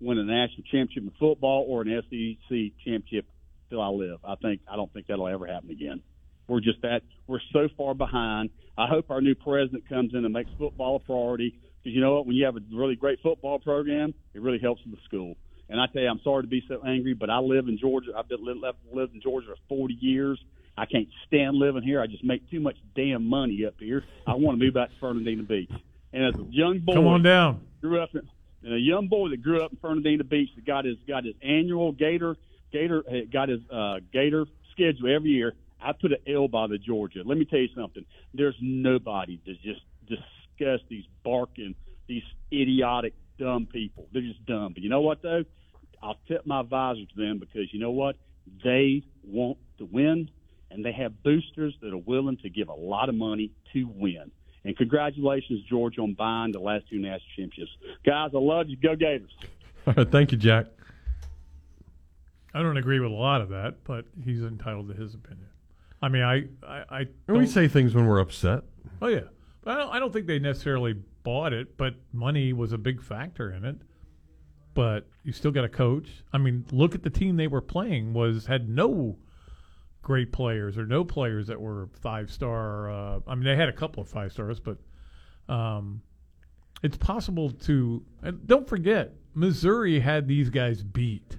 win 0.00 0.18
a 0.18 0.24
national 0.24 0.62
championship 0.70 1.04
in 1.04 1.12
football 1.18 1.64
or 1.68 1.82
an 1.82 2.02
SEC 2.02 2.56
championship 2.84 3.26
till 3.70 3.80
I 3.80 3.88
live. 3.88 4.18
I 4.24 4.34
think 4.36 4.60
I 4.70 4.76
don't 4.76 4.92
think 4.92 5.06
that'll 5.06 5.28
ever 5.28 5.46
happen 5.46 5.70
again. 5.70 6.02
We're 6.48 6.60
just 6.60 6.80
that 6.82 7.02
we're 7.26 7.40
so 7.52 7.68
far 7.76 7.94
behind. 7.94 8.50
I 8.78 8.86
hope 8.86 9.10
our 9.10 9.20
new 9.20 9.34
president 9.34 9.88
comes 9.88 10.14
in 10.14 10.24
and 10.24 10.32
makes 10.32 10.50
football 10.58 10.96
a 10.96 10.98
priority 11.00 11.58
because 11.82 11.94
you 11.94 12.00
know 12.00 12.14
what? 12.14 12.26
When 12.26 12.36
you 12.36 12.44
have 12.44 12.56
a 12.56 12.60
really 12.72 12.96
great 12.96 13.20
football 13.22 13.58
program, 13.58 14.14
it 14.34 14.42
really 14.42 14.58
helps 14.58 14.82
the 14.86 14.96
school. 15.04 15.36
And 15.68 15.80
I 15.80 15.86
tell 15.86 16.02
you, 16.02 16.08
I'm 16.08 16.20
sorry 16.22 16.42
to 16.42 16.48
be 16.48 16.62
so 16.68 16.82
angry, 16.86 17.14
but 17.14 17.30
I 17.30 17.38
live 17.38 17.66
in 17.68 17.78
Georgia. 17.78 18.12
I've 18.16 18.28
been 18.28 18.44
lived, 18.44 18.60
lived 18.92 19.14
in 19.14 19.20
Georgia 19.20 19.48
for 19.48 19.76
40 19.76 19.94
years. 20.00 20.40
I 20.76 20.86
can't 20.86 21.08
stand 21.26 21.56
living 21.56 21.82
here. 21.82 22.00
I 22.00 22.06
just 22.06 22.24
make 22.24 22.48
too 22.50 22.60
much 22.60 22.76
damn 22.94 23.26
money 23.26 23.64
up 23.64 23.74
here. 23.78 24.04
I 24.26 24.34
want 24.34 24.58
to 24.58 24.64
move 24.64 24.74
back 24.74 24.90
to 24.90 24.96
Fernandina 25.00 25.42
Beach. 25.42 25.70
And 26.12 26.24
as 26.24 26.34
a 26.40 26.44
young 26.50 26.80
boy, 26.80 26.94
come 26.94 27.06
on 27.06 27.22
down. 27.22 27.60
grew 27.80 28.00
up 28.00 28.14
in, 28.14 28.28
and 28.62 28.74
a 28.74 28.78
young 28.78 29.08
boy 29.08 29.30
that 29.30 29.42
grew 29.42 29.62
up 29.62 29.72
in 29.72 29.78
Fernandina 29.78 30.24
Beach 30.24 30.50
that 30.56 30.66
got 30.66 30.84
his 30.84 30.96
got 31.06 31.24
his 31.24 31.34
annual 31.42 31.92
Gator 31.92 32.36
Gator 32.72 33.02
uh, 33.08 33.26
got 33.32 33.48
his 33.48 33.60
uh, 33.70 34.00
Gator 34.12 34.46
schedule 34.72 35.14
every 35.14 35.30
year. 35.30 35.54
I 35.80 35.92
put 35.92 36.12
an 36.12 36.18
L 36.26 36.48
by 36.48 36.66
the 36.66 36.78
Georgia. 36.78 37.22
Let 37.24 37.38
me 37.38 37.44
tell 37.44 37.58
you 37.58 37.68
something. 37.74 38.04
There's 38.34 38.56
nobody 38.60 39.38
to 39.44 39.54
just 39.54 39.82
discuss 40.08 40.80
these 40.88 41.04
barking, 41.22 41.74
these 42.06 42.22
idiotic, 42.52 43.14
dumb 43.38 43.66
people. 43.66 44.08
They're 44.12 44.22
just 44.22 44.44
dumb. 44.46 44.72
But 44.72 44.82
you 44.82 44.88
know 44.88 45.00
what 45.00 45.22
though? 45.22 45.44
I'll 46.02 46.18
tip 46.28 46.46
my 46.46 46.62
visor 46.62 47.04
to 47.04 47.16
them 47.16 47.38
because 47.38 47.72
you 47.72 47.80
know 47.80 47.90
what? 47.90 48.16
They 48.62 49.02
want 49.24 49.58
to 49.78 49.84
win, 49.84 50.30
and 50.76 50.84
they 50.84 50.92
have 50.92 51.22
boosters 51.22 51.74
that 51.80 51.92
are 51.92 51.96
willing 51.98 52.36
to 52.38 52.50
give 52.50 52.68
a 52.68 52.74
lot 52.74 53.08
of 53.08 53.14
money 53.14 53.50
to 53.72 53.88
win. 53.94 54.30
And 54.64 54.76
congratulations, 54.76 55.62
George, 55.68 55.98
on 55.98 56.12
buying 56.14 56.52
the 56.52 56.60
last 56.60 56.88
two 56.90 56.98
national 56.98 57.20
championships. 57.36 57.70
Guys, 58.04 58.30
I 58.34 58.38
love 58.38 58.68
you. 58.68 58.76
Go 58.76 58.94
Gators. 58.94 59.30
Thank 60.10 60.32
you, 60.32 60.38
Jack. 60.38 60.66
I 62.52 62.62
don't 62.62 62.76
agree 62.76 63.00
with 63.00 63.10
a 63.10 63.14
lot 63.14 63.40
of 63.40 63.50
that, 63.50 63.84
but 63.84 64.06
he's 64.24 64.42
entitled 64.42 64.88
to 64.88 64.94
his 64.94 65.14
opinion. 65.14 65.46
I 66.02 66.08
mean, 66.08 66.22
I, 66.22 66.44
I, 66.66 66.84
I 66.90 66.98
And 67.00 67.08
we 67.28 67.38
don't- 67.40 67.46
say 67.46 67.68
things 67.68 67.94
when 67.94 68.06
we're 68.06 68.20
upset. 68.20 68.62
Oh 69.02 69.08
yeah, 69.08 69.20
but 69.62 69.76
I 69.76 69.80
don't, 69.80 69.90
I 69.94 69.98
don't 69.98 70.12
think 70.12 70.26
they 70.26 70.38
necessarily 70.38 70.94
bought 71.22 71.52
it, 71.52 71.76
but 71.76 71.94
money 72.12 72.52
was 72.52 72.72
a 72.72 72.78
big 72.78 73.02
factor 73.02 73.50
in 73.52 73.64
it. 73.64 73.76
But 74.74 75.06
you 75.22 75.32
still 75.32 75.50
got 75.52 75.64
a 75.64 75.68
coach. 75.68 76.08
I 76.32 76.38
mean, 76.38 76.64
look 76.70 76.94
at 76.94 77.02
the 77.02 77.10
team 77.10 77.36
they 77.36 77.46
were 77.46 77.60
playing 77.62 78.12
was 78.14 78.46
had 78.46 78.68
no 78.68 79.16
great 80.06 80.30
players 80.30 80.78
or 80.78 80.86
no 80.86 81.02
players 81.04 81.48
that 81.48 81.60
were 81.60 81.88
five 82.00 82.30
star. 82.30 82.88
Uh, 82.88 83.18
I 83.26 83.34
mean, 83.34 83.42
they 83.42 83.56
had 83.56 83.68
a 83.68 83.72
couple 83.72 84.00
of 84.00 84.08
five 84.08 84.30
stars, 84.30 84.60
but 84.60 84.78
um, 85.48 86.00
it's 86.84 86.96
possible 86.96 87.50
to. 87.50 88.04
And 88.22 88.46
don't 88.46 88.68
forget, 88.68 89.14
Missouri 89.34 89.98
had 89.98 90.28
these 90.28 90.48
guys 90.48 90.80
beat. 90.84 91.38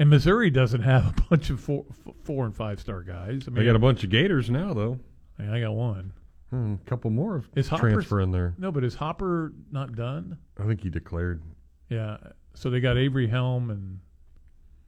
And 0.00 0.10
Missouri 0.10 0.50
doesn't 0.50 0.82
have 0.82 1.16
a 1.16 1.22
bunch 1.30 1.48
of 1.50 1.60
four, 1.60 1.84
f- 1.88 2.12
four 2.24 2.44
and 2.44 2.56
five 2.56 2.80
star 2.80 3.02
guys. 3.04 3.44
I 3.46 3.50
mean, 3.50 3.54
They 3.60 3.64
got 3.66 3.76
a 3.76 3.78
bunch 3.78 4.02
of 4.02 4.10
Gators 4.10 4.50
now, 4.50 4.74
though. 4.74 4.98
I, 5.38 5.58
I 5.58 5.60
got 5.60 5.74
one. 5.74 6.12
Hmm, 6.50 6.74
a 6.84 6.90
couple 6.90 7.10
more 7.12 7.44
Is 7.54 7.68
Hopper 7.68 7.92
transfer 7.92 8.20
in 8.20 8.32
there. 8.32 8.54
No, 8.58 8.72
but 8.72 8.82
is 8.82 8.96
Hopper 8.96 9.52
not 9.70 9.94
done? 9.94 10.38
I 10.58 10.66
think 10.66 10.82
he 10.82 10.90
declared. 10.90 11.40
Yeah. 11.88 12.16
So 12.54 12.68
they 12.68 12.80
got 12.80 12.98
Avery 12.98 13.28
Helm 13.28 13.70
and 13.70 14.00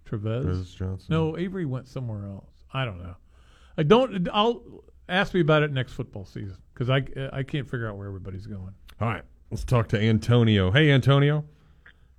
Trevez. 0.05 0.45
Trevez 0.45 0.75
Johnson. 0.77 1.07
No, 1.09 1.39
Avery 1.39 1.65
went 1.65 1.87
somewhere 1.87 2.25
else. 2.27 2.56
I 2.73 2.85
don't 2.85 2.99
know. 2.99 3.17
I 3.79 3.83
don't. 3.83 4.29
I'll 4.33 4.63
ask 5.09 5.35
me 5.35 5.41
about 5.41 5.63
it 5.63 5.73
next 5.73 5.93
football 5.93 6.25
season 6.25 6.57
because 6.73 6.91
I 6.91 7.05
I 7.33 7.43
can't 7.43 7.69
figure 7.69 7.89
out 7.89 7.97
where 7.97 8.07
everybody's 8.09 8.47
going. 8.47 8.75
All 9.01 9.09
right, 9.09 9.23
let's 9.51 9.65
talk 9.65 9.89
to 9.89 10.01
Antonio. 10.01 10.71
Hey, 10.71 10.91
Antonio. 10.91 11.45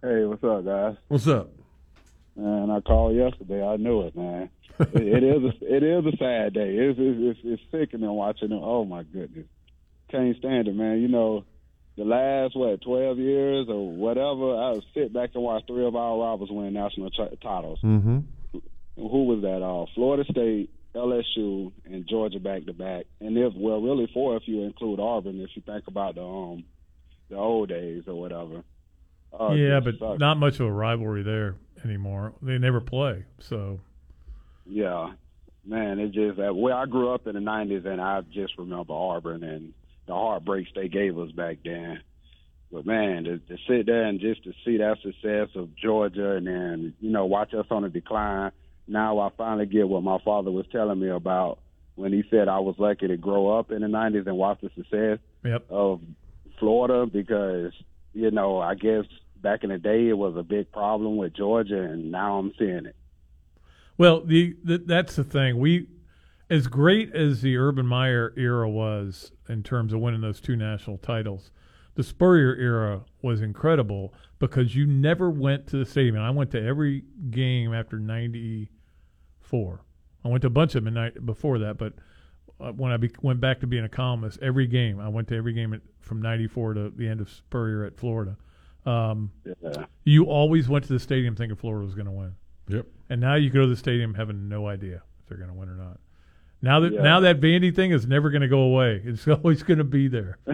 Hey, 0.01 0.25
what's 0.25 0.43
up, 0.43 0.63
guys? 0.63 0.95
What's 1.07 1.27
up? 1.27 1.49
And 2.35 2.71
I 2.71 2.81
called 2.81 3.15
yesterday. 3.15 3.65
I 3.65 3.77
knew 3.77 4.01
it, 4.01 4.15
man. 4.15 4.49
it, 4.79 4.95
it 4.95 5.23
is 5.23 5.43
a, 5.43 5.75
it 5.75 5.83
is 5.83 6.05
a 6.05 6.17
sad 6.17 6.53
day. 6.53 6.75
It's 6.75 6.99
it's, 6.99 7.19
it's, 7.19 7.39
it's 7.43 7.61
sickening 7.71 8.11
watching 8.11 8.49
them. 8.49 8.59
Oh 8.61 8.85
my 8.85 9.03
goodness, 9.03 9.47
can't 10.11 10.37
stand 10.37 10.67
it, 10.67 10.75
man. 10.75 11.01
You 11.01 11.07
know, 11.07 11.45
the 11.97 12.05
last 12.05 12.55
what 12.55 12.81
twelve 12.81 13.17
years 13.17 13.67
or 13.69 13.89
whatever, 13.91 14.55
I 14.55 14.71
would 14.73 14.83
sit 14.93 15.11
back 15.11 15.31
and 15.33 15.43
watch 15.43 15.63
three 15.67 15.85
of 15.85 15.95
our 15.95 16.19
rivals 16.19 16.51
win 16.51 16.73
national 16.73 17.09
ch- 17.09 17.41
titles. 17.41 17.79
Mm-hmm. 17.83 18.19
Who 18.97 19.25
was 19.25 19.41
that? 19.43 19.63
Uh, 19.63 19.85
Florida 19.93 20.25
State, 20.29 20.71
LSU, 20.95 21.71
and 21.85 22.07
Georgia 22.07 22.39
back 22.39 22.65
to 22.65 22.73
back. 22.73 23.05
And 23.21 23.37
if 23.37 23.53
well, 23.55 23.79
really 23.79 24.09
four 24.13 24.35
if 24.35 24.43
you 24.47 24.63
include 24.63 24.99
Auburn. 24.99 25.39
If 25.39 25.51
you 25.53 25.61
think 25.61 25.87
about 25.87 26.15
the 26.15 26.23
um 26.23 26.65
the 27.29 27.35
old 27.35 27.69
days 27.69 28.03
or 28.07 28.15
whatever. 28.15 28.63
Uh, 29.37 29.51
yeah, 29.51 29.79
but 29.79 29.99
sucks. 29.99 30.19
not 30.19 30.37
much 30.37 30.59
of 30.59 30.67
a 30.67 30.71
rivalry 30.71 31.21
there 31.21 31.55
anymore. 31.83 32.33
They 32.41 32.57
never 32.57 32.81
play. 32.81 33.25
So 33.39 33.79
Yeah, 34.65 35.13
man, 35.65 35.99
it 35.99 36.11
just 36.11 36.39
uh, 36.39 36.53
well, 36.53 36.75
I 36.75 36.85
grew 36.85 37.13
up 37.13 37.27
in 37.27 37.35
the 37.35 37.41
'90s, 37.41 37.85
and 37.85 38.01
I 38.01 38.21
just 38.21 38.57
remember 38.57 38.93
Auburn 38.93 39.43
and 39.43 39.73
the 40.07 40.13
heartbreaks 40.13 40.71
they 40.73 40.87
gave 40.87 41.19
us 41.19 41.31
back 41.31 41.57
then. 41.63 42.01
But 42.71 42.85
man, 42.85 43.25
to, 43.25 43.37
to 43.37 43.57
sit 43.67 43.85
there 43.85 44.03
and 44.03 44.19
just 44.19 44.43
to 44.43 44.53
see 44.65 44.77
that 44.77 44.97
success 45.01 45.49
of 45.55 45.75
Georgia, 45.75 46.31
and 46.31 46.47
then 46.47 46.93
you 46.99 47.11
know 47.11 47.25
watch 47.25 47.53
us 47.53 47.67
on 47.69 47.83
a 47.83 47.89
decline. 47.89 48.51
Now 48.87 49.19
I 49.19 49.29
finally 49.37 49.65
get 49.65 49.87
what 49.87 50.03
my 50.03 50.17
father 50.23 50.51
was 50.51 50.65
telling 50.71 50.99
me 50.99 51.09
about 51.09 51.59
when 51.95 52.13
he 52.13 52.23
said 52.29 52.47
I 52.47 52.59
was 52.59 52.75
lucky 52.77 53.07
to 53.07 53.17
grow 53.17 53.57
up 53.57 53.71
in 53.71 53.81
the 53.81 53.87
'90s 53.87 54.27
and 54.27 54.37
watch 54.37 54.59
the 54.61 54.69
success 54.75 55.19
yep. 55.43 55.65
of 55.69 56.01
Florida 56.59 57.05
because 57.05 57.73
you 58.13 58.31
know 58.31 58.59
I 58.59 58.75
guess 58.75 59.05
back 59.41 59.63
in 59.63 59.69
the 59.69 59.77
day 59.77 60.07
it 60.07 60.17
was 60.17 60.35
a 60.35 60.43
big 60.43 60.71
problem 60.71 61.17
with 61.17 61.33
Georgia, 61.33 61.81
and 61.81 62.11
now 62.11 62.37
I'm 62.37 62.53
seeing 62.57 62.85
it. 62.85 62.95
Well, 63.97 64.21
the, 64.21 64.55
the 64.63 64.77
that's 64.77 65.15
the 65.15 65.23
thing. 65.23 65.57
We, 65.57 65.87
as 66.49 66.67
great 66.67 67.13
as 67.15 67.41
the 67.41 67.57
Urban 67.57 67.87
Meyer 67.87 68.33
era 68.37 68.69
was 68.69 69.31
in 69.49 69.63
terms 69.63 69.93
of 69.93 69.99
winning 69.99 70.21
those 70.21 70.39
two 70.39 70.55
national 70.55 70.97
titles, 70.97 71.51
the 71.95 72.03
Spurrier 72.03 72.55
era 72.55 73.01
was 73.21 73.41
incredible 73.41 74.13
because 74.39 74.75
you 74.75 74.85
never 74.85 75.29
went 75.29 75.65
to 75.67 75.77
the 75.77 75.85
stadium. 75.85 76.15
And 76.15 76.23
I 76.23 76.29
went 76.29 76.51
to 76.51 76.63
every 76.63 77.03
game 77.31 77.73
after 77.73 77.97
'94. 79.51 79.81
I 80.25 80.27
went 80.29 80.41
to 80.41 80.47
a 80.47 80.51
bunch 80.51 80.75
of 80.75 80.83
them 80.83 80.87
in 80.89 80.93
night 80.95 81.25
before 81.25 81.59
that, 81.59 81.77
but 81.77 81.93
uh, 82.59 82.71
when 82.71 82.91
I 82.91 82.97
be, 82.97 83.11
went 83.21 83.39
back 83.39 83.59
to 83.61 83.67
being 83.67 83.83
a 83.85 83.89
columnist, 83.89 84.39
every 84.41 84.67
game 84.67 84.99
I 84.99 85.07
went 85.09 85.27
to 85.29 85.35
every 85.35 85.53
game 85.53 85.73
at, 85.73 85.81
from 86.01 86.21
'94 86.21 86.73
to 86.75 86.89
the 86.89 87.07
end 87.07 87.21
of 87.21 87.29
Spurrier 87.29 87.83
at 87.85 87.95
Florida. 87.97 88.35
Um, 88.85 89.31
Yeah. 89.61 89.85
you 90.05 90.25
always 90.25 90.67
went 90.69 90.85
to 90.85 90.93
the 90.93 90.99
stadium 90.99 91.35
thinking 91.35 91.55
Florida 91.57 91.85
was 91.85 91.93
going 91.95 92.05
to 92.05 92.11
win. 92.11 92.35
Yep. 92.69 92.85
And 93.09 93.21
now 93.21 93.35
you 93.35 93.49
go 93.49 93.61
to 93.61 93.67
the 93.67 93.75
stadium 93.75 94.13
having 94.13 94.47
no 94.49 94.67
idea 94.67 95.03
if 95.21 95.27
they're 95.27 95.37
going 95.37 95.49
to 95.49 95.55
win 95.55 95.69
or 95.69 95.75
not. 95.75 95.99
Now 96.61 96.79
that 96.79 96.93
Yeah. 96.93 97.01
now 97.03 97.19
that 97.21 97.39
Vandy 97.39 97.73
thing 97.75 97.91
is 97.91 98.07
never 98.07 98.29
going 98.29 98.41
to 98.41 98.47
go 98.47 98.59
away. 98.61 99.01
It's 99.05 99.27
always 99.27 99.63
going 99.63 99.77
to 99.79 99.83
be 99.83 100.07
there. 100.07 100.37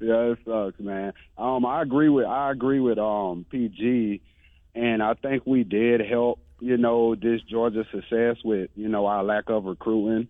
Yeah, 0.00 0.32
it 0.32 0.38
sucks, 0.44 0.78
man. 0.80 1.12
Um, 1.38 1.64
I 1.64 1.80
agree 1.80 2.10
with 2.10 2.26
I 2.26 2.50
agree 2.50 2.80
with 2.80 2.98
um 2.98 3.46
PG, 3.48 4.20
and 4.74 5.02
I 5.02 5.14
think 5.14 5.46
we 5.46 5.64
did 5.64 6.00
help. 6.02 6.40
You 6.60 6.76
know, 6.76 7.14
this 7.14 7.40
Georgia 7.42 7.84
success 7.92 8.36
with 8.44 8.70
you 8.74 8.88
know 8.88 9.06
our 9.06 9.22
lack 9.24 9.44
of 9.48 9.64
recruiting 9.64 10.28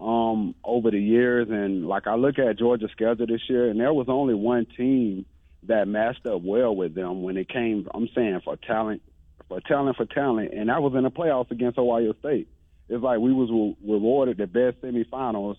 um 0.00 0.54
over 0.64 0.90
the 0.90 1.00
years, 1.00 1.48
and 1.50 1.86
like 1.86 2.06
I 2.06 2.14
look 2.14 2.38
at 2.38 2.58
Georgia's 2.58 2.90
schedule 2.92 3.26
this 3.26 3.42
year, 3.48 3.68
and 3.68 3.80
there 3.80 3.92
was 3.92 4.06
only 4.08 4.34
one 4.34 4.66
team 4.76 5.26
that 5.64 5.86
matched 5.86 6.26
up 6.26 6.42
well 6.42 6.74
with 6.74 6.94
them 6.94 7.22
when 7.22 7.36
it 7.36 7.48
came. 7.48 7.88
I'm 7.94 8.08
saying 8.14 8.40
for 8.44 8.56
talent, 8.56 9.02
for 9.48 9.60
talent, 9.60 9.96
for 9.96 10.06
talent, 10.06 10.52
and 10.52 10.68
that 10.68 10.82
was 10.82 10.94
in 10.94 11.04
the 11.04 11.10
playoffs 11.10 11.50
against 11.50 11.78
Ohio 11.78 12.14
State. 12.20 12.48
It's 12.88 13.02
like 13.02 13.20
we 13.20 13.32
was 13.32 13.48
re- 13.50 13.92
rewarded 13.92 14.38
the 14.38 14.46
best 14.46 14.82
semifinals 14.82 15.56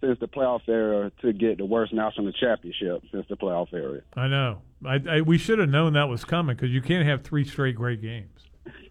since 0.00 0.18
the 0.20 0.28
playoff 0.28 0.60
era 0.68 1.10
to 1.22 1.32
get 1.32 1.58
the 1.58 1.64
worst 1.64 1.92
national 1.92 2.32
championship 2.32 3.02
since 3.10 3.26
the 3.28 3.36
playoff 3.36 3.72
era. 3.72 4.00
I 4.16 4.28
know. 4.28 4.62
I, 4.84 5.00
I 5.08 5.20
we 5.22 5.38
should 5.38 5.58
have 5.58 5.68
known 5.68 5.94
that 5.94 6.08
was 6.08 6.24
coming 6.24 6.56
because 6.56 6.70
you 6.70 6.80
can't 6.80 7.06
have 7.06 7.22
three 7.22 7.44
straight 7.44 7.76
great 7.76 8.02
games. 8.02 8.46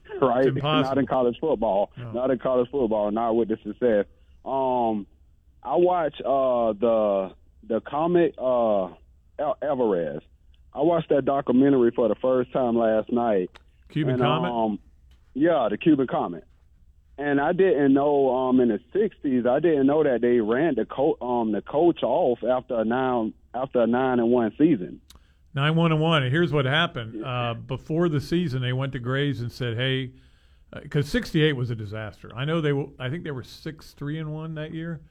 Right? 0.21 0.53
Not 0.55 0.97
in 0.97 1.05
college 1.07 1.37
football. 1.39 1.91
Not 2.13 2.29
in 2.31 2.39
college 2.39 2.69
football. 2.69 3.11
Not 3.11 3.35
with 3.35 3.49
the 3.49 3.57
success. 3.63 4.05
Um, 4.45 5.07
I 5.63 5.75
watch 5.77 6.15
uh 6.19 6.73
the 6.73 7.31
the 7.67 7.81
comic 7.81 8.35
uh 8.37 8.85
El- 9.39 9.57
Alvarez. 9.61 10.21
I 10.73 10.81
watched 10.81 11.09
that 11.09 11.25
documentary 11.25 11.91
for 11.91 12.07
the 12.07 12.15
first 12.15 12.51
time 12.51 12.77
last 12.77 13.11
night. 13.11 13.49
Cuban 13.91 14.15
and, 14.15 14.23
Comet? 14.23 14.51
Um, 14.51 14.79
yeah, 15.33 15.67
the 15.69 15.77
Cuban 15.77 16.07
Comet. 16.07 16.45
And 17.17 17.39
I 17.39 17.53
didn't 17.53 17.93
know 17.93 18.35
um 18.35 18.59
in 18.59 18.69
the 18.69 18.79
'60s. 18.93 19.47
I 19.47 19.59
didn't 19.59 19.87
know 19.87 20.03
that 20.03 20.21
they 20.21 20.39
ran 20.39 20.75
the 20.75 20.85
co- 20.85 21.17
um 21.21 21.51
the 21.51 21.61
coach 21.61 22.03
off 22.03 22.39
after 22.43 22.79
a 22.79 22.85
nine 22.85 23.33
after 23.53 23.81
a 23.81 23.87
nine 23.87 24.19
and 24.19 24.29
one 24.29 24.51
season. 24.57 24.99
Nine 25.55 25.75
one 25.75 25.91
and 25.91 26.01
one. 26.01 26.23
Here's 26.29 26.51
what 26.51 26.65
happened. 26.65 27.23
Uh, 27.23 27.53
before 27.53 28.09
the 28.09 28.19
season, 28.19 28.61
they 28.61 28.73
went 28.73 28.93
to 28.93 28.99
Graves 28.99 29.39
and 29.39 29.51
said, 29.51 29.77
"Hey," 29.77 30.11
because 30.81 31.07
'68 31.07 31.53
was 31.53 31.69
a 31.69 31.75
disaster. 31.75 32.31
I 32.35 32.45
know 32.45 32.59
they. 32.59 32.73
Were, 32.73 32.87
I 32.97 33.09
think 33.09 33.23
they 33.23 33.31
were 33.31 33.43
six 33.43 33.91
three 33.91 34.17
and 34.17 34.33
one 34.33 34.55
that 34.55 34.73
year, 34.73 35.01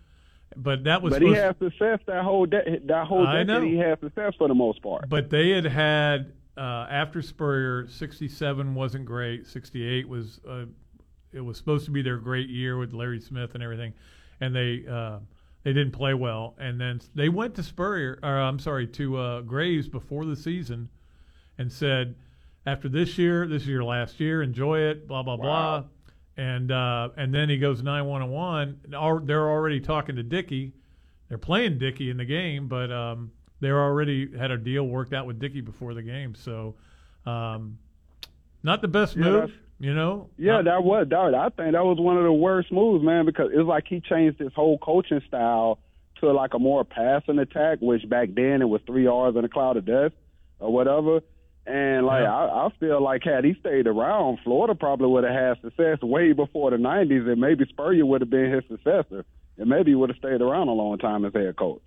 but 0.56 0.84
that 0.84 1.00
was. 1.00 1.12
But 1.12 1.22
he 1.22 1.32
had 1.32 1.58
success 1.58 2.00
that 2.06 2.24
whole 2.24 2.46
de- 2.46 2.80
that 2.86 3.06
whole 3.06 3.24
decade. 3.24 3.46
know. 3.46 3.60
He 3.60 3.76
had 3.76 4.00
success 4.00 4.34
for 4.36 4.48
the 4.48 4.54
most 4.54 4.82
part. 4.82 5.08
But 5.08 5.30
they 5.30 5.50
had 5.50 5.64
had 5.64 6.32
uh, 6.56 6.86
after 6.90 7.22
Spurrier, 7.22 7.86
'67 7.88 8.74
wasn't 8.74 9.04
great. 9.04 9.46
'68 9.46 10.08
was 10.08 10.40
uh, 10.48 10.64
it 11.32 11.40
was 11.40 11.56
supposed 11.56 11.84
to 11.86 11.90
be 11.90 12.02
their 12.02 12.18
great 12.18 12.48
year 12.48 12.76
with 12.78 12.92
Larry 12.92 13.20
Smith 13.20 13.54
and 13.54 13.62
everything, 13.62 13.94
and 14.40 14.54
they 14.54 14.84
uh, 14.90 15.18
they 15.62 15.72
didn't 15.72 15.92
play 15.92 16.14
well. 16.14 16.54
And 16.58 16.80
then 16.80 17.00
they 17.14 17.28
went 17.28 17.54
to 17.56 17.62
Spurrier, 17.62 18.18
or 18.22 18.38
I'm 18.40 18.58
sorry, 18.58 18.86
to 18.88 19.16
uh, 19.16 19.40
Graves 19.42 19.88
before 19.88 20.24
the 20.24 20.36
season, 20.36 20.88
and 21.58 21.70
said, 21.72 22.14
after 22.66 22.88
this 22.88 23.18
year, 23.18 23.46
this 23.46 23.62
is 23.62 23.68
your 23.68 23.84
last 23.84 24.20
year. 24.20 24.42
Enjoy 24.42 24.78
it. 24.78 25.06
Blah 25.08 25.22
blah 25.22 25.36
blah. 25.36 25.84
And 26.36 26.70
uh, 26.70 27.10
and 27.16 27.34
then 27.34 27.48
he 27.48 27.58
goes 27.58 27.82
nine 27.82 28.06
one 28.06 28.22
and 28.22 28.30
one. 28.30 28.78
They're 29.26 29.50
already 29.50 29.80
talking 29.80 30.16
to 30.16 30.22
Dickey. 30.22 30.72
They're 31.28 31.38
playing 31.38 31.78
Dickey 31.78 32.10
in 32.10 32.16
the 32.16 32.24
game, 32.24 32.68
but 32.68 32.92
um, 32.92 33.32
they 33.60 33.70
already 33.70 34.36
had 34.36 34.50
a 34.50 34.58
deal 34.58 34.84
worked 34.86 35.12
out 35.12 35.26
with 35.26 35.38
Dickey 35.38 35.60
before 35.60 35.94
the 35.94 36.02
game. 36.02 36.34
So, 36.34 36.74
um, 37.26 37.78
not 38.62 38.80
the 38.82 38.88
best 38.88 39.16
Yeah, 39.16 39.24
move, 39.24 39.58
you 39.82 39.92
know. 39.92 40.30
Yeah, 40.38 40.62
that 40.62 40.84
was 40.84 41.08
that. 41.10 41.34
I 41.34 41.48
think 41.48 41.72
that 41.72 41.84
was 41.84 41.98
one 41.98 42.16
of 42.16 42.22
the 42.22 42.32
worst 42.32 42.70
moves, 42.70 43.04
man, 43.04 43.26
because 43.26 43.50
it's 43.52 43.66
like 43.66 43.84
he 43.88 44.00
changed 44.00 44.38
his 44.38 44.52
whole 44.54 44.78
coaching 44.78 45.20
style 45.26 45.80
to 46.20 46.30
like 46.30 46.54
a 46.54 46.60
more 46.60 46.84
passing 46.84 47.40
attack, 47.40 47.78
which 47.80 48.08
back 48.08 48.28
then 48.32 48.62
it 48.62 48.68
was 48.68 48.80
three 48.86 49.08
R's 49.08 49.34
and 49.34 49.44
a 49.44 49.48
cloud 49.48 49.76
of 49.76 49.84
dust 49.84 50.14
or 50.60 50.72
whatever. 50.72 51.20
And 51.66 52.06
like 52.06 52.22
I, 52.22 52.44
I 52.46 52.68
feel 52.78 53.02
like 53.02 53.24
had 53.24 53.44
he 53.44 53.54
stayed 53.58 53.88
around, 53.88 54.38
Florida 54.44 54.76
probably 54.76 55.08
would 55.08 55.24
have 55.24 55.34
had 55.34 55.60
success 55.62 56.00
way 56.00 56.32
before 56.32 56.70
the 56.70 56.76
'90s, 56.76 57.28
and 57.28 57.40
maybe 57.40 57.66
Spurrier 57.68 58.06
would 58.06 58.20
have 58.20 58.30
been 58.30 58.52
his 58.52 58.62
successor, 58.68 59.24
and 59.58 59.68
maybe 59.68 59.90
he 59.90 59.94
would 59.96 60.10
have 60.10 60.18
stayed 60.18 60.40
around 60.40 60.68
a 60.68 60.72
long 60.72 60.98
time 60.98 61.24
as 61.24 61.32
head 61.34 61.56
coach. 61.56 61.82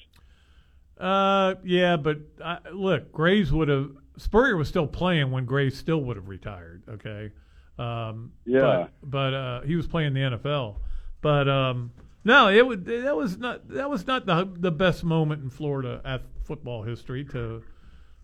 Uh, 0.99 1.55
yeah, 1.63 1.95
but 1.95 2.17
uh, 2.43 2.57
look, 2.73 3.13
Graves 3.13 3.53
would 3.53 3.69
have 3.69 3.91
Spurrier 4.17 4.57
was 4.57 4.67
still 4.67 4.87
playing 4.87 5.31
when 5.31 5.45
Graves 5.45 5.77
still 5.77 6.01
would 6.01 6.17
have 6.17 6.27
retired. 6.27 6.83
Okay, 6.89 7.31
um, 7.77 8.31
Yeah. 8.45 8.87
but, 9.01 9.09
but 9.09 9.33
uh, 9.33 9.61
he 9.61 9.75
was 9.75 9.87
playing 9.87 10.13
the 10.13 10.21
NFL. 10.21 10.77
But 11.21 11.47
um, 11.49 11.91
no, 12.23 12.49
it 12.49 12.65
would 12.65 12.85
that 12.85 13.15
was 13.15 13.37
not 13.37 13.67
that 13.69 13.89
was 13.89 14.05
not 14.07 14.25
the 14.25 14.47
the 14.57 14.71
best 14.71 15.03
moment 15.03 15.43
in 15.43 15.49
Florida 15.49 16.01
at 16.05 16.21
football 16.43 16.83
history 16.83 17.23
to 17.25 17.63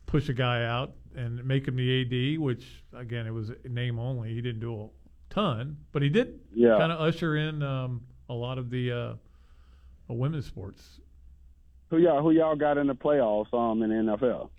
push 0.06 0.30
a 0.30 0.34
guy 0.34 0.64
out 0.66 0.94
and 1.16 1.44
make 1.46 1.68
him 1.68 1.76
the 1.76 2.02
AD, 2.36 2.40
which 2.40 2.84
again 2.94 3.26
it 3.28 3.32
was 3.32 3.52
name 3.68 4.00
only. 4.00 4.34
He 4.34 4.42
didn't 4.42 4.62
do 4.62 4.74
a 4.84 4.88
ton, 5.34 5.78
but 5.92 6.02
he 6.02 6.10
did 6.10 6.40
Yeah. 6.54 6.78
kind 6.78 6.92
of 6.92 7.00
usher 7.02 7.36
in 7.38 7.64
um, 7.64 8.02
a 8.30 8.34
lot 8.34 8.58
of 8.58 8.70
the 8.70 8.92
uh, 8.92 9.14
women's 10.08 10.46
sports 10.46 11.00
Who 11.90 11.98
y'all 11.98 12.22
who 12.22 12.32
y'all 12.32 12.56
got 12.56 12.78
in 12.78 12.88
the 12.88 12.96
playoffs 12.96 13.54
um 13.54 13.82
in 13.82 13.90
the 14.06 14.14
NFL? 14.18 14.50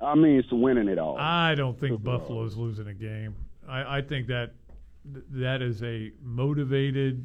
I 0.00 0.14
mean, 0.14 0.38
it's 0.38 0.52
winning 0.52 0.88
it 0.88 0.98
all. 0.98 1.16
I 1.18 1.54
don't 1.54 1.78
think 1.80 2.02
Buffalo's 2.02 2.56
losing 2.56 2.86
a 2.88 2.94
game. 2.94 3.34
I, 3.68 3.98
I 3.98 4.02
think 4.02 4.26
that 4.28 4.52
that 5.30 5.62
is 5.62 5.82
a 5.82 6.12
motivated. 6.22 7.24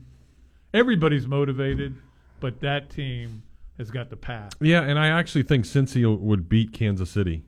Everybody's 0.74 1.28
motivated, 1.28 1.96
but 2.40 2.60
that 2.62 2.90
team 2.90 3.44
has 3.78 3.92
got 3.92 4.10
the 4.10 4.16
path. 4.18 4.54
Yeah, 4.62 4.82
and 4.82 4.98
I 5.00 5.08
actually 5.08 5.44
think 5.44 5.66
Cincy 5.66 6.06
would 6.20 6.48
beat 6.48 6.72
Kansas 6.74 7.10
City 7.10 7.44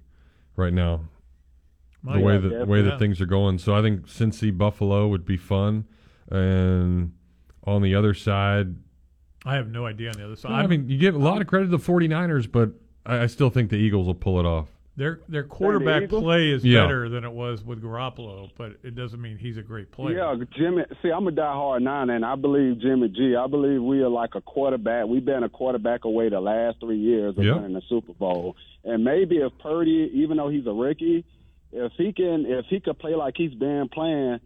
right 0.56 0.74
now. 0.74 1.02
My 2.02 2.18
the 2.18 2.24
way 2.24 2.34
God, 2.34 2.44
that 2.44 2.52
yeah. 2.52 2.64
way 2.64 2.80
Yeah. 2.80 2.90
that 2.92 3.00
things 3.00 3.22
are 3.22 3.26
going. 3.26 3.58
So 3.60 3.76
I 3.76 3.82
think 3.82 4.08
Cincy 4.08 4.56
Buffalo 4.56 5.08
would 5.08 5.26
be 5.26 5.38
fun, 5.38 5.86
and 6.30 7.14
on 7.64 7.82
the 7.82 7.96
other 7.96 8.14
side, 8.14 8.76
I 9.46 9.56
have 9.56 9.70
no 9.70 9.86
idea 9.86 10.10
on 10.10 10.18
the 10.18 10.26
other 10.26 10.36
side. 10.36 10.52
I 10.52 10.68
mean, 10.68 10.90
you 10.90 10.98
give 10.98 11.16
a 11.16 11.20
lot 11.20 11.40
of 11.42 11.48
credit 11.48 11.66
to 11.66 11.78
the 11.78 11.84
49ers, 11.84 12.52
but 12.52 12.72
I, 13.06 13.20
I 13.24 13.28
still 13.28 13.50
think 13.50 13.70
the 13.70 13.78
Eagles 13.78 14.08
will 14.08 14.16
pull 14.16 14.40
it 14.40 14.46
off. 14.46 14.70
Their 14.96 15.20
their 15.28 15.44
quarterback 15.44 16.04
Eagles? 16.04 16.24
play 16.24 16.50
is 16.52 16.64
Yeah. 16.64 16.84
better 16.84 17.10
than 17.10 17.24
it 17.24 17.32
was 17.32 17.64
with 17.64 17.82
Garoppolo, 17.82 18.50
but 18.58 18.74
it 18.84 18.96
doesn't 18.96 19.22
mean 19.22 19.38
he's 19.38 19.58
a 19.58 19.62
great 19.64 19.92
player. 19.92 20.18
Yeah, 20.18 20.36
Jimmy. 20.58 20.84
See, 21.02 21.10
I'm 21.10 21.28
a 21.28 21.32
diehard 21.32 21.82
Niner, 21.82 22.14
and 22.16 22.24
I 22.26 22.36
believe 22.36 22.80
Jimmy 22.80 23.10
G. 23.10 23.36
I 23.36 23.48
believe 23.48 23.82
we 23.82 24.02
are 24.04 24.10
like 24.10 24.36
a 24.36 24.42
quarterback. 24.42 25.08
We've 25.08 25.26
been 25.26 25.44
a 25.44 25.50
quarterback 25.50 26.06
away 26.06 26.30
the 26.30 26.40
last 26.40 26.80
three 26.80 26.98
years 27.00 27.38
of 27.38 27.44
Yeah. 27.44 27.56
winning 27.56 27.74
the 27.74 27.82
Super 27.90 28.14
Bowl. 28.14 28.56
And 28.84 29.04
maybe 29.04 29.38
if 29.38 29.52
Purdy, 29.60 30.12
even 30.14 30.38
though 30.38 30.50
he's 30.50 30.68
a 30.68 30.74
rookie, 30.74 31.24
if 31.72 31.92
he 31.94 32.14
can, 32.14 32.46
if 32.46 32.66
he 32.68 32.80
could 32.80 33.00
play 33.00 33.16
like 33.16 33.36
he's 33.36 33.54
been 33.56 33.90
playing, 33.90 34.40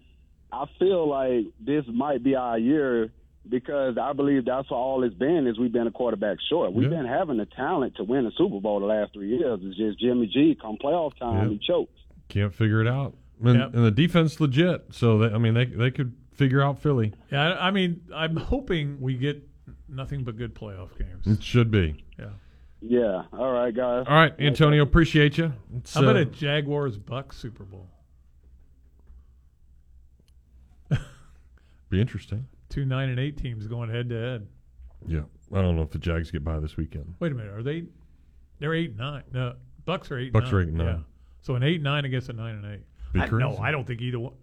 I 0.51 0.65
feel 0.79 1.07
like 1.09 1.45
this 1.59 1.85
might 1.87 2.23
be 2.23 2.35
our 2.35 2.57
year 2.57 3.11
because 3.49 3.97
I 3.97 4.13
believe 4.13 4.45
that's 4.45 4.69
all 4.71 5.03
it's 5.03 5.15
been 5.15 5.47
is 5.47 5.57
we've 5.59 5.71
been 5.71 5.87
a 5.87 5.91
quarterback 5.91 6.37
short. 6.49 6.73
We've 6.73 6.91
Yeah. 6.91 6.97
been 6.97 7.05
having 7.07 7.37
the 7.37 7.45
talent 7.45 7.95
to 7.97 8.03
win 8.03 8.25
a 8.25 8.31
Super 8.31 8.59
Bowl 8.59 8.79
the 8.79 8.85
last 8.85 9.13
three 9.13 9.29
years. 9.37 9.59
It's 9.63 9.77
just 9.77 9.99
Jimmy 9.99 10.27
G. 10.27 10.55
Come 10.61 10.77
playoff 10.77 11.17
time, 11.17 11.43
Yeah. 11.45 11.49
he 11.57 11.59
chokes. 11.59 11.91
Can't 12.29 12.53
figure 12.53 12.81
it 12.81 12.87
out, 12.87 13.15
and, 13.43 13.57
Yep. 13.59 13.73
and 13.75 13.85
the 13.85 13.91
defense 13.91 14.39
legit. 14.39 14.93
So 14.93 15.17
they, 15.19 15.33
I 15.33 15.37
mean, 15.37 15.53
they 15.53 15.65
they 15.65 15.91
could 15.91 16.13
figure 16.33 16.61
out 16.61 16.79
Philly. 16.79 17.13
Yeah, 17.31 17.53
I, 17.53 17.67
I 17.67 17.71
mean, 17.71 18.01
I'm 18.13 18.35
hoping 18.35 18.99
we 19.01 19.15
get 19.15 19.41
nothing 19.89 20.23
but 20.23 20.37
good 20.37 20.53
playoff 20.53 20.97
games. 20.97 21.25
It 21.25 21.41
should 21.43 21.71
be. 21.71 22.03
Yeah. 22.19 22.29
Yeah. 22.81 23.23
All 23.33 23.51
right, 23.51 23.73
guys. 23.73 24.05
All 24.07 24.15
right, 24.15 24.33
Antonio, 24.39 24.83
appreciate 24.83 25.37
you. 25.37 25.51
It's, 25.77 25.93
How 25.95 26.03
about 26.03 26.15
uh, 26.17 26.19
a 26.19 26.25
Jaguars 26.25 26.97
Bucks 26.97 27.37
Super 27.37 27.63
Bowl? 27.63 27.87
be 31.89 31.99
interesting. 32.01 32.47
Two 32.69 32.85
nine 32.85 33.09
and 33.09 33.19
eight 33.19 33.37
teams 33.37 33.67
going 33.67 33.89
head 33.89 34.09
to 34.09 34.15
head. 34.15 34.47
Yeah, 35.07 35.21
I 35.53 35.61
don't 35.61 35.75
know 35.75 35.81
if 35.83 35.91
the 35.91 35.99
Jags 35.99 36.31
get 36.31 36.43
by 36.43 36.59
this 36.59 36.75
weekend. 36.77 37.13
Wait 37.19 37.31
a 37.31 37.35
minute, 37.35 37.53
are 37.53 37.63
they? 37.63 37.85
They're 38.59 38.73
eight 38.73 38.89
and 38.91 38.99
nine. 38.99 39.23
No, 39.31 39.53
Bucks 39.85 40.11
are 40.11 40.17
eight. 40.19 40.33
Bucks 40.33 40.45
and 40.47 40.53
are 40.53 40.61
eight 40.61 40.67
and 40.69 40.77
nine. 40.77 40.87
Yeah. 40.87 40.99
So 41.41 41.55
an 41.55 41.63
eight 41.63 41.81
nine 41.81 42.05
against 42.05 42.29
a 42.29 42.33
nine 42.33 42.55
and 42.55 42.65
eight. 42.75 42.83
I, 43.21 43.29
no. 43.29 43.57
I 43.57 43.71
don't 43.71 43.85
think 43.87 44.01
either 44.01 44.19
one. 44.19 44.33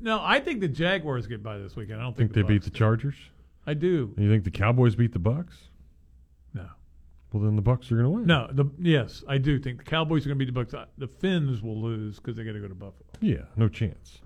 No, 0.00 0.20
I 0.22 0.40
think 0.40 0.60
the 0.60 0.68
Jaguars 0.68 1.26
get 1.26 1.42
by 1.42 1.58
this 1.58 1.76
weekend. 1.76 2.00
I 2.00 2.02
don't 2.02 2.16
Think 2.16 2.32
think, 2.32 2.34
they 2.34 2.42
the 2.42 2.58
beat 2.58 2.64
the 2.64 2.70
Bucks 2.70 2.78
Chargers? 2.78 3.14
do. 3.14 3.70
I 3.70 3.74
do. 3.74 4.14
You 4.18 4.28
think 4.28 4.44
the 4.44 4.50
Cowboys 4.50 4.96
beat 4.96 5.12
the 5.12 5.18
Bucks? 5.20 5.56
No. 6.52 6.66
Well, 7.32 7.42
then 7.44 7.54
the 7.56 7.62
Bucks 7.62 7.90
are 7.92 7.94
going 7.94 8.04
to 8.04 8.10
win. 8.10 8.26
No, 8.26 8.48
the 8.50 8.64
yes, 8.80 9.22
I 9.28 9.38
do 9.38 9.58
think 9.58 9.78
the 9.78 9.84
Cowboys 9.84 10.24
are 10.26 10.30
going 10.30 10.38
to 10.38 10.44
beat 10.44 10.52
the 10.52 10.64
Bucks. 10.64 10.74
The 10.98 11.06
Finns 11.06 11.62
will 11.62 11.80
lose 11.80 12.16
because 12.16 12.36
they 12.36 12.44
got 12.44 12.54
to 12.54 12.60
go 12.60 12.68
to 12.68 12.74
Buffalo. 12.74 13.04
Yeah, 13.20 13.42
no 13.56 13.68
chance. 13.68 14.18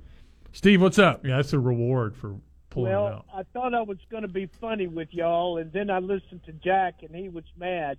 Steve, 0.52 0.80
what's 0.80 0.98
up? 0.98 1.24
Yeah, 1.26 1.36
that's 1.36 1.52
a 1.52 1.58
reward 1.58 2.16
for 2.16 2.36
pulling 2.72 2.92
it 2.92 2.94
well, 2.94 3.06
out. 3.06 3.26
I 3.34 3.42
thought 3.52 3.74
I 3.74 3.82
was 3.82 3.98
going 4.10 4.22
to 4.22 4.28
be 4.28 4.48
funny 4.60 4.86
with 4.86 5.08
y'all, 5.12 5.58
and 5.58 5.72
then 5.72 5.90
I 5.90 5.98
listened 5.98 6.44
to 6.46 6.52
Jack, 6.52 7.02
and 7.02 7.14
he 7.14 7.28
was 7.28 7.44
mad. 7.58 7.98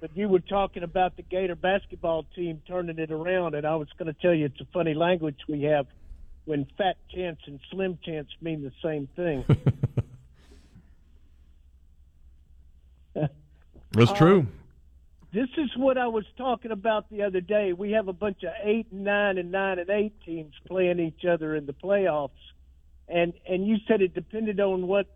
But 0.00 0.16
you 0.16 0.28
were 0.28 0.40
talking 0.40 0.82
about 0.82 1.16
the 1.16 1.22
Gator 1.22 1.54
basketball 1.54 2.24
team 2.34 2.60
turning 2.66 2.98
it 2.98 3.10
around, 3.12 3.54
and 3.54 3.66
I 3.66 3.76
was 3.76 3.88
going 3.98 4.12
to 4.12 4.20
tell 4.20 4.34
you 4.34 4.46
it's 4.46 4.60
a 4.60 4.66
funny 4.72 4.94
language 4.94 5.38
we 5.48 5.62
have 5.62 5.86
when 6.44 6.66
fat 6.76 6.96
chance 7.14 7.38
and 7.46 7.60
slim 7.70 7.98
chance 8.04 8.28
mean 8.40 8.62
the 8.62 8.72
same 8.82 9.08
thing. 9.14 9.44
That's 13.92 14.10
Uh, 14.10 14.16
true. 14.16 14.46
This 15.32 15.48
is 15.56 15.70
what 15.76 15.96
I 15.96 16.08
was 16.08 16.24
talking 16.36 16.72
about 16.72 17.08
the 17.10 17.22
other 17.22 17.40
day. 17.40 17.72
We 17.72 17.92
have 17.92 18.08
a 18.08 18.12
bunch 18.12 18.42
of 18.42 18.52
eight 18.64 18.86
and 18.90 19.04
nine 19.04 19.38
and 19.38 19.50
nine 19.50 19.78
and 19.78 19.88
eight 19.88 20.12
teams 20.24 20.52
playing 20.66 20.98
each 21.00 21.24
other 21.24 21.54
in 21.54 21.64
the 21.64 21.72
playoffs, 21.72 22.30
and 23.12 23.32
and 23.48 23.66
you 23.66 23.76
said 23.86 24.00
it 24.02 24.14
depended 24.14 24.60
on 24.60 24.86
what 24.86 25.06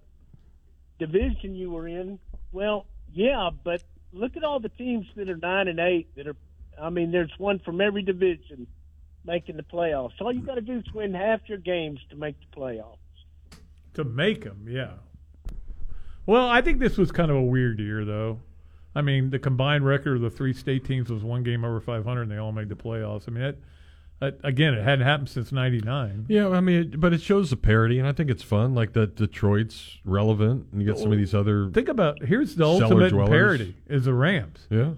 division 0.98 1.55
you 1.55 1.70
were 1.70 1.89
in. 1.89 2.18
Well, 2.52 2.86
yeah, 3.12 3.51
but 3.64 3.82
look 4.12 4.36
at 4.36 4.44
all 4.44 4.60
the 4.60 4.68
teams 4.68 5.06
that 5.16 5.28
are 5.28 5.36
nine 5.36 5.68
and 5.68 5.81
eight 5.81 6.14
that 6.16 6.27
are. 6.27 6.36
I 6.81 6.90
mean, 6.90 7.10
there's 7.10 7.32
one 7.39 7.59
from 7.60 7.81
every 7.81 8.02
division 8.02 8.66
making 9.24 9.56
the 9.56 9.62
playoffs. 9.62 10.12
All 10.20 10.32
you 10.32 10.43
got 10.43 10.56
to 10.56 10.60
do 10.60 10.78
is 10.78 10.85
win 10.94 11.14
half 11.14 11.40
your 11.47 11.59
games 11.59 12.01
to 12.10 12.16
make 12.16 12.36
the 12.39 12.60
playoffs. 12.60 12.98
To 13.94 14.05
make 14.05 14.44
them, 14.44 14.66
yeah. 14.68 14.93
Well, 16.27 16.48
I 16.48 16.60
think 16.60 16.81
this 16.81 16.98
was 16.98 17.10
kind 17.10 17.31
of 17.31 17.36
a 17.36 17.43
weird 17.43 17.81
year, 17.81 18.05
though. 18.05 18.40
I 18.94 19.02
mean, 19.02 19.31
the 19.31 19.39
combined 19.39 19.86
record 19.86 20.16
of 20.16 20.23
the 20.23 20.31
three 20.31 20.52
state 20.52 20.85
teams 20.85 21.10
was 21.10 21.23
one 21.23 21.43
game 21.43 21.64
over 21.64 21.81
500, 21.81 22.23
and 22.23 22.31
they 22.31 22.36
all 22.36 22.52
made 22.52 22.68
the 22.68 22.74
playoffs. 22.74 23.28
I 23.28 23.31
mean, 23.31 23.43
that, 23.43 23.56
that 24.21 24.39
again, 24.43 24.75
it 24.75 24.83
hadn't 24.83 25.05
happened 25.07 25.29
since 25.29 25.53
'99. 25.53 26.27
Yeah, 26.29 26.49
I 26.49 26.61
mean, 26.61 26.81
it, 26.95 27.01
but 27.01 27.13
it 27.13 27.21
shows 27.21 27.51
the 27.51 27.57
parity, 27.57 27.99
and 27.99 28.09
I 28.09 28.13
think 28.13 28.31
it's 28.31 28.43
fun. 28.43 28.75
Like 28.75 28.93
that, 28.95 29.15
Detroit's 29.17 29.99
relevant, 30.05 30.67
and 30.73 30.81
you 30.81 30.87
get 30.89 30.99
some 30.99 31.13
of 31.13 31.19
these 31.19 31.35
other. 31.35 31.71
Think 31.71 31.89
about 31.89 32.23
here's 32.25 32.55
the 32.57 32.65
ultimate 32.65 33.11
dwellers. 33.11 33.29
parity 33.31 33.77
is 33.89 34.05
the 34.07 34.15
Rams. 34.15 34.67
Yeah, 34.71 34.93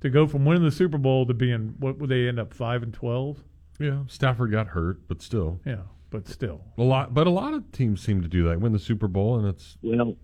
To 0.00 0.10
go 0.10 0.26
from 0.26 0.44
winning 0.44 0.64
the 0.64 0.70
Super 0.72 0.98
Bowl 0.98 1.24
to 1.26 1.34
being 1.34 1.74
what 1.78 1.98
would 1.98 2.10
they 2.10 2.26
end 2.28 2.38
up 2.40 2.52
five 2.52 2.82
and 2.82 2.92
twelve? 2.92 3.38
yeah. 3.78 4.00
Stafford 4.08 4.50
got 4.50 4.68
hurt, 4.68 5.06
but 5.08 5.20
still, 5.22 5.60
Yeah, 5.64 5.82
but 6.10 6.26
still, 6.28 6.60
a 6.78 6.82
lot. 6.82 7.14
But 7.14 7.26
a 7.26 7.30
lot 7.30 7.54
of 7.54 7.70
teams 7.72 8.00
seem 8.00 8.22
to 8.22 8.28
do 8.28 8.44
that. 8.48 8.60
Win 8.60 8.72
the 8.72 8.78
Super 8.78 9.06
Bowl, 9.08 9.38
and 9.38 9.46
it's 9.48 9.76
well, 9.82 10.16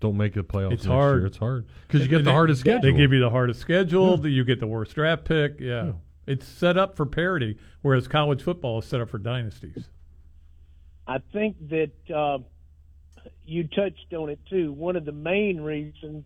don't 0.00 0.16
make 0.16 0.34
the 0.34 0.42
playoffs. 0.42 0.72
it's 0.72 0.84
next 0.84 0.92
hard. 0.92 1.18
Year. 1.18 1.26
It's 1.26 1.36
hard 1.38 1.66
because 1.88 2.02
you 2.02 2.08
get 2.08 2.18
And 2.18 2.26
the 2.26 2.30
they- 2.30 2.34
hardest 2.34 2.60
schedule. 2.60 2.82
They 2.82 2.92
give 2.96 3.12
you 3.12 3.20
the 3.20 3.30
hardest 3.30 3.60
schedule. 3.60 4.16
that 4.18 4.30
You 4.30 4.44
get 4.44 4.60
the 4.60 4.66
worst 4.68 4.94
draft 4.94 5.24
pick. 5.24 5.58
Yeah. 5.58 5.92
It's 6.26 6.46
set 6.46 6.76
up 6.76 6.96
for 6.96 7.06
parity, 7.06 7.58
whereas 7.82 8.08
college 8.08 8.42
football 8.42 8.78
is 8.80 8.86
set 8.86 9.00
up 9.00 9.10
for 9.10 9.18
dynasties. 9.18 9.88
I 11.06 11.18
think 11.32 11.56
that 11.68 11.92
uh, 12.14 12.38
you 13.44 13.68
touched 13.68 14.12
on 14.12 14.28
it 14.28 14.40
too. 14.50 14.72
One 14.72 14.96
of 14.96 15.04
the 15.04 15.12
main 15.12 15.60
reasons 15.60 16.24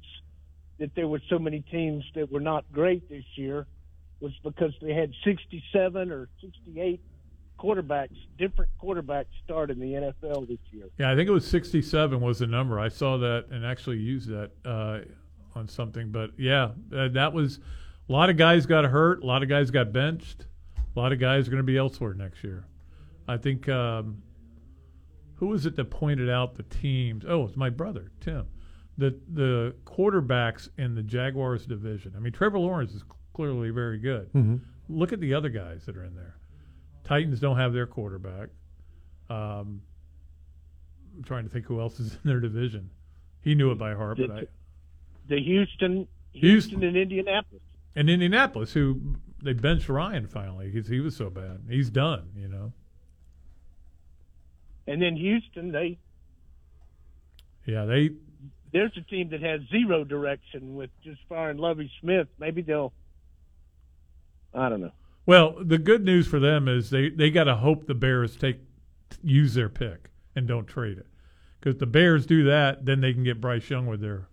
that 0.78 0.94
there 0.94 1.06
were 1.06 1.20
so 1.28 1.38
many 1.38 1.60
teams 1.60 2.04
that 2.14 2.32
were 2.32 2.40
not 2.40 2.64
great 2.72 3.08
this 3.08 3.24
year 3.34 3.66
was 4.20 4.32
because 4.42 4.72
they 4.80 4.94
had 4.94 5.12
67 5.24 6.10
or 6.10 6.28
68 6.40 7.00
quarterbacks, 7.58 8.16
different 8.38 8.70
quarterbacks 8.82 9.26
start 9.44 9.70
in 9.70 9.78
the 9.78 9.92
NFL 9.92 10.48
this 10.48 10.58
year. 10.70 10.86
Yeah, 10.98 11.10
I 11.10 11.16
think 11.16 11.28
it 11.28 11.32
was 11.32 11.46
67 11.46 12.20
was 12.20 12.38
the 12.38 12.46
number. 12.46 12.80
I 12.80 12.88
saw 12.88 13.18
that 13.18 13.46
and 13.50 13.64
actually 13.66 13.98
used 13.98 14.28
that 14.30 14.50
uh, 14.64 15.00
on 15.54 15.68
something. 15.68 16.10
But 16.10 16.30
yeah, 16.38 16.70
uh, 16.94 17.08
that 17.08 17.32
was 17.32 17.60
a 18.10 18.12
lot 18.12 18.28
of 18.28 18.36
guys 18.36 18.66
got 18.66 18.84
hurt. 18.84 19.22
A 19.22 19.26
lot 19.26 19.42
of 19.44 19.48
guys 19.48 19.70
got 19.70 19.92
benched. 19.92 20.46
A 20.96 20.98
lot 20.98 21.12
of 21.12 21.20
guys 21.20 21.46
are 21.46 21.50
going 21.52 21.62
to 21.62 21.66
be 21.66 21.76
elsewhere 21.76 22.12
next 22.12 22.42
year. 22.42 22.64
I 23.28 23.36
think 23.36 23.68
um, 23.68 24.20
who 25.36 25.46
was 25.46 25.64
it 25.64 25.76
that 25.76 25.90
pointed 25.90 26.28
out 26.28 26.56
the 26.56 26.64
teams? 26.64 27.24
Oh, 27.26 27.44
it's 27.44 27.56
my 27.56 27.70
brother 27.70 28.10
Tim. 28.20 28.46
The 28.98 29.16
the 29.32 29.74
quarterbacks 29.84 30.68
in 30.76 30.96
the 30.96 31.02
Jaguars 31.04 31.64
division. 31.66 32.12
I 32.16 32.18
mean, 32.18 32.32
Trevor 32.32 32.58
Lawrence 32.58 32.92
is 32.92 33.04
clearly 33.32 33.70
very 33.70 33.98
good. 33.98 34.30
Mhm. 34.32 34.60
Look 34.88 35.12
at 35.12 35.20
the 35.20 35.32
other 35.32 35.48
guys 35.48 35.86
that 35.86 35.96
are 35.96 36.04
in 36.04 36.16
there. 36.16 36.34
Titans 37.04 37.38
don't 37.38 37.56
have 37.56 37.72
their 37.72 37.86
quarterback. 37.86 38.48
Um, 39.30 39.82
I'm 41.16 41.22
trying 41.22 41.44
to 41.44 41.50
think 41.50 41.66
who 41.66 41.80
else 41.80 42.00
is 42.00 42.14
in 42.14 42.20
their 42.24 42.40
division. 42.40 42.90
He 43.42 43.54
knew 43.54 43.70
it 43.70 43.78
by 43.78 43.94
heart, 43.94 44.18
but 44.18 44.30
I, 44.30 44.42
The 45.28 45.40
Houston, 45.40 46.08
Houston. 46.32 46.80
Houston 46.80 46.82
and 46.82 46.96
Indianapolis. 46.96 47.62
And 47.94 48.08
Indianapolis, 48.08 48.72
who 48.72 49.16
they 49.42 49.52
benched 49.52 49.88
Ryan 49.88 50.26
finally 50.26 50.70
because 50.70 50.88
he 50.88 51.00
was 51.00 51.16
so 51.16 51.30
bad. 51.30 51.62
He's 51.68 51.90
done, 51.90 52.30
you 52.36 52.48
know. 52.48 52.72
And 54.86 55.00
then 55.00 55.16
Houston, 55.16 55.72
they 55.72 55.98
Yeah, 57.66 57.84
they 57.84 58.10
there's 58.72 58.96
a 58.96 59.02
team 59.02 59.30
that 59.30 59.42
has 59.42 59.60
zero 59.70 60.04
direction 60.04 60.74
with 60.74 60.90
just 61.02 61.20
firing 61.28 61.58
Lovie 61.58 61.90
Smith. 62.00 62.28
Maybe 62.38 62.62
they'll. 62.62 62.92
I 64.54 64.68
don't 64.68 64.80
know. 64.80 64.92
Well, 65.26 65.56
the 65.60 65.78
good 65.78 66.04
news 66.04 66.26
for 66.26 66.40
them 66.40 66.68
is 66.68 66.90
they 66.90 67.10
they 67.10 67.30
got 67.30 67.44
to 67.44 67.56
hope 67.56 67.86
the 67.86 67.94
Bears 67.94 68.36
take 68.36 68.60
use 69.22 69.54
their 69.54 69.68
pick 69.68 70.10
and 70.34 70.46
don't 70.46 70.66
trade 70.66 70.98
it 70.98 71.06
because 71.60 71.78
the 71.78 71.86
Bears 71.86 72.26
do 72.26 72.44
that, 72.44 72.84
then 72.84 73.00
they 73.00 73.12
can 73.12 73.24
get 73.24 73.40
Bryce 73.40 73.68
Young 73.68 73.86
with 73.86 74.00
their 74.00 74.28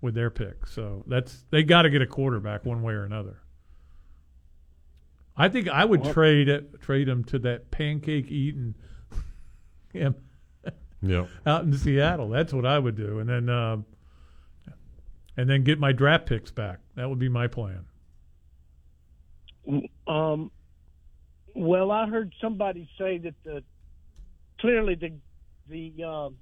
with 0.00 0.14
their 0.14 0.30
pick. 0.30 0.66
So 0.66 1.04
that's 1.06 1.44
they 1.50 1.62
got 1.62 1.82
to 1.82 1.90
get 1.90 2.02
a 2.02 2.06
quarterback 2.06 2.64
one 2.64 2.82
way 2.82 2.94
or 2.94 3.04
another. 3.04 3.38
I 5.36 5.48
think 5.48 5.68
I 5.68 5.84
would 5.84 6.00
Well- 6.00 6.12
trade 6.14 6.48
it, 6.48 6.80
trade 6.80 7.08
him 7.08 7.24
to 7.24 7.38
that 7.40 7.70
pancake 7.70 8.30
eating 8.30 8.74
him 9.92 10.14
Yeah. 11.02 11.26
out 11.44 11.64
in 11.64 11.72
Seattle. 11.74 12.28
That's 12.30 12.52
what 12.52 12.64
I 12.66 12.78
would 12.78 12.96
do, 12.96 13.18
and 13.18 13.28
then 13.28 13.48
um, 13.48 13.84
and 15.36 15.48
then 15.50 15.62
get 15.64 15.78
my 15.78 15.92
draft 15.92 16.26
picks 16.26 16.50
back. 16.50 16.80
That 16.94 17.08
would 17.10 17.18
be 17.18 17.28
my 17.28 17.46
plan. 17.46 17.84
Um, 20.06 20.50
Well, 21.54 21.90
I 21.90 22.06
heard 22.08 22.32
somebody 22.40 22.88
say 22.98 23.18
that 23.18 23.34
the 23.44 23.62
clearly 24.60 24.94
the 24.94 25.12
the 25.68 26.04
um, 26.04 26.36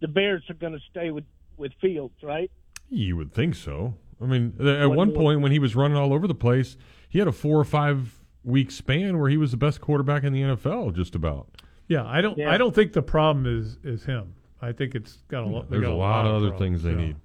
the 0.00 0.08
Bears 0.08 0.42
are 0.50 0.54
going 0.54 0.72
to 0.74 0.80
stay 0.90 1.10
with 1.10 1.24
with 1.56 1.72
Fields, 1.80 2.14
right? 2.22 2.50
You 2.88 3.16
would 3.16 3.32
think 3.32 3.54
so. 3.54 3.94
I 4.20 4.26
mean, 4.26 4.54
at 4.60 4.86
One 4.88 4.96
one 4.96 5.08
more- 5.08 5.16
point 5.16 5.40
when 5.40 5.52
he 5.52 5.58
was 5.58 5.74
running 5.74 5.96
all 5.96 6.12
over 6.12 6.26
the 6.28 6.34
place, 6.34 6.76
he 7.08 7.18
had 7.18 7.28
a 7.28 7.32
four 7.32 7.58
or 7.58 7.64
five 7.64 8.20
week 8.44 8.70
span 8.70 9.18
where 9.18 9.28
he 9.30 9.36
was 9.36 9.50
the 9.50 9.56
best 9.56 9.80
quarterback 9.80 10.24
in 10.24 10.32
the 10.32 10.42
NFL, 10.42 10.94
just 10.94 11.14
about. 11.14 11.48
Yeah, 11.88 12.04
I 12.06 12.20
don't. 12.20 12.38
Yeah. 12.38 12.50
I 12.50 12.56
don't 12.58 12.74
think 12.74 12.92
the 12.92 13.02
problem 13.02 13.46
is 13.46 13.78
is 13.82 14.04
him. 14.04 14.34
I 14.60 14.72
think 14.72 14.94
it's 14.94 15.18
got 15.28 15.42
a 15.42 15.46
lot. 15.46 15.68
they 15.68 15.76
There's 15.76 15.86
got 15.88 15.92
a 15.92 15.96
lot 15.96 16.26
of 16.26 16.34
other 16.34 16.50
problems, 16.50 16.82
things 16.82 16.82
they 16.84 16.90
yeah. 17.02 17.06
need. 17.06 17.16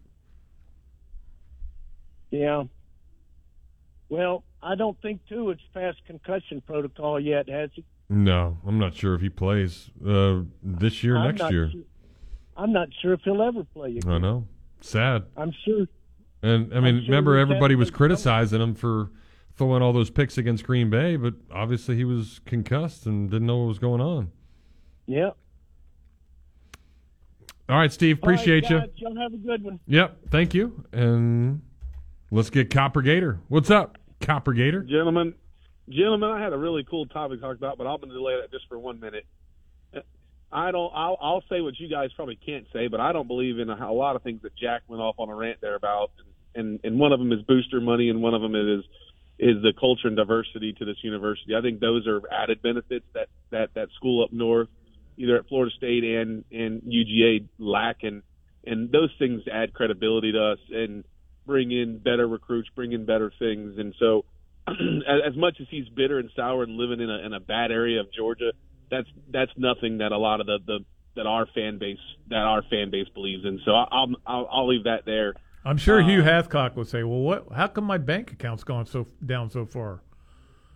Yeah. 2.32 2.64
Well, 4.10 4.44
I 4.62 4.76
don't 4.76 5.00
think 5.02 5.22
too 5.28 5.50
it's 5.52 5.62
past 5.74 5.98
concussion 6.06 6.62
protocol 6.66 7.20
yet, 7.20 7.48
has 7.50 7.70
he? 7.74 7.84
No, 8.10 8.58
I'm 8.66 8.80
not 8.80 8.96
sure 8.96 9.14
if 9.16 9.22
he 9.22 9.30
plays 9.30 9.90
uh, 10.06 10.42
this 10.64 11.04
year, 11.04 11.18
I'm 11.18 11.36
next 11.36 11.52
year. 11.52 11.70
Sure, 11.72 11.82
I'm 12.58 12.74
not 12.74 12.90
sure 13.02 13.14
if 13.14 13.22
he'll 13.24 13.42
ever 13.42 13.64
play 13.64 13.98
again. 13.98 14.12
I 14.12 14.18
know. 14.18 14.48
Sad. 14.82 15.26
I'm 15.38 15.54
sure. 15.64 15.86
And 16.42 16.74
I 16.74 16.80
mean, 16.80 16.96
sure 17.02 17.06
remember 17.06 17.38
everybody 17.38 17.76
was 17.76 17.92
criticizing 17.92 18.62
him 18.62 18.74
for 18.76 19.12
throwing 19.56 19.82
all 19.82 19.94
those 19.94 20.10
picks 20.10 20.38
against 20.38 20.64
Green 20.66 20.90
Bay, 20.90 21.16
but 21.16 21.34
obviously 21.52 21.96
he 21.96 22.04
was 22.04 22.42
concussed 22.46 23.06
and 23.06 23.30
didn't 23.30 23.48
know 23.48 23.58
what 23.58 23.68
was 23.68 23.80
going 23.80 24.02
on. 24.02 24.32
Yeah. 25.06 25.32
All 27.70 27.78
right, 27.78 27.92
Steve, 27.92 28.20
All 28.22 28.30
right, 28.30 28.36
appreciate 28.36 28.70
you. 28.70 28.80
guys, 28.80 28.90
Y'all 28.96 29.18
have 29.18 29.34
a 29.34 29.38
good 29.38 29.64
one. 29.64 29.80
Yep, 29.88 30.18
thank 30.30 30.54
you. 30.54 30.86
And 30.94 31.62
let's 32.32 32.50
get 32.50 32.70
Copper 32.70 33.02
Gator. 33.02 33.40
What's 33.50 33.70
up, 33.70 33.98
Copper 34.22 34.54
Gator? 34.54 34.84
Gentlemen, 34.84 35.34
gentlemen, 35.90 36.30
I 36.30 36.42
had 36.42 36.54
a 36.54 36.58
really 36.58 36.84
cool 36.84 37.06
topic 37.08 37.40
to 37.40 37.42
talk 37.42 37.58
about, 37.58 37.78
but 37.78 37.86
I'm 37.86 37.98
going 37.98 38.10
to 38.10 38.16
delay 38.16 38.40
that 38.40 38.52
just 38.52 38.68
for 38.70 38.80
one 38.80 39.00
minute. 39.00 39.26
I 40.52 40.72
don't. 40.72 40.92
I'll, 40.96 41.18
I'll 41.22 41.44
say 41.50 41.60
what 41.62 41.78
you 41.78 41.90
guys 41.90 42.10
probably 42.16 42.38
can't 42.38 42.66
say, 42.72 42.88
but 42.88 43.00
I 43.00 43.12
don't 43.12 43.28
believe 43.28 43.60
in 43.60 43.70
a, 43.70 43.76
a 43.76 43.92
lot 43.92 44.16
of 44.16 44.24
things 44.24 44.42
that 44.44 44.56
Jack 44.56 44.84
went 44.88 45.02
off 45.02 45.16
on 45.18 45.30
a 45.30 45.36
rant 45.36 45.60
there 45.62 45.76
about, 45.76 46.12
and 46.56 46.80
and 46.84 47.00
one 47.00 47.12
of 47.12 47.20
them 47.20 47.32
is 47.34 47.42
booster 47.42 47.82
money, 47.82 48.10
and 48.10 48.22
one 48.22 48.34
of 48.34 48.42
them 48.42 48.56
is 48.56 48.86
is 49.40 49.62
the 49.62 49.74
culture 49.78 50.08
and 50.08 50.16
diversity 50.16 50.74
to 50.74 50.86
this 50.86 50.98
university. 51.04 51.54
I 51.56 51.62
think 51.62 51.80
those 51.80 52.08
are 52.08 52.22
added 52.32 52.62
benefits 52.62 53.06
that 53.14 53.28
that 53.52 53.74
that 53.76 53.90
school 53.96 54.24
up 54.24 54.32
north, 54.32 54.70
either 55.18 55.36
at 55.36 55.48
Florida 55.50 55.72
State 55.76 56.04
and 56.04 56.46
and 56.52 56.82
UGA 56.84 57.48
lack, 57.60 58.04
and 58.04 58.24
and 58.66 58.90
those 58.90 59.12
things 59.20 59.42
add 59.52 59.74
credibility 59.74 60.32
to 60.32 60.54
us 60.54 60.60
and 60.72 61.04
bring 61.46 61.72
in 61.72 62.00
better 62.00 62.28
recruits, 62.28 62.70
bring 62.74 62.94
in 62.94 63.06
better 63.06 63.34
things, 63.38 63.78
and 63.78 63.94
so 64.00 64.24
as, 64.68 65.32
as 65.32 65.36
much 65.36 65.58
as 65.60 65.68
he's 65.70 65.90
bitter 65.90 66.20
and 66.20 66.30
sour 66.38 66.64
and 66.64 66.78
living 66.78 67.02
in 67.02 67.10
a 67.10 67.26
in 67.26 67.34
a 67.34 67.40
bad 67.42 67.72
area 67.72 68.00
of 68.00 68.08
Georgia, 68.14 68.54
that's 68.92 69.08
that's 69.32 69.52
nothing 69.58 69.98
that 70.00 70.12
a 70.12 70.18
lot 70.18 70.40
of 70.42 70.48
the 70.48 70.60
the 70.66 70.80
that 71.16 71.26
our 71.26 71.46
fan 71.56 71.78
base 71.80 71.98
that 72.30 72.38
our 72.40 72.62
fan 72.70 72.90
base 72.92 73.08
believes 73.14 73.44
in. 73.46 73.60
So 73.66 73.72
I- 73.72 73.88
I'll 73.92 74.08
I'll, 74.26 74.50
I'll 74.52 74.68
leave 74.68 74.84
that 74.86 75.06
there. 75.06 75.34
I'm 75.66 75.78
sure 75.78 76.02
Hugh 76.02 76.22
Um, 76.22 76.28
Hathcock 76.28 76.76
would 76.76 76.88
say, 76.88 77.04
"Well, 77.04 77.20
what? 77.20 77.48
How 77.54 77.68
come 77.68 77.84
my 77.84 77.98
bank 77.98 78.32
account's 78.32 78.64
gone 78.64 78.86
so 78.86 79.08
down 79.26 79.50
so 79.50 79.66
far? 79.66 80.02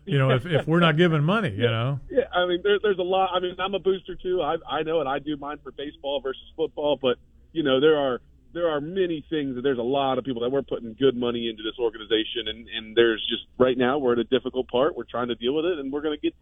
You 0.05 0.17
know, 0.17 0.31
if 0.31 0.45
if 0.45 0.67
we're 0.67 0.79
not 0.79 0.97
giving 0.97 1.23
money, 1.23 1.49
you 1.51 1.67
know." 1.77 1.99
Yeah, 2.09 2.23
I 2.33 2.45
mean, 2.47 2.61
there, 2.63 2.79
there's 2.81 2.97
a 2.99 3.03
lot. 3.03 3.29
I 3.33 3.39
mean, 3.39 3.55
I'm 3.59 3.73
a 3.75 3.79
booster 3.79 4.15
too. 4.15 4.41
I 4.41 4.55
I 4.69 4.83
know 4.83 4.99
it. 5.01 5.07
I 5.07 5.19
do 5.19 5.37
mine 5.37 5.57
for 5.63 5.71
baseball 5.71 6.19
versus 6.21 6.41
football, 6.57 6.97
but 7.01 7.17
you 7.53 7.63
know, 7.63 7.79
there 7.79 7.97
are 7.97 8.19
there 8.53 8.67
are 8.67 8.81
many 8.81 9.23
things 9.29 9.55
that 9.55 9.61
there's 9.61 9.77
a 9.77 9.81
lot 9.83 10.17
of 10.17 10.25
people 10.25 10.41
that 10.41 10.49
we're 10.51 10.61
putting 10.63 10.93
good 10.99 11.15
money 11.15 11.47
into 11.49 11.63
this 11.63 11.79
organization, 11.79 12.47
and 12.47 12.67
and 12.75 12.95
there's 12.97 13.25
just 13.29 13.43
right 13.57 13.77
now 13.77 13.97
we're 13.99 14.13
at 14.13 14.19
a 14.19 14.25
difficult 14.25 14.67
part. 14.67 14.97
We're 14.97 15.05
trying 15.09 15.29
to 15.29 15.35
deal 15.35 15.53
with 15.53 15.65
it, 15.65 15.79
and 15.79 15.93
we're 15.93 16.01
going 16.01 16.17
to 16.17 16.21
get 16.21 16.33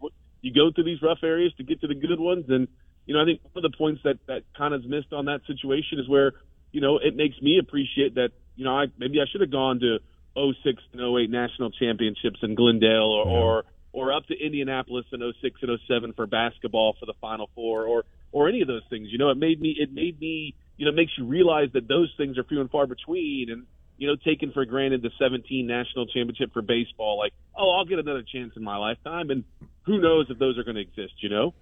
you 0.42 0.52
go 0.52 0.70
through 0.74 0.84
these 0.84 1.02
rough 1.02 1.22
areas 1.22 1.52
to 1.58 1.64
get 1.64 1.80
to 1.82 1.86
the 1.86 1.94
good 1.94 2.20
ones. 2.20 2.46
And 2.48 2.68
you 3.06 3.14
know, 3.14 3.22
I 3.22 3.24
think 3.24 3.40
one 3.52 3.64
of 3.64 3.70
the 3.70 3.76
points 3.76 4.02
that 4.04 4.18
that 4.26 4.42
kind 4.56 4.74
of 4.74 4.82
is 4.82 4.88
missed 4.88 5.12
on 5.12 5.26
that 5.26 5.40
situation 5.46 5.98
is 5.98 6.08
where 6.08 6.32
you 6.72 6.80
know 6.80 6.98
it 6.98 7.16
makes 7.16 7.40
me 7.40 7.58
appreciate 7.58 8.14
that 8.14 8.30
you 8.56 8.64
know 8.64 8.76
I 8.76 8.86
maybe 8.98 9.20
I 9.20 9.24
should 9.30 9.40
have 9.40 9.50
gone 9.50 9.80
to 9.80 9.98
06 10.36 10.82
and 10.92 11.00
08 11.00 11.30
national 11.30 11.70
championships 11.70 12.38
in 12.42 12.54
Glendale 12.54 13.10
or, 13.10 13.26
or 13.26 13.64
or 13.92 14.12
up 14.12 14.26
to 14.26 14.34
Indianapolis 14.38 15.06
in 15.12 15.20
06 15.40 15.60
and 15.62 15.78
07 15.88 16.12
for 16.12 16.26
basketball 16.26 16.94
for 16.98 17.06
the 17.06 17.14
Final 17.20 17.50
Four 17.54 17.86
or 17.86 18.04
or 18.32 18.48
any 18.48 18.60
of 18.62 18.68
those 18.68 18.84
things. 18.88 19.08
You 19.10 19.18
know, 19.18 19.30
it 19.30 19.38
made 19.38 19.60
me 19.60 19.74
it 19.78 19.92
made 19.92 20.20
me 20.20 20.54
you 20.76 20.84
know 20.86 20.92
it 20.92 20.96
makes 20.96 21.12
you 21.18 21.26
realize 21.26 21.68
that 21.74 21.88
those 21.88 22.12
things 22.16 22.38
are 22.38 22.44
few 22.44 22.60
and 22.60 22.70
far 22.70 22.86
between 22.86 23.50
and 23.50 23.66
you 24.00 24.08
know 24.08 24.16
taken 24.16 24.50
for 24.50 24.64
granted 24.64 25.02
the 25.02 25.10
17 25.18 25.64
national 25.66 26.06
championship 26.06 26.52
for 26.52 26.62
baseball 26.62 27.16
like 27.18 27.32
oh 27.56 27.70
I'll 27.78 27.84
get 27.84 27.98
another 28.00 28.22
chance 28.24 28.52
in 28.56 28.64
my 28.64 28.76
lifetime 28.76 29.30
and 29.30 29.44
who 29.84 30.00
knows 30.00 30.26
if 30.30 30.38
those 30.38 30.58
are 30.58 30.64
going 30.64 30.74
to 30.76 30.82
exist, 30.82 31.14
you 31.20 31.28
know? 31.30 31.54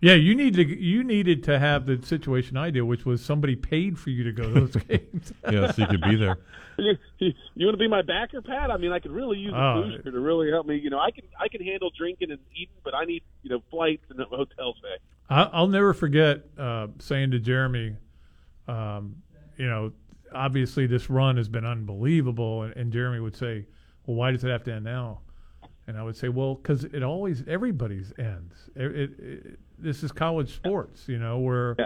Yeah, 0.00 0.14
you 0.14 0.34
need 0.34 0.54
to. 0.54 0.64
You 0.66 1.04
needed 1.04 1.44
to 1.44 1.60
have 1.60 1.86
the 1.86 2.04
situation 2.04 2.56
I 2.56 2.70
did, 2.70 2.82
which 2.82 3.06
was 3.06 3.24
somebody 3.24 3.54
paid 3.54 4.00
for 4.00 4.10
you 4.10 4.24
to 4.24 4.32
go 4.32 4.42
to 4.52 4.60
those 4.66 4.76
games. 4.88 5.32
Yeah, 5.48 5.70
so 5.70 5.82
you 5.82 5.86
could 5.88 6.00
be 6.02 6.16
there. 6.16 6.38
You, 6.78 6.96
you, 7.18 7.32
you 7.54 7.66
want 7.66 7.74
to 7.74 7.78
be 7.78 7.86
my 7.86 8.00
backer, 8.00 8.40
Pat? 8.40 8.70
I 8.70 8.78
mean, 8.78 8.92
I 8.92 8.98
could 8.98 9.10
really 9.12 9.36
use 9.38 9.52
a 9.52 9.56
Oh. 9.56 9.82
booster 9.82 10.10
to 10.10 10.18
really 10.18 10.50
help 10.50 10.66
me. 10.66 10.76
You 10.76 10.88
know, 10.90 10.98
I 10.98 11.10
can 11.10 11.24
I 11.38 11.46
can 11.48 11.62
handle 11.62 11.90
drinking 11.96 12.30
and 12.30 12.40
eating, 12.56 12.74
but 12.82 12.94
I 12.94 13.04
need 13.04 13.22
you 13.42 13.50
know 13.50 13.62
flights 13.70 14.04
and 14.10 14.18
a 14.18 14.24
hotel 14.24 14.74
stay. 14.78 14.96
I, 15.30 15.42
I'll 15.52 15.68
never 15.68 15.92
forget 15.94 16.44
uh, 16.58 16.86
saying 16.98 17.30
to 17.32 17.38
Jeremy, 17.38 17.96
um, 18.66 19.16
you 19.58 19.66
know, 19.68 19.92
obviously 20.34 20.86
this 20.86 21.10
run 21.10 21.36
has 21.36 21.48
been 21.48 21.64
unbelievable, 21.64 22.62
and, 22.62 22.76
and 22.76 22.92
Jeremy 22.92 23.20
would 23.20 23.36
say, 23.36 23.66
"Well, 24.06 24.16
why 24.16 24.32
does 24.32 24.44
it 24.44 24.50
have 24.50 24.64
to 24.64 24.72
end 24.72 24.84
now?" 24.84 25.20
And 25.86 25.98
I 25.98 26.02
would 26.02 26.16
say, 26.16 26.28
"Well, 26.28 26.54
because 26.54 26.84
it 26.84 27.02
always 27.02 27.44
everybody's 27.46 28.12
ends. 28.18 28.54
It, 28.74 28.96
it, 28.96 29.10
it, 29.18 29.58
this 29.78 30.02
is 30.02 30.12
college 30.12 30.54
sports, 30.54 31.08
you 31.08 31.18
know, 31.18 31.38
where." 31.38 31.76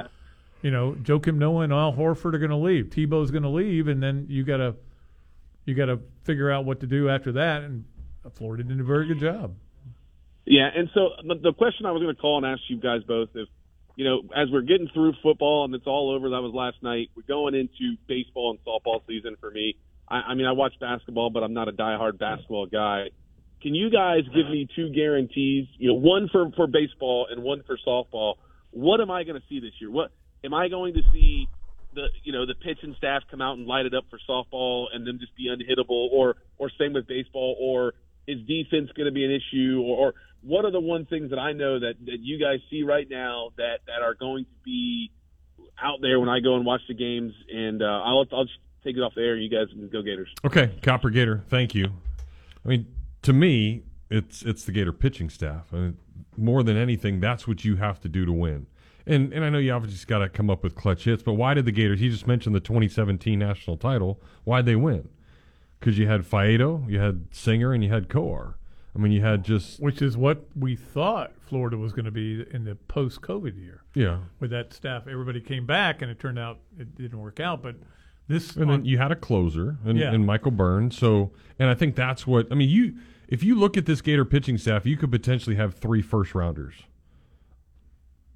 You 0.62 0.70
know, 0.70 0.96
Joakim 1.02 1.36
Noah 1.36 1.64
and 1.64 1.72
Al 1.72 1.92
Horford 1.92 2.34
are 2.34 2.38
going 2.38 2.50
to 2.50 2.56
leave. 2.56 2.86
Tebow's 2.86 3.30
going 3.30 3.42
to 3.44 3.48
leave, 3.50 3.88
and 3.88 4.02
then 4.02 4.26
you 4.28 4.42
got 4.42 4.56
to 4.56 4.74
you 5.66 5.74
got 5.74 5.86
to 5.86 6.00
figure 6.24 6.50
out 6.50 6.64
what 6.64 6.80
to 6.80 6.86
do 6.86 7.10
after 7.10 7.32
that. 7.32 7.62
And 7.62 7.84
Florida 8.32 8.64
did 8.64 8.80
a 8.80 8.82
very 8.82 9.06
good 9.06 9.20
job. 9.20 9.54
Yeah, 10.46 10.68
and 10.74 10.88
so 10.94 11.10
the, 11.26 11.34
the 11.34 11.52
question 11.52 11.86
I 11.86 11.92
was 11.92 12.02
going 12.02 12.14
to 12.14 12.20
call 12.20 12.38
and 12.38 12.46
ask 12.46 12.62
you 12.68 12.78
guys 12.78 13.02
both 13.02 13.30
if 13.34 13.48
you 13.96 14.04
know 14.04 14.22
as 14.34 14.48
we're 14.52 14.62
getting 14.62 14.88
through 14.94 15.14
football 15.22 15.64
and 15.64 15.74
it's 15.74 15.86
all 15.86 16.14
over. 16.14 16.30
That 16.30 16.42
was 16.42 16.52
last 16.54 16.82
night. 16.82 17.10
We're 17.16 17.26
going 17.26 17.54
into 17.54 17.96
baseball 18.06 18.50
and 18.50 18.60
softball 18.64 19.00
season 19.08 19.36
for 19.40 19.50
me. 19.50 19.76
I, 20.08 20.16
I 20.16 20.34
mean, 20.34 20.46
I 20.46 20.52
watch 20.52 20.74
basketball, 20.80 21.30
but 21.30 21.42
I'm 21.42 21.54
not 21.54 21.68
a 21.68 21.72
diehard 21.72 22.18
basketball 22.18 22.66
guy. 22.66 23.06
Can 23.62 23.74
you 23.74 23.90
guys 23.90 24.20
give 24.34 24.48
me 24.48 24.68
two 24.76 24.90
guarantees? 24.90 25.66
You 25.78 25.88
know, 25.88 25.94
one 25.94 26.28
for 26.30 26.50
for 26.54 26.66
baseball 26.66 27.26
and 27.30 27.42
one 27.42 27.62
for 27.66 27.78
softball. 27.86 28.34
What 28.70 29.00
am 29.00 29.10
I 29.10 29.24
going 29.24 29.40
to 29.40 29.46
see 29.48 29.60
this 29.60 29.72
year? 29.80 29.90
What 29.90 30.12
am 30.44 30.54
I 30.54 30.68
going 30.68 30.94
to 30.94 31.02
see? 31.12 31.48
The 31.94 32.08
you 32.24 32.32
know 32.32 32.44
the 32.44 32.54
pitching 32.54 32.94
staff 32.98 33.22
come 33.30 33.40
out 33.40 33.56
and 33.56 33.66
light 33.66 33.86
it 33.86 33.94
up 33.94 34.04
for 34.10 34.20
softball 34.28 34.88
and 34.92 35.06
them 35.06 35.18
just 35.18 35.34
be 35.34 35.48
unhittable, 35.48 36.10
or 36.12 36.36
or 36.58 36.70
same 36.78 36.92
with 36.92 37.08
baseball, 37.08 37.56
or 37.58 37.94
is 38.26 38.40
defense 38.46 38.90
going 38.96 39.06
to 39.06 39.12
be 39.12 39.24
an 39.24 39.30
issue, 39.30 39.82
or, 39.84 40.08
or 40.08 40.14
what 40.42 40.64
are 40.64 40.70
the 40.70 40.80
one 40.80 41.06
things 41.06 41.30
that 41.30 41.38
I 41.38 41.52
know 41.52 41.78
that 41.80 41.94
that 42.06 42.20
you 42.20 42.38
guys 42.38 42.58
see 42.70 42.82
right 42.82 43.06
now 43.08 43.50
that 43.56 43.80
that 43.86 44.02
are 44.02 44.14
going 44.14 44.44
to 44.44 44.50
be 44.64 45.10
out 45.82 45.98
there 46.00 46.20
when 46.20 46.28
I 46.28 46.40
go 46.40 46.56
and 46.56 46.64
watch 46.64 46.82
the 46.88 46.94
games? 46.94 47.32
And 47.52 47.82
uh, 47.82 47.86
I'll 47.86 48.26
I'll 48.32 48.44
just 48.44 48.58
take 48.84 48.96
it 48.96 49.00
off 49.00 49.14
the 49.14 49.22
air. 49.22 49.36
You 49.36 49.50
guys 49.50 49.68
can 49.72 49.88
go 49.88 50.02
Gators. 50.02 50.32
Okay, 50.44 50.72
Copper 50.82 51.10
Gator, 51.10 51.42
thank 51.48 51.74
you. 51.74 51.92
I 52.64 52.68
mean, 52.68 52.86
to 53.22 53.32
me, 53.32 53.82
it's 54.10 54.42
it's 54.42 54.64
the 54.64 54.72
Gator 54.72 54.92
pitching 54.92 55.30
staff. 55.30 55.66
I 55.72 55.76
mean, 55.76 55.98
more 56.36 56.62
than 56.62 56.76
anything, 56.76 57.20
that's 57.20 57.48
what 57.48 57.64
you 57.64 57.76
have 57.76 58.00
to 58.00 58.08
do 58.08 58.24
to 58.24 58.32
win. 58.32 58.66
And 59.06 59.32
and 59.32 59.44
I 59.44 59.50
know 59.50 59.58
you 59.58 59.72
obviously 59.72 60.06
got 60.06 60.18
to 60.18 60.28
come 60.28 60.50
up 60.50 60.62
with 60.62 60.74
clutch 60.74 61.04
hits, 61.04 61.22
but 61.22 61.34
why 61.34 61.54
did 61.54 61.64
the 61.64 61.72
Gators? 61.72 62.00
He 62.00 62.08
just 62.08 62.26
mentioned 62.26 62.54
the 62.54 62.60
2017 62.60 63.38
national 63.38 63.76
title. 63.76 64.20
Why'd 64.44 64.66
they 64.66 64.76
win? 64.76 65.08
Because 65.78 65.98
you 65.98 66.06
had 66.06 66.22
Faedo, 66.22 66.88
you 66.90 66.98
had 66.98 67.26
Singer, 67.32 67.72
and 67.72 67.84
you 67.84 67.90
had 67.90 68.08
Kowar. 68.08 68.54
I 68.94 68.98
mean, 68.98 69.12
you 69.12 69.20
had 69.20 69.44
just 69.44 69.78
which 69.78 70.00
is 70.00 70.16
what 70.16 70.46
we 70.56 70.74
thought 70.74 71.32
Florida 71.40 71.76
was 71.76 71.92
going 71.92 72.06
to 72.06 72.10
be 72.10 72.44
in 72.50 72.64
the 72.64 72.74
post-COVID 72.74 73.56
year. 73.62 73.82
Yeah. 73.94 74.20
with 74.40 74.50
that 74.50 74.72
staff, 74.72 75.06
everybody 75.06 75.40
came 75.40 75.66
back, 75.66 76.00
and 76.02 76.10
it 76.10 76.18
turned 76.18 76.38
out 76.38 76.60
it 76.78 76.96
didn't 76.96 77.20
work 77.20 77.38
out. 77.40 77.62
But 77.62 77.76
this, 78.26 78.56
And 78.56 78.70
then 78.70 78.84
you 78.86 78.96
had 78.98 79.12
a 79.12 79.16
closer 79.16 79.76
and, 79.84 79.98
Yeah. 79.98 80.12
and 80.12 80.24
Michael 80.24 80.50
Byrne. 80.50 80.90
So, 80.90 81.32
and 81.58 81.68
I 81.68 81.74
think 81.74 81.94
that's 81.94 82.26
what 82.26 82.48
I 82.50 82.54
mean. 82.54 82.70
You, 82.70 82.94
if 83.28 83.42
you 83.44 83.54
look 83.54 83.76
at 83.76 83.84
this 83.86 84.00
Gator 84.00 84.24
pitching 84.24 84.56
staff, 84.56 84.86
you 84.86 84.96
could 84.96 85.10
potentially 85.10 85.56
have 85.56 85.74
three 85.74 86.00
first 86.02 86.34
rounders 86.34 86.74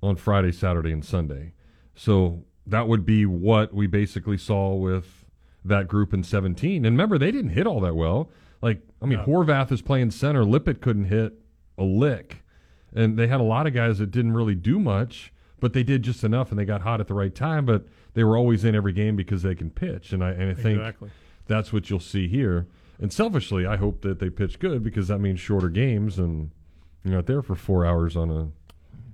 on 0.02 0.16
Friday, 0.16 0.52
Saturday, 0.52 0.92
and 0.92 1.04
Sunday. 1.04 1.52
So 1.94 2.44
that 2.66 2.86
would 2.88 3.04
be 3.06 3.24
what 3.26 3.72
we 3.74 3.86
basically 3.86 4.36
saw 4.38 4.74
with 4.74 5.19
that 5.64 5.88
group 5.88 6.12
in 6.14 6.22
17. 6.22 6.84
And 6.84 6.94
remember, 6.94 7.18
they 7.18 7.30
didn't 7.30 7.50
hit 7.50 7.66
all 7.66 7.80
that 7.80 7.94
well. 7.94 8.30
Like, 8.62 8.80
I 9.02 9.06
mean, 9.06 9.18
No. 9.18 9.24
Horvath 9.26 9.70
is 9.72 9.82
playing 9.82 10.10
center. 10.10 10.44
Liput 10.44 10.80
couldn't 10.80 11.06
hit 11.06 11.34
a 11.78 11.84
lick. 11.84 12.42
And 12.94 13.18
they 13.18 13.26
had 13.26 13.40
a 13.40 13.44
lot 13.44 13.66
of 13.66 13.72
guys 13.74 13.98
that 13.98 14.10
didn't 14.10 14.32
really 14.32 14.54
do 14.54 14.78
much, 14.78 15.32
but 15.60 15.72
they 15.72 15.82
did 15.82 16.02
just 16.02 16.24
enough 16.24 16.50
and 16.50 16.58
they 16.58 16.64
got 16.64 16.80
hot 16.82 17.00
at 17.00 17.06
the 17.08 17.14
right 17.14 17.34
time. 17.34 17.64
But 17.66 17.86
they 18.14 18.24
were 18.24 18.36
always 18.36 18.64
in 18.64 18.74
every 18.74 18.92
game 18.92 19.16
because 19.16 19.42
they 19.42 19.54
can 19.54 19.70
pitch. 19.70 20.12
And 20.12 20.24
I, 20.24 20.30
and 20.30 20.50
I 20.50 20.54
think 20.54 20.78
Exactly. 20.78 21.10
that's 21.46 21.72
what 21.72 21.88
you'll 21.88 22.00
see 22.00 22.26
here. 22.28 22.66
And 22.98 23.12
selfishly, 23.12 23.64
I 23.66 23.76
hope 23.76 24.02
that 24.02 24.18
they 24.18 24.28
pitch 24.28 24.58
good 24.58 24.82
because 24.82 25.08
that 25.08 25.18
means 25.20 25.40
shorter 25.40 25.68
games 25.70 26.18
and 26.18 26.50
You're 27.04 27.14
not 27.14 27.26
there 27.26 27.40
for 27.42 27.54
four 27.54 27.86
hours 27.86 28.16
on 28.16 28.30
a. 28.30 28.48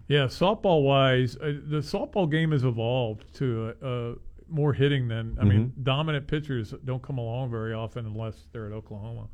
Yeah, 0.09 0.27
softball 0.27 0.83
wise, 0.85 1.37
uh, 1.37 1.55
the 1.67 1.79
softball 1.79 2.31
game 2.31 2.53
has 2.53 2.63
evolved 2.65 3.33
to 3.37 3.75
uh, 3.83 3.87
uh, 3.87 4.15
more 4.49 4.73
hitting 4.73 5.09
than 5.09 5.37
I 5.41 5.45
mean, 5.45 5.73
dominant 5.83 6.27
pitchers 6.27 6.73
don't 6.85 7.03
come 7.03 7.19
along 7.19 7.51
very 7.51 7.73
often 7.75 8.07
unless 8.07 8.47
they're 8.53 8.67
at 8.67 8.73
Oklahoma. 8.73 9.29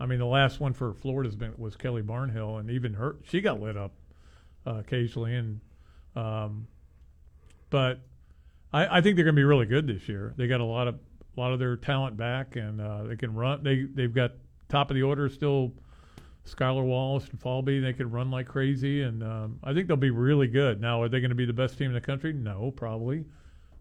I 0.00 0.06
mean, 0.06 0.18
the 0.18 0.26
last 0.26 0.60
one 0.60 0.72
for 0.72 0.94
Florida's 0.94 1.36
been 1.36 1.54
was 1.56 1.76
Kelly 1.76 2.02
Barnhill, 2.02 2.60
and 2.60 2.70
even 2.70 2.94
her 2.94 3.16
she 3.24 3.40
got 3.40 3.60
lit 3.60 3.76
up 3.76 3.92
uh, 4.66 4.76
occasionally, 4.76 5.34
and 5.34 5.60
um, 6.14 6.66
but 7.70 8.00
I, 8.72 8.98
I 8.98 9.00
think 9.00 9.16
they're 9.16 9.24
going 9.24 9.36
to 9.36 9.40
be 9.40 9.44
really 9.44 9.66
good 9.66 9.86
this 9.86 10.08
year. 10.08 10.34
They 10.36 10.46
got 10.46 10.60
a 10.60 10.64
lot 10.64 10.88
of 10.88 10.96
a 11.36 11.40
lot 11.40 11.52
of 11.52 11.58
their 11.58 11.76
talent 11.76 12.16
back, 12.16 12.56
and 12.56 12.80
uh, 12.80 13.04
they 13.04 13.16
can 13.16 13.34
run. 13.34 13.62
They 13.62 13.82
they've 13.82 14.14
got 14.14 14.32
top 14.68 14.90
of 14.90 14.94
the 14.94 15.02
order 15.02 15.28
still. 15.28 15.72
Skylar 16.46 16.84
Wallace 16.84 17.28
and 17.28 17.38
Falby, 17.38 17.82
they 17.82 17.92
could 17.92 18.10
run 18.10 18.30
like 18.30 18.48
crazy, 18.48 19.02
and 19.02 19.22
um, 19.22 19.58
I 19.62 19.74
think 19.74 19.86
they'll 19.86 19.98
be 19.98 20.08
really 20.08 20.46
good. 20.46 20.80
Now, 20.80 21.02
are 21.02 21.08
they 21.08 21.20
going 21.20 21.28
to 21.28 21.34
be 21.34 21.44
the 21.44 21.52
best 21.52 21.76
team 21.76 21.88
in 21.88 21.92
the 21.92 22.00
country? 22.00 22.32
No, 22.32 22.70
probably. 22.70 23.26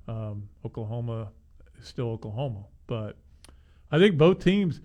Um, 0.08 0.48
Oklahoma 0.66 1.32
is 1.82 1.88
still 1.88 2.10
Oklahoma, 2.12 2.66
but 2.88 3.18
I 3.92 3.98
think 4.00 4.18
both 4.18 4.44
teams. 4.44 4.80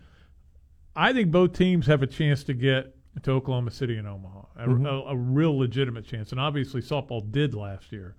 I 0.94 1.12
think 1.12 1.30
both 1.30 1.52
teams 1.54 1.86
have 1.86 2.02
a 2.02 2.06
chance 2.06 2.44
to 2.44 2.54
get 2.54 2.94
to 3.22 3.30
Oklahoma 3.32 3.70
City 3.70 3.96
and 3.96 4.06
Omaha, 4.06 4.42
a, 4.56 4.66
Mhm. 4.66 4.86
a, 4.86 5.10
a 5.10 5.16
real 5.16 5.56
legitimate 5.56 6.04
chance. 6.04 6.32
And 6.32 6.40
obviously, 6.40 6.80
softball 6.82 7.30
did 7.30 7.54
last 7.54 7.92
year. 7.92 8.16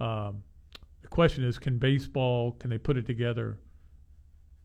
Um, 0.00 0.42
the 1.02 1.08
question 1.08 1.44
is, 1.44 1.58
can 1.58 1.78
baseball? 1.78 2.52
Can 2.52 2.70
they 2.70 2.78
put 2.78 2.96
it 2.96 3.06
together? 3.06 3.58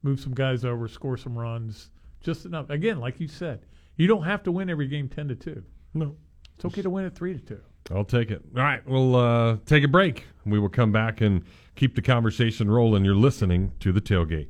Move 0.03 0.19
some 0.19 0.33
guys 0.33 0.65
over, 0.65 0.87
score 0.87 1.17
some 1.17 1.37
runs, 1.37 1.91
just 2.21 2.45
enough. 2.45 2.69
Again, 2.69 2.99
like 2.99 3.19
you 3.19 3.27
said, 3.27 3.65
you 3.97 4.07
don't 4.07 4.23
have 4.23 4.43
to 4.43 4.51
win 4.51 4.69
every 4.69 4.87
game 4.87 5.07
ten 5.09 5.27
to 5.27 5.35
two. 5.35 5.63
No, 5.93 6.15
it's 6.55 6.65
okay 6.65 6.81
to 6.81 6.89
win 6.89 7.05
at 7.05 7.15
three 7.15 7.33
to 7.33 7.39
two. 7.39 7.61
I'll 7.89 8.05
take 8.05 8.31
it. 8.31 8.41
All 8.55 8.63
right, 8.63 8.85
we'll 8.87 9.15
uh, 9.15 9.57
take 9.65 9.83
a 9.83 9.87
break. 9.87 10.25
We 10.45 10.59
will 10.59 10.69
come 10.69 10.91
back 10.91 11.21
and 11.21 11.43
keep 11.75 11.95
the 11.95 12.01
conversation 12.01 12.69
rolling. 12.69 13.05
You're 13.05 13.15
listening 13.15 13.71
to 13.79 13.91
the 13.91 14.01
tailgate. 14.01 14.47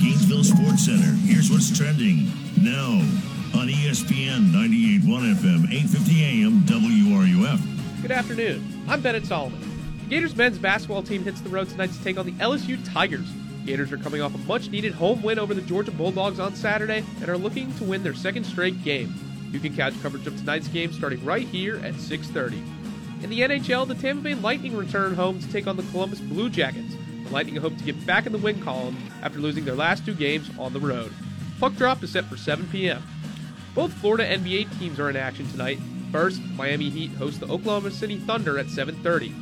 Gainesville 0.00 0.44
Sports 0.44 0.84
Center. 0.84 1.12
Here's 1.26 1.50
what's 1.50 1.76
trending 1.76 2.30
now 2.60 3.00
on 3.58 3.68
ESPN 3.68 4.50
98.1 4.52 5.34
FM, 5.36 5.66
8:50 5.70 6.22
AM, 6.22 6.60
WRUF. 6.62 8.02
Good 8.02 8.12
afternoon. 8.12 8.84
I'm 8.88 9.00
Bennett 9.00 9.26
Solomon. 9.26 9.60
The 10.04 10.10
Gators 10.10 10.36
men's 10.36 10.58
basketball 10.58 11.02
team 11.02 11.24
hits 11.24 11.40
the 11.40 11.48
road 11.48 11.68
tonight 11.68 11.92
to 11.92 12.04
take 12.04 12.18
on 12.18 12.26
the 12.26 12.32
LSU 12.32 12.78
Tigers. 12.92 13.26
Gators 13.64 13.90
are 13.92 13.98
coming 13.98 14.20
off 14.20 14.34
a 14.34 14.38
much-needed 14.38 14.94
home 14.94 15.22
win 15.22 15.40
over 15.40 15.52
the 15.52 15.62
Georgia 15.62 15.90
Bulldogs 15.90 16.38
on 16.38 16.54
Saturday 16.54 17.04
and 17.20 17.28
are 17.28 17.36
looking 17.36 17.74
to 17.76 17.84
win 17.84 18.04
their 18.04 18.14
second 18.14 18.44
straight 18.44 18.84
game. 18.84 19.12
You 19.52 19.60
can 19.60 19.74
catch 19.74 20.00
coverage 20.02 20.26
of 20.26 20.36
tonight's 20.36 20.68
game 20.68 20.92
starting 20.92 21.24
right 21.24 21.46
here 21.46 21.76
at 21.76 21.94
6:30. 21.94 22.62
In 23.22 23.30
the 23.30 23.40
NHL, 23.42 23.86
the 23.86 23.94
Tampa 23.94 24.22
Bay 24.22 24.34
Lightning 24.34 24.76
return 24.76 25.14
home 25.14 25.40
to 25.40 25.50
take 25.50 25.66
on 25.66 25.76
the 25.76 25.82
Columbus 25.84 26.20
Blue 26.20 26.50
Jackets. 26.50 26.94
The 27.24 27.30
Lightning 27.30 27.56
hope 27.56 27.76
to 27.76 27.84
get 27.84 28.06
back 28.06 28.26
in 28.26 28.32
the 28.32 28.38
win 28.38 28.60
column 28.62 28.96
after 29.22 29.38
losing 29.38 29.64
their 29.64 29.74
last 29.74 30.04
two 30.04 30.14
games 30.14 30.50
on 30.58 30.72
the 30.72 30.80
road. 30.80 31.12
Puck 31.58 31.74
drop 31.76 32.02
is 32.02 32.10
set 32.10 32.26
for 32.26 32.36
7 32.36 32.68
p.m. 32.70 33.02
Both 33.74 33.92
Florida 33.94 34.26
NBA 34.26 34.78
teams 34.78 35.00
are 35.00 35.10
in 35.10 35.16
action 35.16 35.48
tonight. 35.50 35.78
First, 36.12 36.40
Miami 36.56 36.88
Heat 36.88 37.10
host 37.12 37.40
the 37.40 37.46
Oklahoma 37.46 37.90
City 37.90 38.16
Thunder 38.16 38.58
at 38.58 38.66
7:30. 38.66 39.32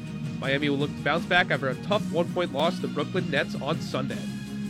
Miami 0.40 0.68
will 0.68 0.78
look 0.78 0.96
to 0.96 1.02
bounce 1.02 1.24
back 1.24 1.50
after 1.50 1.68
a 1.68 1.74
tough 1.86 2.02
one-point 2.12 2.52
loss 2.52 2.76
to 2.76 2.82
the 2.82 2.88
Brooklyn 2.88 3.30
Nets 3.30 3.54
on 3.56 3.80
Sunday. 3.80 4.18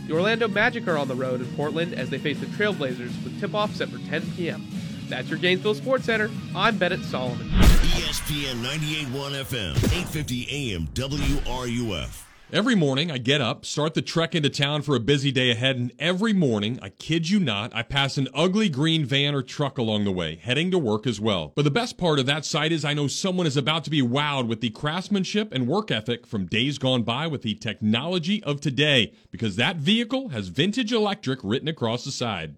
The 0.07 0.13
Orlando 0.13 0.47
Magic 0.47 0.87
are 0.87 0.97
on 0.97 1.07
the 1.07 1.15
road 1.15 1.41
in 1.41 1.47
Portland 1.55 1.93
as 1.93 2.09
they 2.09 2.19
face 2.19 2.39
the 2.39 2.45
Trailblazers 2.47 3.23
with 3.23 3.39
tip-off 3.39 3.75
set 3.75 3.89
for 3.89 3.97
10 4.09 4.21
p.m. 4.33 4.67
That's 5.09 5.29
your 5.29 5.39
Gainesville 5.39 5.75
Sports 5.75 6.05
Center. 6.05 6.29
I'm 6.55 6.77
Bennett 6.77 7.03
Solomon. 7.03 7.47
ESPN 7.49 8.61
98.1 8.63 9.35
FM, 9.45 9.75
8:50 9.75 10.47
AM, 10.49 10.87
WRUF. 10.93 12.23
Every 12.53 12.75
morning, 12.75 13.09
I 13.11 13.17
get 13.17 13.41
up, 13.41 13.65
start 13.65 13.95
the 13.95 14.03
trek 14.03 14.35
into 14.35 14.51
town 14.51 14.83
for 14.83 14.95
a 14.95 14.99
busy 14.99 15.31
day 15.31 15.49
ahead, 15.49 15.77
and 15.77 15.91
every 15.97 16.31
morning, 16.31 16.77
I 16.79 16.89
kid 16.89 17.27
you 17.27 17.39
not, 17.39 17.73
I 17.73 17.81
pass 17.81 18.19
an 18.19 18.27
ugly 18.35 18.69
green 18.69 19.03
van 19.03 19.33
or 19.33 19.41
truck 19.41 19.79
along 19.79 20.03
the 20.03 20.11
way, 20.11 20.35
heading 20.35 20.69
to 20.69 20.77
work 20.77 21.07
as 21.07 21.19
well. 21.19 21.53
But 21.55 21.63
the 21.63 21.71
best 21.71 21.97
part 21.97 22.19
of 22.19 22.27
that 22.27 22.45
sight 22.45 22.71
is 22.71 22.85
I 22.85 22.93
know 22.93 23.07
someone 23.07 23.47
is 23.47 23.57
about 23.57 23.83
to 23.85 23.89
be 23.89 24.03
wowed 24.03 24.47
with 24.47 24.61
the 24.61 24.69
craftsmanship 24.69 25.51
and 25.53 25.67
work 25.67 25.89
ethic 25.89 26.27
from 26.27 26.45
days 26.45 26.77
gone 26.77 27.01
by 27.01 27.25
with 27.25 27.41
the 27.41 27.55
technology 27.55 28.43
of 28.43 28.61
today, 28.61 29.11
because 29.31 29.55
that 29.55 29.77
vehicle 29.77 30.29
has 30.29 30.49
vintage 30.49 30.93
electric 30.93 31.39
written 31.43 31.67
across 31.67 32.05
the 32.05 32.11
side. 32.11 32.57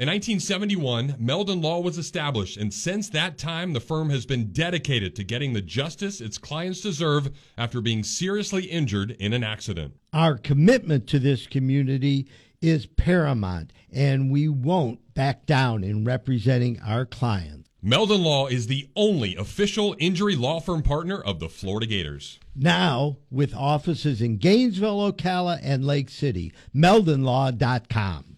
In 0.00 0.06
1971, 0.06 1.16
Meldon 1.18 1.60
Law 1.60 1.80
was 1.80 1.98
established, 1.98 2.56
and 2.56 2.72
since 2.72 3.08
that 3.08 3.36
time, 3.36 3.72
the 3.72 3.80
firm 3.80 4.10
has 4.10 4.26
been 4.26 4.52
dedicated 4.52 5.16
to 5.16 5.24
getting 5.24 5.54
the 5.54 5.60
justice 5.60 6.20
its 6.20 6.38
clients 6.38 6.80
deserve 6.80 7.36
after 7.56 7.80
being 7.80 8.04
seriously 8.04 8.66
injured 8.66 9.10
in 9.18 9.32
an 9.32 9.42
accident. 9.42 9.94
Our 10.12 10.38
commitment 10.38 11.08
to 11.08 11.18
this 11.18 11.48
community 11.48 12.28
is 12.60 12.86
paramount, 12.86 13.72
and 13.92 14.30
we 14.30 14.48
won't 14.48 15.00
back 15.14 15.46
down 15.46 15.82
in 15.82 16.04
representing 16.04 16.78
our 16.78 17.04
clients. 17.04 17.68
Meldon 17.82 18.22
Law 18.22 18.46
is 18.46 18.68
the 18.68 18.88
only 18.94 19.34
official 19.34 19.96
injury 19.98 20.36
law 20.36 20.60
firm 20.60 20.84
partner 20.84 21.20
of 21.20 21.40
the 21.40 21.48
Florida 21.48 21.86
Gators. 21.86 22.38
Now, 22.54 23.16
with 23.32 23.52
offices 23.52 24.22
in 24.22 24.36
Gainesville, 24.36 25.12
Ocala, 25.12 25.58
and 25.60 25.84
Lake 25.84 26.08
City, 26.08 26.52
meldonlaw.com. 26.72 28.37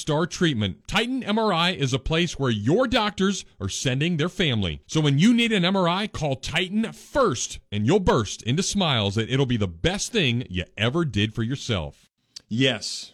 star 0.01 0.25
treatment. 0.25 0.87
Titan 0.87 1.21
MRI 1.21 1.75
is 1.75 1.93
a 1.93 1.99
place 1.99 2.39
where 2.39 2.49
your 2.49 2.87
doctors 2.87 3.45
are 3.59 3.69
sending 3.69 4.17
their 4.17 4.29
family. 4.29 4.81
So 4.87 4.99
when 4.99 5.19
you 5.19 5.31
need 5.31 5.51
an 5.51 5.63
MRI, 5.63 6.11
call 6.11 6.35
Titan 6.35 6.91
first 6.91 7.59
and 7.71 7.85
you'll 7.85 7.99
burst 7.99 8.41
into 8.41 8.63
smiles 8.63 9.13
that 9.15 9.29
it'll 9.29 9.45
be 9.45 9.57
the 9.57 9.67
best 9.67 10.11
thing 10.11 10.47
you 10.49 10.65
ever 10.75 11.05
did 11.05 11.35
for 11.35 11.43
yourself. 11.43 12.09
Yes. 12.49 13.13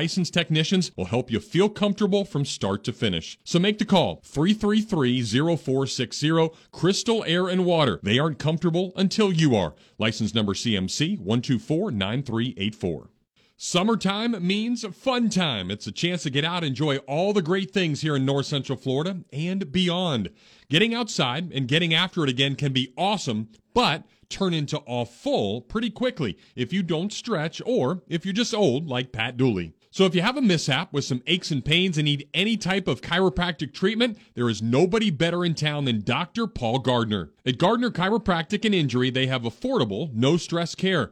licensed 0.01 0.33
technicians 0.33 0.91
will 0.97 1.05
help 1.05 1.29
you 1.29 1.39
feel 1.39 1.69
comfortable 1.69 2.25
from 2.25 2.43
start 2.43 2.83
to 2.83 2.91
finish. 2.91 3.37
So 3.43 3.59
make 3.59 3.77
the 3.77 3.85
call 3.85 4.19
333-0460 4.25 6.55
Crystal 6.71 7.23
Air 7.27 7.47
and 7.47 7.65
Water. 7.65 7.99
They 8.01 8.17
aren't 8.17 8.39
comfortable 8.39 8.93
until 8.95 9.31
you 9.31 9.55
are. 9.55 9.75
License 9.99 10.33
number 10.33 10.55
CMC 10.55 11.19
1249384. 11.19 13.09
Summertime 13.57 14.43
means 14.43 14.83
fun 14.95 15.29
time. 15.29 15.69
It's 15.69 15.85
a 15.85 15.91
chance 15.91 16.23
to 16.23 16.31
get 16.31 16.43
out 16.43 16.63
and 16.63 16.69
enjoy 16.69 16.97
all 16.97 17.31
the 17.31 17.43
great 17.43 17.69
things 17.69 18.01
here 18.01 18.15
in 18.15 18.25
North 18.25 18.47
Central 18.47 18.79
Florida 18.79 19.19
and 19.31 19.71
beyond. 19.71 20.31
Getting 20.67 20.95
outside 20.95 21.51
and 21.53 21.67
getting 21.67 21.93
after 21.93 22.23
it 22.23 22.29
again 22.29 22.55
can 22.55 22.73
be 22.73 22.91
awesome, 22.97 23.49
but 23.75 24.05
turn 24.29 24.55
into 24.55 24.79
awful 24.87 25.61
pretty 25.61 25.91
quickly 25.91 26.39
if 26.55 26.73
you 26.73 26.81
don't 26.81 27.13
stretch 27.13 27.61
or 27.63 28.01
if 28.07 28.25
you're 28.25 28.33
just 28.33 28.55
old 28.55 28.87
like 28.87 29.11
Pat 29.11 29.37
Dooley. 29.37 29.75
So 29.93 30.05
if 30.05 30.15
you 30.15 30.21
have 30.21 30.37
a 30.37 30.41
mishap 30.41 30.93
with 30.93 31.03
some 31.03 31.21
aches 31.27 31.51
and 31.51 31.65
pains 31.65 31.97
and 31.97 32.05
need 32.05 32.29
any 32.33 32.55
type 32.55 32.87
of 32.87 33.01
chiropractic 33.01 33.73
treatment, 33.73 34.17
there 34.35 34.47
is 34.47 34.61
nobody 34.61 35.11
better 35.11 35.43
in 35.43 35.53
town 35.53 35.83
than 35.83 35.99
Dr. 35.99 36.47
Paul 36.47 36.79
Gardner. 36.79 37.29
At 37.45 37.57
Gardner 37.57 37.91
Chiropractic 37.91 38.63
and 38.63 38.73
Injury, 38.73 39.09
they 39.09 39.27
have 39.27 39.41
affordable, 39.41 40.13
no 40.13 40.37
stress 40.37 40.75
care. 40.75 41.11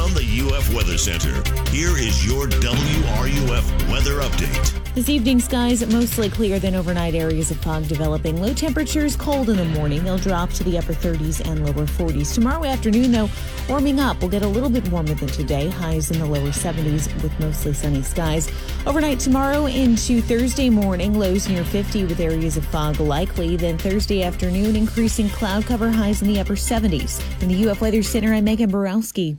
From 0.00 0.14
the 0.14 0.56
UF 0.56 0.72
Weather 0.72 0.96
Center, 0.96 1.34
here 1.68 1.98
is 1.98 2.24
your 2.26 2.46
WRUF 2.46 3.90
weather 3.92 4.22
update. 4.22 4.94
This 4.94 5.10
evening, 5.10 5.40
skies 5.40 5.86
mostly 5.92 6.30
clear, 6.30 6.58
then 6.58 6.74
overnight 6.74 7.14
areas 7.14 7.50
of 7.50 7.58
fog 7.58 7.86
developing. 7.86 8.40
Low 8.40 8.54
temperatures 8.54 9.14
cold 9.14 9.50
in 9.50 9.58
the 9.58 9.64
morning. 9.66 10.02
They'll 10.02 10.16
drop 10.16 10.52
to 10.52 10.64
the 10.64 10.78
upper 10.78 10.94
30s 10.94 11.46
and 11.46 11.66
lower 11.66 11.86
40s. 11.86 12.34
Tomorrow 12.34 12.64
afternoon, 12.64 13.12
though, 13.12 13.28
warming 13.68 14.00
up. 14.00 14.18
We'll 14.22 14.30
get 14.30 14.40
a 14.40 14.48
little 14.48 14.70
bit 14.70 14.88
warmer 14.90 15.12
than 15.12 15.28
today. 15.28 15.68
Highs 15.68 16.10
in 16.10 16.18
the 16.18 16.24
lower 16.24 16.48
70s 16.48 17.22
with 17.22 17.38
mostly 17.38 17.74
sunny 17.74 18.02
skies. 18.02 18.50
Overnight 18.86 19.20
tomorrow 19.20 19.66
into 19.66 20.22
Thursday 20.22 20.70
morning, 20.70 21.18
lows 21.18 21.46
near 21.46 21.62
50 21.62 22.04
with 22.04 22.20
areas 22.20 22.56
of 22.56 22.64
fog 22.64 23.00
likely. 23.00 23.58
Then 23.58 23.76
Thursday 23.76 24.22
afternoon, 24.22 24.76
increasing 24.76 25.28
cloud 25.28 25.66
cover 25.66 25.90
highs 25.90 26.22
in 26.22 26.28
the 26.28 26.40
upper 26.40 26.56
70s. 26.56 27.20
In 27.42 27.48
the 27.48 27.68
UF 27.68 27.82
Weather 27.82 28.02
Center, 28.02 28.32
I'm 28.32 28.44
Megan 28.44 28.70
Borowski. 28.70 29.36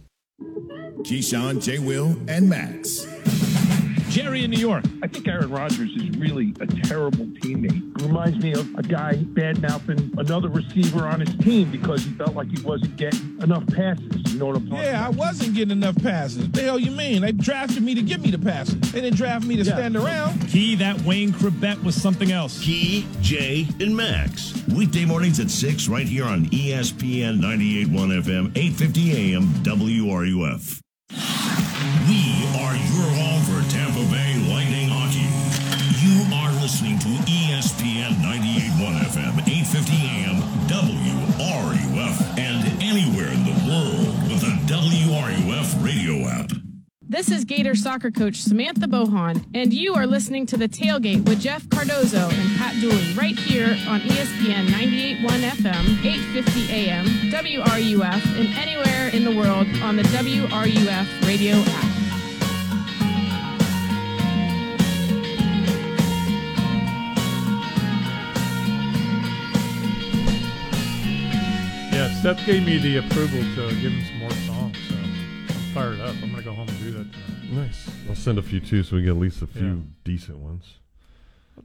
Keyshawn, 1.03 1.61
J. 1.63 1.79
Will, 1.79 2.15
and 2.27 2.49
Max. 2.49 3.05
Jerry 4.11 4.43
in 4.43 4.51
New 4.51 4.59
York. 4.59 4.83
I 5.01 5.07
think 5.07 5.25
Aaron 5.25 5.49
Rodgers 5.49 5.89
is 5.95 6.09
really 6.17 6.53
a 6.59 6.67
terrible 6.67 7.25
teammate. 7.39 8.01
Reminds 8.01 8.43
me 8.43 8.51
of 8.51 8.67
a 8.75 8.83
guy 8.83 9.15
bad 9.15 9.61
mouthing 9.61 10.11
another 10.17 10.49
receiver 10.49 11.07
on 11.07 11.21
his 11.21 11.33
team 11.37 11.71
because 11.71 12.03
he 12.03 12.11
felt 12.15 12.35
like 12.35 12.49
he 12.49 12.61
wasn't 12.61 12.97
getting 12.97 13.37
enough 13.41 13.65
passes. 13.67 14.33
You 14.33 14.39
know 14.39 14.47
what 14.47 14.57
I'm 14.57 14.67
talking 14.67 14.83
Yeah, 14.83 15.05
I 15.05 15.09
wasn't 15.09 15.55
getting 15.55 15.71
enough 15.71 15.95
passes. 16.03 16.49
The 16.51 16.61
hell 16.61 16.77
you 16.77 16.91
mean? 16.91 17.21
They 17.21 17.31
drafted 17.31 17.83
me 17.83 17.95
to 17.95 18.01
give 18.01 18.19
me 18.21 18.31
the 18.31 18.39
passes. 18.39 18.91
They 18.91 18.99
didn't 18.99 19.15
draft 19.15 19.45
me 19.45 19.55
to 19.55 19.63
Yeah. 19.63 19.75
stand 19.75 19.95
around. 19.95 20.45
Key, 20.49 20.75
that 20.75 21.01
Wayne 21.03 21.31
Chrebet 21.31 21.81
was 21.81 21.95
something 21.95 22.33
else. 22.33 22.61
Key, 22.61 23.05
Jay, 23.21 23.65
and 23.79 23.95
Max. 23.95 24.53
Weekday 24.75 25.05
mornings 25.05 25.39
at 25.39 25.49
6 25.49 25.87
right 25.87 26.07
here 26.07 26.25
on 26.25 26.47
ESPN 26.51 27.39
98.1 27.39 28.11
FM, 28.11 28.51
850 28.55 29.11
AM, 29.33 29.47
WRUF. 29.63 30.79
We 32.07 32.45
are 32.59 32.75
your 32.75 33.09
home 33.15 33.41
for 33.43 33.71
Tampa 33.71 33.90
listening 36.71 36.97
to 36.99 37.09
ESPN 37.29 38.13
98.1 38.21 38.99
FM, 38.99 39.45
850 39.45 39.93
AM, 40.07 40.37
WRUF, 40.69 42.37
and 42.37 42.81
anywhere 42.81 43.27
in 43.27 43.43
the 43.43 43.51
world 43.67 44.07
with 44.29 44.39
the 44.39 44.73
WRUF 44.73 45.83
radio 45.83 46.29
app. 46.29 46.49
This 47.01 47.29
is 47.29 47.43
Gator 47.43 47.75
soccer 47.75 48.09
coach 48.09 48.37
Samantha 48.37 48.87
Bohon, 48.87 49.43
and 49.53 49.73
you 49.73 49.95
are 49.95 50.07
listening 50.07 50.45
to 50.45 50.55
The 50.55 50.69
Tailgate 50.69 51.27
with 51.27 51.41
Jeff 51.41 51.67
Cardozo 51.67 52.29
and 52.29 52.57
Pat 52.57 52.79
Dooley 52.79 53.11
right 53.15 53.37
here 53.37 53.77
on 53.89 53.99
ESPN 53.99 54.67
98.1 54.67 55.41
FM, 55.49 56.05
850 56.05 56.71
AM, 56.71 57.05
WRUF, 57.05 58.39
and 58.39 58.47
anywhere 58.57 59.09
in 59.09 59.25
the 59.25 59.35
world 59.35 59.67
on 59.83 59.97
the 59.97 60.03
WRUF 60.03 61.27
radio 61.27 61.57
app. 61.57 61.90
Steph 72.21 72.45
gave 72.45 72.63
me 72.65 72.77
the 72.77 72.97
approval 72.97 73.39
to 73.55 73.75
give 73.81 73.91
him 73.91 74.05
some 74.05 74.17
more 74.19 74.29
songs, 74.31 74.77
so 74.87 74.95
I'm 74.95 75.73
fired 75.73 75.99
up. 76.01 76.15
I'm 76.21 76.29
gonna 76.29 76.43
go 76.43 76.53
home 76.53 76.67
and 76.69 76.77
do 76.79 76.91
that 76.91 77.07
tonight. 77.11 77.51
Nice. 77.65 77.89
I'll 78.07 78.13
send 78.15 78.37
a 78.37 78.43
few 78.43 78.59
too, 78.59 78.83
so 78.83 78.95
we 78.95 79.01
get 79.01 79.09
at 79.11 79.17
least 79.17 79.41
a 79.41 79.47
few 79.47 79.67
Yeah. 79.67 79.75
decent 80.03 80.37
ones. 80.37 80.75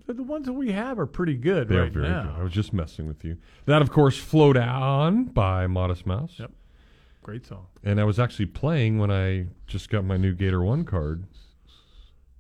The, 0.07 0.15
the 0.15 0.23
ones 0.23 0.47
that 0.47 0.55
we 0.55 0.73
have 0.73 0.99
are 0.99 1.05
pretty 1.07 1.35
good 1.37 1.69
They 1.69 1.77
are 1.77 1.83
right 1.83 1.93
very 1.93 2.09
now. 2.09 2.23
good. 2.23 2.41
I 2.41 2.43
was 2.43 2.53
just 2.53 2.73
messing 2.73 3.07
with 3.07 3.23
you. 3.25 3.37
That, 3.67 3.83
of 3.83 3.91
course, 3.91 4.17
"Float 4.17 4.57
On" 4.57 5.25
by 5.27 5.67
Modest 5.67 6.07
Mouse. 6.07 6.37
Yep. 6.39 6.51
Great 7.23 7.45
song. 7.47 7.67
And 7.85 8.01
I 8.01 8.05
was 8.05 8.19
actually 8.19 8.47
playing 8.47 8.99
when 8.99 9.11
I 9.11 9.47
just 9.67 9.91
got 9.91 10.05
my 10.05 10.17
new 10.17 10.33
Gator 10.33 10.63
One 10.63 10.85
card. 10.85 11.25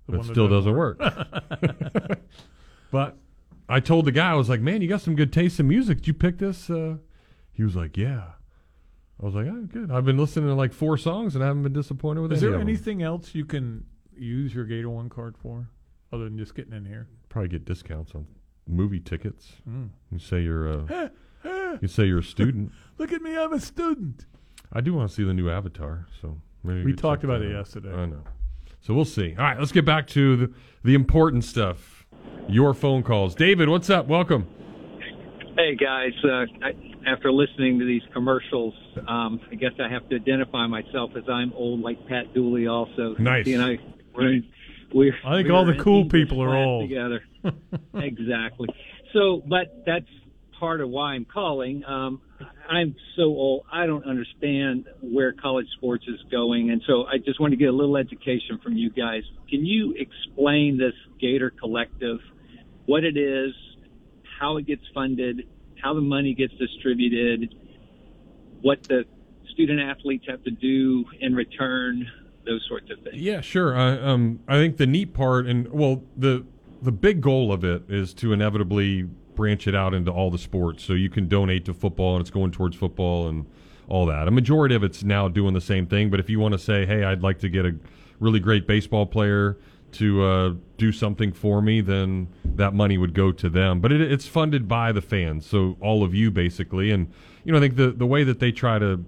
The 0.08 0.16
one 0.18 0.26
that 0.26 0.32
still 0.32 0.48
doesn't 0.48 0.74
work. 0.74 0.98
but 2.90 3.18
I 3.68 3.80
told 3.80 4.06
the 4.06 4.12
guy, 4.12 4.30
I 4.30 4.34
was 4.34 4.48
like, 4.48 4.60
"Man, 4.62 4.80
you 4.80 4.88
got 4.88 5.02
some 5.02 5.14
good 5.16 5.32
taste 5.34 5.60
in 5.60 5.68
music. 5.68 5.98
Did 5.98 6.06
you 6.06 6.14
pick 6.14 6.38
this?" 6.38 6.70
Uh, 6.70 6.96
he 7.56 7.64
was 7.64 7.74
like, 7.76 7.96
"Yeah." 7.96 8.22
I 9.20 9.24
was 9.24 9.34
like, 9.34 9.46
"Oh, 9.46 9.62
good. 9.72 9.90
I've 9.90 10.04
been 10.04 10.18
listening 10.18 10.48
to 10.50 10.54
like 10.54 10.72
four 10.72 10.96
songs 10.98 11.34
and 11.34 11.42
I 11.42 11.46
haven't 11.46 11.62
been 11.62 11.72
disappointed 11.72 12.20
with 12.20 12.32
Is 12.32 12.42
any 12.42 12.50
there 12.50 12.54
of 12.54 12.60
them." 12.60 12.68
anything 12.68 13.02
else 13.02 13.34
you 13.34 13.44
can 13.46 13.84
use 14.16 14.54
your 14.54 14.64
Gator 14.66 14.90
One 14.90 15.08
card 15.08 15.36
for, 15.38 15.68
other 16.12 16.24
than 16.24 16.36
just 16.38 16.54
getting 16.54 16.72
in 16.74 16.84
here? 16.84 17.08
Probably 17.28 17.48
get 17.48 17.64
discounts 17.64 18.14
on 18.14 18.26
movie 18.68 19.00
tickets. 19.00 19.52
Mm. 19.68 19.88
You 20.12 20.18
say 20.18 20.42
you're 20.42 20.68
a, 20.68 21.10
you 21.80 21.88
say 21.88 22.04
you're 22.04 22.18
a 22.18 22.22
student. 22.22 22.72
Look 22.98 23.12
at 23.12 23.22
me, 23.22 23.36
I'm 23.36 23.52
a 23.52 23.60
student. 23.60 24.26
I 24.72 24.80
do 24.80 24.92
want 24.94 25.08
to 25.08 25.14
see 25.14 25.24
the 25.24 25.32
new 25.34 25.48
Avatar, 25.48 26.06
so 26.20 26.38
maybe 26.64 26.84
We 26.84 26.92
could 26.92 26.98
talked 26.98 27.20
check 27.22 27.24
about 27.30 27.40
that 27.40 27.46
it 27.50 27.54
out. 27.54 27.58
yesterday. 27.60 27.92
I 27.94 28.06
know. 28.06 28.22
So 28.80 28.92
we'll 28.94 29.04
see. 29.04 29.34
All 29.38 29.44
right, 29.44 29.58
let's 29.58 29.72
get 29.72 29.84
back 29.84 30.06
to 30.08 30.36
the, 30.36 30.52
the 30.84 30.94
important 30.94 31.44
stuff. 31.44 32.06
Your 32.48 32.74
phone 32.74 33.02
calls. 33.02 33.34
David, 33.34 33.68
what's 33.68 33.88
up? 33.90 34.06
Welcome. 34.06 34.46
Hey 35.56 35.74
guys, 35.74 36.12
uh, 36.22 36.44
I, 36.62 37.10
after 37.10 37.32
listening 37.32 37.78
to 37.78 37.86
these 37.86 38.02
commercials, 38.12 38.74
um, 39.08 39.40
I 39.50 39.54
guess 39.54 39.72
I 39.82 39.88
have 39.88 40.06
to 40.10 40.16
identify 40.16 40.66
myself 40.66 41.12
as 41.16 41.24
I'm 41.30 41.54
old, 41.54 41.80
like 41.80 42.06
Pat 42.06 42.34
Dooley. 42.34 42.66
Also, 42.66 43.14
Nice. 43.18 43.46
You 43.46 43.56
know, 43.56 43.74
we're, 44.14 44.42
we're 44.92 45.14
I 45.24 45.36
think 45.36 45.48
we're 45.48 45.54
all 45.54 45.64
the 45.64 45.82
cool 45.82 46.10
people 46.10 46.42
are 46.42 46.54
old. 46.54 46.86
together. 46.86 47.24
exactly. 47.94 48.68
So, 49.14 49.42
but 49.48 49.82
that's 49.86 50.04
part 50.60 50.82
of 50.82 50.90
why 50.90 51.14
I'm 51.14 51.24
calling. 51.24 51.86
Um, 51.86 52.20
I'm 52.68 52.94
so 53.16 53.22
old, 53.22 53.64
I 53.72 53.86
don't 53.86 54.04
understand 54.04 54.84
where 55.00 55.32
college 55.32 55.68
sports 55.78 56.04
is 56.06 56.20
going, 56.30 56.70
and 56.70 56.82
so 56.86 57.04
I 57.04 57.16
just 57.16 57.40
want 57.40 57.52
to 57.52 57.56
get 57.56 57.70
a 57.70 57.72
little 57.72 57.96
education 57.96 58.60
from 58.62 58.76
you 58.76 58.90
guys. 58.90 59.22
Can 59.48 59.64
you 59.64 59.94
explain 59.96 60.76
this 60.76 60.92
Gator 61.18 61.48
Collective, 61.48 62.18
what 62.84 63.04
it 63.04 63.16
is, 63.16 63.54
how 64.38 64.56
it 64.56 64.66
gets 64.66 64.82
funded, 64.94 65.46
how 65.82 65.94
the 65.94 66.00
money 66.00 66.34
gets 66.34 66.54
distributed, 66.54 67.54
what 68.62 68.82
the 68.84 69.04
student 69.52 69.80
athletes 69.80 70.24
have 70.28 70.42
to 70.44 70.50
do 70.50 71.04
in 71.20 71.34
return, 71.34 72.06
those 72.44 72.64
sorts 72.68 72.90
of 72.90 73.02
things? 73.02 73.16
Yeah, 73.16 73.40
sure. 73.40 73.76
I, 73.76 73.98
um, 73.98 74.40
I 74.48 74.54
think 74.54 74.76
the 74.76 74.86
neat 74.86 75.14
part, 75.14 75.46
and 75.46 75.68
well, 75.72 76.02
the 76.16 76.44
the 76.82 76.92
big 76.92 77.20
goal 77.20 77.52
of 77.52 77.64
it 77.64 77.84
is 77.88 78.12
to 78.14 78.32
inevitably 78.32 79.04
branch 79.34 79.66
it 79.66 79.74
out 79.74 79.94
into 79.94 80.10
all 80.10 80.30
the 80.30 80.38
sports. 80.38 80.84
So 80.84 80.92
you 80.92 81.08
can 81.10 81.28
donate 81.28 81.64
to 81.66 81.74
football, 81.74 82.16
and 82.16 82.20
it's 82.20 82.30
going 82.30 82.50
towards 82.50 82.76
football 82.76 83.28
and 83.28 83.46
all 83.88 84.06
that. 84.06 84.28
A 84.28 84.30
majority 84.30 84.74
of 84.74 84.82
it's 84.82 85.02
now 85.02 85.28
doing 85.28 85.54
the 85.54 85.60
same 85.60 85.86
thing. 85.86 86.10
But 86.10 86.20
if 86.20 86.28
you 86.28 86.38
want 86.38 86.52
to 86.52 86.58
say, 86.58 86.86
hey, 86.86 87.04
I'd 87.04 87.22
like 87.22 87.38
to 87.40 87.48
get 87.48 87.64
a 87.64 87.76
really 88.20 88.40
great 88.40 88.66
baseball 88.66 89.06
player 89.06 89.56
to 89.98 90.22
uh, 90.22 90.54
do 90.78 90.92
something 90.92 91.32
for 91.32 91.60
me, 91.62 91.80
then 91.80 92.28
that 92.44 92.74
money 92.74 92.98
would 92.98 93.14
go 93.14 93.32
to 93.32 93.48
them. 93.48 93.80
But 93.80 93.92
it, 93.92 94.00
it's 94.00 94.26
funded 94.26 94.68
by 94.68 94.92
the 94.92 95.02
fans, 95.02 95.46
so 95.46 95.76
all 95.80 96.02
of 96.02 96.14
you 96.14 96.30
basically. 96.30 96.90
And 96.90 97.12
you 97.44 97.52
know, 97.52 97.58
I 97.58 97.60
think 97.60 97.76
the 97.76 97.90
the 97.90 98.06
way 98.06 98.24
that 98.24 98.40
they 98.40 98.52
try 98.52 98.78
to 98.78 99.04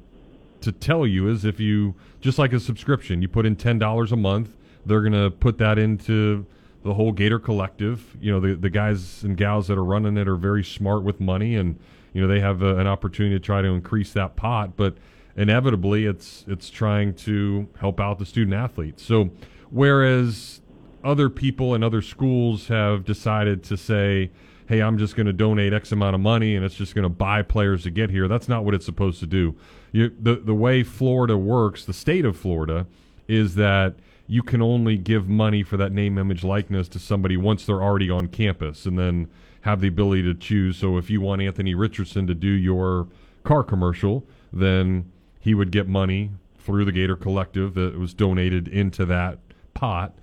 to 0.61 0.73
tell 0.73 1.07
you 1.07 1.29
is 1.29 1.45
if 1.45 1.61
you 1.61 1.95
just 2.21 2.39
like 2.39 2.53
a 2.53 2.61
subscription, 2.61 3.23
you 3.23 3.29
put 3.29 3.47
in 3.47 3.57
ten 3.57 3.79
dollars 3.79 4.13
a 4.13 4.17
month, 4.17 4.57
they're 4.85 5.03
gonna 5.03 5.31
put 5.31 5.59
that 5.59 5.79
into 5.79 6.47
the 6.83 6.95
whole 6.95 7.13
Gator 7.13 7.39
Collective. 7.39 8.17
You 8.21 8.33
know, 8.33 8.41
the 8.41 8.55
the 8.55 8.71
guys 8.71 9.23
and 9.23 9.37
gals 9.37 9.69
that 9.69 9.79
are 9.79 9.85
running 9.85 10.17
it 10.17 10.29
are 10.29 10.37
very 10.37 10.65
smart 10.65 11.03
with 11.03 11.21
money, 11.21 11.57
and 11.57 11.79
you 12.13 12.23
know 12.23 12.29
they 12.29 12.41
have 12.41 12.63
a, 12.63 12.77
an 12.79 12.87
opportunity 12.87 13.35
to 13.37 13.41
try 13.41 13.63
to 13.63 13.69
increase 13.69 14.13
that 14.13 14.37
pot. 14.37 14.77
But 14.77 14.97
inevitably, 15.37 16.05
it's 16.07 16.45
it's 16.49 16.71
trying 16.71 17.15
to 17.15 17.69
help 17.81 18.01
out 18.01 18.19
the 18.19 18.27
student 18.27 18.55
athletes. 18.55 19.03
So 19.03 19.31
whereas 19.71 20.61
other 21.09 21.31
people 21.31 21.73
and 21.73 21.83
other 21.83 22.03
schools 22.03 22.69
have 22.69 23.03
decided 23.03 23.65
to 23.65 23.79
say, 23.79 24.31
hey, 24.69 24.83
I'm 24.83 24.99
just 24.99 25.17
going 25.17 25.27
to 25.27 25.33
donate 25.33 25.73
X 25.73 25.91
amount 25.91 26.15
of 26.15 26.21
money 26.21 26.55
and 26.55 26.63
it's 26.63 26.75
just 26.75 26.95
going 26.95 27.05
to 27.05 27.09
buy 27.09 27.41
players 27.41 27.85
to 27.85 27.91
get 27.91 28.11
here. 28.11 28.29
That's 28.29 28.47
not 28.47 28.63
what 28.63 28.75
it's 28.75 28.85
supposed 28.85 29.19
to 29.21 29.27
do. 29.27 29.57
You, 29.91 30.15
the, 30.21 30.37
the 30.37 30.55
way 30.55 30.83
Florida 30.83 31.39
works, 31.39 31.87
the 31.87 31.95
state 31.95 32.27
of 32.27 32.37
Florida, 32.37 32.87
is 33.27 33.55
that 33.55 33.95
you 34.27 34.43
can 34.43 34.61
only 34.61 34.99
give 34.99 35.31
money 35.31 35.63
for 35.63 35.79
that 35.79 35.93
name, 35.93 36.19
image, 36.19 36.45
likeness 36.45 36.89
to 36.89 36.99
somebody 36.99 37.39
once 37.39 37.65
they're 37.65 37.83
already 37.83 38.11
on 38.11 38.29
campus 38.29 38.85
and 38.85 38.99
then 38.99 39.31
have 39.63 39.81
the 39.81 39.89
ability 39.89 40.23
to 40.25 40.35
choose. 40.35 40.77
So 40.77 40.99
if 40.99 41.09
you 41.09 41.23
want 41.23 41.41
Anthony 41.41 41.75
Richardson 41.75 42.27
to 42.27 42.35
do 42.35 42.49
your 42.49 43.09
car 43.45 43.65
commercial, 43.65 44.27
then 44.53 45.11
he 45.41 45.55
would 45.55 45.71
get 45.71 45.89
money 45.89 46.33
through 46.59 46.85
the 46.85 46.93
Gator 46.93 47.17
Collective 47.17 47.73
that 47.73 47.99
was 47.99 48.13
donated 48.13 48.69
into 48.69 49.07
that 49.07 49.39
pot 49.73 50.15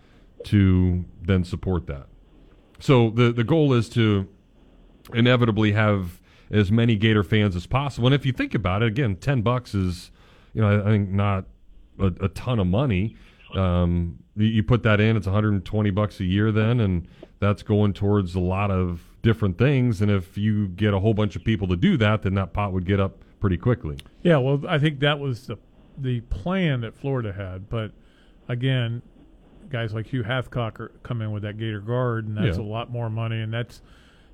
to 0.45 1.05
then 1.22 1.43
support 1.43 1.88
that. 1.88 2.07
So 2.80 3.09
the 3.09 3.31
the 3.31 3.43
goal 3.43 3.73
is 3.73 3.89
to 3.89 4.27
inevitably 5.13 5.73
have 5.73 6.22
as 6.51 6.72
many 6.72 6.95
Gator 6.95 7.23
fans 7.23 7.55
as 7.55 7.65
possible. 7.65 8.07
And 8.07 8.15
if 8.15 8.26
you 8.26 8.31
think 8.31 8.53
about 8.53 8.84
it, 8.84 8.88
again, 8.88 9.15
ten 9.15 9.41
bucks 9.41 9.73
is 9.73 10.11
you 10.53 10.61
know 10.61 10.81
I 10.81 10.89
think 10.89 11.09
not 11.09 11.45
a, 11.99 12.07
a 12.22 12.30
ton 12.30 12.59
of 12.59 12.67
money. 12.67 13.15
Um, 13.53 14.19
you, 14.35 14.47
you 14.47 14.63
put 14.63 14.84
that 14.84 14.99
in, 14.99 15.15
it's 15.15 15.27
120 15.27 15.89
bucks 15.91 16.19
a 16.19 16.26
year 16.26 16.51
then, 16.51 16.80
and 16.81 17.07
that's 17.39 17.63
going 17.63 17.93
towards 17.93 18.35
a 18.35 18.39
lot 18.39 18.69
of 18.69 19.01
different 19.22 19.57
things. 19.57 20.01
And 20.01 20.11
if 20.11 20.38
you 20.38 20.67
get 20.67 20.93
a 20.93 20.99
whole 20.99 21.13
bunch 21.13 21.35
of 21.35 21.43
people 21.43 21.67
to 21.69 21.76
do 21.77 21.95
that, 21.97 22.23
then 22.23 22.34
that 22.34 22.53
pot 22.53 22.73
would 22.73 22.85
get 22.85 22.99
up 22.99 23.23
pretty 23.39 23.57
quickly. 23.57 23.97
Yeah, 24.23 24.38
well, 24.38 24.61
I 24.67 24.77
think 24.80 24.99
that 24.99 25.19
was 25.19 25.47
the 25.47 25.57
the 25.97 26.19
plan 26.22 26.81
that 26.81 26.93
Florida 26.93 27.31
had, 27.31 27.69
but 27.69 27.91
again, 28.49 29.01
guys 29.69 29.93
like 29.93 30.07
Hugh 30.07 30.23
Hathcock 30.23 30.79
are, 30.79 30.91
come 31.03 31.21
in 31.21 31.31
with 31.31 31.43
that 31.43 31.57
Gator 31.57 31.81
Guard, 31.81 32.27
and 32.27 32.37
that's 32.37 32.57
Yeah. 32.57 32.63
a 32.63 32.65
lot 32.65 32.89
more 32.91 33.09
money, 33.09 33.39
and 33.41 33.53
that's 33.53 33.81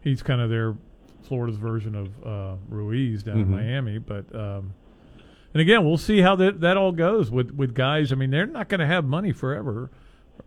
he's 0.01 0.21
kind 0.23 0.41
of 0.41 0.49
their 0.49 0.75
Florida's 1.23 1.57
version 1.57 1.95
of 1.95 2.25
uh, 2.25 2.55
Ruiz 2.69 3.23
down 3.23 3.37
Mhm. 3.37 3.41
in 3.43 3.51
Miami. 3.51 3.97
But 3.99 4.33
um, 4.35 4.73
and 5.53 5.61
again, 5.61 5.85
we'll 5.85 5.97
see 5.97 6.21
how 6.21 6.35
that 6.37 6.61
that 6.61 6.77
all 6.77 6.91
goes 6.91 7.29
with 7.31 7.51
with 7.51 7.73
guys. 7.73 8.11
I 8.11 8.15
mean, 8.15 8.31
they're 8.31 8.45
not 8.45 8.69
going 8.69 8.79
to 8.79 8.87
have 8.87 9.05
money 9.05 9.31
forever, 9.31 9.91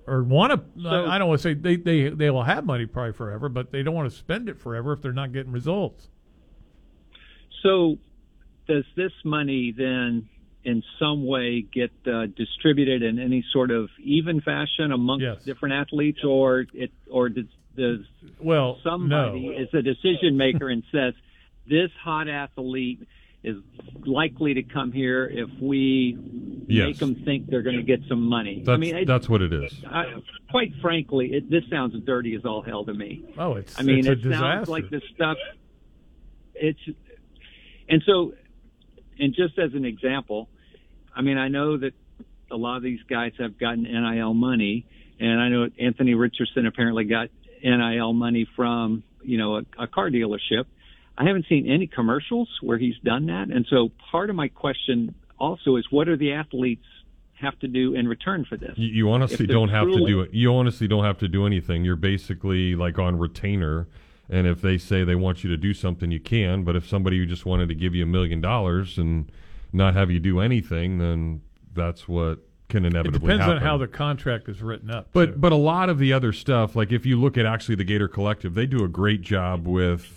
or 0.07 0.23
want 0.23 0.53
to. 0.53 0.83
So- 0.83 0.89
I, 0.89 1.17
I 1.17 1.19
don't 1.19 1.29
want 1.29 1.41
to 1.41 1.43
say 1.43 1.55
they 1.55 1.77
they 1.77 2.09
they 2.09 2.31
will 2.31 2.43
have 2.45 2.65
money 2.67 2.87
probably 2.87 3.13
forever, 3.13 3.49
but 3.49 3.71
they 3.73 3.83
don't 3.83 3.95
want 3.95 4.11
to 4.11 4.17
spend 4.17 4.49
it 4.49 4.59
forever 4.59 4.93
if 4.93 5.03
they're 5.03 5.13
not 5.13 5.33
getting 5.33 5.53
results. 5.53 6.09
So, 7.63 7.97
does 8.69 8.85
this 8.97 9.13
money 9.25 9.73
then, 9.77 10.29
in 10.65 10.83
some 10.99 11.27
way, 11.27 11.61
get 11.63 11.93
uh, 12.07 12.27
distributed 12.27 13.03
in 13.03 13.19
any 13.19 13.45
sort 13.53 13.71
of 13.71 13.89
even 14.03 14.41
fashion 14.41 14.93
amongst 14.93 15.45
different 15.45 15.75
athletes, 15.75 16.21
or 16.25 16.65
it, 16.73 16.91
or 17.11 17.29
does, 17.29 17.45
does 17.77 17.99
well 18.41 18.79
somebody 18.83 19.47
is 19.49 19.69
a 19.75 19.83
decision 19.83 20.37
maker 20.37 20.69
and 20.69 20.83
says 20.91 21.13
this 21.69 21.91
hot 22.03 22.29
athlete 22.29 23.07
is 23.43 23.57
likely 24.07 24.55
to 24.55 24.63
come 24.63 24.91
here 24.93 25.27
if 25.27 25.51
we 25.61 26.17
Yes. 26.67 26.87
make 26.87 26.99
them 26.99 27.15
think 27.27 27.51
they're 27.51 27.61
going 27.63 27.77
to 27.77 27.83
get 27.83 28.01
some 28.09 28.23
money? 28.23 28.63
That's 28.65 28.71
I 28.75 28.77
mean, 28.79 28.97
it, 28.97 29.07
that's 29.07 29.29
what 29.29 29.43
it 29.43 29.53
is. 29.53 29.83
I, 29.87 30.05
quite 30.51 30.73
frankly, 30.81 31.27
it, 31.35 31.51
this 31.51 31.63
sounds 31.69 31.95
dirty 32.07 32.35
as 32.37 32.47
all 32.47 32.63
hell 32.63 32.87
to 32.87 32.95
me. 32.95 33.23
Oh, 33.37 33.57
it's 33.57 33.79
I 33.79 33.83
mean, 33.83 34.07
it's 34.07 34.25
it 34.25 34.31
sounds 34.31 34.61
disaster. 34.67 34.71
like 34.71 34.89
this 34.89 35.03
stuff. 35.15 35.37
It's 36.55 36.81
and 37.87 38.03
so, 38.07 38.33
and 39.19 39.35
just 39.35 39.59
as 39.59 39.75
an 39.75 39.85
example, 39.85 40.49
I 41.15 41.23
mean, 41.23 41.39
I 41.39 41.49
know 41.49 41.77
that 41.77 41.93
a 42.51 42.57
lot 42.57 42.77
of 42.77 42.83
these 42.83 43.01
guys 43.09 43.33
have 43.39 43.59
gotten 43.59 43.85
NIL 43.85 44.35
money, 44.35 44.87
and 45.21 45.41
I 45.41 45.49
know 45.49 45.69
Anthony 45.79 46.15
Richardson 46.15 46.67
apparently 46.67 47.05
got 47.05 47.29
NIL 47.63 48.13
money 48.13 48.47
from 48.57 49.03
you 49.23 49.39
know 49.39 49.57
a, 49.57 49.63
a 49.79 49.87
car 49.87 50.11
dealership. 50.11 50.65
I 51.17 51.25
haven't 51.25 51.47
seen 51.49 51.71
any 51.71 51.87
commercials 51.87 52.49
where 52.61 52.79
he's 52.79 52.99
done 53.05 53.27
that, 53.27 53.49
and 53.49 53.67
so 53.69 53.91
part 54.11 54.31
of 54.31 54.37
my 54.37 54.49
question 54.49 55.15
also 55.39 55.77
is, 55.77 55.87
what 55.91 56.05
do 56.05 56.17
the 56.17 56.33
athletes 56.33 56.85
have 57.41 57.59
to 57.61 57.69
do 57.69 57.95
in 57.95 58.09
return 58.09 58.45
for 58.45 58.57
this? 58.57 58.73
You, 58.77 59.11
honestly 59.11 59.47
don't 59.47 59.69
have 59.69 59.87
to 59.87 60.07
do 60.07 60.21
it. 60.21 60.33
You 60.33 60.55
honestly 60.55 60.89
don't 60.89 61.05
have 61.05 61.19
to 61.19 61.29
do 61.29 61.47
anything. 61.47 61.85
You're 61.85 61.97
basically 61.97 62.75
like 62.75 62.99
on 62.99 63.19
retainer. 63.19 63.87
And 64.31 64.47
if 64.47 64.63
they 64.63 64.79
say 64.79 65.05
they 65.05 65.15
want 65.15 65.45
you 65.45 65.51
to 65.51 65.57
do 65.57 65.75
something, 65.75 66.11
you 66.11 66.21
can. 66.21 66.65
But 66.65 66.77
if 66.77 66.89
somebody 66.89 67.19
who 67.19 67.27
just 67.27 67.45
wanted 67.45 67.69
to 67.69 67.75
give 67.75 67.95
you 67.95 68.05
a 68.05 68.07
million 68.07 68.41
dollars 68.41 68.97
and 68.97 69.31
not 69.75 69.95
have 69.95 70.11
you 70.11 70.21
do 70.21 70.41
anything, 70.41 70.99
then 70.99 71.41
that's 71.75 72.09
what 72.09 72.39
can 72.69 72.85
inevitably 72.85 73.19
It 73.19 73.21
depends 73.21 73.41
happen. 73.43 73.57
on 73.59 73.63
how 73.63 73.77
the 73.77 73.87
contract 73.89 74.49
is 74.49 74.63
written 74.63 74.91
up. 74.91 75.09
But 75.13 75.41
but 75.41 75.53
a 75.53 75.57
lot 75.57 75.89
of 75.89 75.99
the 75.99 76.13
other 76.13 76.33
stuff, 76.33 76.75
like 76.75 76.93
if 76.93 77.05
you 77.05 77.21
look 77.21 77.37
at 77.37 77.45
actually 77.45 77.75
the 77.75 77.85
Gator 77.85 78.09
Collective, 78.09 78.55
they 78.55 78.67
do 78.67 78.85
a 78.85 78.89
great 78.89 79.21
job 79.21 79.67
with 79.67 80.11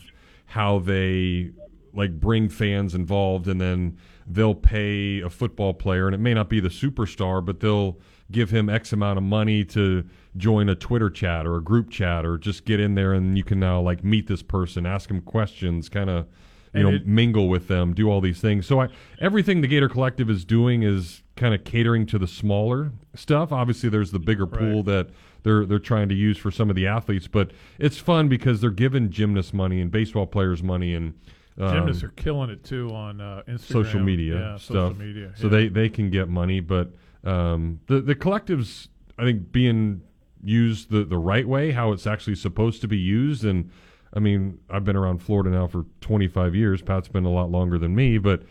how 0.46 0.80
they 0.80 1.52
like 1.94 2.20
bring 2.20 2.48
fans 2.48 2.94
involved, 2.94 3.48
and 3.48 3.60
then 3.60 3.98
they'll 4.28 4.54
pay 4.56 5.20
a 5.22 5.30
football 5.30 5.74
player, 5.74 6.06
and 6.08 6.14
it 6.14 6.20
may 6.20 6.34
not 6.34 6.48
be 6.50 6.60
the 6.60 6.70
superstar, 6.70 7.44
but 7.44 7.60
they'll 7.60 7.98
give 8.32 8.50
him 8.52 8.70
X 8.70 8.94
amount 8.94 9.18
of 9.18 9.24
money 9.24 9.64
to 9.64 10.04
join 10.36 10.70
a 10.70 10.76
Twitter 10.76 11.10
chat 11.10 11.48
or 11.48 11.56
a 11.56 11.64
group 11.64 11.90
chat, 11.90 12.26
or 12.26 12.38
just 12.38 12.66
get 12.66 12.80
in 12.80 12.94
there 12.96 13.14
and 13.14 13.38
you 13.38 13.44
can 13.44 13.60
now 13.60 13.82
like 13.82 14.04
meet 14.04 14.28
this 14.28 14.44
person, 14.44 14.86
ask 14.86 15.10
him 15.10 15.22
questions, 15.22 15.90
kind 15.90 16.10
of 16.10 16.28
you 16.74 16.82
And 16.82 16.90
know 16.90 16.96
it- 16.96 17.08
mingle 17.08 17.48
with 17.50 17.68
them, 17.68 17.94
do 17.94 18.10
all 18.10 18.22
these 18.22 18.40
things. 18.42 18.66
So 18.66 18.82
I, 18.82 18.88
everything 19.20 19.62
the 19.62 19.68
Gator 19.68 19.90
Collective 19.90 20.30
is 20.30 20.44
doing 20.46 20.84
is 20.84 21.24
kind 21.36 21.54
of 21.54 21.64
catering 21.64 22.06
to 22.08 22.18
the 22.20 22.28
smaller 22.28 22.92
stuff. 23.16 23.52
Obviously, 23.52 23.90
there's 23.90 24.12
the 24.12 24.20
bigger 24.20 24.48
pool 24.48 24.84
that 24.84 25.10
they're 25.44 25.66
they're 25.66 25.80
trying 25.80 26.10
to 26.10 26.16
use 26.16 26.38
for 26.38 26.52
some 26.52 26.70
of 26.70 26.76
the 26.76 26.88
athletes, 26.88 27.28
but 27.28 27.52
it's 27.80 27.98
fun 27.98 28.28
because 28.28 28.60
they're 28.62 28.70
giving 28.72 29.10
gymnasts 29.10 29.54
money 29.54 29.80
and 29.82 29.92
baseball 29.92 30.26
players 30.28 30.62
money 30.64 30.94
and 30.94 31.14
um, 31.60 31.74
Gymnasts 31.74 32.04
are 32.04 32.10
killing 32.10 32.52
it 32.52 32.64
too 32.64 32.90
on 32.94 33.20
uh, 33.20 33.42
Instagram, 33.48 33.60
social 33.72 34.00
media 34.00 34.36
yeah, 34.36 34.58
stuff. 34.58 34.92
Social 34.94 34.96
media, 34.96 35.32
So 35.36 35.50
they 35.50 35.70
they 35.70 35.90
can 35.90 36.10
get 36.12 36.28
money, 36.30 36.60
but 36.60 36.92
um, 37.24 37.80
the 37.88 38.00
the 38.02 38.14
collectives 38.14 38.90
I 39.18 39.24
think 39.24 39.52
being 39.52 40.02
used 40.44 40.92
the 40.92 41.04
the 41.04 41.18
right 41.18 41.48
way, 41.48 41.72
how 41.72 41.92
it's 41.94 42.06
actually 42.06 42.36
supposed 42.36 42.82
to 42.82 42.88
be 42.88 42.98
used, 42.98 43.44
and 43.44 43.72
I 44.14 44.20
mean 44.20 44.60
I've 44.70 44.84
been 44.84 44.96
around 44.96 45.20
Florida 45.20 45.50
now 45.50 45.68
for 45.68 45.86
25 46.02 46.56
years. 46.56 46.82
Pat's 46.82 47.08
been 47.08 47.26
a 47.26 47.32
lot 47.32 47.50
longer 47.50 47.78
than 47.78 47.96
me, 47.96 48.18
but 48.18 48.44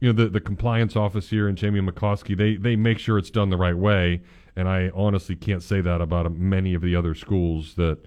you 0.00 0.12
know 0.12 0.24
the 0.24 0.30
the 0.30 0.40
compliance 0.40 0.96
office 0.96 1.30
here 1.30 1.48
and 1.48 1.56
Jamie 1.56 1.80
McCloskey 1.80 2.36
they 2.36 2.56
they 2.56 2.76
make 2.76 2.98
sure 2.98 3.18
it's 3.18 3.30
done 3.30 3.50
the 3.50 3.56
right 3.56 3.76
way, 3.76 4.22
and 4.56 4.68
I 4.68 4.90
honestly 4.94 5.36
can't 5.36 5.62
say 5.62 5.80
that 5.80 6.00
about 6.00 6.32
many 6.32 6.74
of 6.74 6.82
the 6.82 6.96
other 6.96 7.14
schools 7.14 7.74
that 7.74 7.98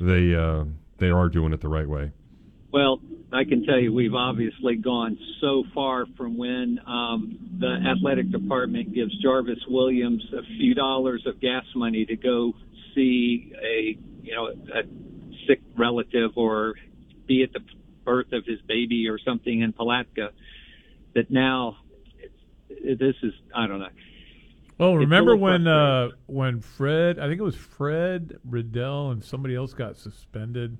they 0.00 0.34
uh, 0.34 0.64
they 0.98 1.10
are 1.10 1.28
doing 1.28 1.52
it 1.52 1.60
the 1.60 1.68
right 1.68 1.88
way. 1.88 2.12
Well, 2.72 3.00
I 3.32 3.44
can 3.44 3.64
tell 3.64 3.78
you 3.78 3.92
we've 3.92 4.14
obviously 4.14 4.76
gone 4.76 5.18
so 5.40 5.64
far 5.74 6.06
from 6.16 6.36
when 6.36 6.78
um, 6.86 7.38
the 7.58 7.78
athletic 7.90 8.30
department 8.30 8.94
gives 8.94 9.16
Jarvis 9.22 9.58
Williams 9.68 10.22
a 10.32 10.42
few 10.58 10.74
dollars 10.74 11.22
of 11.26 11.40
gas 11.40 11.64
money 11.74 12.04
to 12.06 12.16
go 12.16 12.52
see 12.94 13.52
a 13.62 13.98
you 14.22 14.34
know 14.34 14.48
a 14.48 14.82
sick 15.46 15.60
relative 15.76 16.32
or 16.36 16.74
be 17.26 17.42
at 17.42 17.52
the 17.52 17.60
birth 18.04 18.32
of 18.32 18.44
his 18.46 18.60
baby 18.62 19.08
or 19.08 19.18
something 19.18 19.60
in 19.60 19.72
Palatka. 19.72 20.30
That 21.14 21.30
now 21.30 21.78
this 22.68 23.14
is 23.22 23.32
I 23.54 23.66
don't 23.66 23.80
know. 23.80 23.88
Oh, 24.78 24.90
It's 24.90 24.96
a 24.96 24.98
remember 25.00 25.36
when 25.36 25.66
uh, 25.66 26.08
when 26.26 26.60
Fred? 26.60 27.18
I 27.18 27.28
think 27.28 27.40
it 27.40 27.44
was 27.44 27.56
Fred 27.56 28.38
Riddell 28.44 29.10
and 29.10 29.24
somebody 29.24 29.54
else 29.54 29.72
got 29.72 29.96
suspended 29.96 30.78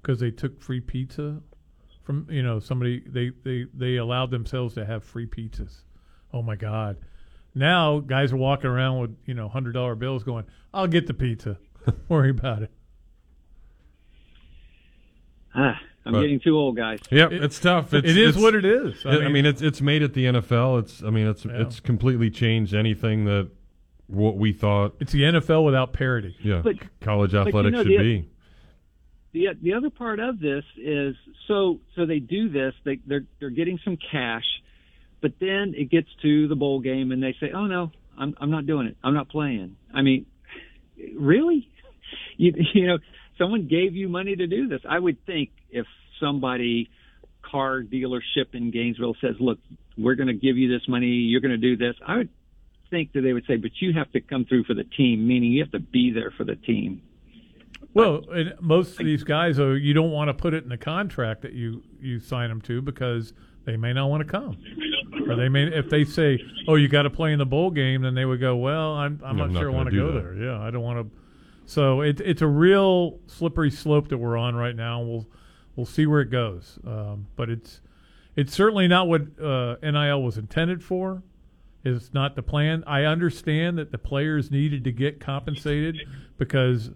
because 0.00 0.20
they 0.20 0.30
took 0.30 0.60
free 0.60 0.80
pizza 0.80 1.40
from 2.02 2.26
you 2.30 2.42
know 2.42 2.60
somebody 2.60 3.02
they 3.06 3.30
they 3.44 3.66
they 3.74 3.96
allowed 3.96 4.30
themselves 4.30 4.74
to 4.74 4.84
have 4.84 5.04
free 5.04 5.26
pizzas. 5.26 5.82
Oh 6.32 6.42
my 6.42 6.56
God! 6.56 6.98
Now 7.54 7.98
guys 8.00 8.32
are 8.32 8.36
walking 8.36 8.70
around 8.70 9.00
with 9.00 9.16
you 9.26 9.34
know 9.34 9.48
hundred 9.48 9.72
dollar 9.72 9.94
bills, 9.94 10.22
going, 10.22 10.44
"I'll 10.72 10.86
get 10.86 11.06
the 11.06 11.14
pizza. 11.14 11.58
Worry 12.08 12.30
about 12.30 12.62
it." 12.62 12.70
Ah, 15.54 15.78
I'm 16.04 16.12
But- 16.14 16.20
getting 16.22 16.40
too 16.40 16.56
old, 16.56 16.76
guys. 16.76 16.98
Yep, 17.10 17.32
It- 17.32 17.44
it's 17.44 17.60
tough. 17.60 17.92
it 17.94 18.04
It's, 18.04 18.16
it's- 18.16 18.36
what 18.36 18.54
it 18.54 18.64
is. 18.64 19.04
I 19.06 19.10
I 19.10 19.18
mean- 19.24 19.32
mean, 19.32 19.46
it's 19.46 19.62
it's 19.62 19.80
made 19.80 20.02
it 20.02 20.14
the 20.14 20.26
NFL. 20.26 20.78
It's 20.78 21.02
I 21.02 21.10
mean, 21.10 21.26
it's 21.26 21.44
Yeah. 21.44 21.60
it's 21.62 21.80
completely 21.80 22.30
changed 22.30 22.74
anything 22.74 23.24
that 23.26 23.48
what 24.08 24.36
we 24.36 24.52
thought. 24.52 24.94
It's 25.00 25.12
the 25.12 25.24
NFL 25.24 25.64
without 25.64 25.92
parity. 25.92 26.34
Yeah, 26.42 26.60
But- 26.62 26.76
college 27.00 27.32
but 27.32 27.42
you 27.42 27.48
athletics 27.48 27.72
know, 27.72 27.82
should 27.84 27.92
the- 27.92 27.96
be. 27.98 28.24
the 29.32 29.48
the 29.62 29.72
other 29.74 29.90
part 29.90 30.20
of 30.20 30.38
this 30.40 30.64
is 30.76 31.14
so 31.48 31.80
so 31.94 32.04
they 32.04 32.18
do 32.18 32.48
this 32.50 32.74
they 32.84 32.98
they're 33.06 33.24
they're 33.40 33.48
getting 33.50 33.78
some 33.84 33.96
cash 33.96 34.44
but 35.22 35.32
then 35.40 35.72
it 35.76 35.88
gets 35.88 36.08
to 36.20 36.48
the 36.48 36.56
bowl 36.56 36.80
game 36.80 37.12
and 37.12 37.22
they 37.22 37.34
say 37.40 37.50
oh 37.52 37.66
no 37.66 37.90
I'm 38.18 38.34
I'm 38.38 38.50
not 38.50 38.66
doing 38.66 38.86
it 38.88 38.96
I'm 39.02 39.14
not 39.14 39.30
playing 39.30 39.76
I 39.94 40.02
mean 40.02 40.26
really 41.16 41.66
you 42.36 42.52
you 42.74 42.86
know 42.88 42.98
someone 43.42 43.66
gave 43.66 43.94
you 43.96 44.08
money 44.08 44.36
to 44.36 44.46
do 44.46 44.68
this 44.68 44.80
I 44.88 44.98
would 44.98 45.24
think 45.26 45.50
if 45.70 45.86
somebody 46.20 46.88
car 47.42 47.82
dealership 47.82 48.54
in 48.54 48.70
Gainesville 48.70 49.16
says 49.20 49.34
look 49.40 49.58
we're 49.98 50.14
going 50.14 50.28
to 50.28 50.34
give 50.34 50.56
you 50.56 50.68
this 50.70 50.86
money 50.88 51.06
you're 51.06 51.40
going 51.40 51.50
to 51.50 51.56
do 51.70 51.76
this 51.76 51.96
I 52.06 52.18
would 52.18 52.28
think 52.90 53.12
that 53.14 53.22
they 53.22 53.32
would 53.32 53.46
say 53.46 53.56
but 53.56 53.70
you 53.80 53.92
have 53.94 54.10
to 54.12 54.20
come 54.20 54.44
through 54.44 54.64
for 54.64 54.74
the 54.74 54.84
team 54.84 55.26
meaning 55.26 55.50
you 55.50 55.62
have 55.62 55.72
to 55.72 55.80
be 55.80 56.12
there 56.12 56.30
for 56.36 56.44
the 56.44 56.56
team 56.56 57.02
Well, 57.94 58.22
and 58.30 58.54
most 58.60 58.98
of 59.00 59.04
these 59.04 59.24
guys, 59.24 59.56
though, 59.58 59.72
you 59.72 59.92
don't 59.92 60.12
want 60.12 60.28
to 60.28 60.34
put 60.34 60.54
it 60.54 60.62
in 60.62 60.70
the 60.70 60.78
contract 60.78 61.42
that 61.42 61.52
you 61.52 61.82
you 62.00 62.20
sign 62.20 62.48
them 62.48 62.60
to 62.62 62.80
because 62.80 63.34
they 63.66 63.76
may 63.76 63.92
not 63.92 64.08
want 64.08 64.26
to 64.26 64.28
come, 64.38 64.56
or 65.28 65.36
they 65.36 65.48
may 65.50 65.64
if 65.64 65.90
they 65.90 66.04
say, 66.04 66.38
"Oh, 66.66 66.76
you 66.76 66.88
got 66.88 67.02
to 67.02 67.10
play 67.10 67.32
in 67.32 67.38
the 67.38 67.46
bowl 67.46 67.70
game," 67.70 68.00
then 68.02 68.14
they 68.14 68.24
would 68.24 68.40
go, 68.40 68.56
"Well, 68.56 68.94
I'm 68.94 69.20
I'm 69.22 69.36
not 69.36 69.48
I'm 69.48 69.52
not 69.52 69.60
sure 69.60 69.70
I 69.70 69.74
want 69.74 69.90
to 69.90 69.96
go 69.96 70.12
that. 70.12 70.22
there. 70.22 70.34
Yeah, 70.34 70.58
I 70.60 70.70
don't 70.70 70.82
want 70.82 70.98
to." 71.06 71.21
So 71.66 72.00
it, 72.00 72.20
it's 72.20 72.42
a 72.42 72.46
real 72.46 73.20
slippery 73.26 73.70
slope 73.70 74.08
that 74.08 74.18
we're 74.18 74.36
on 74.36 74.54
right 74.54 74.76
now. 74.76 75.00
We'll 75.00 75.26
we'll 75.76 75.86
see 75.86 76.06
where 76.06 76.20
it 76.20 76.30
goes, 76.30 76.78
um, 76.86 77.26
but 77.36 77.48
it's 77.48 77.80
it's 78.36 78.52
certainly 78.52 78.88
not 78.88 79.08
what 79.08 79.22
uh, 79.40 79.76
NIL 79.82 80.22
was 80.22 80.38
intended 80.38 80.82
for. 80.82 81.22
It's 81.84 82.14
not 82.14 82.36
the 82.36 82.42
plan. 82.42 82.84
I 82.86 83.04
understand 83.04 83.78
that 83.78 83.90
the 83.90 83.98
players 83.98 84.50
needed 84.50 84.84
to 84.84 84.92
get 84.92 85.18
compensated 85.20 85.98
because 86.38 86.90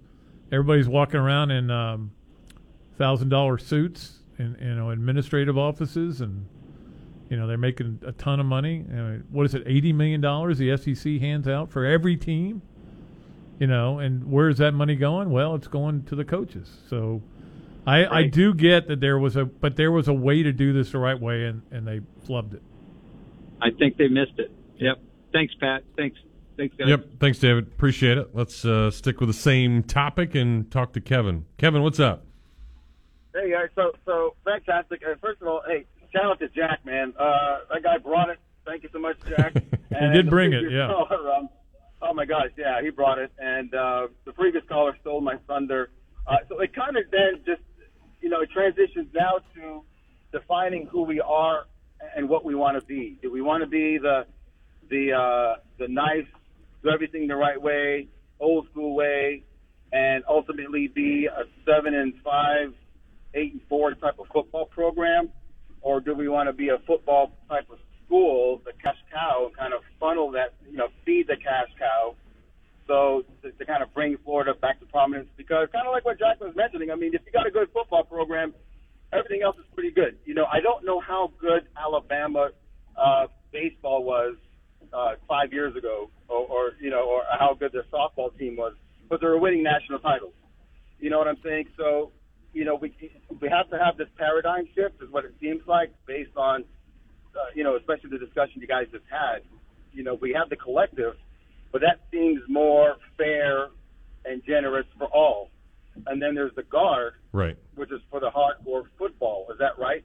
everybody's 0.53 0.89
walking 0.89 1.19
around 1.19 1.51
in 1.51 1.71
um, 1.71 2.13
thousand 2.97 3.29
dollar 3.29 3.59
suits 3.59 4.21
in 4.39 4.57
you 4.61 4.75
know 4.75 4.91
administrative 4.91 5.59
offices 5.59 6.21
and 6.21 6.47
you 7.29 7.37
know 7.37 7.47
they're 7.47 7.59
making 7.59 8.01
a 8.07 8.13
ton 8.13 8.41
of 8.41 8.47
money. 8.47 8.85
I 8.89 8.95
mean, 8.95 9.25
what 9.31 9.47
is 9.47 9.55
it, 9.55 9.65
eighty 9.67 9.93
million 9.93 10.21
dollars 10.21 10.59
the 10.59 10.77
SEC 10.77 11.21
hands 11.21 11.49
out 11.49 11.71
for 11.71 11.85
every 11.85 12.17
team? 12.17 12.63
You 13.59 13.67
know, 13.67 13.99
and 13.99 14.31
where's 14.31 14.59
that 14.59 14.73
money 14.73 14.97
going? 14.97 15.31
Well, 15.31 15.55
it's 15.55 15.69
going 15.69 16.05
to 16.05 16.15
the 16.15 16.25
coaches. 16.25 16.69
So 16.91 17.23
I, 17.87 18.05
I 18.07 18.23
do 18.25 18.53
get 18.53 18.89
that 18.89 19.01
there 19.01 19.19
was 19.19 19.37
a 19.37 19.45
but 19.45 19.77
there 19.77 19.93
was 19.93 20.09
a 20.09 20.13
way 20.13 20.43
to 20.43 20.53
do 20.53 20.73
this 20.73 20.93
the 20.93 20.99
right 20.99 21.19
way 21.19 21.45
and, 21.45 21.63
and 21.71 21.87
they 21.87 22.01
flubbed 22.27 22.55
it. 22.55 22.63
I 23.63 23.71
think 23.79 23.97
they 23.97 24.09
missed 24.09 24.39
it 24.39 24.51
yep 24.77 24.99
thanks 25.33 25.55
Pat 25.61 25.85
thanks 25.97 26.19
thanks 26.57 26.77
guys 26.77 26.89
Yep. 26.89 27.07
Thanks, 27.21 27.39
David. 27.39 27.65
Appreciate 27.69 28.19
it. 28.19 28.35
Let's 28.35 28.65
uh, 28.65 28.91
stick 28.91 29.21
with 29.21 29.29
the 29.29 29.35
same 29.35 29.83
topic 29.83 30.35
and 30.35 30.71
talk 30.71 30.93
to 30.95 31.01
Kevin. 31.01 31.45
Kevin, 31.59 31.83
what's 31.83 32.01
up? 32.01 32.25
Hey 33.35 33.51
guys, 33.51 33.69
so 33.75 33.93
so 34.07 34.35
fantastic. 34.45 35.03
Uh, 35.07 35.15
first 35.21 35.43
of 35.43 35.49
all, 35.49 35.63
hey, 35.67 35.85
shout 36.13 36.25
out 36.25 36.39
to 36.41 36.49
Jack, 36.49 36.85
man. 36.87 37.13
Uh, 37.19 37.59
that 37.73 37.83
guy 37.83 37.99
brought 37.99 38.31
it. 38.31 38.39
Thank 38.65 38.83
you 38.83 38.89
so 38.93 38.99
much, 38.99 39.17
Jack. 39.29 39.55
He 39.89 40.09
did 40.13 40.27
the 40.27 40.31
bring 40.31 40.53
it, 40.53 40.71
yeah. 40.71 40.89
caller, 41.09 41.33
um, 41.33 41.49
oh 42.09 42.15
my 42.15 42.25
gosh, 42.25 42.51
yeah, 42.57 42.81
he 42.83 42.91
brought 42.91 43.19
it. 43.19 43.31
And 43.39 43.75
uh, 43.75 44.09
the 44.25 44.33
previous 44.33 44.65
caller 44.69 44.97
stole 45.01 45.21
my 45.21 45.37
thunder. 45.47 45.91
Uh, 46.27 46.37
so 46.49 46.61
it 46.61 46.75
kind 46.75 46.97
of 46.97 47.05
then 47.11 47.43
just, 47.45 47.63
you 48.21 48.29
know, 48.29 48.41
it 48.41 48.51
transitions 48.51 49.09
now 49.15 49.41
to 49.55 49.83
defining 50.33 50.87
who 50.87 51.03
we 51.03 51.21
are 51.21 51.67
and 52.17 52.29
what 52.29 52.45
we 52.45 52.55
want 52.55 52.79
to 52.81 52.87
be. 52.87 53.19
Do 53.23 53.31
we 53.31 53.43
want 53.43 53.63
to 53.63 53.69
be 53.69 53.99
the 53.99 54.27
the 54.89 55.13
uh, 55.13 55.61
the 55.79 55.89
nice, 55.89 56.27
do 56.83 56.91
everything 56.91 57.27
the 57.27 57.37
right 57.37 57.61
way, 57.61 58.09
old 58.41 58.69
school 58.71 58.95
way, 58.95 59.45
and 59.93 60.25
ultimately 60.29 60.89
be 60.89 61.27
a 61.27 61.45
seven 61.65 61.95
and 61.95 62.15
five, 62.23 62.73
eight 63.35 63.53
and 63.53 63.63
four 63.69 63.95
type 63.95 64.19
of 64.19 64.27
football 64.33 64.67
program, 64.67 65.31
or 65.81 66.01
do 66.01 66.15
we 66.15 66.29
want 66.29 66.49
to 66.49 66.53
be 66.53 66.69
a 66.69 66.79
football 66.87 67.33
type 67.49 67.69
of 67.71 67.79
school, 68.05 68.61
the 68.65 68.73
cash 68.83 68.97
cow, 69.13 69.47
and 69.47 69.57
kind 69.57 69.75
of 69.75 69.81
funnel 69.99 70.31
that, 70.33 70.55
you 70.71 70.77
know, 70.77 70.89
feed 71.05 71.26
the 71.37 71.43
cash 71.43 71.69
cow, 71.79 72.17
so 72.87 73.25
to, 73.43 73.53
to 73.53 73.65
kind 73.65 73.83
of 73.83 73.93
bring 73.93 74.17
Florida 74.25 74.55
back 74.55 74.81
to 74.81 74.87
prominence? 74.87 75.29
Because 75.37 75.69
kind 75.73 75.87
of 75.87 75.93
like 75.93 76.05
what 76.05 76.19
Jack 76.19 76.41
was 76.41 76.55
mentioning, 76.57 76.91
I 76.91 76.97
mean, 76.97 77.13
if 77.15 77.23
you 77.27 77.33
got 77.33 77.47
a 77.47 77.51
good 77.51 77.69
football 77.73 78.05
program, 78.05 78.55
everything 79.13 79.43
else 79.43 79.57
is 79.59 79.67
pretty 79.75 79.91
good. 79.91 80.17
You 80.25 80.35
know, 80.35 80.47
I 80.47 80.61
don't 80.61 80.85
know 80.85 81.01
how 81.01 81.33
good 81.41 81.69
Alabama 81.77 82.51
uh, 82.97 83.27
baseball 83.53 84.05
was 84.05 84.37
uh, 84.93 85.15
five 85.29 85.53
years 85.53 85.77
ago, 85.77 86.11
or, 86.29 86.47
or 86.47 86.73
you 86.81 86.91
know, 86.91 87.05
or 87.05 87.23
how 87.39 87.55
good 87.59 87.73
their 87.73 87.85
softball 87.93 88.37
team 88.39 88.57
was, 88.57 88.75
but 89.09 89.21
they 89.21 89.27
were 89.27 89.39
winning 89.39 89.63
national 89.63 89.99
titles. 89.99 90.35
You 90.99 91.11
know 91.11 91.19
what 91.19 91.29
I'm 91.29 91.39
saying? 91.45 91.67
So, 91.77 92.13
you 92.53 92.65
know, 92.65 92.75
we 92.75 92.95
we 93.41 93.49
have 93.49 93.69
to 93.71 93.79
have 93.79 93.97
this 93.97 94.09
paradigm 94.17 94.67
shift, 94.75 95.03
is 95.03 95.11
what 95.11 95.25
it 95.25 95.35
seems 95.41 95.63
like, 95.67 95.93
based 96.07 96.37
on, 96.37 96.65
uh, 97.35 97.51
you 97.55 97.65
know, 97.65 97.77
especially 97.77 98.11
the 98.11 98.19
discussion 98.19 98.61
you 98.61 98.67
guys 98.67 98.87
just 98.91 99.05
had. 99.11 99.43
You 99.93 100.05
know, 100.05 100.15
we 100.15 100.33
have 100.33 100.49
the 100.49 100.57
collective, 100.57 101.15
but 101.77 101.83
that 101.83 102.01
seems 102.11 102.41
more 102.49 102.97
fair 103.19 103.69
and 104.25 104.43
generous 104.47 104.87
for 104.97 105.09
all. 105.09 105.51
And 106.07 106.23
then 106.23 106.35
there's 106.35 106.55
the 106.57 106.63
guard, 106.63 107.13
Right. 107.33 107.57
which 107.75 107.93
is 107.93 108.01
for 108.11 108.19
the 108.19 108.31
hardcore 108.31 108.85
football. 108.97 109.47
Is 109.53 109.59
that 109.59 109.79
right? 109.79 110.03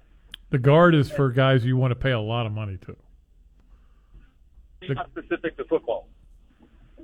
The 0.49 0.57
guard 0.57 0.93
is 0.93 1.10
for 1.10 1.31
guys 1.31 1.64
you 1.65 1.77
want 1.77 1.91
to 1.91 1.95
pay 1.95 2.11
a 2.11 2.19
lot 2.19 2.45
of 2.45 2.52
money 2.52 2.77
to. 2.85 2.95
The- 4.81 4.95
Not 4.95 5.10
specific 5.11 5.56
to 5.57 5.64
football. 5.65 6.10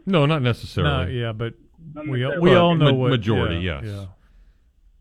No, 0.06 0.26
not 0.26 0.41
No, 0.41 0.49
necessarily. 0.49 1.18
yeah, 1.18 1.31
but 1.31 1.53
Not 1.94 2.07
we 2.07 2.19
necessarily. 2.19 2.39
we 2.49 2.56
all 2.57 2.76
know 2.76 2.91
ma- 2.91 2.98
what 2.98 3.10
majority, 3.11 3.56
yeah, 3.60 3.81
yes. 3.81 3.85
yeah. 3.85 4.06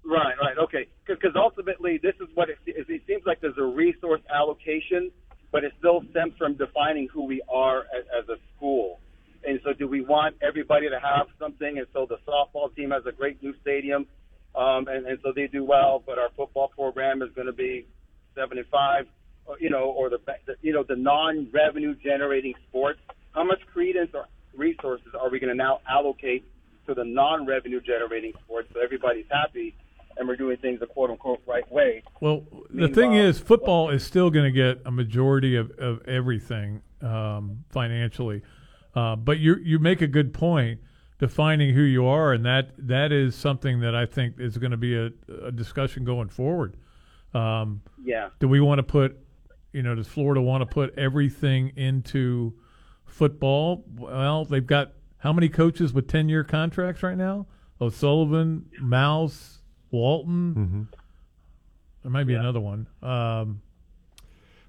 Right, 0.04 0.34
right, 0.40 0.58
okay. 0.58 0.86
Because 1.08 1.32
ultimately, 1.34 1.98
this 1.98 2.14
is 2.20 2.28
what 2.34 2.50
it, 2.50 2.58
it, 2.66 2.86
it 2.88 3.02
seems 3.08 3.22
like. 3.26 3.40
There's 3.40 3.58
a 3.58 3.64
resource 3.64 4.20
allocation, 4.32 5.10
but 5.50 5.64
it 5.64 5.72
still 5.80 6.04
stems 6.10 6.34
from 6.38 6.54
defining 6.54 7.08
who 7.08 7.24
we 7.24 7.42
are 7.48 7.80
as, 7.96 8.04
as 8.22 8.28
a 8.28 8.36
school. 8.56 9.00
And 9.46 9.60
so, 9.64 9.72
do 9.72 9.86
we 9.86 10.00
want 10.00 10.36
everybody 10.42 10.88
to 10.88 10.98
have 10.98 11.28
something? 11.38 11.78
And 11.78 11.86
so, 11.92 12.06
the 12.06 12.18
softball 12.26 12.74
team 12.74 12.90
has 12.90 13.06
a 13.06 13.12
great 13.12 13.42
new 13.42 13.54
stadium, 13.60 14.06
um, 14.54 14.88
and, 14.88 15.06
and 15.06 15.18
so 15.22 15.32
they 15.34 15.46
do 15.46 15.64
well. 15.64 16.02
But 16.04 16.18
our 16.18 16.30
football 16.36 16.68
program 16.68 17.22
is 17.22 17.30
going 17.34 17.46
to 17.46 17.52
be 17.52 17.86
seven 18.34 18.58
75, 18.58 19.06
or, 19.46 19.56
you 19.60 19.70
know, 19.70 19.84
or 19.84 20.10
the, 20.10 20.18
the 20.46 20.56
you 20.62 20.72
know 20.72 20.82
the 20.82 20.96
non-revenue 20.96 21.94
generating 21.94 22.54
sports. 22.68 22.98
How 23.32 23.44
much 23.44 23.60
credence 23.72 24.10
or 24.14 24.26
resources 24.54 25.08
are 25.18 25.30
we 25.30 25.38
going 25.38 25.50
to 25.50 25.56
now 25.56 25.80
allocate 25.88 26.44
to 26.86 26.94
the 26.94 27.04
non-revenue 27.04 27.80
generating 27.80 28.32
sports 28.44 28.68
so 28.72 28.80
everybody's 28.80 29.26
happy 29.30 29.74
and 30.16 30.26
we're 30.26 30.36
doing 30.36 30.56
things 30.56 30.80
the 30.80 30.86
quote 30.86 31.10
unquote 31.10 31.42
right 31.46 31.70
way? 31.70 32.02
Well, 32.20 32.44
the 32.70 32.88
thing 32.88 33.14
is, 33.14 33.38
football 33.38 33.90
is 33.90 34.04
still 34.04 34.30
going 34.30 34.46
to 34.46 34.50
get 34.50 34.80
a 34.84 34.90
majority 34.90 35.56
of, 35.56 35.70
of 35.72 36.00
everything 36.08 36.82
um, 37.02 37.64
financially. 37.70 38.42
Uh, 38.96 39.14
but 39.14 39.38
you 39.38 39.56
you 39.62 39.78
make 39.78 40.00
a 40.00 40.06
good 40.08 40.32
point 40.34 40.80
defining 41.18 41.74
who 41.74 41.82
you 41.82 42.04
are, 42.06 42.32
and 42.32 42.44
that 42.46 42.70
that 42.78 43.12
is 43.12 43.34
something 43.36 43.80
that 43.80 43.94
I 43.94 44.06
think 44.06 44.40
is 44.40 44.56
going 44.58 44.70
to 44.72 44.76
be 44.78 44.96
a, 44.96 45.10
a 45.44 45.52
discussion 45.52 46.04
going 46.04 46.28
forward. 46.30 46.76
Um, 47.34 47.82
Yeah. 48.02 48.30
do 48.40 48.48
we 48.48 48.60
want 48.60 48.78
to 48.78 48.82
put 48.82 49.18
you 49.72 49.82
know, 49.82 49.94
does 49.94 50.08
Florida 50.08 50.40
want 50.40 50.62
to 50.62 50.66
put 50.66 50.98
everything 50.98 51.70
into 51.76 52.54
football? 53.04 53.84
Well, 53.94 54.46
they've 54.46 54.66
got 54.66 54.92
how 55.18 55.34
many 55.34 55.50
coaches 55.50 55.92
with 55.92 56.08
ten 56.08 56.28
year 56.30 56.42
contracts 56.44 57.02
right 57.02 57.16
now? 57.16 57.46
O'Sullivan, 57.78 58.70
Mouse, 58.80 59.58
Walton. 59.90 60.54
Mm-hmm. 60.54 60.82
There 62.02 62.10
might 62.10 62.24
be 62.26 62.32
another 62.34 62.60
one. 62.60 62.86
Um, 63.02 63.60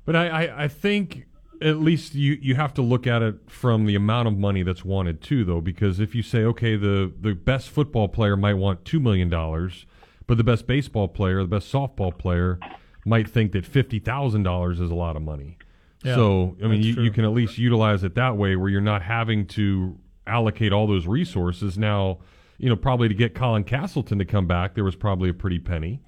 But 0.04 0.16
I, 0.18 0.28
I, 0.28 0.64
I 0.64 0.68
think 0.68 1.28
at 1.62 1.78
least 1.78 2.16
you, 2.16 2.38
you 2.42 2.56
have 2.56 2.74
to 2.76 2.82
look 2.82 3.08
at 3.08 3.22
it 3.22 3.36
from 3.48 3.86
the 3.86 3.96
amount 3.96 4.28
of 4.28 4.38
money 4.38 4.64
that's 4.64 4.86
wanted 4.86 5.22
too, 5.22 5.44
though, 5.44 5.62
because 5.62 6.00
if 6.00 6.14
you 6.14 6.22
say, 6.22 6.44
okay, 6.44 6.76
the, 6.76 7.12
the 7.20 7.34
best 7.34 7.70
football 7.70 8.08
player 8.08 8.36
might 8.36 8.56
want 8.56 8.86
two 8.86 9.00
million 9.00 9.30
dollars, 9.30 9.86
but 10.28 10.38
the 10.38 10.44
best 10.44 10.68
baseball 10.68 11.08
player, 11.08 11.42
the 11.42 11.48
best 11.48 11.72
softball 11.72 12.16
player, 12.16 12.60
might 13.06 13.30
think 13.30 13.54
that 13.54 13.66
fifty 13.66 14.00
thousand 14.00 14.44
dollars 14.44 14.80
is 14.80 14.92
a 14.92 14.96
lot 14.96 15.16
of 15.16 15.22
money. 15.22 15.58
Yeah, 16.04 16.16
so 16.16 16.58
I 16.64 16.68
mean, 16.68 16.82
you, 16.82 16.94
true. 16.94 17.04
you 17.04 17.12
can 17.12 17.24
at 17.24 17.32
least 17.32 17.58
utilize 17.58 18.04
it 18.04 18.16
that 18.16 18.36
way, 18.38 18.56
where 18.56 18.70
you're 18.70 18.82
not 18.82 19.02
having 19.02 19.48
to 19.48 19.98
allocate 20.28 20.74
all 20.74 20.86
those 20.86 21.08
resources. 21.08 21.78
Now, 21.78 22.20
you 22.58 22.70
know, 22.70 22.76
probably 22.76 23.08
to 23.08 23.14
get 23.14 23.34
Colin 23.34 23.64
Castleton 23.64 24.20
to 24.20 24.26
come 24.26 24.48
back, 24.48 24.76
there 24.76 24.84
was 24.84 24.96
probably 24.96 25.30
a 25.30 25.34
pretty 25.34 25.60
penny 25.60 26.02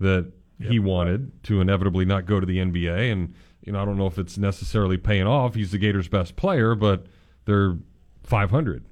that 0.00 0.30
he 0.60 0.78
wanted 0.78 1.42
to 1.44 1.60
inevitably 1.60 2.04
not 2.04 2.26
go 2.26 2.40
to 2.40 2.46
the 2.46 2.58
NBA. 2.58 3.12
And, 3.12 3.34
you 3.64 3.72
know, 3.72 3.80
I 3.82 3.84
don't 3.84 3.96
know 3.96 4.06
if 4.06 4.18
it's 4.18 4.36
necessarily 4.38 4.96
paying 4.96 5.26
off. 5.26 5.54
He's 5.54 5.72
the 5.72 5.78
Gators' 5.78 6.08
best 6.08 6.36
player, 6.36 6.74
but 6.74 7.06
they're 7.46 7.76
500. 8.22 8.84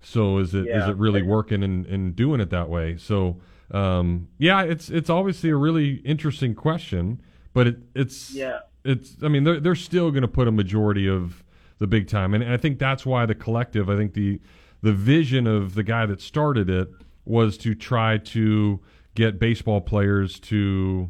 So 0.00 0.38
is 0.38 0.54
it 0.54 0.62
is 0.62 0.66
Yeah. 0.66 0.90
it 0.90 0.96
really 0.96 1.22
working 1.22 1.62
and, 1.62 1.86
and 1.86 2.14
doing 2.16 2.40
it 2.40 2.50
that 2.50 2.68
way? 2.68 2.96
So, 2.96 3.40
um, 3.70 4.28
yeah, 4.38 4.62
it's 4.62 4.90
it's 4.90 5.08
obviously 5.08 5.50
a 5.50 5.56
really 5.56 5.96
interesting 6.04 6.54
question, 6.54 7.22
but 7.54 7.66
it, 7.68 7.78
it's 7.94 8.34
Yeah. 8.34 8.60
it's 8.84 9.16
I 9.22 9.28
mean 9.28 9.44
they're 9.44 9.60
they're 9.60 9.74
still 9.76 10.10
going 10.10 10.22
to 10.22 10.28
put 10.28 10.48
a 10.48 10.52
majority 10.52 11.08
of 11.08 11.44
the 11.78 11.86
big 11.86 12.08
time, 12.08 12.34
and, 12.34 12.42
and 12.42 12.52
I 12.52 12.56
think 12.56 12.78
that's 12.78 13.06
why 13.06 13.26
the 13.26 13.34
collective. 13.34 13.88
I 13.88 13.96
think 13.96 14.14
the 14.14 14.40
the 14.82 14.92
vision 14.92 15.46
of 15.46 15.74
the 15.74 15.84
guy 15.84 16.04
that 16.06 16.20
started 16.20 16.68
it 16.68 16.88
was 17.24 17.56
to 17.58 17.74
try 17.74 18.18
to 18.18 18.80
get 19.14 19.38
baseball 19.38 19.80
players 19.80 20.40
to 20.40 21.08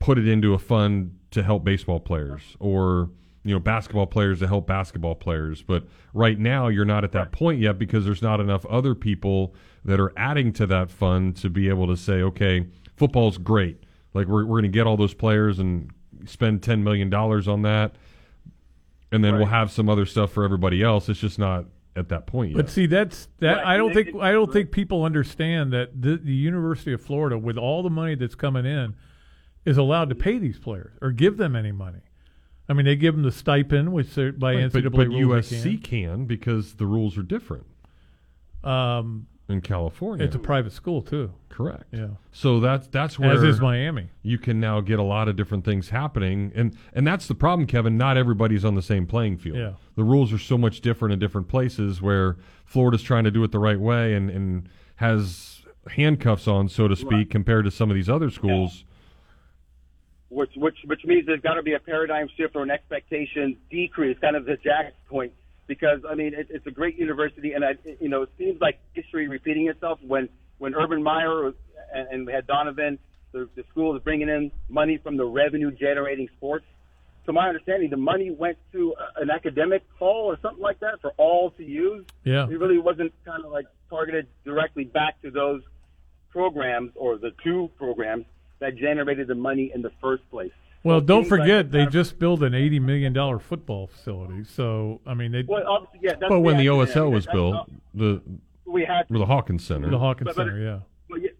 put 0.00 0.18
it 0.18 0.26
into 0.26 0.54
a 0.54 0.58
fund 0.58 1.15
to 1.30 1.42
help 1.42 1.64
baseball 1.64 2.00
players 2.00 2.56
or 2.58 3.10
you 3.44 3.54
know 3.54 3.60
basketball 3.60 4.06
players 4.06 4.40
to 4.40 4.48
help 4.48 4.66
basketball 4.66 5.14
players. 5.14 5.62
But 5.62 5.84
right 6.12 6.38
now 6.38 6.68
you're 6.68 6.84
not 6.84 7.04
at 7.04 7.12
that 7.12 7.32
point 7.32 7.60
yet 7.60 7.78
because 7.78 8.04
there's 8.04 8.22
not 8.22 8.40
enough 8.40 8.64
other 8.66 8.94
people 8.94 9.54
that 9.84 10.00
are 10.00 10.12
adding 10.16 10.52
to 10.54 10.66
that 10.66 10.90
fund 10.90 11.36
to 11.36 11.50
be 11.50 11.68
able 11.68 11.86
to 11.86 11.96
say 11.96 12.22
okay 12.22 12.66
football's 12.96 13.38
great. 13.38 13.82
Like 14.14 14.26
we're, 14.26 14.44
we're 14.44 14.60
going 14.60 14.72
to 14.72 14.76
get 14.76 14.86
all 14.86 14.96
those 14.96 15.14
players 15.14 15.58
and 15.58 15.90
spend 16.24 16.62
10 16.62 16.82
million 16.82 17.10
dollars 17.10 17.46
on 17.46 17.62
that 17.62 17.96
and 19.12 19.24
then 19.24 19.36
we'll 19.36 19.46
have 19.46 19.70
some 19.70 19.88
other 19.88 20.06
stuff 20.06 20.32
for 20.32 20.44
everybody 20.44 20.82
else. 20.82 21.08
It's 21.08 21.20
just 21.20 21.38
not 21.38 21.66
at 21.94 22.08
that 22.08 22.26
point 22.26 22.50
yet. 22.50 22.56
But 22.56 22.70
see, 22.70 22.86
that's 22.86 23.28
that. 23.38 23.58
Right. 23.58 23.66
I 23.66 23.76
don't 23.76 23.92
think 23.92 24.14
I 24.16 24.32
don't 24.32 24.52
think 24.52 24.70
people 24.70 25.04
understand 25.04 25.72
that 25.72 26.00
the, 26.00 26.16
the 26.16 26.34
University 26.34 26.92
of 26.92 27.00
Florida, 27.00 27.38
with 27.38 27.56
all 27.56 27.82
the 27.82 27.90
money 27.90 28.14
that's 28.14 28.34
coming 28.34 28.66
in, 28.66 28.94
is 29.66 29.76
allowed 29.76 30.08
to 30.08 30.14
pay 30.14 30.38
these 30.38 30.58
players 30.58 30.96
or 31.02 31.10
give 31.10 31.36
them 31.36 31.54
any 31.54 31.72
money. 31.72 32.00
I 32.68 32.72
mean, 32.72 32.86
they 32.86 32.96
give 32.96 33.14
them 33.14 33.22
the 33.22 33.32
stipend, 33.32 33.92
which 33.92 34.14
by 34.14 34.20
Right, 34.20 34.56
NCAA 34.56 34.72
but, 34.72 34.92
but 34.92 35.08
rules 35.08 35.50
they 35.50 35.56
USC 35.56 35.84
can 35.84 36.24
because 36.24 36.74
the 36.74 36.86
rules 36.86 37.18
are 37.18 37.22
different. 37.22 37.66
Um, 38.64 39.26
in 39.48 39.60
California. 39.60 40.24
it's 40.24 40.34
a 40.34 40.40
private 40.40 40.72
school 40.72 41.02
too. 41.02 41.32
Correct. 41.48 41.84
Yeah. 41.92 42.08
So 42.32 42.58
that's 42.58 42.88
that's 42.88 43.18
where 43.18 43.32
As 43.32 43.42
is 43.42 43.60
Miami. 43.60 44.10
You 44.22 44.38
can 44.38 44.58
now 44.58 44.80
get 44.80 44.98
a 44.98 45.04
lot 45.04 45.28
of 45.28 45.36
different 45.36 45.64
things 45.64 45.88
happening, 45.88 46.52
and 46.54 46.76
and 46.92 47.06
that's 47.06 47.28
the 47.28 47.34
problem, 47.34 47.66
Kevin. 47.66 47.96
Not 47.96 48.16
everybody's 48.16 48.64
on 48.64 48.74
the 48.74 48.82
same 48.82 49.06
playing 49.06 49.38
field. 49.38 49.56
Yeah. 49.56 49.72
The 49.94 50.02
rules 50.02 50.32
are 50.32 50.38
so 50.38 50.58
much 50.58 50.80
different 50.80 51.12
in 51.12 51.18
different 51.20 51.48
places. 51.48 52.02
Where 52.02 52.36
Florida's 52.64 53.02
trying 53.02 53.24
to 53.24 53.30
do 53.30 53.44
it 53.44 53.52
the 53.52 53.60
right 53.60 53.78
way 53.78 54.14
and 54.14 54.28
and 54.30 54.68
has 54.96 55.62
handcuffs 55.90 56.48
on, 56.48 56.68
so 56.68 56.88
to 56.88 56.96
speak, 56.96 57.30
compared 57.30 57.64
to 57.66 57.70
some 57.70 57.90
of 57.90 57.94
these 57.94 58.08
other 58.08 58.30
schools. 58.30 58.84
Which 60.28 60.50
which 60.56 60.76
which 60.84 61.04
means 61.04 61.26
there's 61.26 61.40
got 61.40 61.54
to 61.54 61.62
be 61.62 61.74
a 61.74 61.78
paradigm 61.78 62.28
shift 62.36 62.56
or 62.56 62.62
an 62.62 62.70
expectation 62.70 63.56
decrease, 63.70 64.18
kind 64.20 64.36
of 64.36 64.44
the 64.44 64.56
Jack's 64.56 64.96
point. 65.08 65.32
Because 65.66 66.00
I 66.08 66.14
mean, 66.14 66.34
it, 66.34 66.48
it's 66.50 66.66
a 66.66 66.70
great 66.70 66.96
university, 66.96 67.52
and 67.52 67.64
I, 67.64 67.72
you 68.00 68.08
know, 68.08 68.22
it 68.22 68.30
seems 68.38 68.60
like 68.60 68.78
history 68.94 69.28
repeating 69.28 69.68
itself. 69.68 69.98
When 70.06 70.28
when 70.58 70.74
Urban 70.74 71.02
Meyer 71.02 71.44
was, 71.44 71.54
and, 71.92 72.08
and 72.08 72.26
we 72.26 72.32
had 72.32 72.46
Donovan, 72.46 72.98
the, 73.32 73.48
the 73.54 73.64
school 73.70 73.96
is 73.96 74.02
bringing 74.02 74.28
in 74.28 74.52
money 74.68 74.98
from 74.98 75.16
the 75.16 75.24
revenue 75.24 75.70
generating 75.70 76.28
sports. 76.36 76.64
To 77.26 77.32
my 77.32 77.48
understanding, 77.48 77.90
the 77.90 77.96
money 77.96 78.30
went 78.30 78.56
to 78.70 78.94
an 79.16 79.30
academic 79.30 79.82
hall 79.98 80.26
or 80.26 80.38
something 80.40 80.62
like 80.62 80.78
that 80.80 81.00
for 81.00 81.10
all 81.16 81.50
to 81.52 81.64
use. 81.64 82.06
Yeah. 82.22 82.44
It 82.44 82.60
really 82.60 82.78
wasn't 82.78 83.12
kind 83.24 83.44
of 83.44 83.50
like 83.50 83.66
targeted 83.90 84.28
directly 84.44 84.84
back 84.84 85.20
to 85.22 85.32
those 85.32 85.62
programs 86.30 86.92
or 86.94 87.18
the 87.18 87.32
two 87.42 87.68
programs 87.76 88.26
that 88.60 88.76
generated 88.76 89.26
the 89.28 89.34
money 89.34 89.70
in 89.74 89.82
the 89.82 89.90
first 90.00 90.28
place. 90.30 90.52
Well, 90.82 91.00
So 91.00 91.06
don't 91.06 91.24
forget 91.26 91.70
they 91.72 91.86
just 91.86 92.18
built 92.18 92.42
an 92.42 92.54
eighty 92.54 92.78
million 92.78 93.12
dollar 93.12 93.38
football 93.38 93.88
facility. 93.88 94.44
So 94.44 95.00
I 95.06 95.14
mean, 95.14 95.32
they 95.32 95.42
Well, 95.46 95.66
obviously, 95.66 96.00
yeah. 96.02 96.12
That's 96.20 96.28
But 96.28 96.40
when 96.40 96.56
the 96.58 96.68
academic. 96.68 96.88
OSL 96.94 97.10
was 97.12 97.24
That's 97.24 97.34
built, 97.34 97.54
all- 97.54 97.68
the 97.94 98.22
we 98.66 98.84
had 98.84 99.06
or 99.10 99.18
the 99.18 99.26
Hawkins 99.26 99.64
Center, 99.64 99.90
the 99.90 99.98
Hawkins 99.98 100.26
But- 100.28 100.36
but- 100.36 100.42
Center, 100.46 100.60
yeah. 100.60 100.78
Well, 101.08 101.20
yeah, 101.20 101.30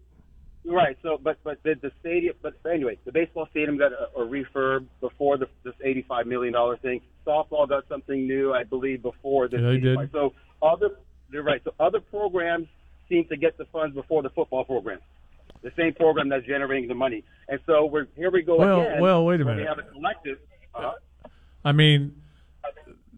right. 0.65 0.97
So, 1.01 1.17
but 1.21 1.37
but 1.43 1.61
the, 1.63 1.75
the 1.81 1.91
stadium. 1.99 2.35
But 2.41 2.55
anyway, 2.69 2.97
the 3.05 3.11
baseball 3.11 3.47
stadium 3.51 3.77
got 3.77 3.91
a, 3.93 4.09
a 4.19 4.25
refurb 4.25 4.85
before 5.01 5.37
the, 5.37 5.47
this 5.63 5.73
eighty-five 5.83 6.25
million 6.27 6.53
dollar 6.53 6.77
thing. 6.77 7.01
Softball 7.25 7.67
got 7.67 7.85
something 7.89 8.25
new, 8.27 8.53
I 8.53 8.63
believe, 8.63 9.01
before 9.01 9.47
this. 9.49 9.59
Yeah, 9.61 9.67
they 9.69 9.77
did. 9.79 10.11
So 10.13 10.33
other, 10.61 10.91
you're 11.31 11.43
right. 11.43 11.61
So 11.65 11.73
other 11.79 11.99
programs 11.99 12.67
seem 13.09 13.25
to 13.27 13.35
get 13.37 13.57
the 13.57 13.65
funds 13.65 13.93
before 13.95 14.23
the 14.23 14.29
football 14.29 14.63
program. 14.63 14.99
The 15.67 15.81
same 15.83 15.93
program 15.95 16.29
that's 16.29 16.45
generating 16.45 16.87
the 16.87 16.95
money, 16.95 17.25
and 17.49 17.59
so 17.65 17.85
we're 17.85 18.07
here. 18.15 18.31
We 18.31 18.41
go 18.41 18.55
Well- 18.57 18.81
again. 18.81 19.01
well, 19.01 19.25
wait 19.25 19.41
a 19.41 19.45
minute. 19.45 19.61
We 19.61 19.67
have 19.67 19.79
a 19.79 19.83
collective. 19.83 20.37
Uh, 20.73 20.91
I 21.65 21.73
mean, 21.73 22.13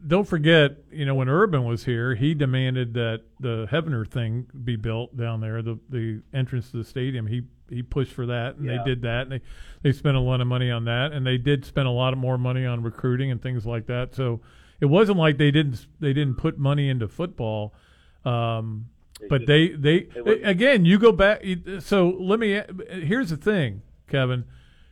don't 0.08 0.28
forget, 0.28 0.78
you 0.92 1.06
know, 1.06 1.14
when 1.14 1.30
Urban 1.30 1.64
was 1.66 1.86
here, 1.86 2.16
he 2.16 2.34
demanded 2.34 2.94
that 2.96 3.22
the 3.40 3.68
Heavener 3.70 4.08
thing 4.08 4.48
be 4.64 4.76
built 4.78 5.16
down 5.16 5.42
there, 5.42 5.62
the 5.62 5.78
the 5.90 6.22
entrance 6.34 6.72
to 6.72 6.78
the 6.78 6.84
stadium. 6.84 7.28
He 7.28 7.44
he 7.70 7.84
pushed 7.84 8.14
for 8.14 8.26
that, 8.26 8.56
and 8.56 8.66
Yeah. 8.66 8.78
they 8.78 8.84
did 8.84 9.02
that, 9.04 9.24
and 9.24 9.32
they 9.34 9.42
they 9.84 9.92
spent 9.92 10.18
a 10.18 10.22
lot 10.22 10.42
of 10.42 10.48
money 10.48 10.72
on 10.72 10.86
that, 10.86 11.12
and 11.12 11.28
they 11.28 11.38
did 11.38 11.66
spend 11.66 11.88
a 11.88 11.92
lot 11.92 12.14
of 12.14 12.20
more 12.20 12.38
money 12.40 12.66
on 12.66 12.82
recruiting 12.82 13.30
and 13.30 13.40
things 13.42 13.66
like 13.68 13.86
that. 13.88 14.16
So 14.16 14.42
it 14.80 14.88
wasn't 14.88 15.20
like 15.20 15.38
they 15.38 15.52
didn't 15.52 15.86
they 16.00 16.14
didn't 16.14 16.36
put 16.38 16.58
money 16.58 16.90
into 16.90 17.08
football. 17.08 17.76
Um, 18.26 18.86
but 19.28 19.46
they 19.48 19.70
they 19.70 20.08
wasn't- 20.22 20.48
again, 20.48 20.86
you 20.86 20.98
go 21.00 21.12
back. 21.12 21.44
So 21.80 22.10
let 22.20 22.40
me. 22.40 22.62
Here's 22.90 23.30
the 23.30 23.38
thing, 23.38 23.82
Kevin. 24.08 24.46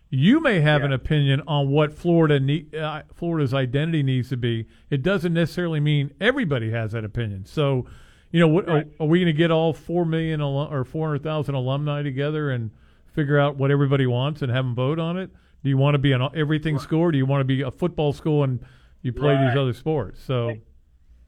You 0.10 0.40
may 0.40 0.62
have 0.62 0.84
an 0.84 0.94
opinion 0.94 1.42
on 1.48 1.68
what 1.70 1.92
Florida 1.94 2.40
need, 2.40 2.74
uh, 2.74 3.04
Florida's 3.14 3.54
identity 3.54 4.04
needs 4.04 4.30
to 4.30 4.38
be. 4.38 4.66
It 4.90 5.04
doesn't 5.04 5.34
necessarily 5.34 5.82
mean 5.82 6.12
everybody 6.22 6.72
has 6.72 6.94
that 6.94 7.04
opinion. 7.04 7.44
So, 7.44 7.86
you 8.32 8.40
know, 8.40 8.48
what, 8.48 8.70
are, 8.70 8.86
are 9.02 9.08
we 9.08 9.20
going 9.20 9.26
to 9.28 9.38
get 9.38 9.52
all 9.52 9.74
four 9.74 10.06
million 10.06 10.40
alum, 10.40 10.74
or 10.74 10.86
four 10.86 11.08
hundred 11.08 11.24
thousand 11.24 11.56
alumni 11.56 12.04
together 12.04 12.52
and 12.52 12.72
figure 13.14 13.38
out 13.38 13.58
what 13.58 13.70
everybody 13.70 14.08
wants 14.08 14.42
and 14.42 14.50
have 14.50 14.64
them 14.64 14.76
vote 14.76 14.98
on 14.98 15.18
it? 15.18 15.30
Do 15.64 15.70
you 15.70 15.78
want 15.78 15.96
to 15.96 16.00
be 16.00 16.14
an 16.14 16.26
everything 16.34 16.80
school, 16.80 17.02
or 17.02 17.12
do 17.12 17.18
you 17.18 17.26
want 17.26 17.42
to 17.42 17.46
be 17.46 17.62
a 17.62 17.72
football 17.72 18.14
school 18.14 18.44
and 18.46 18.62
you 19.02 19.12
play 19.12 19.34
these 19.36 19.58
other 19.58 19.74
sports? 19.74 20.22
So, 20.24 20.52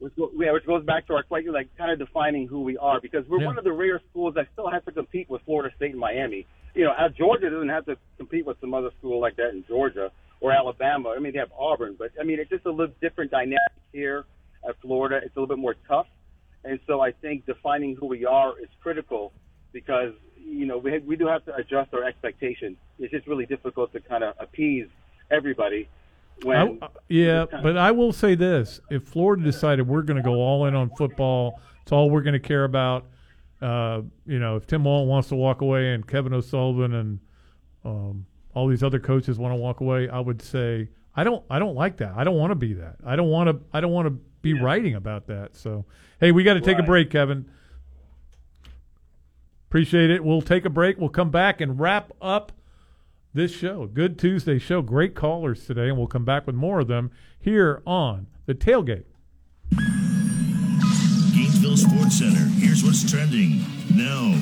which, 0.00 0.12
yeah, 0.38 0.52
which 0.52 0.66
goes 0.66 0.84
back 0.84 1.06
to 1.06 1.14
our 1.14 1.22
question, 1.22 1.52
like 1.52 1.68
kind 1.76 1.92
of 1.92 1.98
defining 1.98 2.48
who 2.48 2.62
we 2.62 2.76
are, 2.78 3.00
because 3.00 3.24
we're 3.28 3.40
Yeah. 3.40 3.46
one 3.48 3.58
of 3.58 3.64
the 3.64 3.72
rare 3.72 4.00
schools 4.10 4.34
that 4.34 4.48
still 4.52 4.68
has 4.68 4.82
to 4.84 4.92
compete 4.92 5.28
with 5.30 5.42
Florida 5.42 5.74
State 5.76 5.90
and 5.92 6.00
Miami. 6.00 6.46
You 6.74 6.84
know, 6.84 6.94
Georgia 7.16 7.50
doesn't 7.50 7.68
have 7.68 7.84
to 7.86 7.96
compete 8.16 8.46
with 8.46 8.58
some 8.60 8.72
other 8.74 8.90
school 8.98 9.20
like 9.20 9.36
that 9.36 9.50
in 9.50 9.64
Georgia 9.66 10.10
or 10.40 10.52
Alabama. 10.52 11.10
I 11.14 11.18
mean, 11.20 11.32
they 11.32 11.38
have 11.38 11.52
Auburn, 11.56 11.96
but 11.98 12.12
I 12.18 12.24
mean, 12.24 12.40
it's 12.40 12.50
just 12.50 12.64
a 12.66 12.70
little 12.70 12.94
different 13.00 13.30
dynamic 13.30 13.58
here 13.92 14.24
at 14.66 14.80
Florida. 14.80 15.20
It's 15.22 15.36
a 15.36 15.40
little 15.40 15.54
bit 15.54 15.60
more 15.60 15.74
tough, 15.86 16.06
and 16.64 16.80
so 16.86 17.00
I 17.00 17.12
think 17.12 17.44
defining 17.46 17.94
who 17.96 18.06
we 18.06 18.24
are 18.24 18.58
is 18.58 18.68
critical 18.82 19.32
because 19.72 20.14
you 20.36 20.64
know 20.66 20.78
we 20.78 20.98
we 21.00 21.16
do 21.16 21.26
have 21.26 21.44
to 21.44 21.54
adjust 21.54 21.92
our 21.92 22.04
expectations. 22.04 22.76
It's 22.98 23.10
just 23.12 23.26
really 23.26 23.46
difficult 23.46 23.92
to 23.92 24.00
kind 24.00 24.24
of 24.24 24.34
appease 24.38 24.88
everybody. 25.30 25.88
When 26.42 26.78
I- 26.82 26.88
yeah, 27.08 27.44
but 27.50 27.76
I 27.76 27.90
will 27.90 28.12
say 28.12 28.34
this: 28.34 28.80
if 28.90 29.04
Florida 29.04 29.42
decided 29.42 29.86
we're 29.86 30.02
going 30.02 30.16
to 30.16 30.22
go 30.22 30.34
all 30.34 30.66
in 30.66 30.74
on 30.74 30.90
football, 30.96 31.60
it's 31.82 31.92
all 31.92 32.08
we're 32.10 32.22
going 32.22 32.34
to 32.34 32.38
care 32.40 32.64
about. 32.64 33.06
Uh, 33.60 34.02
you 34.26 34.38
know, 34.38 34.56
if 34.56 34.66
Tim 34.66 34.84
Walton 34.84 35.08
wants 35.08 35.28
to 35.28 35.34
walk 35.34 35.60
away 35.60 35.92
and 35.92 36.06
Kevin 36.06 36.32
O'Sullivan 36.32 36.94
and 36.94 37.18
um, 37.84 38.24
all 38.54 38.66
these 38.68 38.82
other 38.82 38.98
coaches 38.98 39.38
want 39.38 39.52
to 39.52 39.56
walk 39.56 39.80
away, 39.80 40.08
I 40.08 40.18
would 40.18 40.40
say 40.40 40.88
I 41.14 41.24
don't. 41.24 41.44
I 41.50 41.58
don't 41.58 41.74
like 41.74 41.98
that. 41.98 42.14
I 42.16 42.24
don't 42.24 42.36
want 42.36 42.52
to 42.52 42.54
be 42.54 42.72
that. 42.74 42.96
I 43.04 43.16
don't 43.16 43.28
want 43.28 43.50
to. 43.50 43.60
I 43.74 43.80
don't 43.82 43.92
want 43.92 44.08
to 44.08 44.18
be 44.40 44.54
writing 44.54 44.94
about 44.94 45.26
that. 45.26 45.54
So, 45.56 45.84
hey, 46.20 46.32
we 46.32 46.42
got 46.42 46.54
to 46.54 46.60
take 46.62 46.78
a 46.78 46.82
break, 46.82 47.10
Kevin. 47.10 47.44
Appreciate 49.68 50.10
it. 50.10 50.24
We'll 50.24 50.42
take 50.42 50.64
a 50.64 50.70
break. 50.70 50.98
We'll 50.98 51.10
come 51.10 51.30
back 51.30 51.60
and 51.60 51.78
wrap 51.78 52.12
up 52.20 52.52
this 53.32 53.52
show. 53.52 53.86
Good 53.86 54.18
Tuesday 54.18 54.58
show. 54.58 54.82
Great 54.82 55.14
callers 55.14 55.66
today, 55.66 55.88
and 55.88 55.96
we'll 55.96 56.06
come 56.06 56.24
back 56.24 56.46
with 56.46 56.56
more 56.56 56.80
of 56.80 56.88
them 56.88 57.10
here 57.38 57.82
on 57.86 58.26
the 58.46 58.54
tailgate. 58.54 59.04
Gainesville 61.34 61.76
Sports 61.76 62.18
Center. 62.18 62.46
Here's 62.58 62.82
what's 62.82 63.08
trending 63.10 63.64
now 63.94 64.32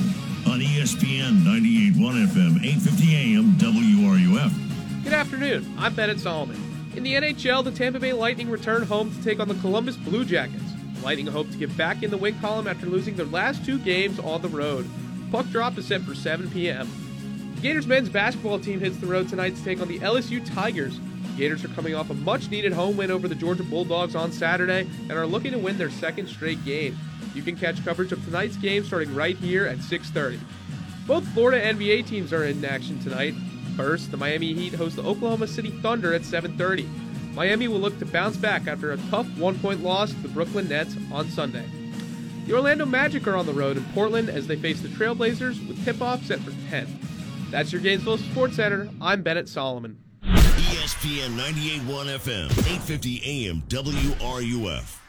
on 0.51 0.59
ESPN 0.59 1.43
98.1 1.43 2.27
FM, 2.27 2.63
8:50 2.63 3.15
AM, 3.15 3.57
WRUF. 3.57 5.03
Good 5.03 5.13
afternoon. 5.13 5.75
I'm 5.77 5.93
Bennett 5.93 6.19
Solomon. 6.19 6.57
In 6.95 7.03
the 7.03 7.13
NHL, 7.13 7.63
the 7.63 7.71
Tampa 7.71 7.99
Bay 7.99 8.13
Lightning 8.13 8.49
return 8.49 8.81
home 8.83 9.11
to 9.15 9.23
take 9.23 9.39
on 9.39 9.47
the 9.47 9.55
Columbus 9.55 9.95
Blue 9.95 10.25
Jackets. 10.25 10.63
The 10.95 11.05
Lightning 11.05 11.27
hope 11.27 11.49
to 11.51 11.57
get 11.57 11.75
back 11.77 12.03
in 12.03 12.09
the 12.09 12.17
win 12.17 12.37
column 12.39 12.67
after 12.67 12.87
losing 12.87 13.15
their 13.15 13.27
last 13.27 13.63
two 13.63 13.77
games 13.79 14.19
on 14.19 14.41
the 14.41 14.49
road. 14.49 14.89
Puck 15.31 15.47
drop 15.49 15.77
is 15.77 15.85
set 15.85 16.01
for 16.01 16.15
7 16.15 16.49
p.m. 16.49 16.89
Gators 17.61 17.87
men's 17.87 18.07
basketball 18.07 18.57
team 18.57 18.79
hits 18.79 18.95
the 18.97 19.05
road 19.05 19.27
tonight 19.27 19.53
to 19.53 19.63
take 19.65 19.81
on 19.81 19.89
the 19.89 19.99
LSU 19.99 20.41
Tigers. 20.53 20.97
Gators 21.35 21.65
are 21.65 21.69
coming 21.69 21.93
off 21.93 22.09
a 22.09 22.13
much 22.13 22.49
needed 22.49 22.71
home 22.71 22.95
win 22.95 23.11
over 23.11 23.27
the 23.27 23.35
Georgia 23.35 23.63
Bulldogs 23.63 24.15
on 24.15 24.31
Saturday 24.31 24.87
and 25.01 25.11
are 25.11 25.25
looking 25.25 25.51
to 25.51 25.57
win 25.57 25.77
their 25.77 25.89
second 25.89 26.27
straight 26.27 26.63
game. 26.63 26.97
You 27.35 27.43
can 27.43 27.57
catch 27.57 27.83
coverage 27.83 28.13
of 28.13 28.23
tonight's 28.23 28.55
game 28.55 28.85
starting 28.85 29.13
right 29.13 29.35
here 29.35 29.65
at 29.65 29.79
6:30. 29.79 30.39
Both 31.05 31.27
Florida 31.33 31.61
NBA 31.61 32.03
teams 32.03 32.31
are 32.31 32.45
in 32.45 32.63
action 32.63 32.97
tonight. 32.99 33.33
First, 33.75 34.11
the 34.11 34.17
Miami 34.17 34.53
Heat 34.53 34.73
host 34.75 34.95
the 34.95 35.03
Oklahoma 35.03 35.47
City 35.47 35.71
Thunder 35.81 36.13
at 36.13 36.23
7:30. 36.23 36.87
Miami 37.33 37.67
will 37.67 37.79
look 37.79 37.99
to 37.99 38.05
bounce 38.05 38.37
back 38.37 38.67
after 38.67 38.93
a 38.93 38.97
tough 39.09 39.27
one-point 39.37 39.83
loss 39.83 40.11
to 40.11 40.21
the 40.21 40.29
Brooklyn 40.29 40.69
Nets 40.69 40.95
on 41.11 41.29
Sunday. 41.29 41.65
The 42.47 42.53
Orlando 42.53 42.85
Magic 42.85 43.27
are 43.27 43.35
on 43.35 43.45
the 43.45 43.53
road 43.53 43.75
in 43.75 43.83
Portland 43.93 44.29
as 44.29 44.47
they 44.47 44.55
face 44.55 44.79
the 44.79 44.87
Trailblazers 44.87 45.67
with 45.67 45.83
tip-off 45.83 46.25
set 46.25 46.39
for 46.39 46.53
10. 46.69 46.87
That's 47.51 47.71
your 47.71 47.81
Gainesville 47.81 48.17
Sports 48.17 48.55
Center. 48.55 48.89
I'm 49.01 49.23
Bennett 49.23 49.49
Solomon. 49.49 49.97
ESPN 50.23 51.35
98.1 51.37 52.17
FM, 52.19 52.49
8:50 52.49 53.21
AM, 53.25 53.63
WRUF. 53.67 55.08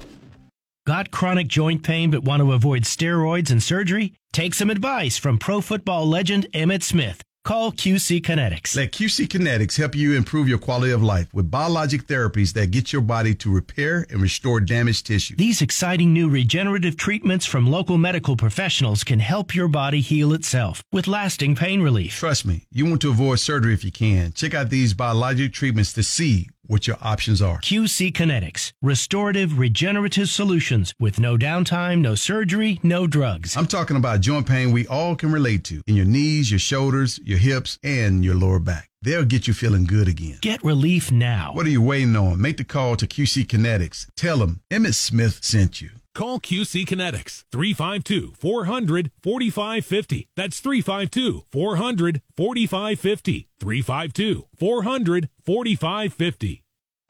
Got 0.87 1.11
chronic 1.11 1.47
joint 1.47 1.83
pain 1.83 2.09
but 2.09 2.23
want 2.23 2.41
to 2.41 2.53
avoid 2.53 2.85
steroids 2.85 3.51
and 3.51 3.61
surgery? 3.61 4.13
Take 4.33 4.55
some 4.55 4.71
advice 4.71 5.15
from 5.15 5.37
pro 5.37 5.61
football 5.61 6.07
legend 6.07 6.47
Emmitt 6.55 6.81
Smith. 6.81 7.21
Call 7.43 7.71
QC 7.71 8.21
Kinetics. 8.21 8.75
Let 8.75 8.91
QC 8.91 9.27
Kinetics 9.27 9.77
help 9.77 9.95
you 9.95 10.15
improve 10.15 10.49
your 10.49 10.57
quality 10.57 10.91
of 10.91 11.03
life 11.03 11.27
with 11.33 11.51
biologic 11.51 12.07
therapies 12.07 12.53
that 12.53 12.71
get 12.71 12.91
your 12.91 13.01
body 13.03 13.35
to 13.35 13.53
repair 13.53 14.07
and 14.09 14.21
restore 14.21 14.59
damaged 14.59 15.05
tissue. 15.05 15.35
These 15.35 15.61
exciting 15.61 16.13
new 16.13 16.29
regenerative 16.29 16.97
treatments 16.97 17.45
from 17.45 17.69
local 17.69 17.99
medical 17.99 18.35
professionals 18.35 19.03
can 19.03 19.19
help 19.19 19.53
your 19.53 19.67
body 19.67 20.01
heal 20.01 20.33
itself 20.33 20.83
with 20.91 21.07
lasting 21.07 21.55
pain 21.55 21.81
relief. 21.81 22.17
Trust 22.17 22.45
me, 22.45 22.65
you 22.71 22.87
want 22.87 23.01
to 23.01 23.09
avoid 23.09 23.39
surgery 23.39 23.75
if 23.75 23.83
you 23.83 23.91
can. 23.91 24.33
Check 24.33 24.55
out 24.55 24.71
these 24.71 24.95
biologic 24.95 25.53
treatments 25.53 25.93
to 25.93 26.03
see 26.03 26.47
what 26.71 26.87
your 26.87 26.97
options 27.01 27.41
are. 27.41 27.59
QC 27.59 28.13
Kinetics, 28.13 28.71
restorative 28.81 29.59
regenerative 29.59 30.29
solutions 30.29 30.93
with 30.99 31.19
no 31.19 31.37
downtime, 31.37 31.99
no 31.99 32.15
surgery, 32.15 32.79
no 32.81 33.07
drugs. 33.07 33.57
I'm 33.57 33.67
talking 33.67 33.97
about 33.97 34.21
joint 34.21 34.47
pain 34.47 34.71
we 34.71 34.87
all 34.87 35.15
can 35.15 35.31
relate 35.31 35.65
to 35.65 35.81
in 35.85 35.95
your 35.95 36.05
knees, 36.05 36.49
your 36.49 36.59
shoulders, 36.59 37.19
your 37.23 37.39
hips, 37.39 37.77
and 37.83 38.23
your 38.23 38.35
lower 38.35 38.59
back. 38.59 38.89
They'll 39.01 39.25
get 39.25 39.47
you 39.47 39.53
feeling 39.53 39.85
good 39.85 40.07
again. 40.07 40.37
Get 40.41 40.63
relief 40.63 41.11
now. 41.11 41.51
What 41.53 41.65
are 41.65 41.69
you 41.69 41.81
waiting 41.81 42.15
on? 42.15 42.39
Make 42.39 42.57
the 42.57 42.63
call 42.63 42.95
to 42.97 43.07
QC 43.07 43.45
Kinetics. 43.47 44.07
Tell 44.15 44.37
them 44.37 44.61
Emmitt 44.69 44.95
Smith 44.95 45.39
sent 45.43 45.81
you. 45.81 45.89
Call 46.13 46.39
QC 46.39 46.85
Kinetics 46.85 47.45
352 47.51 48.33
400 48.37 49.11
4550. 49.23 50.27
That's 50.35 50.59
352 50.59 51.45
400 51.51 52.21
4550. 52.35 53.47
352 53.59 54.47
400 54.57 55.29
4550. 55.45 56.60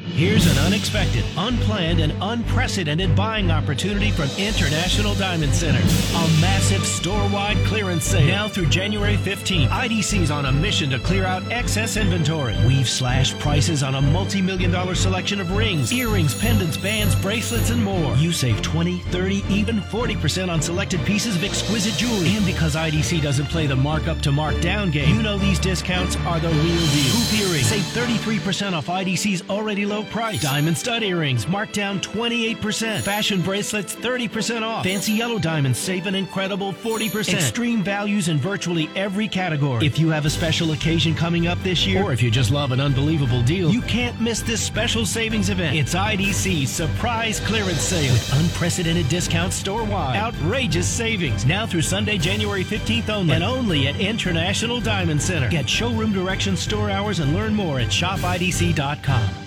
Here's 0.03 0.45
an 0.47 0.57
unexpected, 0.65 1.23
unplanned, 1.37 1.99
and 1.99 2.13
unprecedented 2.21 3.15
buying 3.15 3.51
opportunity 3.51 4.09
from 4.09 4.29
International 4.37 5.13
Diamond 5.15 5.53
Center. 5.53 5.79
A 5.79 6.41
massive 6.41 6.85
store-wide 6.85 7.57
clearance 7.67 8.05
sale. 8.05 8.25
Now 8.25 8.47
through 8.47 8.67
January 8.67 9.15
15th, 9.17 9.67
IDC's 9.67 10.31
on 10.31 10.47
a 10.47 10.51
mission 10.51 10.89
to 10.89 10.99
clear 10.99 11.23
out 11.25 11.43
excess 11.51 11.97
inventory. 11.97 12.55
We've 12.65 12.89
slashed 12.89 13.37
prices 13.39 13.83
on 13.83 13.95
a 13.95 14.01
multi-million 14.01 14.71
dollar 14.71 14.95
selection 14.95 15.39
of 15.39 15.51
rings, 15.55 15.93
earrings, 15.93 16.33
pendants, 16.39 16.77
bands, 16.77 17.15
bracelets, 17.15 17.69
and 17.69 17.83
more. 17.83 18.15
You 18.15 18.31
save 18.31 18.61
20, 18.63 18.97
30, 18.97 19.43
even 19.49 19.81
40% 19.81 20.49
on 20.49 20.61
selected 20.61 21.05
pieces 21.05 21.35
of 21.35 21.43
exquisite 21.43 21.93
jewelry. 21.93 22.35
And 22.35 22.45
because 22.45 22.75
IDC 22.75 23.21
doesn't 23.21 23.47
play 23.47 23.67
the 23.67 23.75
markup 23.75 24.19
to 24.21 24.31
markdown 24.31 24.91
game, 24.91 25.15
you 25.15 25.21
know 25.21 25.37
these 25.37 25.59
discounts 25.59 26.15
are 26.17 26.39
the 26.39 26.49
real 26.49 26.63
deal. 26.63 27.11
Hoop 27.13 27.39
earrings, 27.39 27.67
save 27.67 27.83
33% 27.83 28.73
off 28.73 28.87
IDC's 28.87 29.47
already 29.49 29.85
low 29.91 30.03
price. 30.03 30.41
Diamond 30.41 30.77
stud 30.77 31.03
earrings 31.03 31.47
marked 31.47 31.73
down 31.73 31.99
28%. 31.99 33.01
Fashion 33.01 33.41
bracelets 33.41 33.95
30% 33.95 34.63
off. 34.63 34.85
Fancy 34.85 35.11
yellow 35.13 35.37
diamonds 35.37 35.77
save 35.77 36.07
an 36.07 36.15
incredible 36.15 36.71
40%. 36.73 37.33
Extreme 37.33 37.83
values 37.83 38.29
in 38.29 38.37
virtually 38.37 38.89
every 38.95 39.27
category. 39.27 39.85
If 39.85 39.99
you 39.99 40.09
have 40.09 40.25
a 40.25 40.29
special 40.29 40.71
occasion 40.71 41.13
coming 41.13 41.47
up 41.47 41.61
this 41.63 41.85
year, 41.85 42.03
or 42.03 42.13
if 42.13 42.21
you 42.21 42.31
just 42.31 42.51
love 42.51 42.71
an 42.71 42.79
unbelievable 42.79 43.43
deal, 43.43 43.69
you 43.69 43.81
can't 43.81 44.19
miss 44.21 44.41
this 44.41 44.61
special 44.61 45.05
savings 45.05 45.49
event. 45.49 45.75
It's 45.75 45.93
IDC's 45.93 46.69
surprise 46.69 47.39
clearance 47.39 47.81
sale 47.81 48.13
with 48.13 48.33
unprecedented 48.33 49.09
discounts 49.09 49.55
store-wide. 49.55 50.15
Outrageous 50.15 50.87
savings 50.87 51.45
now 51.45 51.65
through 51.65 51.81
Sunday, 51.81 52.17
January 52.17 52.63
15th 52.63 53.09
only, 53.09 53.33
and 53.33 53.43
only 53.43 53.87
at 53.87 53.99
International 53.99 54.79
Diamond 54.79 55.21
Center. 55.21 55.49
Get 55.49 55.69
showroom 55.69 56.13
directions, 56.13 56.59
store 56.59 56.89
hours, 56.89 57.19
and 57.19 57.33
learn 57.33 57.53
more 57.53 57.79
at 57.79 57.89
shopidc.com. 57.89 59.40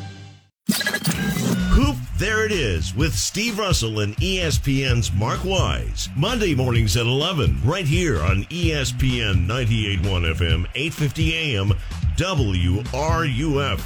Hoop, 0.70 1.96
there 2.18 2.46
it 2.46 2.52
is 2.52 2.94
with 2.94 3.14
Steve 3.14 3.58
Russell 3.58 4.00
and 4.00 4.16
ESPN's 4.16 5.12
Mark 5.12 5.44
Wise. 5.44 6.08
Monday 6.16 6.54
mornings 6.54 6.96
at 6.96 7.04
11, 7.06 7.60
right 7.64 7.84
here 7.84 8.22
on 8.22 8.44
ESPN 8.44 9.46
98.1 9.46 10.34
FM, 10.34 10.66
850 10.74 11.34
AM, 11.34 11.72
WRUF. 12.16 13.84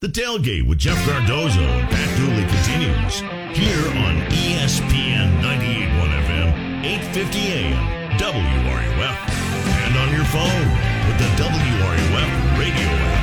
The 0.00 0.08
tailgate 0.08 0.68
with 0.68 0.78
Jeff 0.78 1.02
Cardozo 1.08 1.60
and 1.60 1.88
Pat 1.88 2.18
Dooley 2.18 2.44
continues 2.44 3.20
here 3.56 3.88
on 4.04 4.16
ESPN 4.28 5.40
98.1 5.40 6.24
FM, 6.26 6.84
850 6.84 7.38
AM, 7.40 8.18
WRUF. 8.18 9.16
And 9.86 9.96
on 9.96 10.12
your 10.12 10.26
phone 10.26 10.68
with 11.08 11.18
the 11.18 11.28
WRUF 11.42 12.58
radio 12.58 12.84
app. 12.84 13.13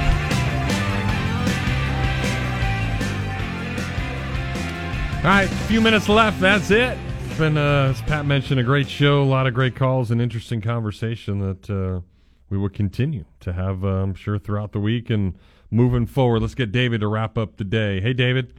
All 5.24 5.28
right, 5.28 5.46
a 5.52 5.56
few 5.68 5.82
minutes 5.82 6.10
left. 6.10 6.40
That's 6.40 6.72
it. 6.72 6.98
It's 7.26 7.38
been, 7.38 7.56
uh, 7.56 7.90
as 7.92 8.02
Pat 8.02 8.26
mentioned, 8.26 8.60
a 8.60 8.64
great 8.64 8.90
show, 8.90 9.22
a 9.22 9.24
lot 9.24 9.46
of 9.46 9.54
great 9.54 9.76
calls, 9.76 10.10
and 10.10 10.20
interesting 10.20 10.62
conversation 10.62 11.38
that 11.40 11.70
uh, 11.70 12.02
we 12.50 12.58
will 12.58 12.70
continue 12.70 13.26
to 13.42 13.54
have, 13.54 13.86
uh, 13.86 13.88
I'm 14.02 14.16
sure, 14.16 14.40
throughout 14.40 14.72
the 14.72 14.80
week 14.80 15.12
and 15.12 15.36
moving 15.70 16.08
forward. 16.08 16.42
Let's 16.42 16.56
get 16.56 16.72
David 16.72 17.02
to 17.02 17.08
wrap 17.08 17.38
up 17.38 17.58
the 17.58 17.64
day. 17.64 18.02
Hey, 18.02 18.14
David. 18.14 18.54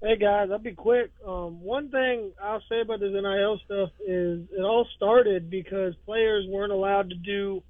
Hey 0.00 0.14
guys, 0.16 0.50
I'll 0.52 0.58
be 0.58 0.72
quick. 0.72 1.10
Um, 1.26 1.60
one 1.62 1.88
thing 1.90 2.30
I'll 2.40 2.62
say 2.68 2.82
about 2.82 3.00
this 3.00 3.10
NIL 3.12 3.58
stuff 3.64 3.90
is 4.06 4.42
it 4.56 4.62
all 4.62 4.86
started 4.94 5.50
because 5.50 5.94
players 6.04 6.44
weren't 6.48 6.70
allowed 6.70 7.10
to 7.10 7.16
do 7.16 7.62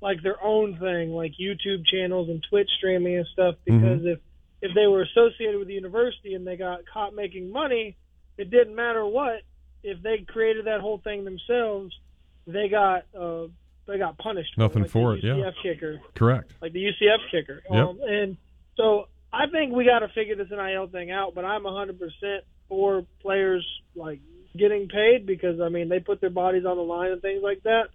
like 0.00 0.22
their 0.22 0.42
own 0.42 0.78
thing, 0.78 1.10
like 1.10 1.32
YouTube 1.38 1.84
channels 1.84 2.30
and 2.30 2.42
Twitch 2.48 2.70
streaming 2.78 3.16
and 3.18 3.26
stuff. 3.34 3.56
Because 3.66 4.00
Mhm. 4.00 4.12
if 4.14 4.18
if 4.64 4.74
they 4.74 4.86
were 4.86 5.02
associated 5.02 5.58
with 5.58 5.68
the 5.68 5.74
university 5.74 6.32
and 6.32 6.46
they 6.46 6.56
got 6.56 6.80
caught 6.90 7.14
making 7.14 7.52
money, 7.52 7.96
it 8.38 8.50
didn't 8.50 8.74
matter 8.74 9.04
what. 9.04 9.42
If 9.82 10.02
they 10.02 10.24
created 10.26 10.64
that 10.64 10.80
whole 10.80 10.98
thing 11.04 11.26
themselves, 11.26 11.94
they 12.46 12.68
got 12.68 13.04
uh, 13.14 13.48
they 13.86 13.98
got 13.98 14.16
punished. 14.16 14.56
Nothing 14.56 14.82
like 14.82 14.90
for 14.90 15.12
the 15.12 15.18
it, 15.18 15.24
yeah. 15.24 15.34
UCF 15.34 15.52
kicker 15.62 16.00
Correct. 16.14 16.54
like 16.62 16.72
the 16.72 16.82
UCF 16.82 17.30
kicker. 17.30 17.62
Yep. 17.70 17.86
Um, 17.86 17.98
and 18.08 18.36
so 18.78 19.08
I 19.30 19.50
think 19.52 19.74
we 19.74 19.84
got 19.84 19.98
to 19.98 20.08
figure 20.08 20.34
this 20.34 20.48
NIL 20.50 20.88
thing 20.88 21.10
out. 21.10 21.34
But 21.34 21.44
I'm 21.44 21.64
100% 21.64 21.98
for 22.70 23.04
players 23.20 23.66
like 23.94 24.20
getting 24.56 24.88
paid 24.88 25.26
because 25.26 25.60
I 25.60 25.68
mean 25.68 25.90
they 25.90 26.00
put 26.00 26.22
their 26.22 26.30
bodies 26.30 26.64
on 26.64 26.78
the 26.78 26.82
line 26.82 27.12
and 27.12 27.20
things 27.20 27.42
like 27.42 27.64
that. 27.64 27.88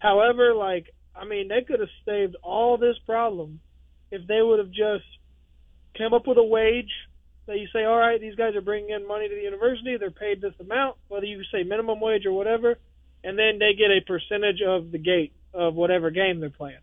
However, 0.00 0.54
like 0.54 0.92
I 1.14 1.24
mean, 1.24 1.46
they 1.46 1.62
could 1.62 1.78
have 1.78 1.88
saved 2.04 2.34
all 2.42 2.78
this 2.78 2.96
problem 3.06 3.60
if 4.10 4.26
they 4.26 4.42
would 4.42 4.58
have 4.58 4.72
just 4.72 5.04
come 5.96 6.14
up 6.14 6.26
with 6.26 6.38
a 6.38 6.44
wage 6.44 6.90
that 7.46 7.58
you 7.58 7.66
say, 7.72 7.84
all 7.84 7.96
right, 7.96 8.20
these 8.20 8.34
guys 8.34 8.54
are 8.54 8.60
bringing 8.60 8.90
in 8.90 9.06
money 9.06 9.28
to 9.28 9.34
the 9.34 9.40
university, 9.42 9.96
they're 9.96 10.10
paid 10.10 10.40
this 10.40 10.54
amount, 10.60 10.96
whether 11.08 11.26
you 11.26 11.42
say 11.52 11.62
minimum 11.62 12.00
wage 12.00 12.26
or 12.26 12.32
whatever, 12.32 12.78
and 13.24 13.38
then 13.38 13.58
they 13.58 13.74
get 13.74 13.90
a 13.90 14.00
percentage 14.06 14.62
of 14.66 14.92
the 14.92 14.98
gate 14.98 15.32
of 15.52 15.74
whatever 15.74 16.10
game 16.10 16.40
they're 16.40 16.50
playing. 16.50 16.78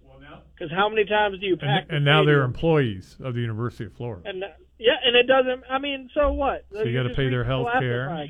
Because 0.54 0.72
how 0.72 0.90
many 0.90 1.06
times 1.06 1.40
do 1.40 1.46
you 1.46 1.56
pack? 1.56 1.84
And, 1.84 1.90
the 1.90 1.96
and 1.98 2.06
now 2.06 2.26
they're 2.26 2.42
employees 2.42 3.16
of 3.22 3.36
the 3.36 3.42
University 3.42 3.86
of 3.86 3.94
Florida. 3.94 4.28
And 4.28 4.44
uh, 4.44 4.48
yeah, 4.80 4.94
and 5.06 5.16
it 5.16 5.28
doesn't. 5.28 5.64
I 5.70 5.78
mean, 5.78 6.10
so 6.16 6.32
what? 6.34 6.66
So 6.74 6.82
you 6.84 6.94
gotta 6.94 7.14
pay 7.14 7.30
their 7.30 7.44
health 7.44 7.68
care. 7.80 8.10
Uh, 8.10 8.26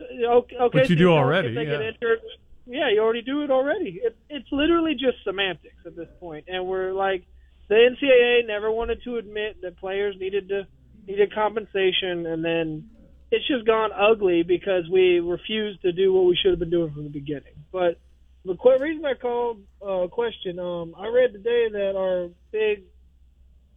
Okay, 0.00 0.56
okay, 0.56 0.78
Which 0.80 0.90
you 0.90 0.96
so 0.96 0.98
do 0.98 1.04
them 1.04 1.14
already, 1.14 1.48
if 1.48 1.54
they 1.54 1.64
get 1.64 1.80
yeah. 1.80 1.88
injured- 1.88 2.20
yeah, 2.66 2.90
you 2.90 3.00
already 3.00 3.22
do 3.22 3.42
it 3.42 3.50
already. 3.50 4.00
It, 4.02 4.16
it's 4.28 4.50
literally 4.50 4.94
just 4.94 5.22
semantics 5.24 5.76
at 5.86 5.96
this 5.96 6.08
point, 6.18 6.46
and 6.48 6.66
we're 6.66 6.92
like, 6.92 7.24
the 7.68 7.74
NCAA 7.74 8.46
never 8.46 8.70
wanted 8.70 9.02
to 9.04 9.16
admit 9.16 9.62
that 9.62 9.78
players 9.78 10.16
needed 10.18 10.48
to 10.48 10.66
needed 11.06 11.34
compensation, 11.34 12.26
and 12.26 12.44
then 12.44 12.88
it's 13.30 13.46
just 13.46 13.66
gone 13.66 13.90
ugly 13.92 14.42
because 14.42 14.88
we 14.90 15.20
refused 15.20 15.82
to 15.82 15.92
do 15.92 16.12
what 16.12 16.24
we 16.24 16.36
should 16.40 16.52
have 16.52 16.58
been 16.58 16.70
doing 16.70 16.92
from 16.92 17.04
the 17.04 17.10
beginning. 17.10 17.54
But 17.72 17.98
the 18.44 18.56
qu- 18.56 18.78
reason 18.80 19.04
I 19.04 19.14
called 19.14 19.60
uh, 19.82 20.06
question, 20.08 20.58
um, 20.58 20.94
I 20.98 21.08
read 21.08 21.32
today 21.32 21.68
that 21.72 21.94
our 21.96 22.28
big 22.52 22.84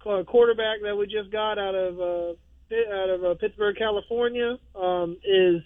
uh, 0.05 0.23
quarterback 0.23 0.81
that 0.83 0.95
we 0.95 1.05
just 1.05 1.31
got 1.31 1.57
out 1.57 1.75
of 1.75 1.99
uh, 1.99 2.33
out 2.93 3.09
of 3.09 3.23
uh, 3.23 3.35
Pittsburg, 3.35 3.77
California, 3.77 4.57
um, 4.75 5.17
is 5.23 5.61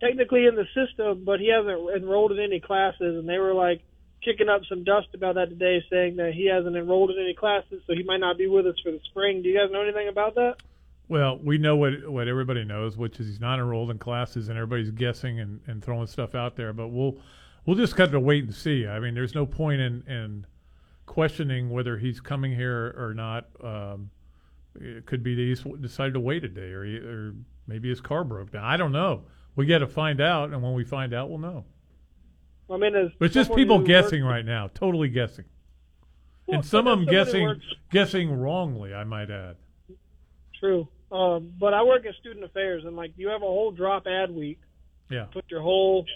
technically 0.00 0.46
in 0.46 0.54
the 0.54 0.66
system, 0.74 1.24
but 1.24 1.40
he 1.40 1.50
hasn't 1.50 1.96
enrolled 1.96 2.32
in 2.32 2.38
any 2.38 2.60
classes, 2.60 3.18
and 3.18 3.28
they 3.28 3.38
were 3.38 3.54
like 3.54 3.82
kicking 4.24 4.48
up 4.48 4.62
some 4.68 4.84
dust 4.84 5.08
about 5.14 5.34
that 5.34 5.50
today, 5.50 5.84
saying 5.90 6.16
that 6.16 6.32
he 6.34 6.46
hasn't 6.46 6.76
enrolled 6.76 7.10
in 7.10 7.18
any 7.18 7.34
classes, 7.34 7.82
so 7.86 7.94
he 7.94 8.02
might 8.02 8.20
not 8.20 8.38
be 8.38 8.46
with 8.46 8.66
us 8.66 8.78
for 8.82 8.90
the 8.90 9.00
spring. 9.10 9.42
Do 9.42 9.48
you 9.48 9.58
guys 9.58 9.70
know 9.70 9.82
anything 9.82 10.08
about 10.08 10.34
that? 10.36 10.56
Well, 11.08 11.38
we 11.42 11.58
know 11.58 11.76
what 11.76 12.08
what 12.10 12.28
everybody 12.28 12.64
knows, 12.64 12.96
which 12.96 13.20
is 13.20 13.26
he's 13.26 13.40
not 13.40 13.58
enrolled 13.58 13.90
in 13.90 13.98
classes, 13.98 14.48
and 14.48 14.56
everybody's 14.56 14.90
guessing 14.90 15.38
and, 15.38 15.60
and 15.66 15.84
throwing 15.84 16.06
stuff 16.06 16.34
out 16.34 16.56
there. 16.56 16.72
But 16.72 16.88
we'll 16.88 17.18
we'll 17.66 17.76
just 17.76 17.94
kind 17.96 18.14
of 18.14 18.22
wait 18.22 18.44
and 18.44 18.54
see. 18.54 18.86
I 18.86 18.98
mean, 19.00 19.14
there's 19.14 19.34
no 19.34 19.44
point 19.44 19.80
in, 19.80 20.02
in 20.08 20.46
questioning 21.06 21.70
whether 21.70 21.98
he's 21.98 22.20
coming 22.20 22.54
here 22.54 22.94
or 22.96 23.12
not. 23.14 23.48
Um, 23.62 24.10
it 24.80 25.06
could 25.06 25.22
be 25.22 25.34
that 25.34 25.42
he's 25.42 25.62
decided 25.80 26.14
to 26.14 26.20
wait 26.20 26.42
a 26.42 26.48
day, 26.48 26.72
or 26.72 26.84
he, 26.84 26.96
or 26.96 27.34
maybe 27.66 27.90
his 27.90 28.00
car 28.00 28.24
broke 28.24 28.50
down. 28.50 28.64
I 28.64 28.76
don't 28.76 28.92
know. 28.92 29.24
We 29.56 29.66
got 29.66 29.78
to 29.78 29.86
find 29.86 30.20
out, 30.20 30.50
and 30.50 30.62
when 30.62 30.72
we 30.72 30.84
find 30.84 31.14
out, 31.14 31.28
we'll 31.28 31.38
know. 31.38 31.64
I 32.70 32.76
mean, 32.76 32.94
as 32.94 33.10
But 33.18 33.26
it's 33.26 33.34
just 33.34 33.54
people 33.54 33.78
guessing 33.80 34.24
works- 34.24 34.30
right 34.32 34.44
now, 34.44 34.68
totally 34.74 35.08
guessing, 35.08 35.44
Well, 36.46 36.56
and 36.56 36.64
some 36.64 36.86
of 36.86 36.98
them 36.98 37.00
as 37.00 37.06
someone 37.06 37.06
who 37.06 37.24
guessing 37.24 37.42
works- 37.44 37.74
guessing 37.90 38.40
wrongly. 38.40 38.94
I 38.94 39.04
might 39.04 39.30
add. 39.30 39.56
True. 40.58 40.88
Um, 41.12 41.52
but 41.58 41.74
I 41.74 41.82
work 41.82 42.04
in 42.06 42.12
student 42.14 42.44
affairs, 42.44 42.84
and 42.84 42.96
like 42.96 43.12
you 43.16 43.28
have 43.28 43.42
a 43.42 43.46
whole 43.46 43.70
drop 43.70 44.06
ad 44.06 44.30
week, 44.34 44.58
Yeah. 45.10 45.24
put 45.32 45.44
your 45.50 45.60
whole 45.60 46.06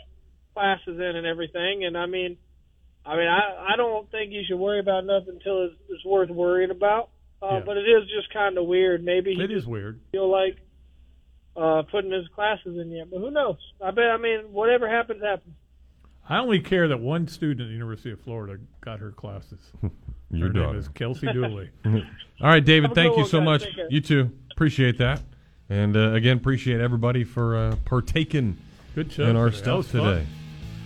classes 0.54 0.98
in 0.98 1.16
and 1.16 1.26
everything. 1.26 1.84
And 1.84 1.96
I 1.96 2.06
mean, 2.06 2.36
I 3.04 3.16
mean, 3.16 3.28
I 3.28 3.72
I 3.72 3.76
don't 3.76 4.10
think 4.10 4.32
you 4.32 4.42
should 4.44 4.58
worry 4.58 4.80
about 4.80 5.04
nothing 5.04 5.34
until 5.34 5.64
it's, 5.66 5.74
it's 5.90 6.04
worth 6.04 6.30
worrying 6.30 6.70
about. 6.70 7.10
Uh, 7.42 7.48
Yeah. 7.54 7.60
But 7.60 7.76
it 7.76 7.86
is 7.88 8.08
just 8.08 8.30
kind 8.32 8.58
of 8.58 8.66
weird. 8.66 9.04
Maybe 9.04 9.32
It 9.40 9.50
is 9.52 9.66
weird. 9.66 10.00
feel 10.10 10.28
like 10.28 10.56
uh, 11.56 11.82
putting 11.82 12.10
his 12.10 12.26
classes 12.28 12.78
in 12.78 12.90
yet, 12.90 13.10
but 13.10 13.18
who 13.18 13.30
knows? 13.30 13.58
I 13.80 13.90
bet. 13.90 14.10
I 14.10 14.16
mean, 14.16 14.52
whatever 14.52 14.88
happens, 14.88 15.22
happens. 15.22 15.54
I 16.28 16.38
only 16.38 16.60
care 16.60 16.88
that 16.88 17.00
one 17.00 17.26
student 17.28 17.62
at 17.62 17.66
the 17.68 17.72
University 17.72 18.10
of 18.10 18.20
Florida 18.20 18.58
got 18.80 18.98
her 19.00 19.10
classes. 19.12 19.60
Your 20.30 20.48
her 20.48 20.52
daughter. 20.52 20.66
name 20.72 20.76
is 20.76 20.88
Kelsey 20.88 21.32
Dooley. 21.32 21.70
All 21.86 22.02
right, 22.40 22.64
David. 22.64 22.94
Thank 22.94 23.16
you 23.16 23.26
so 23.26 23.38
guys. 23.38 23.44
much. 23.62 23.66
You 23.88 24.00
too. 24.02 24.30
Appreciate 24.52 24.98
that. 24.98 25.22
And 25.70 25.96
uh, 25.96 26.12
again, 26.12 26.36
appreciate 26.36 26.80
everybody 26.80 27.24
for 27.24 27.56
uh, 27.56 27.76
partaking 27.84 28.58
Good 28.94 29.10
show 29.12 29.24
in 29.24 29.36
our 29.36 29.46
today. 29.50 29.58
Stuff 29.62 29.76
was 29.78 29.86
fun. 29.88 30.00
today. 30.04 30.26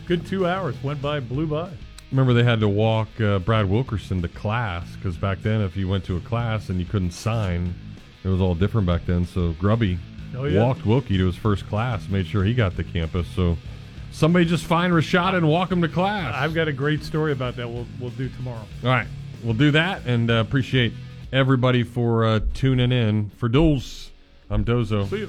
Good 0.07 0.27
two 0.27 0.47
hours 0.47 0.81
went 0.83 1.01
by, 1.03 1.21
blew 1.21 1.47
by. 1.47 1.71
Remember, 2.11 2.35
they 2.35 2.45
had 2.45 2.61
to 2.61 2.69
walk 2.69 3.09
uh, 3.21 3.39
Brad 3.39 3.69
Wilkerson 3.71 4.21
to 4.23 4.29
class 4.29 4.95
because 4.97 5.17
back 5.17 5.39
then, 5.43 5.61
if 5.63 5.77
you 5.77 5.89
went 5.89 6.05
to 6.05 6.17
a 6.17 6.21
class 6.21 6.69
and 6.69 6.79
you 6.79 6.85
couldn't 6.85 7.13
sign, 7.13 7.75
it 8.23 8.29
was 8.29 8.41
all 8.41 8.55
different 8.55 8.87
back 8.87 9.07
then. 9.07 9.25
So 9.25 9.53
Grubby 9.53 9.99
Oh, 10.37 10.45
yeah. 10.45 10.63
walked 10.63 10.85
Wilkie 10.87 11.19
to 11.19 11.27
his 11.27 11.37
first 11.37 11.67
class, 11.69 12.09
made 12.09 12.27
sure 12.27 12.45
he 12.45 12.55
got 12.55 12.77
to 12.77 12.85
campus. 12.85 13.27
So 13.35 13.57
somebody 14.13 14.45
just 14.45 14.65
find 14.65 14.93
Rashad 14.93 15.35
and 15.35 15.49
walk 15.49 15.73
him 15.73 15.83
to 15.83 15.89
class. 15.89 16.35
I've 16.35 16.55
got 16.55 16.69
a 16.69 16.73
great 16.73 17.03
story 17.03 17.33
about 17.33 17.57
that. 17.57 17.69
We'll 17.69 17.87
we'll 18.01 18.11
do 18.11 18.29
tomorrow. 18.29 18.65
All 18.85 18.91
right, 18.91 19.07
we'll 19.43 19.55
do 19.55 19.71
that, 19.73 20.07
and 20.07 20.31
uh, 20.31 20.35
appreciate 20.35 20.93
everybody 21.33 21.83
for 21.83 22.25
uh, 22.25 22.41
tuning 22.55 22.93
in. 22.93 23.31
For 23.31 23.49
Duels, 23.49 24.11
I'm 24.51 24.65
Dozo. 24.65 25.09
See 25.09 25.19
you. 25.19 25.29